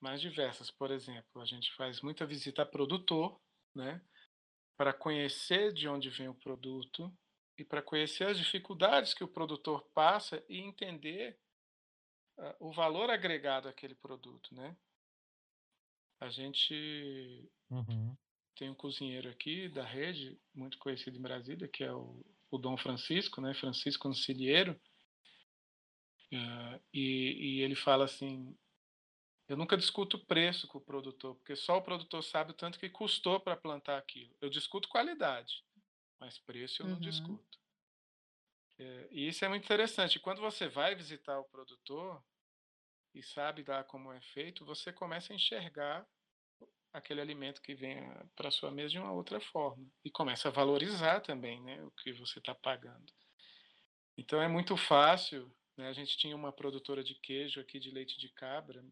mais 0.00 0.20
diversas. 0.20 0.70
Por 0.70 0.90
exemplo, 0.90 1.40
a 1.40 1.44
gente 1.44 1.72
faz 1.74 2.00
muita 2.00 2.26
visita 2.26 2.62
a 2.62 2.66
produtor, 2.66 3.40
né? 3.74 4.02
Para 4.76 4.92
conhecer 4.92 5.72
de 5.72 5.88
onde 5.88 6.10
vem 6.10 6.28
o 6.28 6.34
produto, 6.34 7.12
e 7.60 7.64
para 7.64 7.82
conhecer 7.82 8.26
as 8.26 8.38
dificuldades 8.38 9.12
que 9.12 9.22
o 9.22 9.28
produtor 9.28 9.82
passa 9.94 10.42
e 10.48 10.58
entender 10.60 11.38
uh, 12.38 12.68
o 12.68 12.72
valor 12.72 13.10
agregado 13.10 13.68
àquele 13.68 13.94
produto, 13.94 14.54
né? 14.54 14.74
A 16.18 16.30
gente 16.30 17.46
uhum. 17.68 18.16
tem 18.56 18.70
um 18.70 18.74
cozinheiro 18.74 19.28
aqui 19.28 19.68
da 19.68 19.84
rede, 19.84 20.40
muito 20.54 20.78
conhecido 20.78 21.18
em 21.18 21.22
Brasília, 21.22 21.68
que 21.68 21.84
é 21.84 21.92
o, 21.92 22.24
o 22.50 22.56
Dom 22.56 22.78
Francisco, 22.78 23.42
né? 23.42 23.52
Francisco 23.52 24.04
Concilieiro. 24.04 24.72
Uh, 26.32 26.80
e, 26.94 27.58
e 27.58 27.60
ele 27.60 27.74
fala 27.74 28.06
assim: 28.06 28.56
eu 29.46 29.56
nunca 29.56 29.76
discuto 29.76 30.18
preço 30.18 30.66
com 30.66 30.78
o 30.78 30.84
produtor, 30.84 31.34
porque 31.34 31.54
só 31.54 31.76
o 31.76 31.82
produtor 31.82 32.24
sabe 32.24 32.52
o 32.52 32.54
tanto 32.54 32.78
que 32.78 32.88
custou 32.88 33.38
para 33.38 33.54
plantar 33.54 33.98
aquilo. 33.98 34.34
Eu 34.40 34.48
discuto 34.48 34.88
qualidade 34.88 35.62
mas 36.20 36.38
preço 36.38 36.82
eu 36.82 36.86
não 36.86 36.94
uhum. 36.94 37.00
discuto. 37.00 37.58
É, 38.78 39.08
e 39.10 39.28
isso 39.28 39.44
é 39.44 39.48
muito 39.48 39.64
interessante. 39.64 40.20
Quando 40.20 40.40
você 40.40 40.68
vai 40.68 40.94
visitar 40.94 41.38
o 41.38 41.48
produtor 41.48 42.22
e 43.14 43.22
sabe 43.22 43.64
lá 43.66 43.82
como 43.82 44.12
é 44.12 44.20
feito, 44.20 44.64
você 44.64 44.92
começa 44.92 45.32
a 45.32 45.36
enxergar 45.36 46.06
aquele 46.92 47.20
alimento 47.20 47.62
que 47.62 47.74
vem 47.74 47.96
para 48.34 48.50
sua 48.50 48.70
mesa 48.70 48.90
de 48.90 48.98
uma 48.98 49.12
outra 49.12 49.40
forma 49.40 49.86
e 50.04 50.10
começa 50.10 50.48
a 50.48 50.52
valorizar 50.52 51.20
também, 51.20 51.62
né, 51.62 51.82
o 51.84 51.90
que 51.92 52.12
você 52.12 52.38
está 52.38 52.54
pagando. 52.54 53.12
Então 54.16 54.40
é 54.42 54.48
muito 54.48 54.76
fácil. 54.76 55.50
Né, 55.76 55.88
a 55.88 55.92
gente 55.92 56.16
tinha 56.18 56.36
uma 56.36 56.52
produtora 56.52 57.02
de 57.02 57.14
queijo 57.14 57.60
aqui 57.60 57.78
de 57.78 57.90
leite 57.90 58.18
de 58.18 58.28
cabra, 58.30 58.84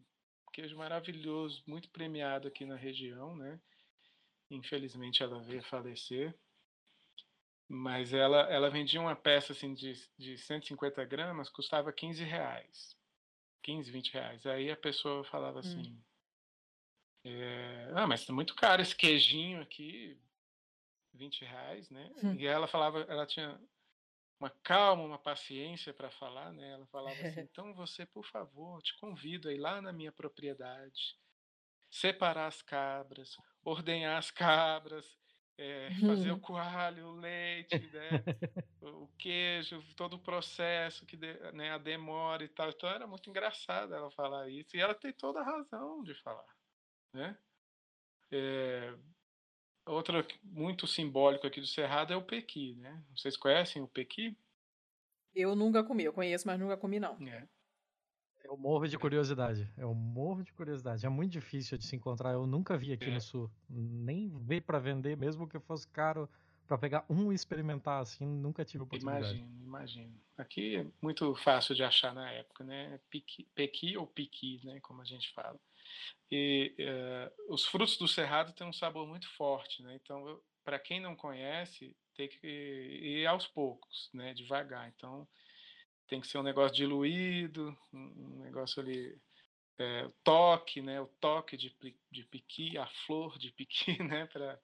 queijo 0.53 0.77
maravilhoso, 0.77 1.63
muito 1.67 1.89
premiado 1.89 2.47
aqui 2.47 2.65
na 2.65 2.75
região, 2.75 3.35
né? 3.35 3.61
Infelizmente 4.49 5.21
ela 5.21 5.39
veio 5.39 5.59
a 5.59 5.63
falecer. 5.63 6.37
Mas 7.71 8.13
ela, 8.13 8.51
ela 8.51 8.67
vendia 8.71 8.99
uma 8.99 9.15
peça 9.15 9.53
assim 9.53 9.75
de, 9.75 9.93
de 10.17 10.39
150 10.39 11.05
gramas, 11.05 11.49
custava 11.49 11.93
15 11.93 12.23
reais. 12.23 12.97
15, 13.61 13.91
20 13.91 14.13
reais. 14.13 14.45
Aí 14.47 14.71
a 14.71 14.75
pessoa 14.75 15.23
falava 15.25 15.57
hum. 15.57 15.59
assim: 15.59 15.91
hum. 15.91 16.01
é, 17.25 17.91
Ah, 17.95 18.07
mas 18.07 18.25
tá 18.25 18.33
muito 18.33 18.55
caro 18.55 18.81
esse 18.81 18.95
queijinho 18.95 19.61
aqui, 19.61 20.19
20 21.13 21.45
reais, 21.45 21.91
né? 21.91 22.11
Hum. 22.23 22.33
E 22.33 22.47
ela 22.47 22.67
falava, 22.67 23.01
ela 23.01 23.27
tinha 23.27 23.61
uma 24.39 24.49
calma, 24.63 25.03
uma 25.03 25.19
paciência 25.19 25.93
para 25.93 26.09
falar, 26.09 26.51
né? 26.53 26.71
Ela 26.71 26.87
falava 26.87 27.15
assim: 27.21 27.41
então 27.51 27.73
você, 27.75 28.03
por 28.03 28.25
favor, 28.25 28.81
te 28.81 28.97
convido 28.97 29.47
a 29.47 29.53
ir 29.53 29.59
lá 29.59 29.79
na 29.79 29.93
minha 29.93 30.11
propriedade, 30.11 31.15
separar 31.91 32.47
as 32.47 32.63
cabras, 32.63 33.37
ordenhar 33.63 34.17
as 34.17 34.31
cabras, 34.31 35.18
é, 35.59 35.89
fazer 35.99 36.31
o 36.31 36.35
uhum. 36.35 36.39
coalho, 36.39 37.07
o 37.07 37.19
leite, 37.19 37.77
né, 37.91 38.09
o 38.81 39.07
queijo, 39.17 39.83
todo 39.93 40.13
o 40.13 40.19
processo, 40.19 41.05
que 41.05 41.17
de, 41.17 41.33
né, 41.51 41.71
a 41.71 41.77
demora 41.77 42.43
e 42.43 42.47
tal. 42.47 42.69
Então 42.69 42.89
era 42.89 43.05
muito 43.05 43.29
engraçado 43.29 43.93
ela 43.93 44.09
falar 44.09 44.49
isso. 44.49 44.75
E 44.75 44.79
ela 44.79 44.95
tem 44.95 45.11
toda 45.11 45.41
a 45.41 45.43
razão 45.43 46.01
de 46.01 46.15
falar. 46.15 46.47
Né? 47.13 47.37
É, 48.31 48.95
outra 49.85 50.25
muito 50.43 50.87
simbólico 50.87 51.45
aqui 51.45 51.59
do 51.59 51.67
Cerrado 51.67 52.13
é 52.13 52.15
o 52.15 52.23
pequi. 52.23 52.75
Né? 52.75 53.03
Vocês 53.13 53.35
conhecem 53.35 53.81
o 53.81 53.87
pequi? 53.87 54.37
Eu 55.35 55.55
nunca 55.55 55.83
comi, 55.83 56.05
eu 56.05 56.13
conheço, 56.13 56.47
mas 56.47 56.57
nunca 56.57 56.77
comi 56.77 57.01
não. 57.01 57.15
É. 57.27 57.45
Eu 58.49 58.57
morro 58.57 58.87
de 58.87 58.97
curiosidade. 58.97 59.71
Eu 59.77 59.93
morro 59.93 60.43
de 60.43 60.51
curiosidade. 60.51 61.05
É 61.05 61.09
muito 61.09 61.31
difícil 61.31 61.77
de 61.77 61.85
se 61.85 61.95
encontrar. 61.95 62.33
Eu 62.33 62.47
nunca 62.47 62.75
vi 62.75 62.91
aqui 62.91 63.05
é. 63.05 63.13
no 63.13 63.21
sul. 63.21 63.49
Nem 63.69 64.27
ver 64.27 64.61
para 64.61 64.79
vender, 64.79 65.15
mesmo 65.15 65.47
que 65.47 65.59
fosse 65.59 65.87
caro 65.87 66.27
para 66.65 66.77
pegar 66.77 67.05
um 67.07 67.31
e 67.31 67.35
experimentar 67.35 68.01
assim, 68.01 68.25
nunca 68.25 68.65
tive 68.65 68.83
oportunidade. 68.83 69.37
Imagino, 69.37 69.63
imagino. 69.63 70.21
Aqui 70.37 70.77
é 70.77 70.85
muito 71.01 71.35
fácil 71.35 71.75
de 71.75 71.83
achar 71.83 72.13
na 72.13 72.31
época, 72.31 72.63
né? 72.63 72.99
Pequi, 73.09 73.47
pequi 73.53 73.97
ou 73.97 74.07
piqui, 74.07 74.61
né? 74.63 74.79
Como 74.81 75.01
a 75.01 75.05
gente 75.05 75.31
fala. 75.33 75.59
E 76.31 76.75
uh, 76.79 77.53
os 77.53 77.65
frutos 77.65 77.97
do 77.97 78.07
cerrado 78.07 78.53
têm 78.53 78.67
um 78.67 78.73
sabor 78.73 79.07
muito 79.07 79.29
forte, 79.35 79.83
né? 79.83 79.99
Então, 80.01 80.39
para 80.63 80.79
quem 80.79 80.99
não 80.99 81.15
conhece, 81.15 81.95
tem 82.15 82.27
que 82.27 82.47
ir 82.47 83.27
aos 83.27 83.45
poucos, 83.45 84.09
né? 84.13 84.33
Devagar. 84.33 84.91
Então, 84.95 85.27
tem 86.09 86.19
que 86.19 86.27
ser 86.27 86.39
um 86.39 86.43
negócio 86.43 86.75
diluído, 86.75 87.77
um 87.93 88.39
negócio 88.41 88.81
ali 88.81 89.17
é, 89.77 90.05
o 90.05 90.11
toque, 90.23 90.81
né? 90.81 90.99
O 90.99 91.07
toque 91.07 91.55
de, 91.55 91.73
de 92.11 92.23
piqui, 92.25 92.77
a 92.77 92.87
flor 93.05 93.37
de 93.37 93.51
piqui, 93.51 93.97
né? 94.03 94.25
Para 94.25 94.59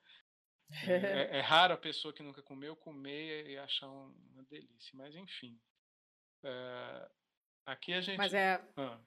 é, 0.87 1.37
é, 1.37 1.41
raro 1.41 1.73
a 1.73 1.77
pessoa 1.77 2.13
que 2.13 2.23
nunca 2.23 2.41
comeu 2.41 2.75
comer 2.75 3.47
e 3.47 3.57
achar 3.57 3.87
uma 3.87 4.43
delícia, 4.49 4.91
mas 4.93 5.15
enfim. 5.15 5.57
É, 6.43 7.09
aqui 7.65 7.93
a 7.93 8.01
gente. 8.01 8.17
Mas 8.17 8.33
é, 8.33 8.61
ah. 8.75 8.99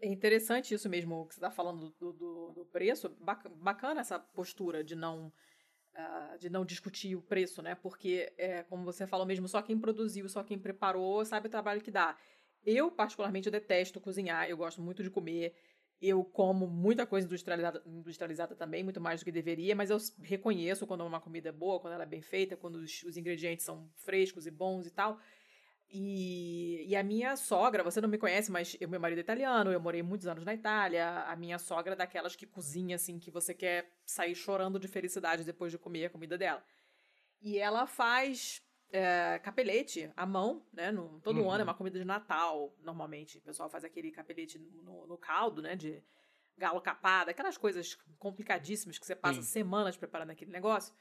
é 0.00 0.08
interessante 0.08 0.74
isso 0.74 0.88
mesmo 0.88 1.26
que 1.26 1.34
você 1.34 1.40
está 1.40 1.50
falando 1.50 1.90
do, 1.98 2.12
do, 2.12 2.52
do, 2.52 2.66
preço. 2.66 3.08
Bacana 3.18 4.00
essa 4.00 4.18
postura 4.18 4.84
de 4.84 4.94
não. 4.94 5.32
De 6.38 6.48
não 6.48 6.64
discutir 6.64 7.16
o 7.16 7.22
preço, 7.22 7.60
né? 7.60 7.74
Porque, 7.74 8.32
é, 8.38 8.62
como 8.62 8.84
você 8.84 9.06
falou 9.06 9.26
mesmo, 9.26 9.48
só 9.48 9.60
quem 9.60 9.78
produziu, 9.78 10.28
só 10.28 10.44
quem 10.44 10.58
preparou 10.58 11.24
sabe 11.24 11.48
o 11.48 11.50
trabalho 11.50 11.80
que 11.80 11.90
dá. 11.90 12.16
Eu, 12.64 12.90
particularmente, 12.90 13.50
detesto 13.50 14.00
cozinhar, 14.00 14.48
eu 14.48 14.56
gosto 14.56 14.80
muito 14.80 15.02
de 15.02 15.10
comer. 15.10 15.54
Eu 16.00 16.22
como 16.22 16.68
muita 16.68 17.04
coisa 17.04 17.26
industrializada, 17.26 17.82
industrializada 17.84 18.54
também, 18.54 18.84
muito 18.84 19.00
mais 19.00 19.20
do 19.20 19.24
que 19.24 19.32
deveria, 19.32 19.74
mas 19.74 19.90
eu 19.90 19.98
reconheço 20.22 20.86
quando 20.86 21.04
uma 21.04 21.20
comida 21.20 21.48
é 21.48 21.52
boa, 21.52 21.80
quando 21.80 21.94
ela 21.94 22.04
é 22.04 22.06
bem 22.06 22.22
feita, 22.22 22.56
quando 22.56 22.76
os, 22.76 23.02
os 23.02 23.16
ingredientes 23.16 23.64
são 23.64 23.90
frescos 23.96 24.46
e 24.46 24.50
bons 24.50 24.86
e 24.86 24.90
tal. 24.92 25.18
E, 25.90 26.84
e, 26.86 26.94
a 26.94 27.02
minha 27.02 27.34
sogra, 27.34 27.82
você 27.82 27.98
não 28.00 28.08
me 28.08 28.18
conhece, 28.18 28.52
mas 28.52 28.76
eu, 28.78 28.88
meu 28.88 29.00
marido 29.00 29.18
é 29.18 29.20
italiano, 29.22 29.72
eu 29.72 29.80
morei 29.80 30.02
muitos 30.02 30.26
anos 30.26 30.44
na 30.44 30.52
Itália. 30.52 31.24
A 31.24 31.34
minha 31.34 31.58
sogra 31.58 31.94
é 31.94 31.96
daquelas 31.96 32.36
que 32.36 32.46
cozinha, 32.46 32.96
assim, 32.96 33.18
que 33.18 33.30
você 33.30 33.54
quer 33.54 33.90
sair 34.04 34.34
chorando 34.34 34.78
de 34.78 34.86
felicidade 34.86 35.44
depois 35.44 35.72
de 35.72 35.78
comer 35.78 36.06
a 36.06 36.10
comida 36.10 36.36
dela. 36.36 36.62
E 37.40 37.58
ela 37.58 37.86
faz 37.86 38.62
é, 38.90 39.38
capelete 39.42 40.12
à 40.14 40.26
mão, 40.26 40.66
né? 40.72 40.90
No, 40.90 41.20
todo 41.20 41.40
uhum. 41.40 41.50
ano 41.50 41.62
é 41.62 41.64
uma 41.64 41.74
comida 41.74 41.98
de 41.98 42.04
Natal, 42.04 42.74
normalmente. 42.80 43.38
O 43.38 43.42
pessoal 43.42 43.70
faz 43.70 43.82
aquele 43.82 44.10
capelete 44.10 44.58
no, 44.58 45.06
no 45.06 45.16
caldo, 45.16 45.62
né? 45.62 45.74
De 45.74 46.02
galo 46.58 46.80
capado, 46.80 47.30
aquelas 47.30 47.56
coisas 47.56 47.96
complicadíssimas 48.18 48.98
que 48.98 49.06
você 49.06 49.14
passa 49.14 49.40
Sim. 49.40 49.48
semanas 49.48 49.96
preparando 49.96 50.30
aquele 50.30 50.50
negócio. 50.50 50.92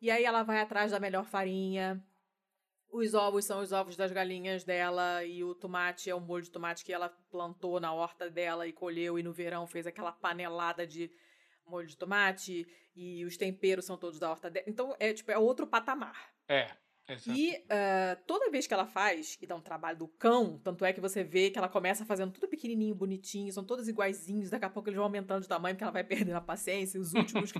E 0.00 0.10
aí 0.10 0.24
ela 0.24 0.42
vai 0.42 0.60
atrás 0.60 0.92
da 0.92 1.00
melhor 1.00 1.24
farinha. 1.24 2.00
Os 2.90 3.12
ovos 3.14 3.44
são 3.44 3.60
os 3.60 3.70
ovos 3.70 3.96
das 3.96 4.10
galinhas 4.10 4.64
dela 4.64 5.22
e 5.24 5.44
o 5.44 5.54
tomate 5.54 6.08
é 6.08 6.14
o 6.14 6.20
molho 6.20 6.44
de 6.44 6.50
tomate 6.50 6.84
que 6.84 6.92
ela 6.92 7.10
plantou 7.30 7.78
na 7.78 7.92
horta 7.92 8.30
dela 8.30 8.66
e 8.66 8.72
colheu 8.72 9.18
e 9.18 9.22
no 9.22 9.32
verão 9.32 9.66
fez 9.66 9.86
aquela 9.86 10.10
panelada 10.10 10.86
de 10.86 11.10
molho 11.66 11.86
de 11.86 11.96
tomate 11.96 12.66
e 12.96 13.24
os 13.24 13.36
temperos 13.36 13.84
são 13.84 13.98
todos 13.98 14.18
da 14.18 14.30
horta 14.30 14.50
dela. 14.50 14.64
Então 14.66 14.96
é 14.98 15.12
tipo 15.12 15.30
é 15.30 15.38
outro 15.38 15.66
patamar. 15.66 16.32
É. 16.48 16.70
Exato. 17.10 17.38
E 17.38 17.56
uh, 17.56 18.22
toda 18.26 18.50
vez 18.50 18.66
que 18.66 18.74
ela 18.74 18.86
faz, 18.86 19.38
e 19.40 19.46
dá 19.46 19.56
um 19.56 19.62
trabalho 19.62 19.96
do 19.96 20.08
cão, 20.08 20.60
tanto 20.62 20.84
é 20.84 20.92
que 20.92 21.00
você 21.00 21.24
vê 21.24 21.50
que 21.50 21.58
ela 21.58 21.68
começa 21.68 22.04
fazendo 22.04 22.32
tudo 22.32 22.46
pequenininho, 22.46 22.94
bonitinho, 22.94 23.50
são 23.50 23.64
todos 23.64 23.88
iguaizinhos, 23.88 24.50
daqui 24.50 24.66
a 24.66 24.70
pouco 24.70 24.90
eles 24.90 24.96
vão 24.96 25.06
aumentando 25.06 25.40
de 25.40 25.48
tamanho, 25.48 25.74
porque 25.74 25.84
ela 25.84 25.92
vai 25.92 26.04
perdendo 26.04 26.36
a 26.36 26.40
paciência, 26.40 27.00
os 27.00 27.14
últimos, 27.14 27.50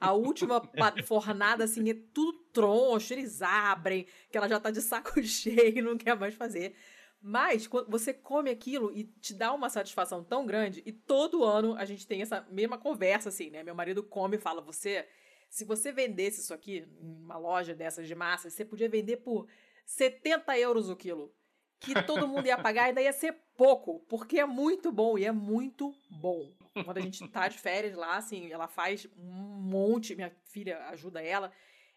a 0.00 0.12
última 0.14 0.62
fornada, 1.04 1.64
assim, 1.64 1.90
é 1.90 1.94
tudo 2.14 2.43
troncho, 2.54 3.12
eles 3.12 3.42
abrem, 3.42 4.06
que 4.30 4.38
ela 4.38 4.48
já 4.48 4.58
tá 4.58 4.70
de 4.70 4.80
saco 4.80 5.20
cheio 5.22 5.78
e 5.78 5.82
não 5.82 5.98
quer 5.98 6.16
mais 6.16 6.34
fazer. 6.34 6.74
Mas 7.20 7.66
quando 7.66 7.90
você 7.90 8.14
come 8.14 8.50
aquilo 8.50 8.92
e 8.94 9.04
te 9.04 9.34
dá 9.34 9.52
uma 9.52 9.68
satisfação 9.68 10.22
tão 10.22 10.46
grande, 10.46 10.82
e 10.86 10.92
todo 10.92 11.44
ano 11.44 11.74
a 11.76 11.84
gente 11.84 12.06
tem 12.06 12.22
essa 12.22 12.46
mesma 12.50 12.78
conversa, 12.78 13.28
assim, 13.28 13.50
né? 13.50 13.62
Meu 13.62 13.74
marido 13.74 14.02
come 14.02 14.36
e 14.36 14.40
fala, 14.40 14.60
você 14.60 15.06
se 15.54 15.64
você 15.64 15.92
vendesse 15.92 16.40
isso 16.40 16.52
aqui 16.52 16.84
em 17.00 17.22
uma 17.22 17.38
loja 17.38 17.74
dessas 17.76 18.08
de 18.08 18.14
massa, 18.14 18.50
você 18.50 18.64
podia 18.64 18.88
vender 18.88 19.18
por 19.18 19.46
70 19.86 20.58
euros 20.58 20.90
o 20.90 20.96
quilo. 20.96 21.32
Que 21.78 22.02
todo 22.02 22.26
mundo 22.26 22.46
ia 22.46 22.58
pagar 22.58 22.86
e 22.86 22.88
ainda 22.88 23.02
ia 23.02 23.12
ser 23.12 23.36
pouco, 23.56 24.00
porque 24.08 24.40
é 24.40 24.44
muito 24.44 24.90
bom 24.90 25.16
e 25.16 25.24
é 25.24 25.30
muito 25.30 25.94
bom. 26.10 26.52
Quando 26.84 26.98
a 26.98 27.00
gente 27.00 27.28
tá 27.28 27.46
de 27.46 27.56
férias 27.56 27.94
lá, 27.94 28.16
assim, 28.16 28.50
ela 28.50 28.66
faz 28.66 29.06
um 29.16 29.60
monte, 29.60 30.16
minha 30.16 30.34
filha 30.44 30.88
ajuda 30.88 31.22
ela, 31.22 31.52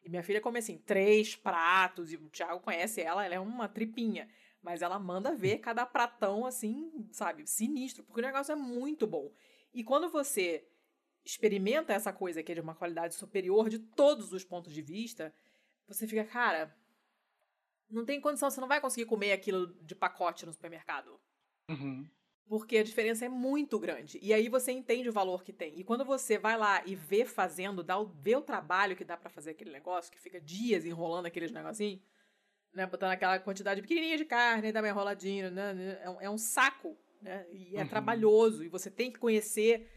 e 0.08 0.10
minha 0.10 0.24
filha 0.24 0.40
come 0.40 0.60
assim, 0.60 0.78
três 0.78 1.36
pratos, 1.36 2.14
e 2.14 2.16
o 2.16 2.30
Thiago 2.30 2.62
conhece 2.62 3.02
ela, 3.02 3.26
ela 3.26 3.36
é 3.36 3.40
uma 3.40 3.68
tripinha. 3.68 4.30
Mas 4.62 4.82
ela 4.82 4.98
manda 4.98 5.36
ver 5.36 5.58
cada 5.58 5.86
pratão 5.86 6.46
assim, 6.46 7.10
sabe, 7.12 7.46
sinistro, 7.46 8.06
porque 8.06 8.22
o 8.22 8.24
negócio 8.24 8.54
é 8.54 8.56
muito 8.56 9.06
bom. 9.06 9.30
E 9.74 9.84
quando 9.84 10.10
você 10.10 10.66
experimenta 11.26 11.92
essa 11.92 12.14
coisa 12.14 12.42
que 12.42 12.54
é 12.54 12.56
de 12.56 12.62
uma 12.62 12.74
qualidade 12.74 13.16
superior 13.16 13.68
de 13.68 13.80
todos 13.80 14.32
os 14.32 14.46
pontos 14.46 14.74
de 14.74 14.82
vista, 14.82 15.34
você 15.86 16.08
fica, 16.08 16.24
cara, 16.24 16.74
não 17.90 18.06
tem 18.06 18.22
condição, 18.22 18.50
você 18.50 18.62
não 18.62 18.68
vai 18.68 18.80
conseguir 18.80 19.08
comer 19.08 19.34
aquilo 19.34 19.74
de 19.84 19.94
pacote 19.94 20.46
no 20.46 20.54
supermercado. 20.54 21.20
Uhum. 21.70 22.10
Porque 22.48 22.78
a 22.78 22.84
diferença 22.84 23.26
é 23.26 23.30
muito 23.30 23.78
grande. 23.78 24.20
E 24.22 24.34
aí 24.34 24.48
você 24.48 24.72
entende 24.72 25.10
o 25.10 25.14
valor 25.14 25.44
que 25.44 25.52
tem. 25.52 25.78
E 25.78 25.84
quando 25.84 26.06
você 26.06 26.38
vai 26.38 26.58
lá 26.58 26.82
e 26.86 26.96
vê 26.96 27.26
fazendo, 27.26 27.84
dá 27.84 28.00
o, 28.00 28.06
vê 28.06 28.36
o 28.36 28.42
trabalho 28.42 28.96
que 28.96 29.04
dá 29.04 29.18
para 29.18 29.30
fazer 29.30 29.52
aquele 29.52 29.72
negócio, 29.72 30.12
que 30.12 30.20
fica 30.20 30.40
dias 30.40 30.86
enrolando 30.86 31.26
aqueles 31.26 31.52
negocinhos, 31.52 32.02
né? 32.74 32.86
Botando 32.86 33.12
aquela 33.12 33.38
quantidade 33.40 33.82
pequenininha 33.82 34.18
de 34.18 34.24
carne, 34.24 34.72
dá 34.72 34.80
uma 34.80 34.88
enroladinha, 34.88 35.50
né? 35.50 36.00
É 36.02 36.10
um, 36.10 36.22
é 36.22 36.30
um 36.30 36.38
saco, 36.38 36.98
né? 37.22 37.46
E 37.52 37.76
é 37.76 37.82
uhum. 37.82 37.88
trabalhoso. 37.88 38.64
E 38.64 38.70
você 38.70 38.90
tem 38.90 39.12
que 39.12 39.20
conhecer 39.20 39.92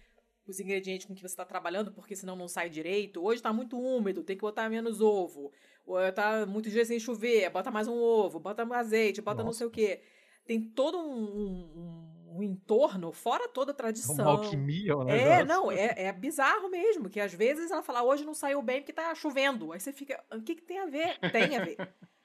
os 0.44 0.58
ingredientes 0.58 1.06
com 1.06 1.14
que 1.14 1.20
você 1.20 1.26
está 1.26 1.44
trabalhando, 1.44 1.92
porque 1.92 2.16
senão 2.16 2.34
não 2.34 2.48
sai 2.48 2.68
direito. 2.68 3.22
Hoje 3.22 3.36
está 3.36 3.52
muito 3.52 3.78
úmido, 3.78 4.24
tem 4.24 4.36
que 4.36 4.42
botar 4.42 4.68
menos 4.68 5.00
ovo. 5.00 5.52
Ou 5.86 6.00
está 6.00 6.44
muitos 6.46 6.72
dias 6.72 6.88
sem 6.88 6.98
chover, 6.98 7.48
bota 7.50 7.70
mais 7.70 7.86
um 7.86 7.96
ovo, 7.96 8.40
bota 8.40 8.64
mais 8.64 8.86
azeite, 8.86 9.22
bota 9.22 9.42
Nossa. 9.42 9.46
não 9.46 9.52
sei 9.52 9.66
o 9.66 9.70
quê. 9.70 10.02
Tem 10.44 10.60
todo 10.60 10.98
um, 10.98 11.22
um, 11.22 12.19
um 12.30 12.42
entorno, 12.42 13.12
fora 13.12 13.48
toda 13.48 13.72
a 13.72 13.74
tradição. 13.74 14.14
Uma 14.14 14.30
alquimia, 14.30 14.96
né? 15.04 15.40
É, 15.40 15.44
não, 15.44 15.70
é, 15.70 15.94
é 15.96 16.12
bizarro 16.12 16.68
mesmo, 16.68 17.10
que 17.10 17.20
às 17.20 17.34
vezes 17.34 17.70
ela 17.70 17.82
fala, 17.82 18.02
hoje 18.02 18.24
não 18.24 18.34
saiu 18.34 18.62
bem 18.62 18.80
porque 18.80 18.92
está 18.92 19.14
chovendo. 19.14 19.72
Aí 19.72 19.80
você 19.80 19.92
fica, 19.92 20.22
o 20.32 20.40
que, 20.40 20.54
que 20.54 20.62
tem 20.62 20.78
a 20.78 20.86
ver? 20.86 21.18
Tem 21.32 21.56
a 21.56 21.64
ver. 21.64 21.76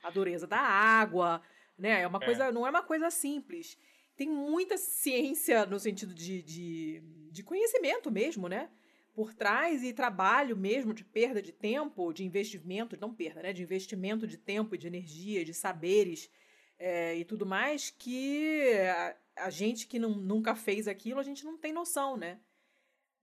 A 0.04 0.10
dureza 0.12 0.46
da 0.46 0.60
água, 0.60 1.42
né? 1.78 2.02
É 2.02 2.08
uma 2.08 2.20
é. 2.22 2.26
coisa, 2.26 2.52
não 2.52 2.68
é 2.68 2.70
uma 2.70 2.84
coisa 2.84 3.10
simples 3.10 3.78
tem 4.16 4.30
muita 4.30 4.78
ciência 4.78 5.66
no 5.66 5.80
sentido 5.80 6.14
de, 6.14 6.42
de, 6.42 7.04
de 7.32 7.44
conhecimento 7.44 8.10
mesmo, 8.10 8.48
né? 8.48 8.70
Por 9.14 9.34
trás 9.34 9.84
e 9.84 9.94
trabalho 9.94 10.58
mesmo 10.58 10.94
de 10.94 11.04
perda 11.04 11.42
de 11.42 11.52
tempo, 11.52 12.14
de 12.14 12.24
investimento, 12.24 12.98
não 13.00 13.14
perda, 13.14 13.44
né? 13.44 13.54
De 13.54 13.62
investimento 13.62 14.26
de 14.26 14.38
tempo 14.38 14.76
e 14.76 14.78
de 14.78 14.88
energia, 14.88 15.44
de 15.44 15.54
saberes 15.54 16.30
é, 16.78 17.16
e 17.16 17.26
tudo 17.26 17.46
mais, 17.46 17.90
que 17.90 18.72
a, 19.38 19.50
gente 19.50 19.88
que 19.88 20.00
não, 20.00 20.12
nunca 20.12 20.56
fez 20.56 20.88
aquilo, 20.88 21.20
a 21.20 21.24
gente 21.24 21.44
não 21.44 21.58
tem 21.58 21.74
noção, 21.74 22.18
né? 22.18 22.40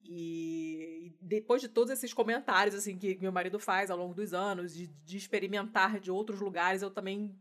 E, 0.02 1.06
e 1.06 1.16
depois 1.20 1.62
de 1.62 1.68
todos 1.68 1.90
esses 1.90 2.12
comentários 2.12 2.74
assim 2.74 2.98
que 2.98 3.18
meu 3.20 3.30
marido 3.30 3.58
faz 3.58 3.90
ao 3.90 3.98
longo 3.98 4.14
dos 4.14 4.34
anos, 4.34 4.74
de, 4.74 4.88
de 4.88 5.16
experimentar 5.16 6.00
de 6.00 6.10
outros 6.10 6.40
lugares, 6.40 6.82
eu 6.82 6.90
também 6.90 7.38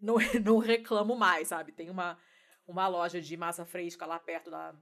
não, 0.00 0.16
não 0.44 0.58
reclamo 0.58 1.16
mais, 1.16 1.48
sabe? 1.48 1.72
Tem 1.72 1.88
uma, 1.88 2.18
uma 2.66 2.88
loja 2.88 3.20
de 3.20 3.36
massa 3.36 3.64
fresca 3.64 4.04
lá 4.04 4.18
perto 4.18 4.50
da, 4.50 4.74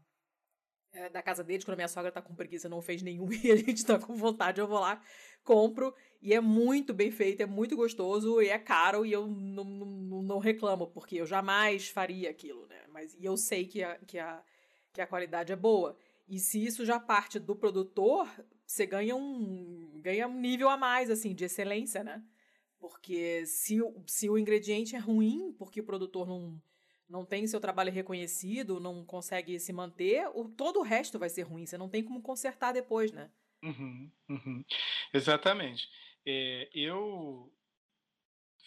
é, 0.93 1.09
da 1.09 1.23
casa 1.23 1.45
deles, 1.45 1.65
quando 1.65 1.75
a 1.75 1.77
minha 1.77 1.89
sogra 1.89 2.11
tá 2.11 2.21
com 2.21 2.35
preguiça, 2.35 2.69
não 2.69 2.83
fez 2.83 3.03
nenhum 3.03 3.31
e 3.33 3.51
a 3.51 3.57
gente 3.57 3.85
tá 3.85 3.99
com 3.99 4.15
vontade, 4.15 4.61
eu 4.61 4.67
vou 4.67 4.81
lá, 4.81 5.01
compro, 5.45 5.95
e 6.21 6.35
é 6.35 6.41
muito 6.41 6.93
bem 6.93 7.11
feito, 7.11 7.43
é 7.43 7.47
muito 7.47 7.77
gostoso, 7.77 8.41
e 8.43 8.49
é 8.49 8.59
caro, 8.59 9.07
e 9.07 9.13
eu 9.13 9.27
não, 9.27 9.65
não, 9.65 10.23
não 10.23 10.39
reclamo, 10.39 10.87
porque 10.89 11.17
eu 11.17 11.27
jamais 11.27 11.89
faria 11.89 12.31
aquilo, 12.31 12.67
né? 12.67 12.83
Mas 12.89 13.15
e 13.15 13.25
eu 13.25 13.37
sei 13.37 13.67
que 13.67 13.83
a, 13.83 13.97
que, 14.07 14.19
a, 14.19 14.43
que 14.93 15.01
a 15.01 15.07
qualidade 15.07 15.53
é 15.53 15.57
boa. 15.57 15.97
E 16.29 16.39
se 16.39 16.65
isso 16.65 16.85
já 16.85 17.01
parte 17.01 17.39
do 17.39 17.57
produtor, 17.57 18.29
você 18.67 18.87
ganha 18.87 19.17
um, 19.17 20.01
ganha 20.01 20.29
um 20.29 20.41
nível 20.41 20.69
a 20.69 20.77
mais, 20.77 21.11
assim, 21.11 21.35
de 21.35 21.45
excelência, 21.45 22.05
né? 22.05 22.23
Porque 22.79 23.45
se, 23.47 23.79
se 24.07 24.31
o 24.31 24.39
ingrediente 24.39 24.95
é 24.97 24.99
ruim, 24.99 25.53
porque 25.59 25.81
o 25.81 25.85
produtor 25.85 26.27
não, 26.27 26.61
não 27.11 27.25
tem 27.25 27.47
seu 27.47 27.61
trabalho 27.61 27.93
reconhecido, 27.93 28.79
não 28.79 29.05
consegue 29.05 29.59
se 29.59 29.73
manter, 29.73 30.29
o, 30.33 30.49
todo 30.49 30.79
o 30.79 30.85
resto 30.85 31.19
vai 31.19 31.29
ser 31.29 31.43
ruim. 31.43 31.67
Você 31.67 31.77
não 31.77 31.89
tem 31.89 32.03
como 32.03 32.23
consertar 32.23 32.73
depois, 32.73 33.13
né? 33.13 33.31
Uhum, 33.63 34.11
uhum. 34.29 34.65
Exatamente. 35.13 35.89
É, 36.25 36.71
eu 36.73 37.53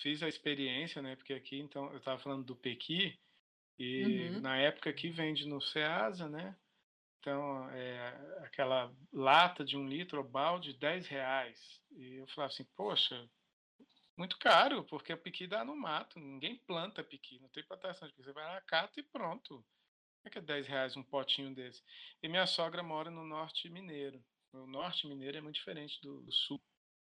fiz 0.01 0.21
a 0.21 0.27
experiência, 0.27 1.01
né? 1.01 1.15
Porque 1.15 1.33
aqui, 1.33 1.59
então, 1.59 1.89
eu 1.91 1.97
estava 1.97 2.19
falando 2.19 2.43
do 2.43 2.55
Pequi, 2.55 3.17
e 3.79 4.29
uhum. 4.29 4.41
na 4.41 4.57
época 4.57 4.93
que 4.93 5.09
vende 5.09 5.47
no 5.47 5.61
Ceasa, 5.61 6.29
né? 6.29 6.55
Então, 7.19 7.69
é, 7.71 8.37
aquela 8.43 8.93
lata 9.11 9.63
de 9.63 9.77
um 9.77 9.87
litro, 9.87 10.21
balde, 10.23 10.73
10 10.73 11.07
reais. 11.07 11.81
E 11.91 12.15
eu 12.15 12.27
falava 12.27 12.51
assim, 12.51 12.65
poxa, 12.75 13.27
muito 14.15 14.37
caro, 14.37 14.83
porque 14.83 15.11
o 15.13 15.17
piqui 15.17 15.47
dá 15.47 15.65
no 15.65 15.75
mato, 15.75 16.19
ninguém 16.19 16.55
planta 16.55 17.03
piqui, 17.03 17.39
não 17.39 17.49
tem 17.49 17.63
plantação 17.63 18.07
de 18.07 18.13
piqui, 18.13 18.25
você 18.25 18.33
vai 18.33 18.45
lá, 18.45 18.61
cata 18.61 18.99
e 18.99 19.03
pronto. 19.03 19.65
É 20.25 20.29
que 20.29 20.37
é 20.37 20.41
10 20.41 20.67
reais 20.67 20.95
um 20.95 21.03
potinho 21.03 21.53
desse. 21.53 21.83
E 22.21 22.29
minha 22.29 22.45
sogra 22.45 22.81
mora 22.81 23.11
no 23.11 23.25
norte 23.25 23.69
mineiro. 23.69 24.23
O 24.53 24.65
norte 24.67 25.05
mineiro 25.07 25.37
é 25.37 25.41
muito 25.41 25.55
diferente 25.55 25.99
do 26.01 26.31
sul 26.31 26.61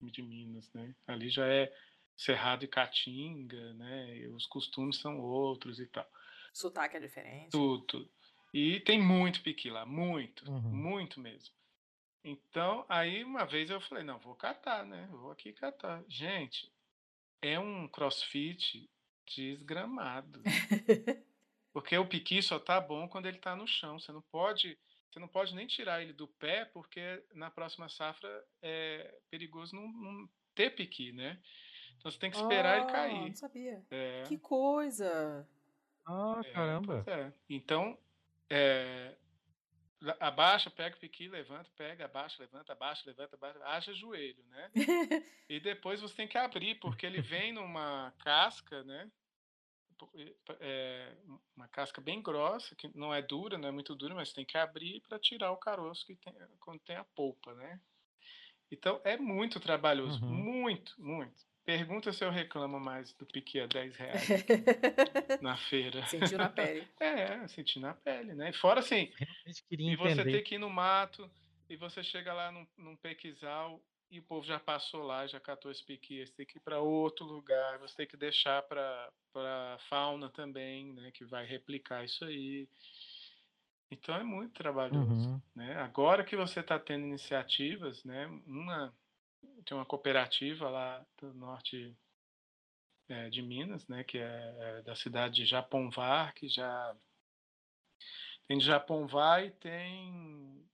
de 0.01 0.21
Minas, 0.21 0.71
né? 0.73 0.95
Ali 1.05 1.29
já 1.29 1.47
é 1.47 1.71
Cerrado 2.15 2.65
e 2.65 2.67
Caatinga, 2.67 3.73
né? 3.73 4.17
E 4.17 4.27
os 4.27 4.45
costumes 4.47 4.97
são 4.97 5.19
outros 5.19 5.79
e 5.79 5.85
tal. 5.87 6.09
Sotaque 6.53 6.97
é 6.97 6.99
diferente. 6.99 7.51
Tudo, 7.51 7.83
tudo. 7.85 8.11
E 8.53 8.79
tem 8.81 9.01
muito 9.01 9.41
piqui 9.41 9.69
lá, 9.69 9.85
muito, 9.85 10.49
uhum. 10.49 10.61
muito 10.61 11.19
mesmo. 11.19 11.53
Então, 12.23 12.85
aí 12.87 13.23
uma 13.23 13.45
vez 13.45 13.69
eu 13.69 13.81
falei, 13.81 14.03
não, 14.03 14.17
vou 14.19 14.35
catar, 14.35 14.85
né? 14.85 15.07
Vou 15.11 15.31
aqui 15.31 15.51
catar. 15.51 16.03
Gente, 16.07 16.71
é 17.43 17.59
um 17.59 17.87
crossfit 17.87 18.89
desgramado. 19.27 20.41
Porque 21.73 21.97
o 21.97 22.07
piqui 22.07 22.41
só 22.41 22.59
tá 22.59 22.79
bom 22.79 23.07
quando 23.07 23.25
ele 23.25 23.39
tá 23.39 23.55
no 23.55 23.67
chão. 23.67 23.99
Você 23.99 24.11
não 24.11 24.21
pode, 24.21 24.77
você 25.11 25.19
não 25.19 25.27
pode 25.27 25.53
nem 25.55 25.67
tirar 25.67 26.01
ele 26.01 26.13
do 26.13 26.27
pé, 26.27 26.65
porque 26.65 27.23
na 27.33 27.49
próxima 27.49 27.89
safra 27.89 28.29
é 28.61 29.19
perigoso 29.29 29.75
não, 29.75 29.87
não 29.87 30.29
ter 30.53 30.75
piqui, 30.75 31.11
né? 31.11 31.41
Então 31.97 32.11
você 32.11 32.19
tem 32.19 32.29
que 32.29 32.37
esperar 32.37 32.79
oh, 32.79 32.83
ele 32.83 32.91
cair. 32.91 33.27
Não 33.29 33.35
sabia. 33.35 33.83
É. 33.89 34.23
Que 34.27 34.37
coisa! 34.37 35.47
Ah, 36.05 36.41
é, 36.45 36.51
caramba! 36.51 37.03
É. 37.07 37.31
Então, 37.49 37.97
é, 38.49 39.15
abaixa, 40.19 40.69
pega 40.69 40.95
o 40.95 40.99
piqui, 40.99 41.27
levanta, 41.27 41.69
pega, 41.75 42.05
abaixa, 42.05 42.41
levanta, 42.41 42.73
abaixa, 42.73 43.03
levanta, 43.05 43.35
abaixa, 43.35 43.59
haja 43.65 43.93
joelho, 43.93 44.43
né? 44.45 44.71
e 45.49 45.59
depois 45.59 46.01
você 46.01 46.15
tem 46.15 46.27
que 46.27 46.37
abrir, 46.37 46.75
porque 46.75 47.05
ele 47.05 47.21
vem 47.21 47.53
numa 47.53 48.13
casca, 48.19 48.83
né? 48.83 49.09
É 50.59 51.15
uma 51.55 51.67
casca 51.69 52.01
bem 52.01 52.21
grossa, 52.21 52.75
que 52.75 52.89
não 52.97 53.13
é 53.13 53.21
dura, 53.21 53.57
não 53.57 53.69
é 53.69 53.71
muito 53.71 53.95
dura, 53.95 54.13
mas 54.13 54.33
tem 54.33 54.43
que 54.43 54.57
abrir 54.57 54.99
para 55.01 55.19
tirar 55.19 55.51
o 55.51 55.57
caroço 55.57 56.05
que 56.05 56.15
tem, 56.15 56.33
quando 56.59 56.79
tem 56.81 56.97
a 56.97 57.05
polpa, 57.05 57.53
né? 57.53 57.79
Então 58.69 58.99
é 59.03 59.15
muito 59.17 59.59
trabalhoso, 59.59 60.23
uhum. 60.25 60.33
muito, 60.33 60.93
muito. 60.99 61.45
Pergunta 61.65 62.11
se 62.11 62.25
eu 62.25 62.29
reclamo 62.29 62.77
mais 62.79 63.13
do 63.13 63.25
piqui 63.25 63.59
a 63.59 63.67
10 63.67 63.95
reais 63.95 64.27
na 65.41 65.55
feira. 65.55 66.05
Sentiu 66.07 66.37
na 66.37 66.49
pele. 66.49 66.87
É, 66.99 67.47
senti 67.47 67.79
na 67.79 67.93
pele, 67.93 68.33
né? 68.33 68.49
E 68.49 68.53
fora 68.53 68.79
assim, 68.79 69.11
e 69.69 69.95
você 69.95 70.13
entender. 70.13 70.31
tem 70.31 70.43
que 70.43 70.55
ir 70.55 70.57
no 70.57 70.69
mato, 70.69 71.29
e 71.69 71.75
você 71.75 72.03
chega 72.03 72.33
lá 72.33 72.51
num, 72.51 72.67
num 72.77 72.95
pequizal, 72.95 73.81
e 74.11 74.19
o 74.19 74.23
povo 74.23 74.45
já 74.45 74.59
passou 74.59 75.03
lá, 75.03 75.25
já 75.25 75.39
catou 75.39 75.71
esse 75.71 75.83
piqui, 75.83 76.25
você 76.25 76.33
tem 76.33 76.45
que 76.45 76.57
ir 76.57 76.61
para 76.61 76.79
outro 76.79 77.25
lugar, 77.25 77.79
você 77.79 77.95
tem 77.95 78.07
que 78.07 78.17
deixar 78.17 78.61
para 78.63 79.09
a 79.35 79.77
fauna 79.89 80.29
também, 80.29 80.93
né? 80.93 81.11
Que 81.11 81.25
vai 81.25 81.45
replicar 81.45 82.03
isso 82.03 82.23
aí. 82.25 82.67
Então 83.89 84.15
é 84.15 84.23
muito 84.23 84.53
trabalhoso. 84.53 85.29
Uhum. 85.29 85.41
Né? 85.55 85.75
Agora 85.77 86.23
que 86.23 86.35
você 86.35 86.59
está 86.59 86.77
tendo 86.77 87.05
iniciativas, 87.05 88.03
né? 88.03 88.27
Uma 88.45 88.93
tem 89.63 89.75
uma 89.75 89.85
cooperativa 89.85 90.69
lá 90.69 91.05
do 91.17 91.33
norte 91.33 91.95
é, 93.09 93.29
de 93.29 93.41
Minas, 93.41 93.87
né, 93.87 94.03
que 94.03 94.17
é, 94.17 94.55
é 94.59 94.81
da 94.81 94.95
cidade 94.95 95.35
de 95.35 95.45
Japonvar, 95.45 96.33
que 96.33 96.47
já 96.47 96.95
tem 98.47 98.57
de 98.57 98.65
Japonvar 98.65 99.43
e 99.43 99.51
tem 99.51 100.67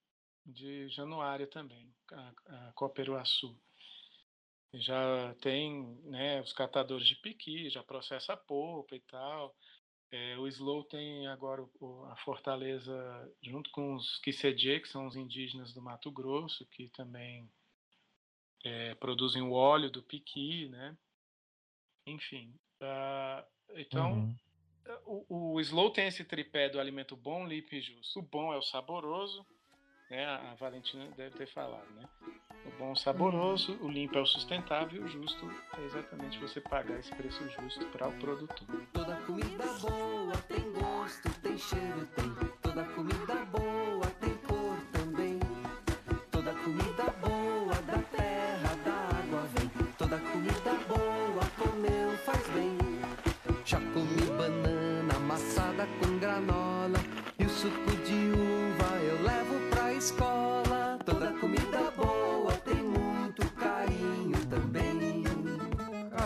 de 0.45 0.89
Januária 0.89 1.47
também, 1.47 1.93
a, 2.11 2.33
a. 2.47 2.73
Já 4.73 5.35
tem 5.41 5.99
né, 6.03 6.41
os 6.41 6.53
catadores 6.53 7.07
de 7.07 7.15
piqui, 7.15 7.69
já 7.69 7.83
processa 7.83 8.37
polpa 8.37 8.95
e 8.95 8.99
tal. 9.01 9.55
É, 10.11 10.37
o 10.37 10.47
Slow 10.47 10.83
tem 10.83 11.27
agora 11.27 11.63
o, 11.79 12.03
a 12.05 12.15
fortaleza 12.17 12.93
junto 13.41 13.69
com 13.71 13.95
os 13.95 14.19
Kisedje, 14.19 14.79
que 14.79 14.87
são 14.87 15.07
os 15.07 15.15
indígenas 15.15 15.73
do 15.73 15.81
Mato 15.81 16.11
Grosso, 16.11 16.65
que 16.67 16.89
também 16.89 17.49
é, 18.63 18.95
produzem 18.95 19.41
o 19.41 19.51
óleo 19.51 19.89
do 19.89 20.03
piqui, 20.03 20.67
né? 20.69 20.95
Enfim, 22.05 22.53
uh, 22.81 23.45
então 23.75 24.13
uhum. 24.13 24.35
o, 25.05 25.53
o, 25.53 25.61
slow 25.61 25.91
tem 25.91 26.07
esse 26.07 26.23
tripé 26.23 26.69
do 26.69 26.79
alimento 26.79 27.15
bom, 27.15 27.45
limpo 27.45 27.75
e 27.75 27.81
justo. 27.81 28.19
O 28.19 28.23
bom 28.23 28.53
é 28.53 28.57
o 28.57 28.61
saboroso, 28.61 29.45
né? 30.09 30.25
A 30.25 30.55
Valentina 30.55 31.09
deve 31.11 31.37
ter 31.37 31.47
falado, 31.47 31.89
né? 31.91 32.09
O 32.65 32.71
bom 32.77 32.89
é 32.89 32.91
o 32.93 32.95
saboroso, 32.95 33.77
o 33.81 33.87
limpo 33.87 34.17
é 34.17 34.21
o 34.21 34.25
sustentável 34.25 35.01
e 35.01 35.05
o 35.05 35.07
justo 35.07 35.49
é 35.77 35.85
exatamente 35.85 36.39
você 36.39 36.59
pagar 36.59 36.99
esse 36.99 37.13
preço 37.15 37.47
justo 37.49 37.85
para 37.87 38.07
o 38.07 38.19
produtor. 38.19 38.87
Toda 38.91 39.15
comida 39.21 39.65
boa 39.79 40.37
tem 40.47 40.71
gosto, 40.73 41.41
tem 41.41 41.57
cheiro, 41.57 42.07
tem 42.15 42.29
toda 42.61 42.83
comida 42.95 43.38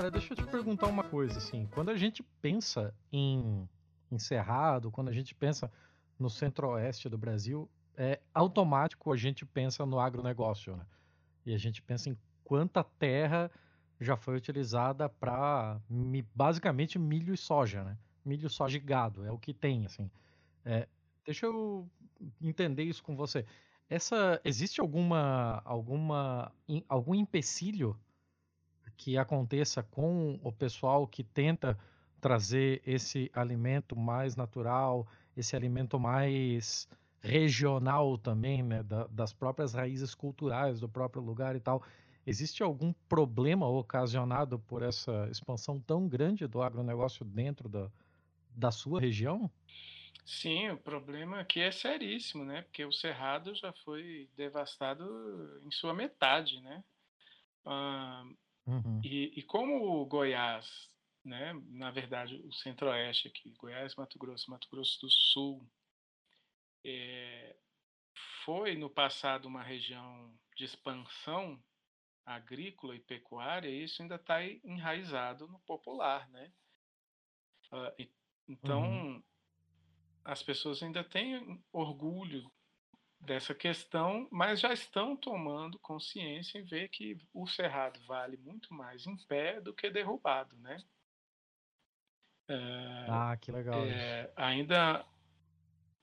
Cara, 0.03 0.11
deixa 0.11 0.33
eu 0.33 0.35
te 0.35 0.43
perguntar 0.47 0.87
uma 0.87 1.05
coisa 1.05 1.37
assim. 1.37 1.65
Quando 1.67 1.87
a 1.87 1.95
gente 1.95 2.21
pensa 2.41 2.93
em, 3.09 3.69
em 4.11 4.19
Cerrado, 4.19 4.91
quando 4.91 5.07
a 5.07 5.13
gente 5.13 5.33
pensa 5.33 5.71
no 6.19 6.29
centro-oeste 6.29 7.07
do 7.07 7.17
Brasil, 7.17 7.69
é 7.95 8.19
automático 8.33 9.13
a 9.13 9.15
gente 9.15 9.45
pensa 9.45 9.85
no 9.85 10.01
agronegócio, 10.01 10.75
né? 10.75 10.85
E 11.45 11.53
a 11.53 11.57
gente 11.57 11.81
pensa 11.81 12.09
em 12.09 12.17
quanta 12.43 12.83
terra 12.83 13.49
já 13.97 14.17
foi 14.17 14.35
utilizada 14.35 15.07
para 15.07 15.79
basicamente 16.35 16.99
milho 16.99 17.33
e 17.33 17.37
soja, 17.37 17.85
né? 17.85 17.97
Milho, 18.25 18.49
soja 18.49 18.75
e 18.75 18.81
gado, 18.81 19.23
é 19.23 19.31
o 19.31 19.37
que 19.37 19.53
tem, 19.53 19.85
assim. 19.85 20.11
É, 20.65 20.85
deixa 21.25 21.45
eu 21.45 21.89
entender 22.41 22.83
isso 22.83 23.01
com 23.01 23.15
você. 23.15 23.45
Essa 23.89 24.41
existe 24.43 24.81
alguma 24.81 25.61
alguma 25.63 26.51
algum 26.89 27.15
empecilho 27.15 27.97
que 28.97 29.17
aconteça 29.17 29.83
com 29.83 30.39
o 30.43 30.51
pessoal 30.51 31.07
que 31.07 31.23
tenta 31.23 31.77
trazer 32.21 32.81
esse 32.85 33.29
alimento 33.33 33.95
mais 33.95 34.35
natural, 34.35 35.07
esse 35.35 35.55
alimento 35.55 35.99
mais 35.99 36.87
regional 37.21 38.17
também, 38.17 38.63
né, 38.63 38.83
da, 38.83 39.07
das 39.07 39.33
próprias 39.33 39.73
raízes 39.73 40.13
culturais 40.15 40.79
do 40.79 40.89
próprio 40.89 41.21
lugar 41.21 41.55
e 41.55 41.59
tal. 41.59 41.83
Existe 42.25 42.63
algum 42.63 42.93
problema 43.09 43.67
ocasionado 43.67 44.57
por 44.59 44.81
essa 44.81 45.27
expansão 45.29 45.79
tão 45.81 46.07
grande 46.07 46.47
do 46.47 46.61
agronegócio 46.61 47.25
dentro 47.25 47.67
da, 47.67 47.91
da 48.49 48.71
sua 48.71 48.99
região? 49.01 49.51
Sim, 50.25 50.69
o 50.69 50.77
problema 50.77 51.39
aqui 51.39 51.59
é 51.59 51.71
seríssimo, 51.71 52.45
né? 52.45 52.61
Porque 52.63 52.85
o 52.85 52.91
Cerrado 52.91 53.53
já 53.55 53.73
foi 53.73 54.29
devastado 54.35 55.59
em 55.65 55.71
sua 55.71 55.93
metade, 55.93 56.61
né? 56.61 56.83
Uhum. 58.65 59.01
e, 59.03 59.39
e, 59.39 59.43
como 59.43 60.01
o 60.01 60.05
Goiás, 60.05 60.89
né? 61.23 61.53
Na 61.69 61.91
verdade, 61.91 62.35
o 62.45 62.53
Centro-Oeste 62.53 63.27
aqui, 63.27 63.51
Goiás, 63.57 63.95
Mato 63.95 64.17
Grosso, 64.19 64.49
Mato 64.49 64.67
Grosso 64.69 64.99
do 65.01 65.09
Sul, 65.09 65.67
é, 66.85 67.55
foi 68.43 68.75
no 68.75 68.89
passado 68.89 69.47
uma 69.47 69.63
região 69.63 70.37
de 70.55 70.65
expansão 70.65 71.61
agrícola 72.25 72.95
e 72.95 72.99
pecuária, 72.99 73.69
e 73.69 73.83
isso 73.83 74.01
ainda 74.01 74.15
está 74.15 74.43
enraizado 74.45 75.47
no 75.47 75.59
popular, 75.59 76.29
né? 76.29 76.51
Uh, 77.71 78.09
então, 78.47 78.81
uhum. 78.81 79.23
as 80.23 80.43
pessoas 80.43 80.81
ainda 80.83 81.03
têm 81.03 81.61
orgulho 81.71 82.51
dessa 83.25 83.55
questão, 83.55 84.27
mas 84.31 84.59
já 84.59 84.73
estão 84.73 85.15
tomando 85.15 85.79
consciência 85.79 86.59
em 86.59 86.63
ver 86.63 86.89
que 86.89 87.17
o 87.33 87.47
cerrado 87.47 87.99
vale 88.05 88.37
muito 88.37 88.73
mais 88.73 89.05
em 89.05 89.15
pé 89.27 89.61
do 89.61 89.73
que 89.73 89.89
derrubado, 89.89 90.55
né? 90.57 90.77
É, 92.49 93.05
ah, 93.09 93.37
que 93.37 93.51
legal. 93.51 93.81
É, 93.85 94.31
ainda 94.35 95.05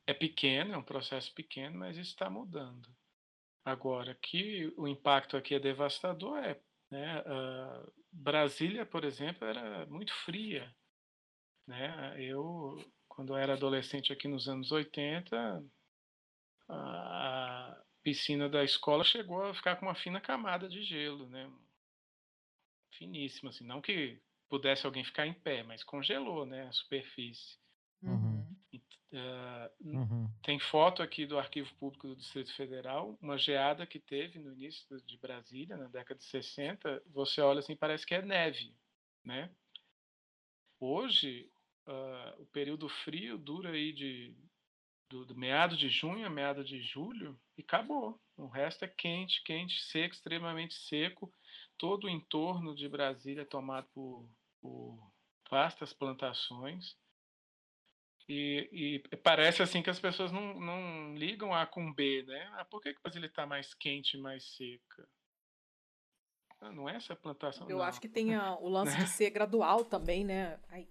é 0.06 0.14
pequeno, 0.14 0.74
é 0.74 0.76
um 0.76 0.82
processo 0.82 1.32
pequeno, 1.34 1.78
mas 1.78 1.97
isso 1.97 2.10
está 2.10 2.30
mudando. 2.30 2.88
Agora, 3.64 4.14
que 4.14 4.72
o 4.76 4.88
impacto 4.88 5.36
aqui 5.36 5.55
é 5.55 5.60
devastador, 5.60 6.38
é. 6.38 6.60
Né? 6.90 7.20
Uh, 7.20 7.92
Brasília, 8.10 8.84
por 8.84 9.05
exemplo, 9.05 9.47
era 9.47 9.86
muito 9.86 10.12
fria. 10.24 10.74
Né? 11.66 12.16
Eu, 12.18 12.82
quando 13.06 13.34
eu 13.34 13.36
era 13.36 13.52
adolescente 13.52 14.12
aqui 14.12 14.26
nos 14.26 14.48
anos 14.48 14.72
80, 14.72 15.62
a 16.70 17.82
piscina 18.02 18.48
da 18.48 18.64
escola 18.64 19.05
chegou 19.05 19.44
a 19.44 19.55
ficar 19.55 19.76
com 19.76 19.86
uma 19.86 19.94
fina 19.94 20.20
camada 20.20 20.68
de 20.68 20.82
gelo, 20.82 21.28
né? 21.28 21.51
finíssima, 23.01 23.51
assim, 23.51 23.64
não 23.64 23.80
que 23.80 24.20
pudesse 24.48 24.84
alguém 24.84 25.02
ficar 25.05 25.26
em 25.26 25.32
pé, 25.32 25.62
mas 25.62 25.82
congelou, 25.82 26.44
né, 26.44 26.66
a 26.68 26.72
superfície. 26.72 27.59
Uhum. 28.02 28.47
Uh, 29.12 29.70
Uhum. 29.80 30.28
tem 30.42 30.60
foto 30.60 31.02
aqui 31.02 31.26
do 31.26 31.36
Arquivo 31.36 31.74
Público 31.74 32.06
do 32.06 32.14
Distrito 32.14 32.55
Federal, 32.55 33.18
uma 33.20 33.36
geada 33.36 33.84
que 33.84 33.98
teve 33.98 34.38
no 34.38 34.52
início 34.52 35.01
de 35.01 35.18
Brasília, 35.18 35.76
na 35.76 35.88
década 35.88 36.18
de 36.18 36.24
60. 36.26 37.02
Você 37.06 37.40
olha 37.40 37.59
assim, 37.59 37.74
parece 37.74 38.06
que 38.06 38.14
é 38.14 38.22
neve, 38.22 38.72
né? 39.24 39.51
Hoje, 40.78 41.51
uh, 41.88 42.42
o 42.42 42.47
período 42.47 42.88
frio 42.88 43.36
dura 43.36 43.70
aí 43.70 43.92
de 43.92 44.32
do, 45.11 45.27
do 45.27 45.35
meado 45.35 45.77
de 45.77 45.89
junho 45.91 46.24
a 46.24 46.31
meado 46.31 46.65
de 46.65 46.81
julho 46.81 47.39
e 47.59 47.62
acabou. 47.62 48.19
O 48.37 48.47
resto 48.47 48.85
é 48.85 48.89
quente, 48.89 49.43
quente, 49.43 49.82
seco, 49.82 50.15
extremamente 50.15 50.74
seco. 50.74 51.31
Todo 51.77 52.05
o 52.05 52.09
entorno 52.09 52.74
de 52.74 52.89
Brasília 52.89 53.43
é 53.43 53.45
tomado 53.45 53.89
por, 53.93 54.27
por 54.62 55.12
vastas 55.51 55.93
plantações. 55.93 56.97
E, 58.28 59.03
e, 59.11 59.16
parece 59.16 59.61
assim 59.61 59.82
que 59.82 59.91
as 59.91 59.99
pessoas 59.99 60.31
não, 60.31 60.59
não 60.61 61.16
ligam 61.16 61.53
A 61.53 61.66
com 61.66 61.93
B, 61.93 62.23
né? 62.23 62.49
Ah, 62.55 62.65
por 62.65 62.81
que, 62.81 62.95
que 62.95 63.03
Brasília 63.03 63.27
está 63.27 63.45
mais 63.45 63.74
quente 63.74 64.16
e 64.16 64.20
mais 64.20 64.45
seca? 64.55 65.09
Ah, 66.61 66.70
não 66.70 66.89
é 66.89 66.95
essa 66.95 67.16
plantação. 67.16 67.69
Eu 67.69 67.78
não. 67.78 67.85
acho 67.85 68.01
que 68.01 68.09
tem 68.09 68.37
a, 68.37 68.55
o 68.55 68.69
lance 68.69 68.97
de 68.97 69.07
ser 69.11 69.31
gradual 69.31 69.85
também, 69.85 70.24
né? 70.24 70.61
Ai, 70.69 70.89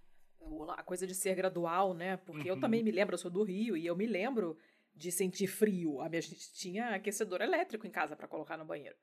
a 0.78 0.84
coisa 0.84 1.06
de 1.08 1.16
ser 1.16 1.36
gradual, 1.36 1.94
né? 1.94 2.18
Porque 2.18 2.50
uhum. 2.50 2.56
eu 2.56 2.60
também 2.60 2.84
me 2.84 2.92
lembro, 2.92 3.14
eu 3.14 3.18
sou 3.18 3.32
do 3.32 3.44
Rio, 3.44 3.76
e 3.76 3.86
eu 3.86 3.96
me 3.96 4.06
lembro 4.06 4.58
de 4.96 5.12
sentir 5.12 5.48
frio. 5.48 6.02
A 6.02 6.10
minha 6.10 6.22
gente 6.22 6.54
tinha 6.54 6.96
aquecedor 6.96 7.42
elétrico 7.42 7.88
em 7.88 7.92
casa 7.92 8.16
para 8.16 8.28
colocar 8.28 8.58
no 8.58 8.66
banheiro. 8.66 8.96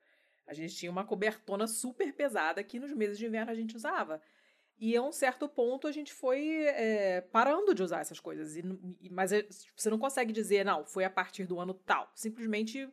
A 0.45 0.53
gente 0.53 0.75
tinha 0.75 0.91
uma 0.91 1.03
cobertona 1.03 1.67
super 1.67 2.13
pesada 2.13 2.63
que 2.63 2.79
nos 2.79 2.93
meses 2.93 3.17
de 3.17 3.25
inverno 3.25 3.51
a 3.51 3.55
gente 3.55 3.75
usava. 3.75 4.21
E 4.79 4.95
a 4.95 5.01
um 5.01 5.11
certo 5.11 5.49
ponto 5.49 5.87
a 5.87 5.91
gente 5.91 6.13
foi 6.13 6.65
é, 6.67 7.21
parando 7.21 7.73
de 7.73 7.81
usar 7.81 7.99
essas 7.99 8.19
coisas. 8.19 8.55
E, 8.55 8.63
mas 9.09 9.31
é, 9.31 9.45
você 9.75 9.89
não 9.89 9.97
consegue 9.97 10.31
dizer, 10.31 10.63
não, 10.63 10.85
foi 10.85 11.03
a 11.03 11.09
partir 11.09 11.45
do 11.45 11.59
ano 11.59 11.73
tal. 11.73 12.11
Simplesmente, 12.13 12.87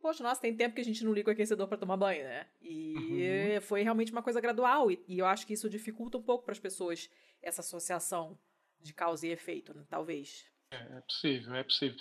poxa, 0.00 0.22
nossa, 0.22 0.40
tem 0.40 0.56
tempo 0.56 0.74
que 0.74 0.80
a 0.80 0.84
gente 0.84 1.04
não 1.04 1.12
liga 1.12 1.28
o 1.28 1.32
aquecedor 1.32 1.68
para 1.68 1.78
tomar 1.78 1.96
banho, 1.96 2.24
né? 2.24 2.46
E 2.60 3.54
uhum. 3.54 3.60
foi 3.60 3.82
realmente 3.82 4.12
uma 4.12 4.22
coisa 4.22 4.40
gradual. 4.40 4.90
E, 4.90 5.02
e, 5.06 5.18
eu 5.18 5.26
acho 5.26 5.46
que 5.46 5.52
isso 5.52 5.68
dificulta 5.68 6.18
um 6.18 6.22
pouco 6.22 6.44
para 6.44 6.52
as 6.52 6.58
pessoas 6.58 7.10
essa 7.42 7.60
associação 7.60 8.38
de 8.80 8.92
causa 8.92 9.26
e 9.26 9.30
efeito, 9.30 9.74
né? 9.74 9.84
talvez. 9.88 10.46
É, 10.70 10.76
é, 10.76 11.00
possível, 11.00 11.54
é 11.54 11.64
possível. 11.64 11.98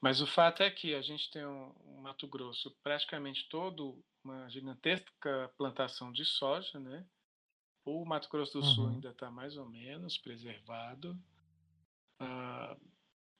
Mas 0.00 0.20
o 0.20 0.26
fato 0.26 0.62
é 0.62 0.70
que 0.70 0.94
a 0.94 1.02
gente 1.02 1.30
tem 1.30 1.46
um, 1.46 1.72
um 1.86 2.00
Mato 2.00 2.26
Grosso 2.26 2.70
praticamente 2.82 3.48
todo 3.48 4.02
uma 4.24 4.48
gigantesca 4.48 5.50
plantação 5.56 6.12
de 6.12 6.24
soja, 6.24 6.78
né? 6.78 7.06
O 7.84 8.04
Mato 8.04 8.28
Grosso 8.28 8.60
do 8.60 8.64
Sul 8.64 8.84
uhum. 8.84 8.90
ainda 8.94 9.10
está 9.10 9.30
mais 9.30 9.56
ou 9.56 9.66
menos 9.66 10.18
preservado. 10.18 11.18
Uh, 12.20 12.76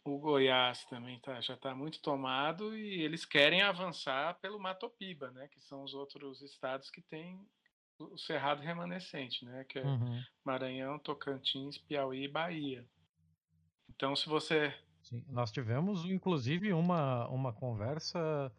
o 0.08 0.18
Goiás 0.18 0.84
também 0.86 1.18
tá, 1.20 1.40
já 1.40 1.54
está 1.54 1.74
muito 1.74 2.00
tomado 2.00 2.76
e 2.76 3.02
eles 3.02 3.24
querem 3.24 3.62
avançar 3.62 4.38
pelo 4.40 4.58
Mato 4.58 4.88
Piba, 4.90 5.30
né, 5.30 5.48
que 5.48 5.60
são 5.60 5.82
os 5.82 5.94
outros 5.94 6.42
estados 6.42 6.90
que 6.90 7.00
têm 7.00 7.40
o 7.98 8.16
cerrado 8.16 8.62
remanescente, 8.62 9.44
né, 9.44 9.64
que 9.68 9.78
é 9.78 9.84
uhum. 9.84 10.22
Maranhão, 10.44 10.98
Tocantins, 10.98 11.78
Piauí 11.78 12.24
e 12.24 12.28
Bahia. 12.28 12.86
Então, 13.88 14.14
se 14.14 14.28
você 14.28 14.74
Sim, 15.02 15.24
nós 15.28 15.50
tivemos 15.50 16.04
inclusive 16.04 16.72
uma, 16.72 17.28
uma 17.28 17.52
conversa 17.52 18.52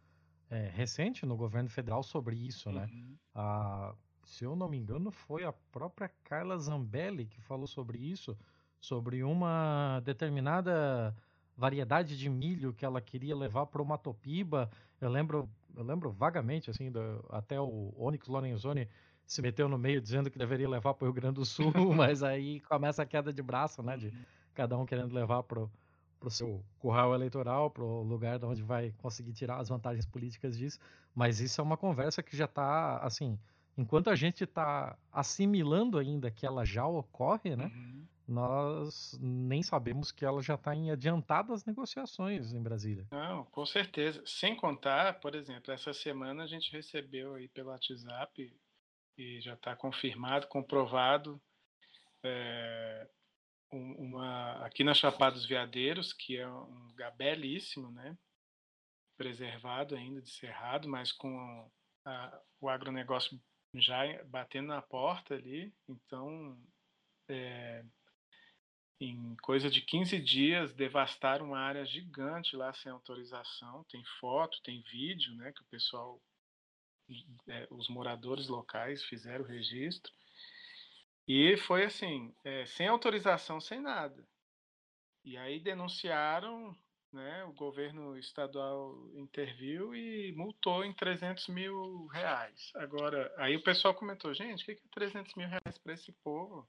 é, 0.50 0.70
recente 0.70 1.26
no 1.26 1.38
governo 1.38 1.70
federal 1.70 2.04
sobre 2.04 2.36
isso, 2.36 2.72
né? 2.72 2.90
uhum. 2.92 3.10
né? 3.10 3.16
A 3.36 3.96
se 4.30 4.46
eu 4.46 4.56
não 4.56 4.70
me 4.70 4.78
engano, 4.78 5.10
foi 5.10 5.44
a 5.44 5.52
própria 5.52 6.08
Carla 6.24 6.58
Zambelli 6.60 7.26
que 7.26 7.42
falou 7.42 7.66
sobre 7.66 7.98
isso, 7.98 8.38
sobre 8.80 9.24
uma 9.24 10.00
determinada 10.02 11.16
variedade 11.60 12.18
de 12.18 12.30
milho 12.30 12.74
que 12.74 12.86
ela 12.86 13.02
queria 13.02 13.36
levar 13.36 13.66
para 13.66 13.82
o 13.82 13.86
Matopiba. 13.86 14.70
Eu 15.02 15.10
lembro, 15.10 15.50
eu 15.76 15.84
lembro 15.84 16.10
vagamente, 16.10 16.70
assim, 16.70 16.90
do, 16.90 17.24
até 17.30 17.60
o 17.60 17.94
Onyx 17.98 18.28
Lorenzoni 18.28 18.88
se 19.28 19.42
meteu 19.42 19.68
no 19.68 19.78
meio 19.78 20.02
dizendo 20.02 20.32
que 20.32 20.40
deveria 20.40 20.68
levar 20.68 20.94
para 20.94 21.04
o 21.04 21.08
Rio 21.08 21.14
Grande 21.14 21.36
do 21.36 21.46
Sul, 21.46 21.72
mas 21.94 22.24
aí 22.24 22.62
começa 22.62 23.04
a 23.04 23.06
queda 23.06 23.32
de 23.32 23.44
braço, 23.44 23.84
né, 23.84 23.98
de 23.98 24.12
cada 24.56 24.78
um 24.78 24.86
querendo 24.86 25.14
levar 25.14 25.44
para 25.44 25.68
o 26.22 26.30
seu 26.30 26.64
curral 26.80 27.14
eleitoral, 27.14 27.70
para 27.70 27.84
o 27.84 28.04
lugar 28.04 28.40
de 28.40 28.46
onde 28.46 28.64
vai 28.64 28.94
conseguir 28.98 29.34
tirar 29.34 29.58
as 29.58 29.68
vantagens 29.68 30.06
políticas 30.06 30.58
disso. 30.58 30.80
Mas 31.14 31.42
isso 31.42 31.60
é 31.60 31.64
uma 31.64 31.78
conversa 31.78 32.24
que 32.24 32.36
já 32.38 32.46
está, 32.46 32.98
assim, 33.00 33.38
enquanto 33.78 34.10
a 34.10 34.16
gente 34.16 34.46
está 34.46 34.98
assimilando 35.12 35.98
ainda 35.98 36.32
que 36.32 36.46
ela 36.46 36.66
já 36.66 36.88
ocorre, 36.88 37.56
né? 37.56 37.66
Uhum. 37.66 38.06
Nós 38.30 39.18
nem 39.20 39.64
sabemos 39.64 40.12
que 40.12 40.24
ela 40.24 40.42
já 40.42 40.54
está 40.54 40.76
em 40.76 40.92
adiantadas 40.92 41.66
negociações 41.66 42.54
em 42.54 42.62
Brasília. 42.62 43.08
Não, 43.12 43.44
com 43.46 43.66
certeza. 43.66 44.22
Sem 44.24 44.56
contar, 44.56 45.20
por 45.20 45.34
exemplo, 45.34 45.74
essa 45.74 45.92
semana 45.94 46.44
a 46.44 46.48
gente 46.48 46.72
recebeu 46.72 47.34
aí 47.34 47.48
pelo 47.48 47.70
WhatsApp 47.70 48.56
e 49.18 49.42
já 49.42 49.56
está 49.56 49.76
confirmado, 49.76 50.48
comprovado, 50.48 51.42
é, 52.24 53.10
uma 53.72 54.64
aqui 54.66 54.84
na 54.84 54.94
Chapada 54.94 55.36
dos 55.36 55.46
Veadeiros, 55.46 56.14
que 56.14 56.38
é 56.38 56.48
um 56.48 56.88
lugar 56.88 57.12
belíssimo, 57.16 57.92
né? 57.92 58.16
Preservado 59.18 59.96
ainda 59.96 60.22
de 60.22 60.30
cerrado, 60.30 60.88
mas 60.88 61.12
com 61.12 61.70
a, 62.06 62.42
o 62.62 62.70
agronegócio 62.70 63.42
já 63.74 64.02
batendo 64.26 64.68
na 64.68 64.82
porta 64.82 65.34
ali. 65.34 65.74
Então, 65.88 66.58
é, 67.28 67.84
em 69.00 69.36
coisa 69.38 69.70
de 69.70 69.82
15 69.82 70.20
dias, 70.20 70.74
devastaram 70.74 71.48
uma 71.48 71.60
área 71.60 71.86
gigante 71.86 72.56
lá 72.56 72.74
sem 72.74 72.92
autorização. 72.92 73.86
Tem 73.86 74.04
foto, 74.20 74.62
tem 74.62 74.82
vídeo, 74.82 75.34
né, 75.36 75.54
que 75.54 75.62
o 75.62 75.68
pessoal, 75.68 76.22
é, 77.48 77.68
os 77.72 77.88
moradores 77.88 78.48
locais 78.48 79.04
fizeram 79.04 79.46
o 79.46 79.48
registro. 79.48 80.12
E 81.28 81.56
foi 81.58 81.86
assim, 81.86 82.34
é, 82.44 82.66
sem 82.66 82.88
autorização, 82.88 83.62
sem 83.62 83.80
nada. 83.80 84.28
E 85.24 85.38
aí 85.38 85.60
denunciaram 85.60 86.76
né, 87.12 87.44
o 87.46 87.54
governo 87.54 88.18
estadual 88.18 88.96
interviu 89.16 89.96
e 89.96 90.32
multou 90.34 90.84
em 90.84 90.94
300 90.94 91.48
mil 91.48 92.06
reais. 92.08 92.72
Agora, 92.76 93.34
aí 93.38 93.56
o 93.56 93.64
pessoal 93.64 93.94
comentou, 93.94 94.34
gente, 94.34 94.64
o 94.64 94.66
que 94.66 94.72
é 94.72 94.90
300 94.92 95.36
mil 95.36 95.48
reais 95.48 95.78
para 95.78 95.94
esse 95.94 96.12
povo? 96.24 96.68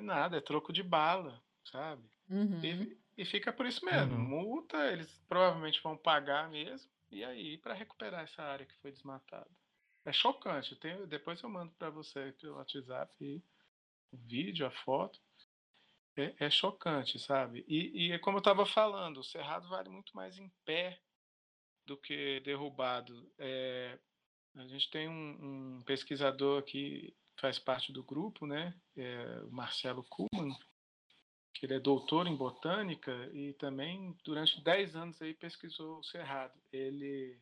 Não 0.00 0.14
é 0.14 0.16
nada, 0.16 0.36
é 0.36 0.40
troco 0.40 0.72
de 0.72 0.82
bala, 0.82 1.42
sabe? 1.64 2.08
Uhum. 2.28 2.60
E, 2.64 2.98
e, 3.18 3.24
fica 3.24 3.52
por 3.52 3.66
isso 3.66 3.84
mesmo. 3.84 4.14
Uhum. 4.14 4.20
Multa, 4.20 4.92
eles 4.92 5.22
provavelmente 5.28 5.82
vão 5.82 5.96
pagar 5.96 6.48
mesmo, 6.48 6.90
e 7.10 7.24
aí 7.24 7.58
para 7.58 7.74
recuperar 7.74 8.24
essa 8.24 8.42
área 8.42 8.66
que 8.66 8.76
foi 8.78 8.90
desmatada. 8.90 9.50
É 10.04 10.12
chocante. 10.12 10.76
Tenho, 10.76 11.06
depois 11.06 11.42
eu 11.42 11.48
mando 11.48 11.72
para 11.72 11.90
você 11.90 12.32
pelo 12.40 12.56
WhatsApp 12.56 13.42
o 14.12 14.16
vídeo, 14.16 14.66
a 14.66 14.70
foto 14.70 15.20
é, 16.16 16.34
é 16.38 16.50
chocante, 16.50 17.18
sabe? 17.18 17.64
E, 17.66 18.08
e 18.08 18.12
é 18.12 18.18
como 18.18 18.36
eu 18.36 18.40
estava 18.40 18.64
falando, 18.64 19.18
o 19.18 19.24
cerrado 19.24 19.68
vale 19.68 19.88
muito 19.88 20.14
mais 20.14 20.38
em 20.38 20.50
pé 20.64 21.00
do 21.84 21.96
que 21.96 22.40
derrubado. 22.40 23.30
É, 23.38 23.98
a 24.54 24.66
gente 24.66 24.90
tem 24.90 25.08
um, 25.08 25.78
um, 25.78 25.82
pesquisador 25.82 26.62
que 26.62 27.14
faz 27.36 27.58
parte 27.58 27.92
do 27.92 28.02
grupo, 28.02 28.46
né? 28.46 28.74
É, 28.96 29.42
o 29.44 29.50
Marcelo 29.50 30.04
Kuhlmann, 30.04 30.56
que 31.54 31.66
ele 31.66 31.74
é 31.74 31.80
doutor 31.80 32.26
em 32.26 32.36
botânica 32.36 33.12
e 33.32 33.52
também 33.54 34.16
durante 34.24 34.62
10 34.62 34.96
anos 34.96 35.22
aí 35.22 35.34
pesquisou 35.34 35.98
o 35.98 36.04
cerrado. 36.04 36.58
Ele 36.72 37.38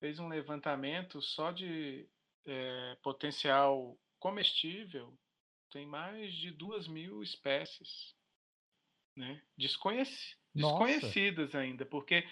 fez 0.00 0.18
um 0.18 0.28
levantamento 0.28 1.20
só 1.22 1.50
de 1.50 2.08
é, 2.46 2.96
potencial 3.02 3.98
comestível 4.18 5.16
tem 5.74 5.86
mais 5.86 6.32
de 6.32 6.52
duas 6.52 6.86
mil 6.86 7.20
espécies, 7.20 8.14
né? 9.16 9.42
Desconheci 9.58 10.36
desconhecidas 10.54 11.52
ainda, 11.52 11.84
porque 11.84 12.24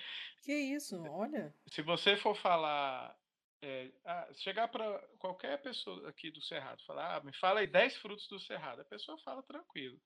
que 0.43 0.53
isso, 0.53 0.97
olha. 1.09 1.53
Se 1.67 1.83
você 1.83 2.17
for 2.17 2.37
falar, 2.37 3.17
é, 3.63 3.93
ah, 4.05 4.29
chegar 4.35 4.69
para 4.69 4.99
qualquer 5.19 5.63
pessoa 5.63 6.09
aqui 6.09 6.31
do 6.31 6.43
Cerrado, 6.43 6.83
falar, 6.85 7.17
ah, 7.17 7.21
me 7.23 7.33
fala 7.35 7.61
aí 7.61 7.67
10 7.67 7.97
frutos 7.97 8.27
do 8.27 8.41
Cerrado, 8.41 8.83
a 8.83 8.85
pessoa 8.85 9.17
fala 9.19 9.43
tranquilo. 9.45 9.99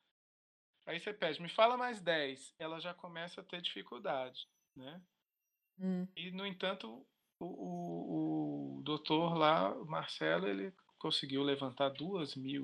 Aí 0.84 1.00
você 1.00 1.12
pede, 1.12 1.42
me 1.42 1.48
fala 1.48 1.76
mais 1.76 2.00
10, 2.00 2.54
ela 2.58 2.78
já 2.78 2.94
começa 2.94 3.40
a 3.40 3.44
ter 3.44 3.60
dificuldade, 3.62 4.46
né? 4.76 5.02
Hum. 5.80 6.06
E 6.14 6.30
no 6.30 6.46
entanto, 6.46 7.04
o, 7.40 7.46
o, 7.46 8.78
o 8.78 8.82
doutor 8.82 9.36
lá, 9.36 9.72
o 9.74 9.86
Marcelo, 9.86 10.46
ele 10.46 10.72
conseguiu 10.98 11.42
levantar 11.42 11.88
duas 11.88 12.34
mil 12.34 12.62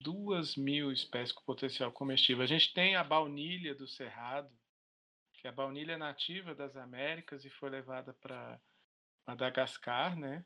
duas 0.00 0.56
mil 0.56 0.90
espécies 0.90 1.32
com 1.32 1.44
potencial 1.44 1.92
comestível. 1.92 2.42
A 2.42 2.46
gente 2.46 2.72
tem 2.72 2.96
a 2.96 3.04
baunilha 3.04 3.74
do 3.74 3.86
cerrado, 3.86 4.50
que 5.34 5.46
é 5.46 5.50
a 5.50 5.52
baunilha 5.52 5.98
nativa 5.98 6.54
das 6.54 6.74
Américas 6.74 7.44
e 7.44 7.50
foi 7.50 7.68
levada 7.68 8.14
para 8.14 8.58
Madagascar, 9.26 10.16
né? 10.16 10.44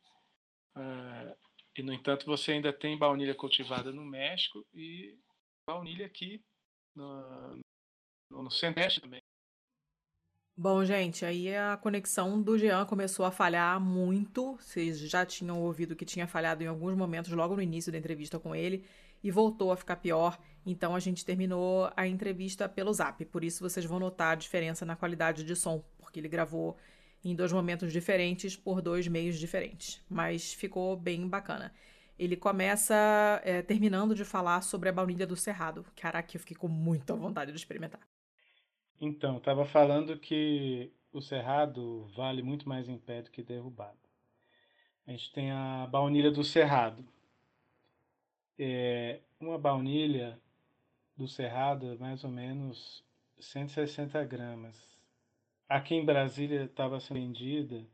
Uh, 0.76 1.34
E, 1.76 1.82
no 1.82 1.92
entanto, 1.92 2.24
você 2.24 2.52
ainda 2.52 2.72
tem 2.72 2.96
baunilha 2.96 3.34
cultivada 3.34 3.92
no 3.92 4.04
México 4.04 4.64
e 4.72 5.18
baunilha 5.68 6.06
aqui 6.06 6.40
no, 6.94 7.58
no 8.30 8.50
Centro-Oeste 8.50 9.00
também. 9.00 9.20
Bom, 10.56 10.84
gente, 10.84 11.24
aí 11.24 11.52
a 11.52 11.76
conexão 11.76 12.40
do 12.40 12.56
Jean 12.56 12.86
começou 12.86 13.26
a 13.26 13.32
falhar 13.32 13.80
muito. 13.80 14.54
Vocês 14.54 15.00
já 15.00 15.26
tinham 15.26 15.60
ouvido 15.60 15.96
que 15.96 16.04
tinha 16.04 16.28
falhado 16.28 16.62
em 16.62 16.68
alguns 16.68 16.96
momentos 16.96 17.32
logo 17.32 17.56
no 17.56 17.62
início 17.62 17.90
da 17.90 17.98
entrevista 17.98 18.38
com 18.38 18.54
ele 18.54 18.84
e 19.20 19.32
voltou 19.32 19.72
a 19.72 19.76
ficar 19.76 19.96
pior. 19.96 20.38
Então 20.64 20.94
a 20.94 21.00
gente 21.00 21.24
terminou 21.24 21.90
a 21.96 22.06
entrevista 22.06 22.68
pelo 22.68 22.92
Zap. 22.92 23.24
Por 23.24 23.42
isso 23.42 23.68
vocês 23.68 23.84
vão 23.84 23.98
notar 23.98 24.32
a 24.32 24.36
diferença 24.36 24.86
na 24.86 24.94
qualidade 24.94 25.42
de 25.42 25.56
som, 25.56 25.82
porque 25.98 26.20
ele 26.20 26.28
gravou 26.28 26.76
em 27.24 27.34
dois 27.34 27.52
momentos 27.52 27.92
diferentes 27.92 28.56
por 28.56 28.82
dois 28.82 29.08
meios 29.08 29.38
diferentes. 29.38 30.04
Mas 30.08 30.52
ficou 30.52 30.96
bem 30.96 31.26
bacana. 31.26 31.72
Ele 32.18 32.36
começa 32.36 32.94
é, 33.42 33.62
terminando 33.62 34.14
de 34.14 34.24
falar 34.24 34.60
sobre 34.62 34.88
a 34.88 34.92
baunilha 34.92 35.26
do 35.26 35.34
Cerrado. 35.34 35.84
Caraca, 35.96 36.36
eu 36.36 36.40
fiquei 36.40 36.56
com 36.56 36.68
muita 36.68 37.14
vontade 37.14 37.50
de 37.50 37.58
experimentar. 37.58 38.00
Então, 39.00 39.38
estava 39.38 39.64
falando 39.64 40.16
que 40.18 40.92
o 41.12 41.20
Cerrado 41.20 42.06
vale 42.14 42.42
muito 42.42 42.68
mais 42.68 42.88
em 42.88 42.98
pé 42.98 43.22
do 43.22 43.30
que 43.30 43.42
derrubado. 43.42 43.98
A 45.06 45.10
gente 45.10 45.32
tem 45.32 45.50
a 45.50 45.88
baunilha 45.90 46.30
do 46.30 46.44
Cerrado. 46.44 47.04
É, 48.58 49.20
uma 49.40 49.58
baunilha 49.58 50.38
do 51.16 51.26
Cerrado 51.26 51.92
é 51.92 51.96
mais 51.96 52.22
ou 52.22 52.30
menos 52.30 53.04
160 53.40 54.22
gramas 54.24 54.93
Aqui 55.68 55.94
em 55.94 56.04
Brasília 56.04 56.64
estava 56.64 57.00
sendo 57.00 57.20
vendida 57.20 57.86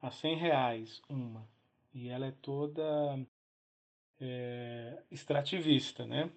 a 0.00 0.10
100 0.10 0.36
reais 0.36 1.02
uma. 1.08 1.46
E 1.92 2.08
ela 2.08 2.26
é 2.26 2.32
toda 2.32 2.82
é, 4.20 5.02
extrativista, 5.10 6.06
né? 6.06 6.30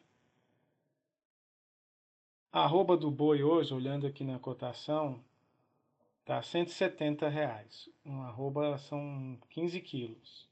A 2.52 2.64
arroba 2.64 2.98
do 2.98 3.10
boi 3.10 3.44
hoje, 3.44 3.74
olhando 3.74 4.08
aqui 4.08 4.24
na 4.24 4.40
cotação, 4.40 5.24
tá 6.26 6.42
170 6.42 7.30
reais. 7.30 7.90
Uma 8.04 8.28
arroba 8.28 8.78
são 8.78 9.38
15 9.50 9.80
quilos. 9.82 10.50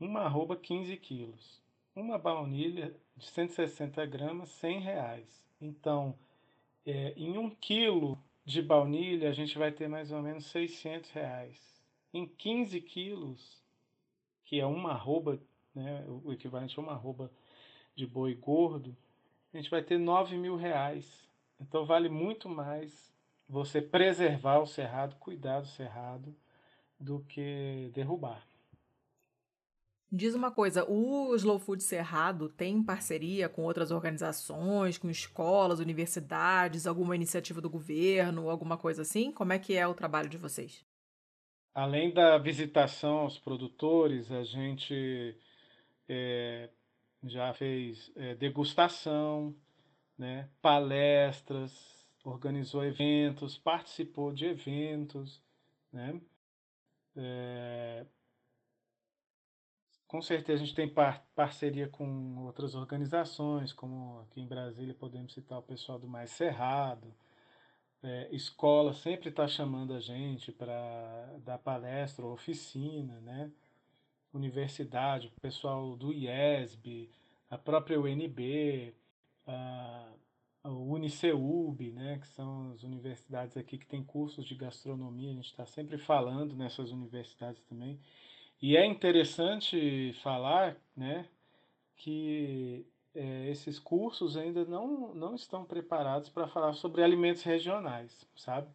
Uma 0.00 0.20
arroba 0.20 0.56
15 0.56 0.96
quilos. 0.96 1.62
Uma 1.94 2.18
baunilha 2.18 2.94
de 3.16 3.26
160 3.26 4.04
gramas, 4.06 4.48
100 4.50 4.80
reais. 4.80 5.44
Então, 5.60 6.18
é, 6.84 7.12
em 7.16 7.36
um 7.36 7.50
quilo 7.50 8.18
de 8.46 8.62
baunilha, 8.62 9.28
a 9.28 9.32
gente 9.32 9.58
vai 9.58 9.72
ter 9.72 9.88
mais 9.88 10.12
ou 10.12 10.22
menos 10.22 10.46
600 10.46 11.10
reais. 11.10 11.82
Em 12.14 12.24
15 12.24 12.80
quilos, 12.80 13.60
que 14.44 14.60
é 14.60 14.64
uma 14.64 14.92
arroba, 14.92 15.42
né, 15.74 16.06
o 16.08 16.32
equivalente 16.32 16.78
a 16.78 16.82
uma 16.82 16.92
arroba 16.92 17.30
de 17.96 18.06
boi 18.06 18.36
gordo, 18.36 18.96
a 19.52 19.56
gente 19.56 19.68
vai 19.68 19.82
ter 19.82 19.98
9 19.98 20.38
mil 20.38 20.54
reais. 20.54 21.28
Então 21.60 21.84
vale 21.84 22.08
muito 22.08 22.48
mais 22.48 23.12
você 23.48 23.82
preservar 23.82 24.60
o 24.60 24.66
cerrado, 24.66 25.16
cuidar 25.16 25.60
do 25.60 25.66
cerrado, 25.66 26.34
do 27.00 27.24
que 27.24 27.90
derrubar. 27.92 28.46
Diz 30.10 30.34
uma 30.34 30.52
coisa, 30.52 30.88
o 30.88 31.34
Slow 31.34 31.58
Food 31.58 31.82
Cerrado 31.82 32.48
tem 32.48 32.82
parceria 32.82 33.48
com 33.48 33.62
outras 33.62 33.90
organizações, 33.90 34.98
com 34.98 35.10
escolas, 35.10 35.80
universidades, 35.80 36.86
alguma 36.86 37.16
iniciativa 37.16 37.60
do 37.60 37.68
governo, 37.68 38.48
alguma 38.48 38.76
coisa 38.76 39.02
assim? 39.02 39.32
Como 39.32 39.52
é 39.52 39.58
que 39.58 39.74
é 39.74 39.86
o 39.86 39.94
trabalho 39.94 40.28
de 40.28 40.38
vocês? 40.38 40.84
Além 41.74 42.14
da 42.14 42.38
visitação 42.38 43.18
aos 43.18 43.36
produtores, 43.36 44.30
a 44.30 44.44
gente 44.44 45.36
é, 46.08 46.70
já 47.24 47.52
fez 47.52 48.10
é, 48.14 48.34
degustação, 48.36 49.54
né, 50.16 50.48
palestras, 50.62 52.06
organizou 52.24 52.84
eventos, 52.84 53.58
participou 53.58 54.32
de 54.32 54.46
eventos, 54.46 55.42
né? 55.92 56.20
É, 57.16 58.06
com 60.06 60.22
certeza 60.22 60.62
a 60.62 60.66
gente 60.66 60.74
tem 60.74 60.88
par 60.88 61.24
parceria 61.34 61.88
com 61.88 62.44
outras 62.44 62.74
organizações, 62.74 63.72
como 63.72 64.20
aqui 64.20 64.40
em 64.40 64.46
Brasília 64.46 64.94
podemos 64.94 65.32
citar 65.32 65.58
o 65.58 65.62
pessoal 65.62 65.98
do 65.98 66.08
Mais 66.08 66.30
Cerrado. 66.30 67.12
É, 68.02 68.28
escola 68.30 68.92
sempre 68.92 69.30
está 69.30 69.48
chamando 69.48 69.92
a 69.94 70.00
gente 70.00 70.52
para 70.52 71.38
dar 71.44 71.58
palestra 71.58 72.24
ou 72.24 72.32
oficina, 72.32 73.20
né? 73.20 73.50
Universidade, 74.32 75.28
o 75.28 75.40
pessoal 75.40 75.96
do 75.96 76.12
IESB, 76.12 77.10
a 77.50 77.58
própria 77.58 78.00
UNB, 78.00 78.94
a, 79.46 80.12
a 80.62 80.70
UniCeub, 80.70 81.90
né? 81.92 82.18
Que 82.18 82.28
são 82.28 82.70
as 82.72 82.84
universidades 82.84 83.56
aqui 83.56 83.76
que 83.78 83.86
têm 83.86 84.04
cursos 84.04 84.44
de 84.44 84.54
gastronomia, 84.54 85.30
a 85.32 85.34
gente 85.34 85.50
está 85.50 85.66
sempre 85.66 85.98
falando 85.98 86.54
nessas 86.54 86.92
universidades 86.92 87.62
também. 87.64 87.98
E 88.60 88.76
é 88.76 88.86
interessante 88.86 90.12
falar 90.22 90.76
né, 90.96 91.28
que 91.96 92.86
é, 93.14 93.50
esses 93.50 93.78
cursos 93.78 94.36
ainda 94.36 94.64
não, 94.64 95.14
não 95.14 95.34
estão 95.34 95.64
preparados 95.64 96.28
para 96.30 96.48
falar 96.48 96.74
sobre 96.74 97.02
alimentos 97.02 97.42
regionais, 97.42 98.26
sabe? 98.34 98.68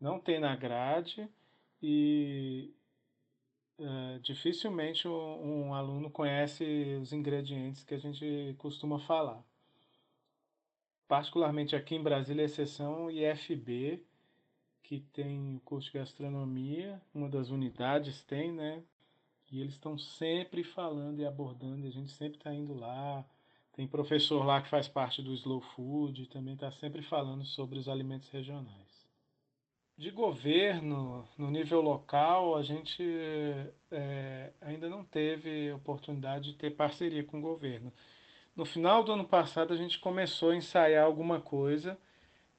Não 0.00 0.20
tem 0.20 0.40
na 0.40 0.54
grade 0.56 1.28
e 1.82 2.72
é, 3.78 4.18
dificilmente 4.20 5.08
um, 5.08 5.68
um 5.68 5.74
aluno 5.74 6.10
conhece 6.10 6.64
os 7.00 7.12
ingredientes 7.12 7.82
que 7.82 7.94
a 7.94 7.98
gente 7.98 8.54
costuma 8.58 8.98
falar. 9.00 9.42
Particularmente 11.08 11.76
aqui 11.76 11.96
em 11.96 12.02
Brasília, 12.02 12.44
exceção 12.44 13.10
IFB, 13.10 14.02
que 14.82 15.00
tem 15.12 15.56
o 15.56 15.60
curso 15.60 15.90
de 15.90 15.98
gastronomia, 15.98 17.00
uma 17.14 17.28
das 17.28 17.50
unidades 17.50 18.22
tem, 18.22 18.52
né? 18.52 18.82
E 19.52 19.60
eles 19.60 19.74
estão 19.74 19.98
sempre 19.98 20.64
falando 20.64 21.20
e 21.20 21.26
abordando, 21.26 21.84
e 21.84 21.88
a 21.88 21.92
gente 21.92 22.10
sempre 22.10 22.38
está 22.38 22.54
indo 22.54 22.72
lá. 22.72 23.22
Tem 23.74 23.86
professor 23.86 24.42
lá 24.46 24.62
que 24.62 24.70
faz 24.70 24.88
parte 24.88 25.20
do 25.20 25.34
Slow 25.34 25.60
Food, 25.60 26.26
também 26.30 26.54
está 26.54 26.72
sempre 26.72 27.02
falando 27.02 27.44
sobre 27.44 27.78
os 27.78 27.86
alimentos 27.86 28.30
regionais. 28.30 29.06
De 29.94 30.10
governo, 30.10 31.28
no 31.36 31.50
nível 31.50 31.82
local, 31.82 32.56
a 32.56 32.62
gente 32.62 33.04
é, 33.90 34.54
ainda 34.62 34.88
não 34.88 35.04
teve 35.04 35.70
oportunidade 35.72 36.52
de 36.52 36.56
ter 36.56 36.70
parceria 36.70 37.22
com 37.22 37.38
o 37.38 37.42
governo. 37.42 37.92
No 38.56 38.64
final 38.64 39.04
do 39.04 39.12
ano 39.12 39.24
passado, 39.24 39.74
a 39.74 39.76
gente 39.76 39.98
começou 39.98 40.50
a 40.50 40.56
ensaiar 40.56 41.04
alguma 41.04 41.42
coisa 41.42 41.98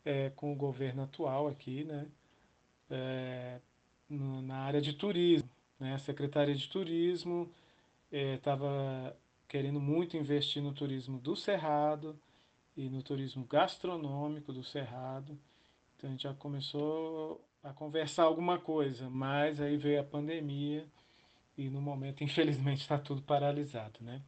é, 0.05 0.29
com 0.29 0.53
o 0.53 0.55
governo 0.55 1.03
atual 1.03 1.47
aqui, 1.47 1.83
né? 1.83 2.07
É, 2.87 3.59
na 4.09 4.57
área 4.59 4.79
de 4.79 4.93
turismo. 4.93 5.49
Né? 5.79 5.93
A 5.93 5.99
Secretaria 5.99 6.55
de 6.55 6.67
Turismo 6.69 7.51
estava 8.11 8.67
é, 8.67 9.15
querendo 9.47 9.79
muito 9.79 10.17
investir 10.17 10.61
no 10.61 10.73
turismo 10.73 11.19
do 11.19 11.35
Cerrado 11.35 12.19
e 12.75 12.89
no 12.89 13.01
turismo 13.01 13.45
gastronômico 13.45 14.51
do 14.53 14.63
Cerrado. 14.63 15.37
Então 15.95 16.09
a 16.09 16.11
gente 16.11 16.23
já 16.23 16.33
começou 16.33 17.43
a 17.63 17.71
conversar 17.71 18.23
alguma 18.23 18.59
coisa, 18.59 19.09
mas 19.09 19.61
aí 19.61 19.77
veio 19.77 20.01
a 20.01 20.03
pandemia 20.03 20.87
e 21.57 21.69
no 21.69 21.81
momento, 21.81 22.23
infelizmente, 22.25 22.81
está 22.81 22.97
tudo 22.97 23.21
paralisado, 23.21 23.99
né? 24.01 24.21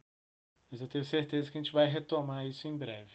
Mas 0.70 0.80
eu 0.80 0.88
tenho 0.88 1.04
certeza 1.04 1.50
que 1.50 1.58
a 1.58 1.62
gente 1.62 1.72
vai 1.72 1.86
retomar 1.86 2.46
isso 2.46 2.66
em 2.66 2.76
breve. 2.76 3.12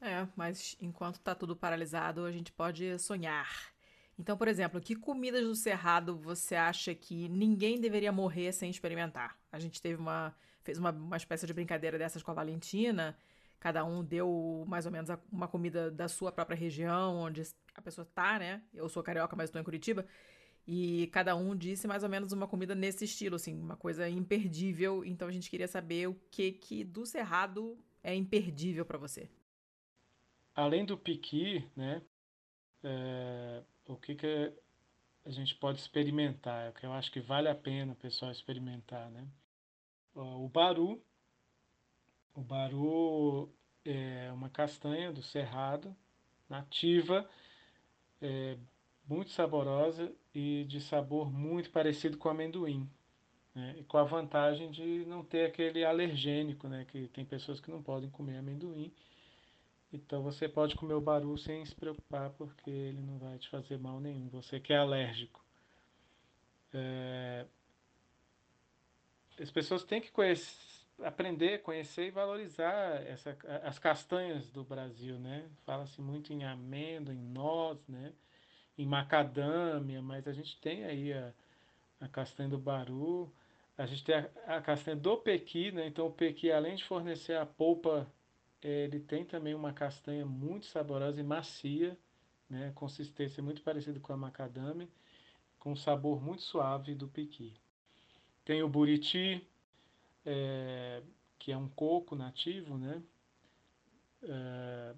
É, 0.00 0.26
mas 0.34 0.76
enquanto 0.80 1.16
está 1.16 1.34
tudo 1.34 1.54
paralisado, 1.54 2.24
a 2.24 2.32
gente 2.32 2.52
pode 2.52 2.98
sonhar. 2.98 3.72
Então, 4.20 4.36
por 4.36 4.48
exemplo, 4.48 4.78
que 4.82 4.94
comidas 4.94 5.42
do 5.42 5.54
Cerrado 5.54 6.14
você 6.14 6.54
acha 6.54 6.94
que 6.94 7.26
ninguém 7.30 7.80
deveria 7.80 8.12
morrer 8.12 8.52
sem 8.52 8.70
experimentar? 8.70 9.34
A 9.50 9.58
gente 9.58 9.80
teve 9.80 9.98
uma. 9.98 10.36
fez 10.62 10.76
uma, 10.76 10.90
uma 10.90 11.16
espécie 11.16 11.46
de 11.46 11.54
brincadeira 11.54 11.96
dessas 11.96 12.22
com 12.22 12.30
a 12.30 12.34
Valentina. 12.34 13.16
Cada 13.58 13.82
um 13.82 14.04
deu 14.04 14.62
mais 14.68 14.84
ou 14.84 14.92
menos 14.92 15.08
uma 15.32 15.48
comida 15.48 15.90
da 15.90 16.06
sua 16.06 16.30
própria 16.30 16.54
região, 16.54 17.16
onde 17.16 17.42
a 17.74 17.80
pessoa 17.80 18.06
tá, 18.14 18.38
né? 18.38 18.62
Eu 18.74 18.90
sou 18.90 19.02
carioca, 19.02 19.34
mas 19.34 19.48
estou 19.48 19.58
em 19.58 19.64
Curitiba. 19.64 20.04
E 20.66 21.06
cada 21.14 21.34
um 21.34 21.56
disse 21.56 21.88
mais 21.88 22.02
ou 22.02 22.08
menos 22.10 22.30
uma 22.30 22.46
comida 22.46 22.74
nesse 22.74 23.06
estilo, 23.06 23.36
assim, 23.36 23.58
uma 23.58 23.76
coisa 23.76 24.06
imperdível. 24.06 25.02
Então 25.02 25.28
a 25.28 25.32
gente 25.32 25.48
queria 25.48 25.66
saber 25.66 26.08
o 26.08 26.14
que 26.30 26.52
que 26.52 26.84
do 26.84 27.06
Cerrado 27.06 27.78
é 28.02 28.14
imperdível 28.14 28.84
para 28.84 28.98
você. 28.98 29.30
Além 30.54 30.84
do 30.84 30.98
piqui, 30.98 31.66
né? 31.74 32.02
É, 32.82 33.62
o 33.92 33.96
que, 33.96 34.14
que 34.14 34.52
a 35.24 35.30
gente 35.30 35.54
pode 35.56 35.78
experimentar, 35.78 36.66
é 36.66 36.70
o 36.70 36.72
que 36.72 36.86
eu 36.86 36.92
acho 36.92 37.10
que 37.10 37.20
vale 37.20 37.48
a 37.48 37.54
pena 37.54 37.92
o 37.92 37.96
pessoal 37.96 38.30
experimentar, 38.30 39.10
né? 39.10 39.26
O 40.14 40.48
baru, 40.48 41.02
o 42.34 42.40
baru 42.40 43.48
é 43.84 44.30
uma 44.32 44.48
castanha 44.48 45.12
do 45.12 45.22
cerrado, 45.22 45.94
nativa, 46.48 47.28
é, 48.20 48.56
muito 49.08 49.30
saborosa 49.30 50.12
e 50.34 50.64
de 50.64 50.80
sabor 50.80 51.30
muito 51.30 51.70
parecido 51.70 52.16
com 52.16 52.28
amendoim. 52.28 52.88
Né? 53.52 53.84
com 53.88 53.98
a 53.98 54.04
vantagem 54.04 54.70
de 54.70 55.04
não 55.06 55.24
ter 55.24 55.44
aquele 55.46 55.84
alergênico, 55.84 56.68
né? 56.68 56.84
Que 56.84 57.08
tem 57.08 57.24
pessoas 57.24 57.60
que 57.60 57.68
não 57.68 57.82
podem 57.82 58.08
comer 58.08 58.36
amendoim. 58.36 58.92
Então 59.92 60.22
você 60.22 60.48
pode 60.48 60.76
comer 60.76 60.94
o 60.94 61.00
baru 61.00 61.36
sem 61.36 61.64
se 61.64 61.74
preocupar, 61.74 62.30
porque 62.30 62.70
ele 62.70 63.00
não 63.00 63.18
vai 63.18 63.38
te 63.38 63.48
fazer 63.48 63.78
mal 63.78 64.00
nenhum. 64.00 64.28
Você 64.28 64.60
que 64.60 64.72
é 64.72 64.76
alérgico. 64.76 65.44
É... 66.72 67.46
As 69.40 69.50
pessoas 69.50 69.82
têm 69.82 70.00
que 70.00 70.12
conhecer, 70.12 70.86
aprender, 71.02 71.62
conhecer 71.62 72.06
e 72.06 72.10
valorizar 72.10 73.02
essa, 73.06 73.36
as 73.64 73.78
castanhas 73.78 74.50
do 74.50 74.62
Brasil, 74.62 75.18
né? 75.18 75.48
Fala-se 75.64 76.00
muito 76.00 76.32
em 76.32 76.44
amêndoa, 76.44 77.14
em 77.14 77.22
noz, 77.22 77.78
né? 77.88 78.12
Em 78.78 78.86
macadâmia, 78.86 80.00
mas 80.00 80.28
a 80.28 80.32
gente 80.32 80.60
tem 80.60 80.84
aí 80.84 81.12
a, 81.12 81.32
a 82.00 82.08
castanha 82.08 82.48
do 82.48 82.58
baru, 82.58 83.32
a 83.76 83.86
gente 83.86 84.04
tem 84.04 84.14
a, 84.14 84.30
a 84.46 84.60
castanha 84.60 84.96
do 84.96 85.16
pequi, 85.16 85.72
né? 85.72 85.86
Então 85.86 86.06
o 86.06 86.12
pequi, 86.12 86.52
além 86.52 86.76
de 86.76 86.84
fornecer 86.84 87.36
a 87.36 87.46
polpa, 87.46 88.06
ele 88.62 89.00
tem 89.00 89.24
também 89.24 89.54
uma 89.54 89.72
castanha 89.72 90.26
muito 90.26 90.66
saborosa 90.66 91.20
e 91.20 91.24
macia, 91.24 91.98
né? 92.48 92.72
Consistência 92.74 93.42
muito 93.42 93.62
parecida 93.62 93.98
com 94.00 94.12
a 94.12 94.16
macadâmia, 94.16 94.88
com 95.58 95.74
sabor 95.76 96.20
muito 96.22 96.42
suave 96.42 96.94
do 96.94 97.08
pequi. 97.08 97.54
Tem 98.44 98.62
o 98.62 98.68
buriti, 98.68 99.46
é, 100.26 101.02
que 101.38 101.52
é 101.52 101.56
um 101.56 101.68
coco 101.68 102.14
nativo, 102.14 102.76
né? 102.76 103.02
É, 104.22 104.94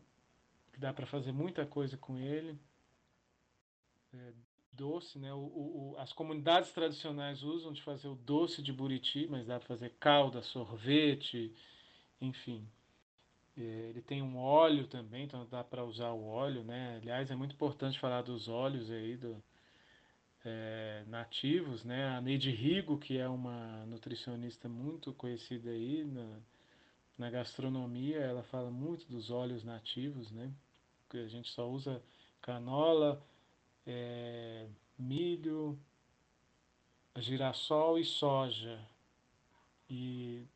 dá 0.79 0.93
para 0.93 1.07
fazer 1.07 1.33
muita 1.33 1.65
coisa 1.65 1.97
com 1.97 2.19
ele. 2.19 2.59
É, 4.15 4.33
doce, 4.73 5.19
né? 5.19 5.33
O, 5.33 5.39
o, 5.39 5.95
as 5.99 6.13
comunidades 6.13 6.73
tradicionais 6.73 7.43
usam 7.43 7.73
de 7.73 7.83
fazer 7.83 8.09
o 8.09 8.15
doce 8.15 8.63
de 8.63 8.73
buriti, 8.73 9.27
mas 9.29 9.47
dá 9.47 9.59
para 9.59 9.69
fazer 9.69 9.91
calda, 10.01 10.43
sorvete, 10.43 11.55
enfim. 12.21 12.67
É, 13.57 13.61
ele 13.61 14.03
tem 14.03 14.23
um 14.23 14.39
óleo 14.39 14.87
também, 14.87 15.25
então 15.25 15.47
dá 15.51 15.63
para 15.63 15.85
usar 15.85 16.11
o 16.13 16.25
óleo, 16.27 16.65
né? 16.65 16.99
Aliás, 17.01 17.31
é 17.31 17.37
muito 17.37 17.55
importante 17.55 17.99
falar 17.99 18.23
dos 18.23 18.49
óleos 18.49 18.91
aí 18.91 19.17
do, 19.17 19.43
é, 20.45 21.05
nativos, 21.07 21.85
né? 21.85 22.09
A 22.09 22.21
Neide 22.21 22.51
Rigo, 22.51 22.99
que 22.99 23.19
é 23.19 23.29
uma 23.29 23.85
nutricionista 23.87 24.69
muito 24.69 25.13
conhecida 25.13 25.71
aí 25.71 26.05
na, 26.05 26.41
na 27.19 27.31
gastronomia, 27.31 28.19
ela 28.19 28.43
fala 28.43 28.71
muito 28.71 29.07
dos 29.07 29.31
óleos 29.31 29.65
nativos, 29.65 30.31
né? 30.33 30.53
Que 31.11 31.19
a 31.19 31.29
gente 31.29 31.51
só 31.51 31.69
usa 31.69 32.03
canola, 32.41 33.23
é, 33.87 34.67
milho, 34.99 35.79
girassol 37.17 37.99
e 37.99 38.05
soja. 38.05 38.81
E 39.89 40.47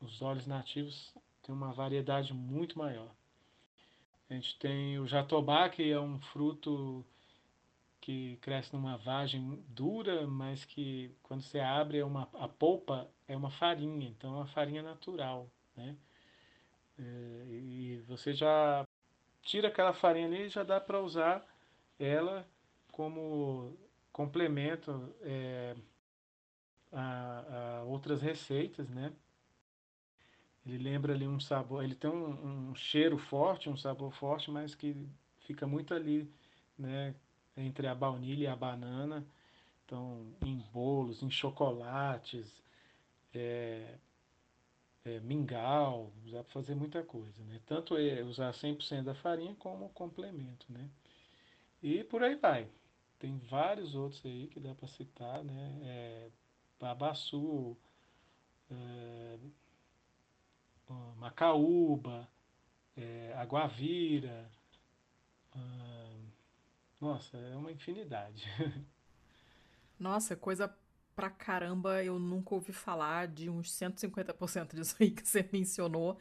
os 0.00 0.22
óleos 0.22 0.46
nativos 0.46 1.12
têm 1.44 1.54
uma 1.54 1.72
variedade 1.72 2.32
muito 2.32 2.78
maior. 2.78 3.14
A 4.28 4.34
gente 4.34 4.58
tem 4.58 4.98
o 4.98 5.06
jatobá, 5.06 5.68
que 5.68 5.90
é 5.90 6.00
um 6.00 6.18
fruto 6.18 7.04
que 8.00 8.36
cresce 8.42 8.72
numa 8.74 8.96
vagem 8.98 9.62
dura, 9.68 10.26
mas 10.26 10.64
que 10.64 11.14
quando 11.22 11.42
você 11.42 11.60
abre 11.60 11.98
é 11.98 12.04
uma, 12.04 12.28
a 12.34 12.48
polpa 12.48 13.08
é 13.28 13.36
uma 13.36 13.50
farinha, 13.50 14.08
então 14.08 14.34
é 14.34 14.36
uma 14.36 14.46
farinha 14.46 14.82
natural, 14.82 15.48
né? 15.76 15.96
É, 16.98 17.02
e 17.50 18.04
você 18.06 18.32
já 18.32 18.86
tira 19.42 19.68
aquela 19.68 19.92
farinha 19.92 20.26
ali 20.26 20.42
e 20.42 20.48
já 20.48 20.62
dá 20.62 20.80
para 20.80 21.00
usar 21.00 21.44
ela 21.98 22.46
como 22.92 23.76
complemento 24.12 25.14
é, 25.22 25.74
a, 26.92 27.78
a, 27.80 27.82
outras 27.84 28.22
receitas, 28.22 28.88
né? 28.88 29.12
Ele 30.66 30.78
lembra 30.78 31.12
ali 31.12 31.28
um 31.28 31.38
sabor, 31.38 31.84
ele 31.84 31.94
tem 31.94 32.10
um, 32.10 32.70
um, 32.70 32.74
cheiro 32.74 33.18
forte, 33.18 33.68
um 33.68 33.76
sabor 33.76 34.12
forte, 34.12 34.50
mas 34.50 34.74
que 34.74 34.96
fica 35.40 35.66
muito 35.66 35.92
ali, 35.92 36.30
né? 36.78 37.14
Entre 37.56 37.86
a 37.86 37.94
baunilha 37.94 38.44
e 38.44 38.46
a 38.46 38.56
banana. 38.56 39.26
Então, 39.84 40.26
em 40.42 40.56
bolos, 40.72 41.22
em 41.22 41.30
chocolates, 41.30 42.50
é, 43.34 43.98
é, 45.04 45.20
mingau, 45.20 46.12
dá 46.32 46.42
para 46.42 46.52
fazer 46.52 46.74
muita 46.74 47.02
coisa, 47.02 47.42
né? 47.44 47.60
Tanto 47.66 47.96
é 47.96 48.22
usar 48.22 48.52
100% 48.54 49.04
da 49.04 49.14
farinha 49.14 49.54
como 49.56 49.90
complemento, 49.90 50.66
né? 50.70 50.88
E 51.82 52.02
por 52.04 52.22
aí 52.22 52.36
vai. 52.36 52.66
Tem 53.18 53.38
vários 53.50 53.94
outros 53.94 54.24
aí 54.24 54.48
que 54.48 54.58
dá 54.58 54.74
para 54.74 54.88
citar, 54.88 55.44
né? 55.44 55.78
É, 55.82 56.30
Babaçu, 56.80 57.76
é, 58.70 59.38
Macaúba, 61.16 62.28
é, 62.96 63.34
Aguavira. 63.36 64.50
nossa, 67.00 67.36
é 67.36 67.56
uma 67.56 67.72
infinidade. 67.72 68.44
Nossa, 69.98 70.34
coisa 70.34 70.74
pra 71.14 71.30
caramba, 71.30 72.02
eu 72.02 72.18
nunca 72.18 72.54
ouvi 72.54 72.72
falar 72.72 73.28
de 73.28 73.48
uns 73.48 73.70
150% 73.70 74.74
disso 74.74 74.96
aí 75.00 75.10
que 75.10 75.26
você 75.26 75.48
mencionou. 75.52 76.18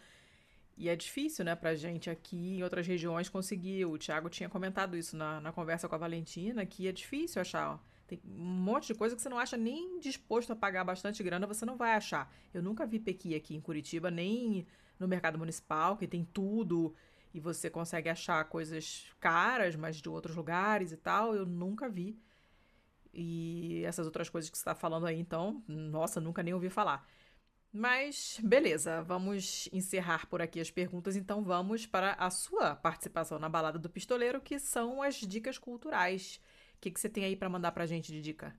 E 0.78 0.90
é 0.90 0.96
difícil, 0.96 1.46
né, 1.46 1.56
pra 1.56 1.76
gente 1.76 2.10
aqui 2.10 2.58
em 2.58 2.64
outras 2.64 2.86
regiões 2.88 3.30
conseguir. 3.30 3.86
O 3.86 3.98
Thiago 3.98 4.30
tinha 4.30 4.50
comentado 4.50 4.98
isso 4.98 5.16
na, 5.16 5.40
na 5.42 5.52
conversa 5.52 5.88
com 5.88 5.96
a 5.96 5.98
Valentina, 5.98 6.66
que 6.66 6.88
é 6.88 6.92
difícil 6.92 7.42
achar. 7.42 7.80
Tem 8.08 8.22
um 8.26 8.44
monte 8.44 8.88
de 8.88 8.96
coisa 8.96 9.16
que 9.16 9.22
você 9.22 9.30
não 9.30 9.40
acha 9.40 9.58
nem 9.58 10.00
disposto 10.00 10.52
a 10.52 10.56
pagar 10.56 10.84
bastante 10.84 11.24
grana, 11.24 11.48
você 11.48 11.66
não 11.66 11.78
vai 11.78 11.94
achar. 11.94 12.32
Eu 12.54 12.62
nunca 12.62 12.86
vi 12.86 13.00
pequi 13.00 13.36
aqui 13.36 13.56
em 13.56 13.62
Curitiba, 13.62 14.12
nem 14.12 14.68
no 15.00 15.08
mercado 15.08 15.38
municipal, 15.38 15.98
que 15.98 16.08
tem 16.08 16.26
tudo 16.26 16.94
e 17.34 17.40
você 17.40 17.70
consegue 17.70 18.10
achar 18.10 18.44
coisas 18.46 19.08
caras, 19.20 19.76
mas 19.76 19.98
de 19.98 20.08
outros 20.08 20.36
lugares 20.36 20.92
e 20.92 20.98
tal. 20.98 21.36
Eu 21.36 21.46
nunca 21.46 21.90
vi. 21.90 22.20
E 23.14 23.84
essas 23.86 24.06
outras 24.06 24.30
coisas 24.30 24.50
que 24.50 24.58
você 24.58 24.62
está 24.62 24.76
falando 24.76 25.06
aí, 25.06 25.20
então, 25.20 25.64
nossa, 25.68 26.20
nunca 26.22 26.44
nem 26.44 26.54
ouvi 26.54 26.70
falar. 26.70 27.08
Mas 27.72 28.40
beleza, 28.44 29.02
vamos 29.02 29.68
encerrar 29.74 30.28
por 30.28 30.42
aqui 30.44 30.60
as 30.60 30.70
perguntas, 30.70 31.16
então 31.16 31.44
vamos 31.44 31.88
para 31.88 32.14
a 32.14 32.30
sua 32.30 32.76
participação 32.76 33.40
na 33.40 33.50
balada 33.50 33.80
do 33.80 33.90
pistoleiro, 33.90 34.40
que 34.40 34.60
são 34.60 35.02
as 35.02 35.16
dicas 35.16 35.58
culturais. 35.58 36.40
Que, 36.84 36.92
que 36.92 37.00
você 37.00 37.08
tem 37.08 37.24
aí 37.24 37.34
para 37.34 37.48
mandar 37.48 37.72
para 37.72 37.86
a 37.86 37.88
gente 37.88 38.12
de 38.12 38.22
dica? 38.22 38.54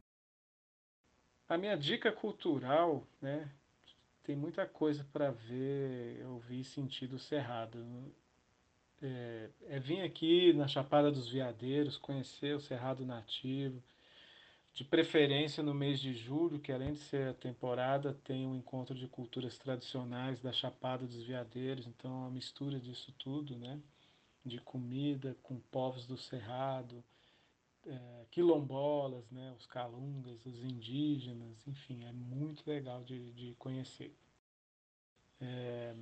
A 1.46 1.58
minha 1.58 1.76
dica 1.76 2.10
cultural, 2.10 3.06
né, 3.20 3.50
tem 4.22 4.34
muita 4.34 4.66
coisa 4.66 5.06
para 5.12 5.30
ver, 5.30 6.24
ouvir, 6.28 6.64
sentir 6.64 7.06
do 7.06 7.18
Cerrado. 7.18 7.84
É, 9.02 9.50
é 9.66 9.78
vir 9.78 10.00
aqui 10.00 10.54
na 10.54 10.66
Chapada 10.66 11.12
dos 11.12 11.28
Veadeiros, 11.28 11.98
conhecer 11.98 12.56
o 12.56 12.60
Cerrado 12.60 13.04
Nativo, 13.04 13.82
de 14.72 14.84
preferência 14.84 15.62
no 15.62 15.74
mês 15.74 16.00
de 16.00 16.14
julho, 16.14 16.58
que 16.58 16.72
além 16.72 16.94
de 16.94 17.00
ser 17.00 17.28
a 17.28 17.34
temporada, 17.34 18.18
tem 18.24 18.46
um 18.46 18.56
encontro 18.56 18.94
de 18.94 19.06
culturas 19.06 19.58
tradicionais 19.58 20.40
da 20.40 20.50
Chapada 20.50 21.06
dos 21.06 21.24
Veadeiros, 21.24 21.86
então 21.86 22.10
é 22.10 22.14
uma 22.14 22.30
mistura 22.30 22.80
disso 22.80 23.12
tudo, 23.18 23.54
né? 23.54 23.78
De 24.42 24.58
comida 24.62 25.36
com 25.42 25.60
povos 25.70 26.06
do 26.06 26.16
Cerrado, 26.16 27.04
é, 27.86 28.26
quilombolas, 28.30 29.28
né? 29.30 29.54
Os 29.58 29.66
calungas, 29.66 30.44
os 30.46 30.62
indígenas, 30.62 31.66
enfim, 31.66 32.04
é 32.04 32.12
muito 32.12 32.68
legal 32.68 33.02
de, 33.04 33.32
de 33.32 33.54
conhecer. 33.54 34.14
É, 35.40 35.94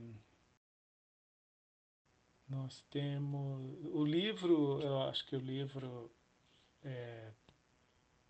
nós 2.49 2.85
temos 2.91 3.79
o 3.93 4.05
livro, 4.05 4.81
eu 4.81 5.01
acho 5.03 5.27
que 5.27 5.35
o 5.35 5.41
livro 5.41 6.11
é, 6.85 7.33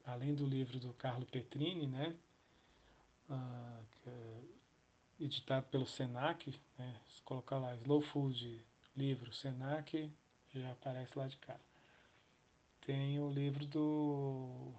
além 0.04 0.34
do 0.34 0.46
livro 0.46 0.78
do 0.78 0.92
Carlo 0.94 1.24
Petrini, 1.26 1.86
né, 1.86 2.14
uh, 3.30 3.84
é 4.06 4.42
editado 5.20 5.66
pelo 5.68 5.86
Senac, 5.86 6.58
né, 6.78 7.00
se 7.14 7.22
colocar 7.22 7.58
lá 7.58 7.74
Slow 7.76 8.02
Food 8.02 8.64
livro 8.96 9.32
Senac, 9.32 10.10
já 10.54 10.72
aparece 10.72 11.18
lá 11.18 11.26
de 11.26 11.36
cá. 11.38 11.58
Tem 12.84 13.20
o 13.20 13.30
livro 13.30 13.64
do, 13.66 14.72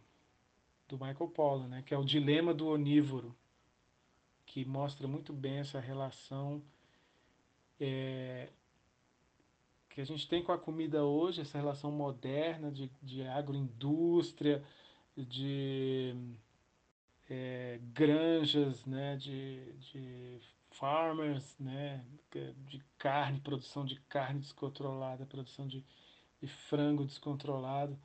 do 0.88 0.98
Michael 0.98 1.30
Pollan, 1.30 1.68
né, 1.68 1.84
que 1.86 1.94
é 1.94 1.98
o 1.98 2.04
Dilema 2.04 2.54
do 2.54 2.68
Onívoro, 2.68 3.36
que 4.46 4.66
mostra 4.66 5.08
muito 5.08 5.34
bem 5.34 5.60
essa 5.60 5.80
relação 5.80 6.62
é, 7.80 8.50
que 9.90 10.02
a 10.02 10.06
gente 10.06 10.28
tem 10.28 10.44
com 10.44 10.52
a 10.52 10.58
comida 10.58 11.04
hoje, 11.04 11.42
essa 11.42 11.58
relação 11.58 11.92
moderna 11.92 12.72
de, 12.72 12.92
de 13.02 13.24
agroindústria, 13.28 14.64
de 15.16 16.16
é, 17.30 17.80
granjas, 17.94 18.86
né, 18.86 19.16
de, 19.16 19.72
de 19.74 20.40
farmers, 20.72 21.56
né, 21.60 22.04
de 22.68 22.84
carne, 22.98 23.40
produção 23.40 23.86
de 23.86 24.00
carne 24.02 24.40
descontrolada, 24.40 25.26
produção 25.26 25.68
de, 25.68 25.84
de 26.44 26.48
frango 26.48 27.06
descontrolado, 27.06 27.98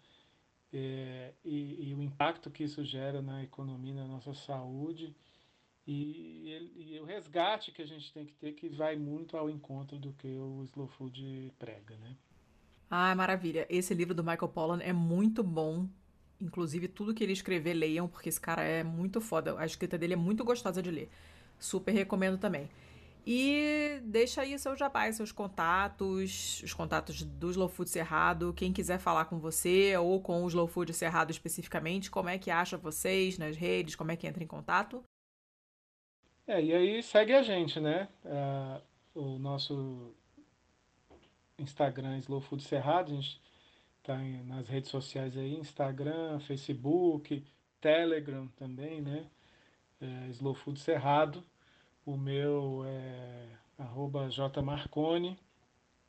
é, 0.73 1.33
e, 1.45 1.89
e, 1.91 1.95
o 1.95 2.03
impacto 2.03 2.51
que 2.51 2.63
isso 2.63 2.85
gera 2.85 3.21
na 3.21 3.43
economia, 3.43 3.95
na 3.95 4.07
nossa 4.07 4.33
saúde, 4.35 5.15
E, 5.87 6.51
ele, 6.51 6.73
e, 6.77 7.01
o 7.01 7.05
resgate 7.05 7.73
que 7.73 7.83
a 7.83 7.87
gente 7.87 8.13
tem 8.13 8.27
que 8.27 8.35
ter 8.35 8.53
que 8.53 8.69
vai 8.69 8.95
muito 8.97 9.37
ao 9.37 9.49
encontro 9.49 9.99
do 9.99 10.13
que 10.13 10.29
o 10.37 10.63
Slow 10.65 10.87
Food 10.87 11.53
prega, 11.59 11.97
né? 11.97 12.15
Ah, 12.91 13.15
maravilha. 13.15 13.67
Esse 13.71 13.95
livro 13.95 14.15
do 14.15 14.23
Michael 14.23 14.49
Pollan 14.49 14.81
é 14.83 14.93
muito 14.93 15.43
bom. 15.43 15.89
Inclusive, 16.41 16.89
tudo 16.89 17.15
que 17.15 17.25
ele 17.25 17.33
escrever, 17.33 17.75
leiam, 17.75 18.07
porque 18.07 18.29
esse 18.29 18.41
cara 18.41 18.63
é 18.63 18.85
muito 18.85 19.21
foda. 19.21 19.59
A 19.59 19.67
escrita 19.67 19.99
dele 19.99 20.15
é 20.15 20.17
muito 20.17 20.45
gostosa 20.45 20.83
de 20.83 20.91
ler. 20.91 21.09
Super 21.59 21.93
recomendo 21.93 22.39
também. 22.39 22.69
E 23.31 24.01
deixa 24.05 24.41
aí 24.41 24.59
seus 24.59 24.79
jabás, 24.79 25.17
seus 25.17 25.31
contatos, 25.31 26.63
os 26.63 26.73
contatos 26.73 27.23
do 27.23 27.51
Slow 27.51 27.69
Food 27.69 27.91
Cerrado. 27.91 28.55
Quem 28.55 28.73
quiser 28.73 28.99
falar 28.99 29.27
com 29.27 29.39
você 29.39 29.95
ou 29.99 30.19
com 30.23 30.43
o 30.43 30.49
Slow 30.49 30.67
Food 30.67 30.95
Cerrado 30.95 31.31
especificamente, 31.31 32.11
como 32.11 32.31
é 32.31 32.39
que 32.39 32.51
acha 32.51 32.79
vocês 32.79 33.37
nas 33.37 33.55
redes, 33.55 33.95
como 33.95 34.11
é 34.11 34.17
que 34.17 34.27
entra 34.27 34.43
em 34.43 34.47
contato? 34.47 35.05
É, 36.47 36.65
e 36.65 36.73
aí 36.73 37.03
segue 37.03 37.35
a 37.35 37.43
gente, 37.43 37.79
né? 37.79 38.09
Uh, 38.25 38.81
o 39.21 39.39
nosso 39.39 40.15
Instagram 41.59 42.17
Slow 42.21 42.41
Food 42.41 42.63
Cerrado, 42.63 43.13
a 43.13 43.15
gente 43.15 43.39
tá 44.03 44.17
nas 44.47 44.67
redes 44.69 44.91
sociais 44.91 45.37
aí, 45.37 45.55
Instagram, 45.55 46.41
Facebook, 46.41 47.45
Telegram 47.79 48.49
também, 48.57 49.03
né? 49.03 49.27
É, 50.01 50.29
Slow 50.31 50.55
Food 50.55 50.81
Cerrado. 50.81 51.45
O 52.09 52.17
meu 52.17 52.85
é 52.87 53.59
arroba 53.77 54.31
jmarcone, 54.31 55.39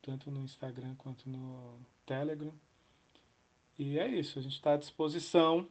tanto 0.02 0.32
no 0.32 0.42
Instagram 0.42 0.96
quanto 0.96 1.30
no 1.30 1.78
Telegram. 2.06 2.54
E 3.78 4.00
é 4.00 4.08
isso, 4.08 4.40
a 4.40 4.42
gente 4.42 4.54
está 4.54 4.76
à 4.76 4.78
disposição 4.78 5.68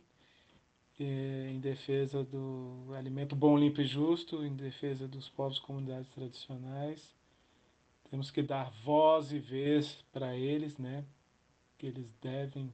é, 1.00 1.48
em 1.50 1.58
defesa 1.58 2.22
do 2.24 2.92
alimento 2.94 3.34
bom, 3.34 3.56
limpo 3.56 3.80
e 3.80 3.86
justo, 3.86 4.44
em 4.44 4.54
defesa 4.54 5.08
dos 5.08 5.30
povos 5.30 5.56
e 5.56 5.62
comunidades 5.62 6.10
tradicionais. 6.10 7.16
Temos 8.10 8.30
que 8.30 8.42
dar 8.42 8.70
voz 8.84 9.32
e 9.32 9.38
vez 9.38 10.04
para 10.12 10.36
eles, 10.36 10.76
né? 10.76 11.06
Que 11.78 11.86
eles 11.86 12.12
devem 12.20 12.70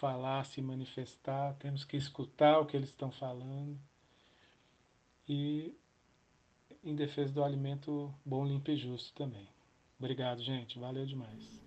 falar, 0.00 0.44
se 0.44 0.60
manifestar, 0.60 1.54
temos 1.54 1.84
que 1.84 1.96
escutar 1.96 2.58
o 2.58 2.66
que 2.66 2.76
eles 2.76 2.88
estão 2.88 3.12
falando. 3.12 3.78
E 5.28 5.72
em 6.82 6.94
defesa 6.94 7.32
do 7.32 7.44
alimento 7.44 8.12
bom, 8.24 8.44
limpo 8.44 8.70
e 8.70 8.76
justo 8.76 9.12
também. 9.14 9.48
Obrigado, 9.98 10.42
gente. 10.42 10.78
Valeu 10.78 11.04
demais. 11.04 11.60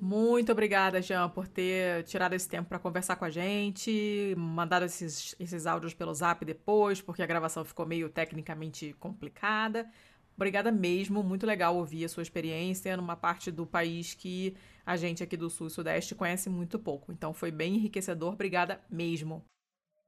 Muito 0.00 0.52
obrigada, 0.52 1.02
Jean, 1.02 1.28
por 1.28 1.48
ter 1.48 2.04
tirado 2.04 2.32
esse 2.32 2.48
tempo 2.48 2.68
para 2.68 2.78
conversar 2.78 3.16
com 3.16 3.24
a 3.24 3.30
gente, 3.30 4.32
mandado 4.36 4.84
esses, 4.84 5.34
esses 5.40 5.66
áudios 5.66 5.92
pelo 5.92 6.14
zap 6.14 6.44
depois, 6.44 7.00
porque 7.00 7.20
a 7.20 7.26
gravação 7.26 7.64
ficou 7.64 7.84
meio 7.84 8.08
tecnicamente 8.08 8.92
complicada. 9.00 9.90
Obrigada 10.36 10.70
mesmo, 10.70 11.20
muito 11.24 11.44
legal 11.44 11.76
ouvir 11.76 12.04
a 12.04 12.08
sua 12.08 12.22
experiência 12.22 12.96
numa 12.96 13.16
parte 13.16 13.50
do 13.50 13.66
país 13.66 14.14
que 14.14 14.56
a 14.86 14.96
gente 14.96 15.20
aqui 15.20 15.36
do 15.36 15.50
Sul 15.50 15.66
e 15.66 15.70
Sudeste 15.70 16.14
conhece 16.14 16.48
muito 16.48 16.78
pouco. 16.78 17.10
Então 17.10 17.34
foi 17.34 17.50
bem 17.50 17.74
enriquecedor, 17.74 18.34
obrigada 18.34 18.80
mesmo. 18.88 19.44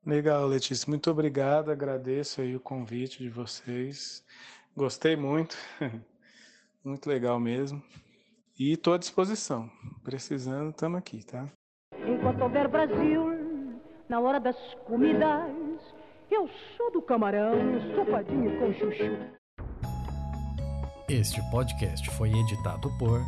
Legal, 0.04 0.46
Letícia, 0.46 0.88
muito 0.88 1.10
obrigado, 1.10 1.70
agradeço 1.70 2.40
aí 2.40 2.56
o 2.56 2.60
convite 2.60 3.18
de 3.18 3.28
vocês. 3.28 4.24
Gostei 4.74 5.14
muito, 5.14 5.54
muito 6.82 7.06
legal 7.06 7.38
mesmo. 7.38 7.82
E 8.58 8.72
estou 8.72 8.94
à 8.94 8.98
disposição. 8.98 9.70
Precisando, 10.02 10.70
estamos 10.70 10.98
aqui, 10.98 11.22
tá? 11.24 11.46
Enquanto 12.06 12.40
houver 12.42 12.66
Brasil, 12.68 13.78
na 14.08 14.20
hora 14.20 14.40
das 14.40 14.56
comidas, 14.86 15.52
eu 16.30 16.48
sou 16.76 16.90
do 16.92 17.02
camarão, 17.02 17.52
sopadinho 17.94 18.58
com 18.58 18.72
chuchu. 18.72 19.18
Este 21.08 21.40
podcast 21.50 22.08
foi 22.16 22.30
editado 22.30 22.90
por 22.98 23.20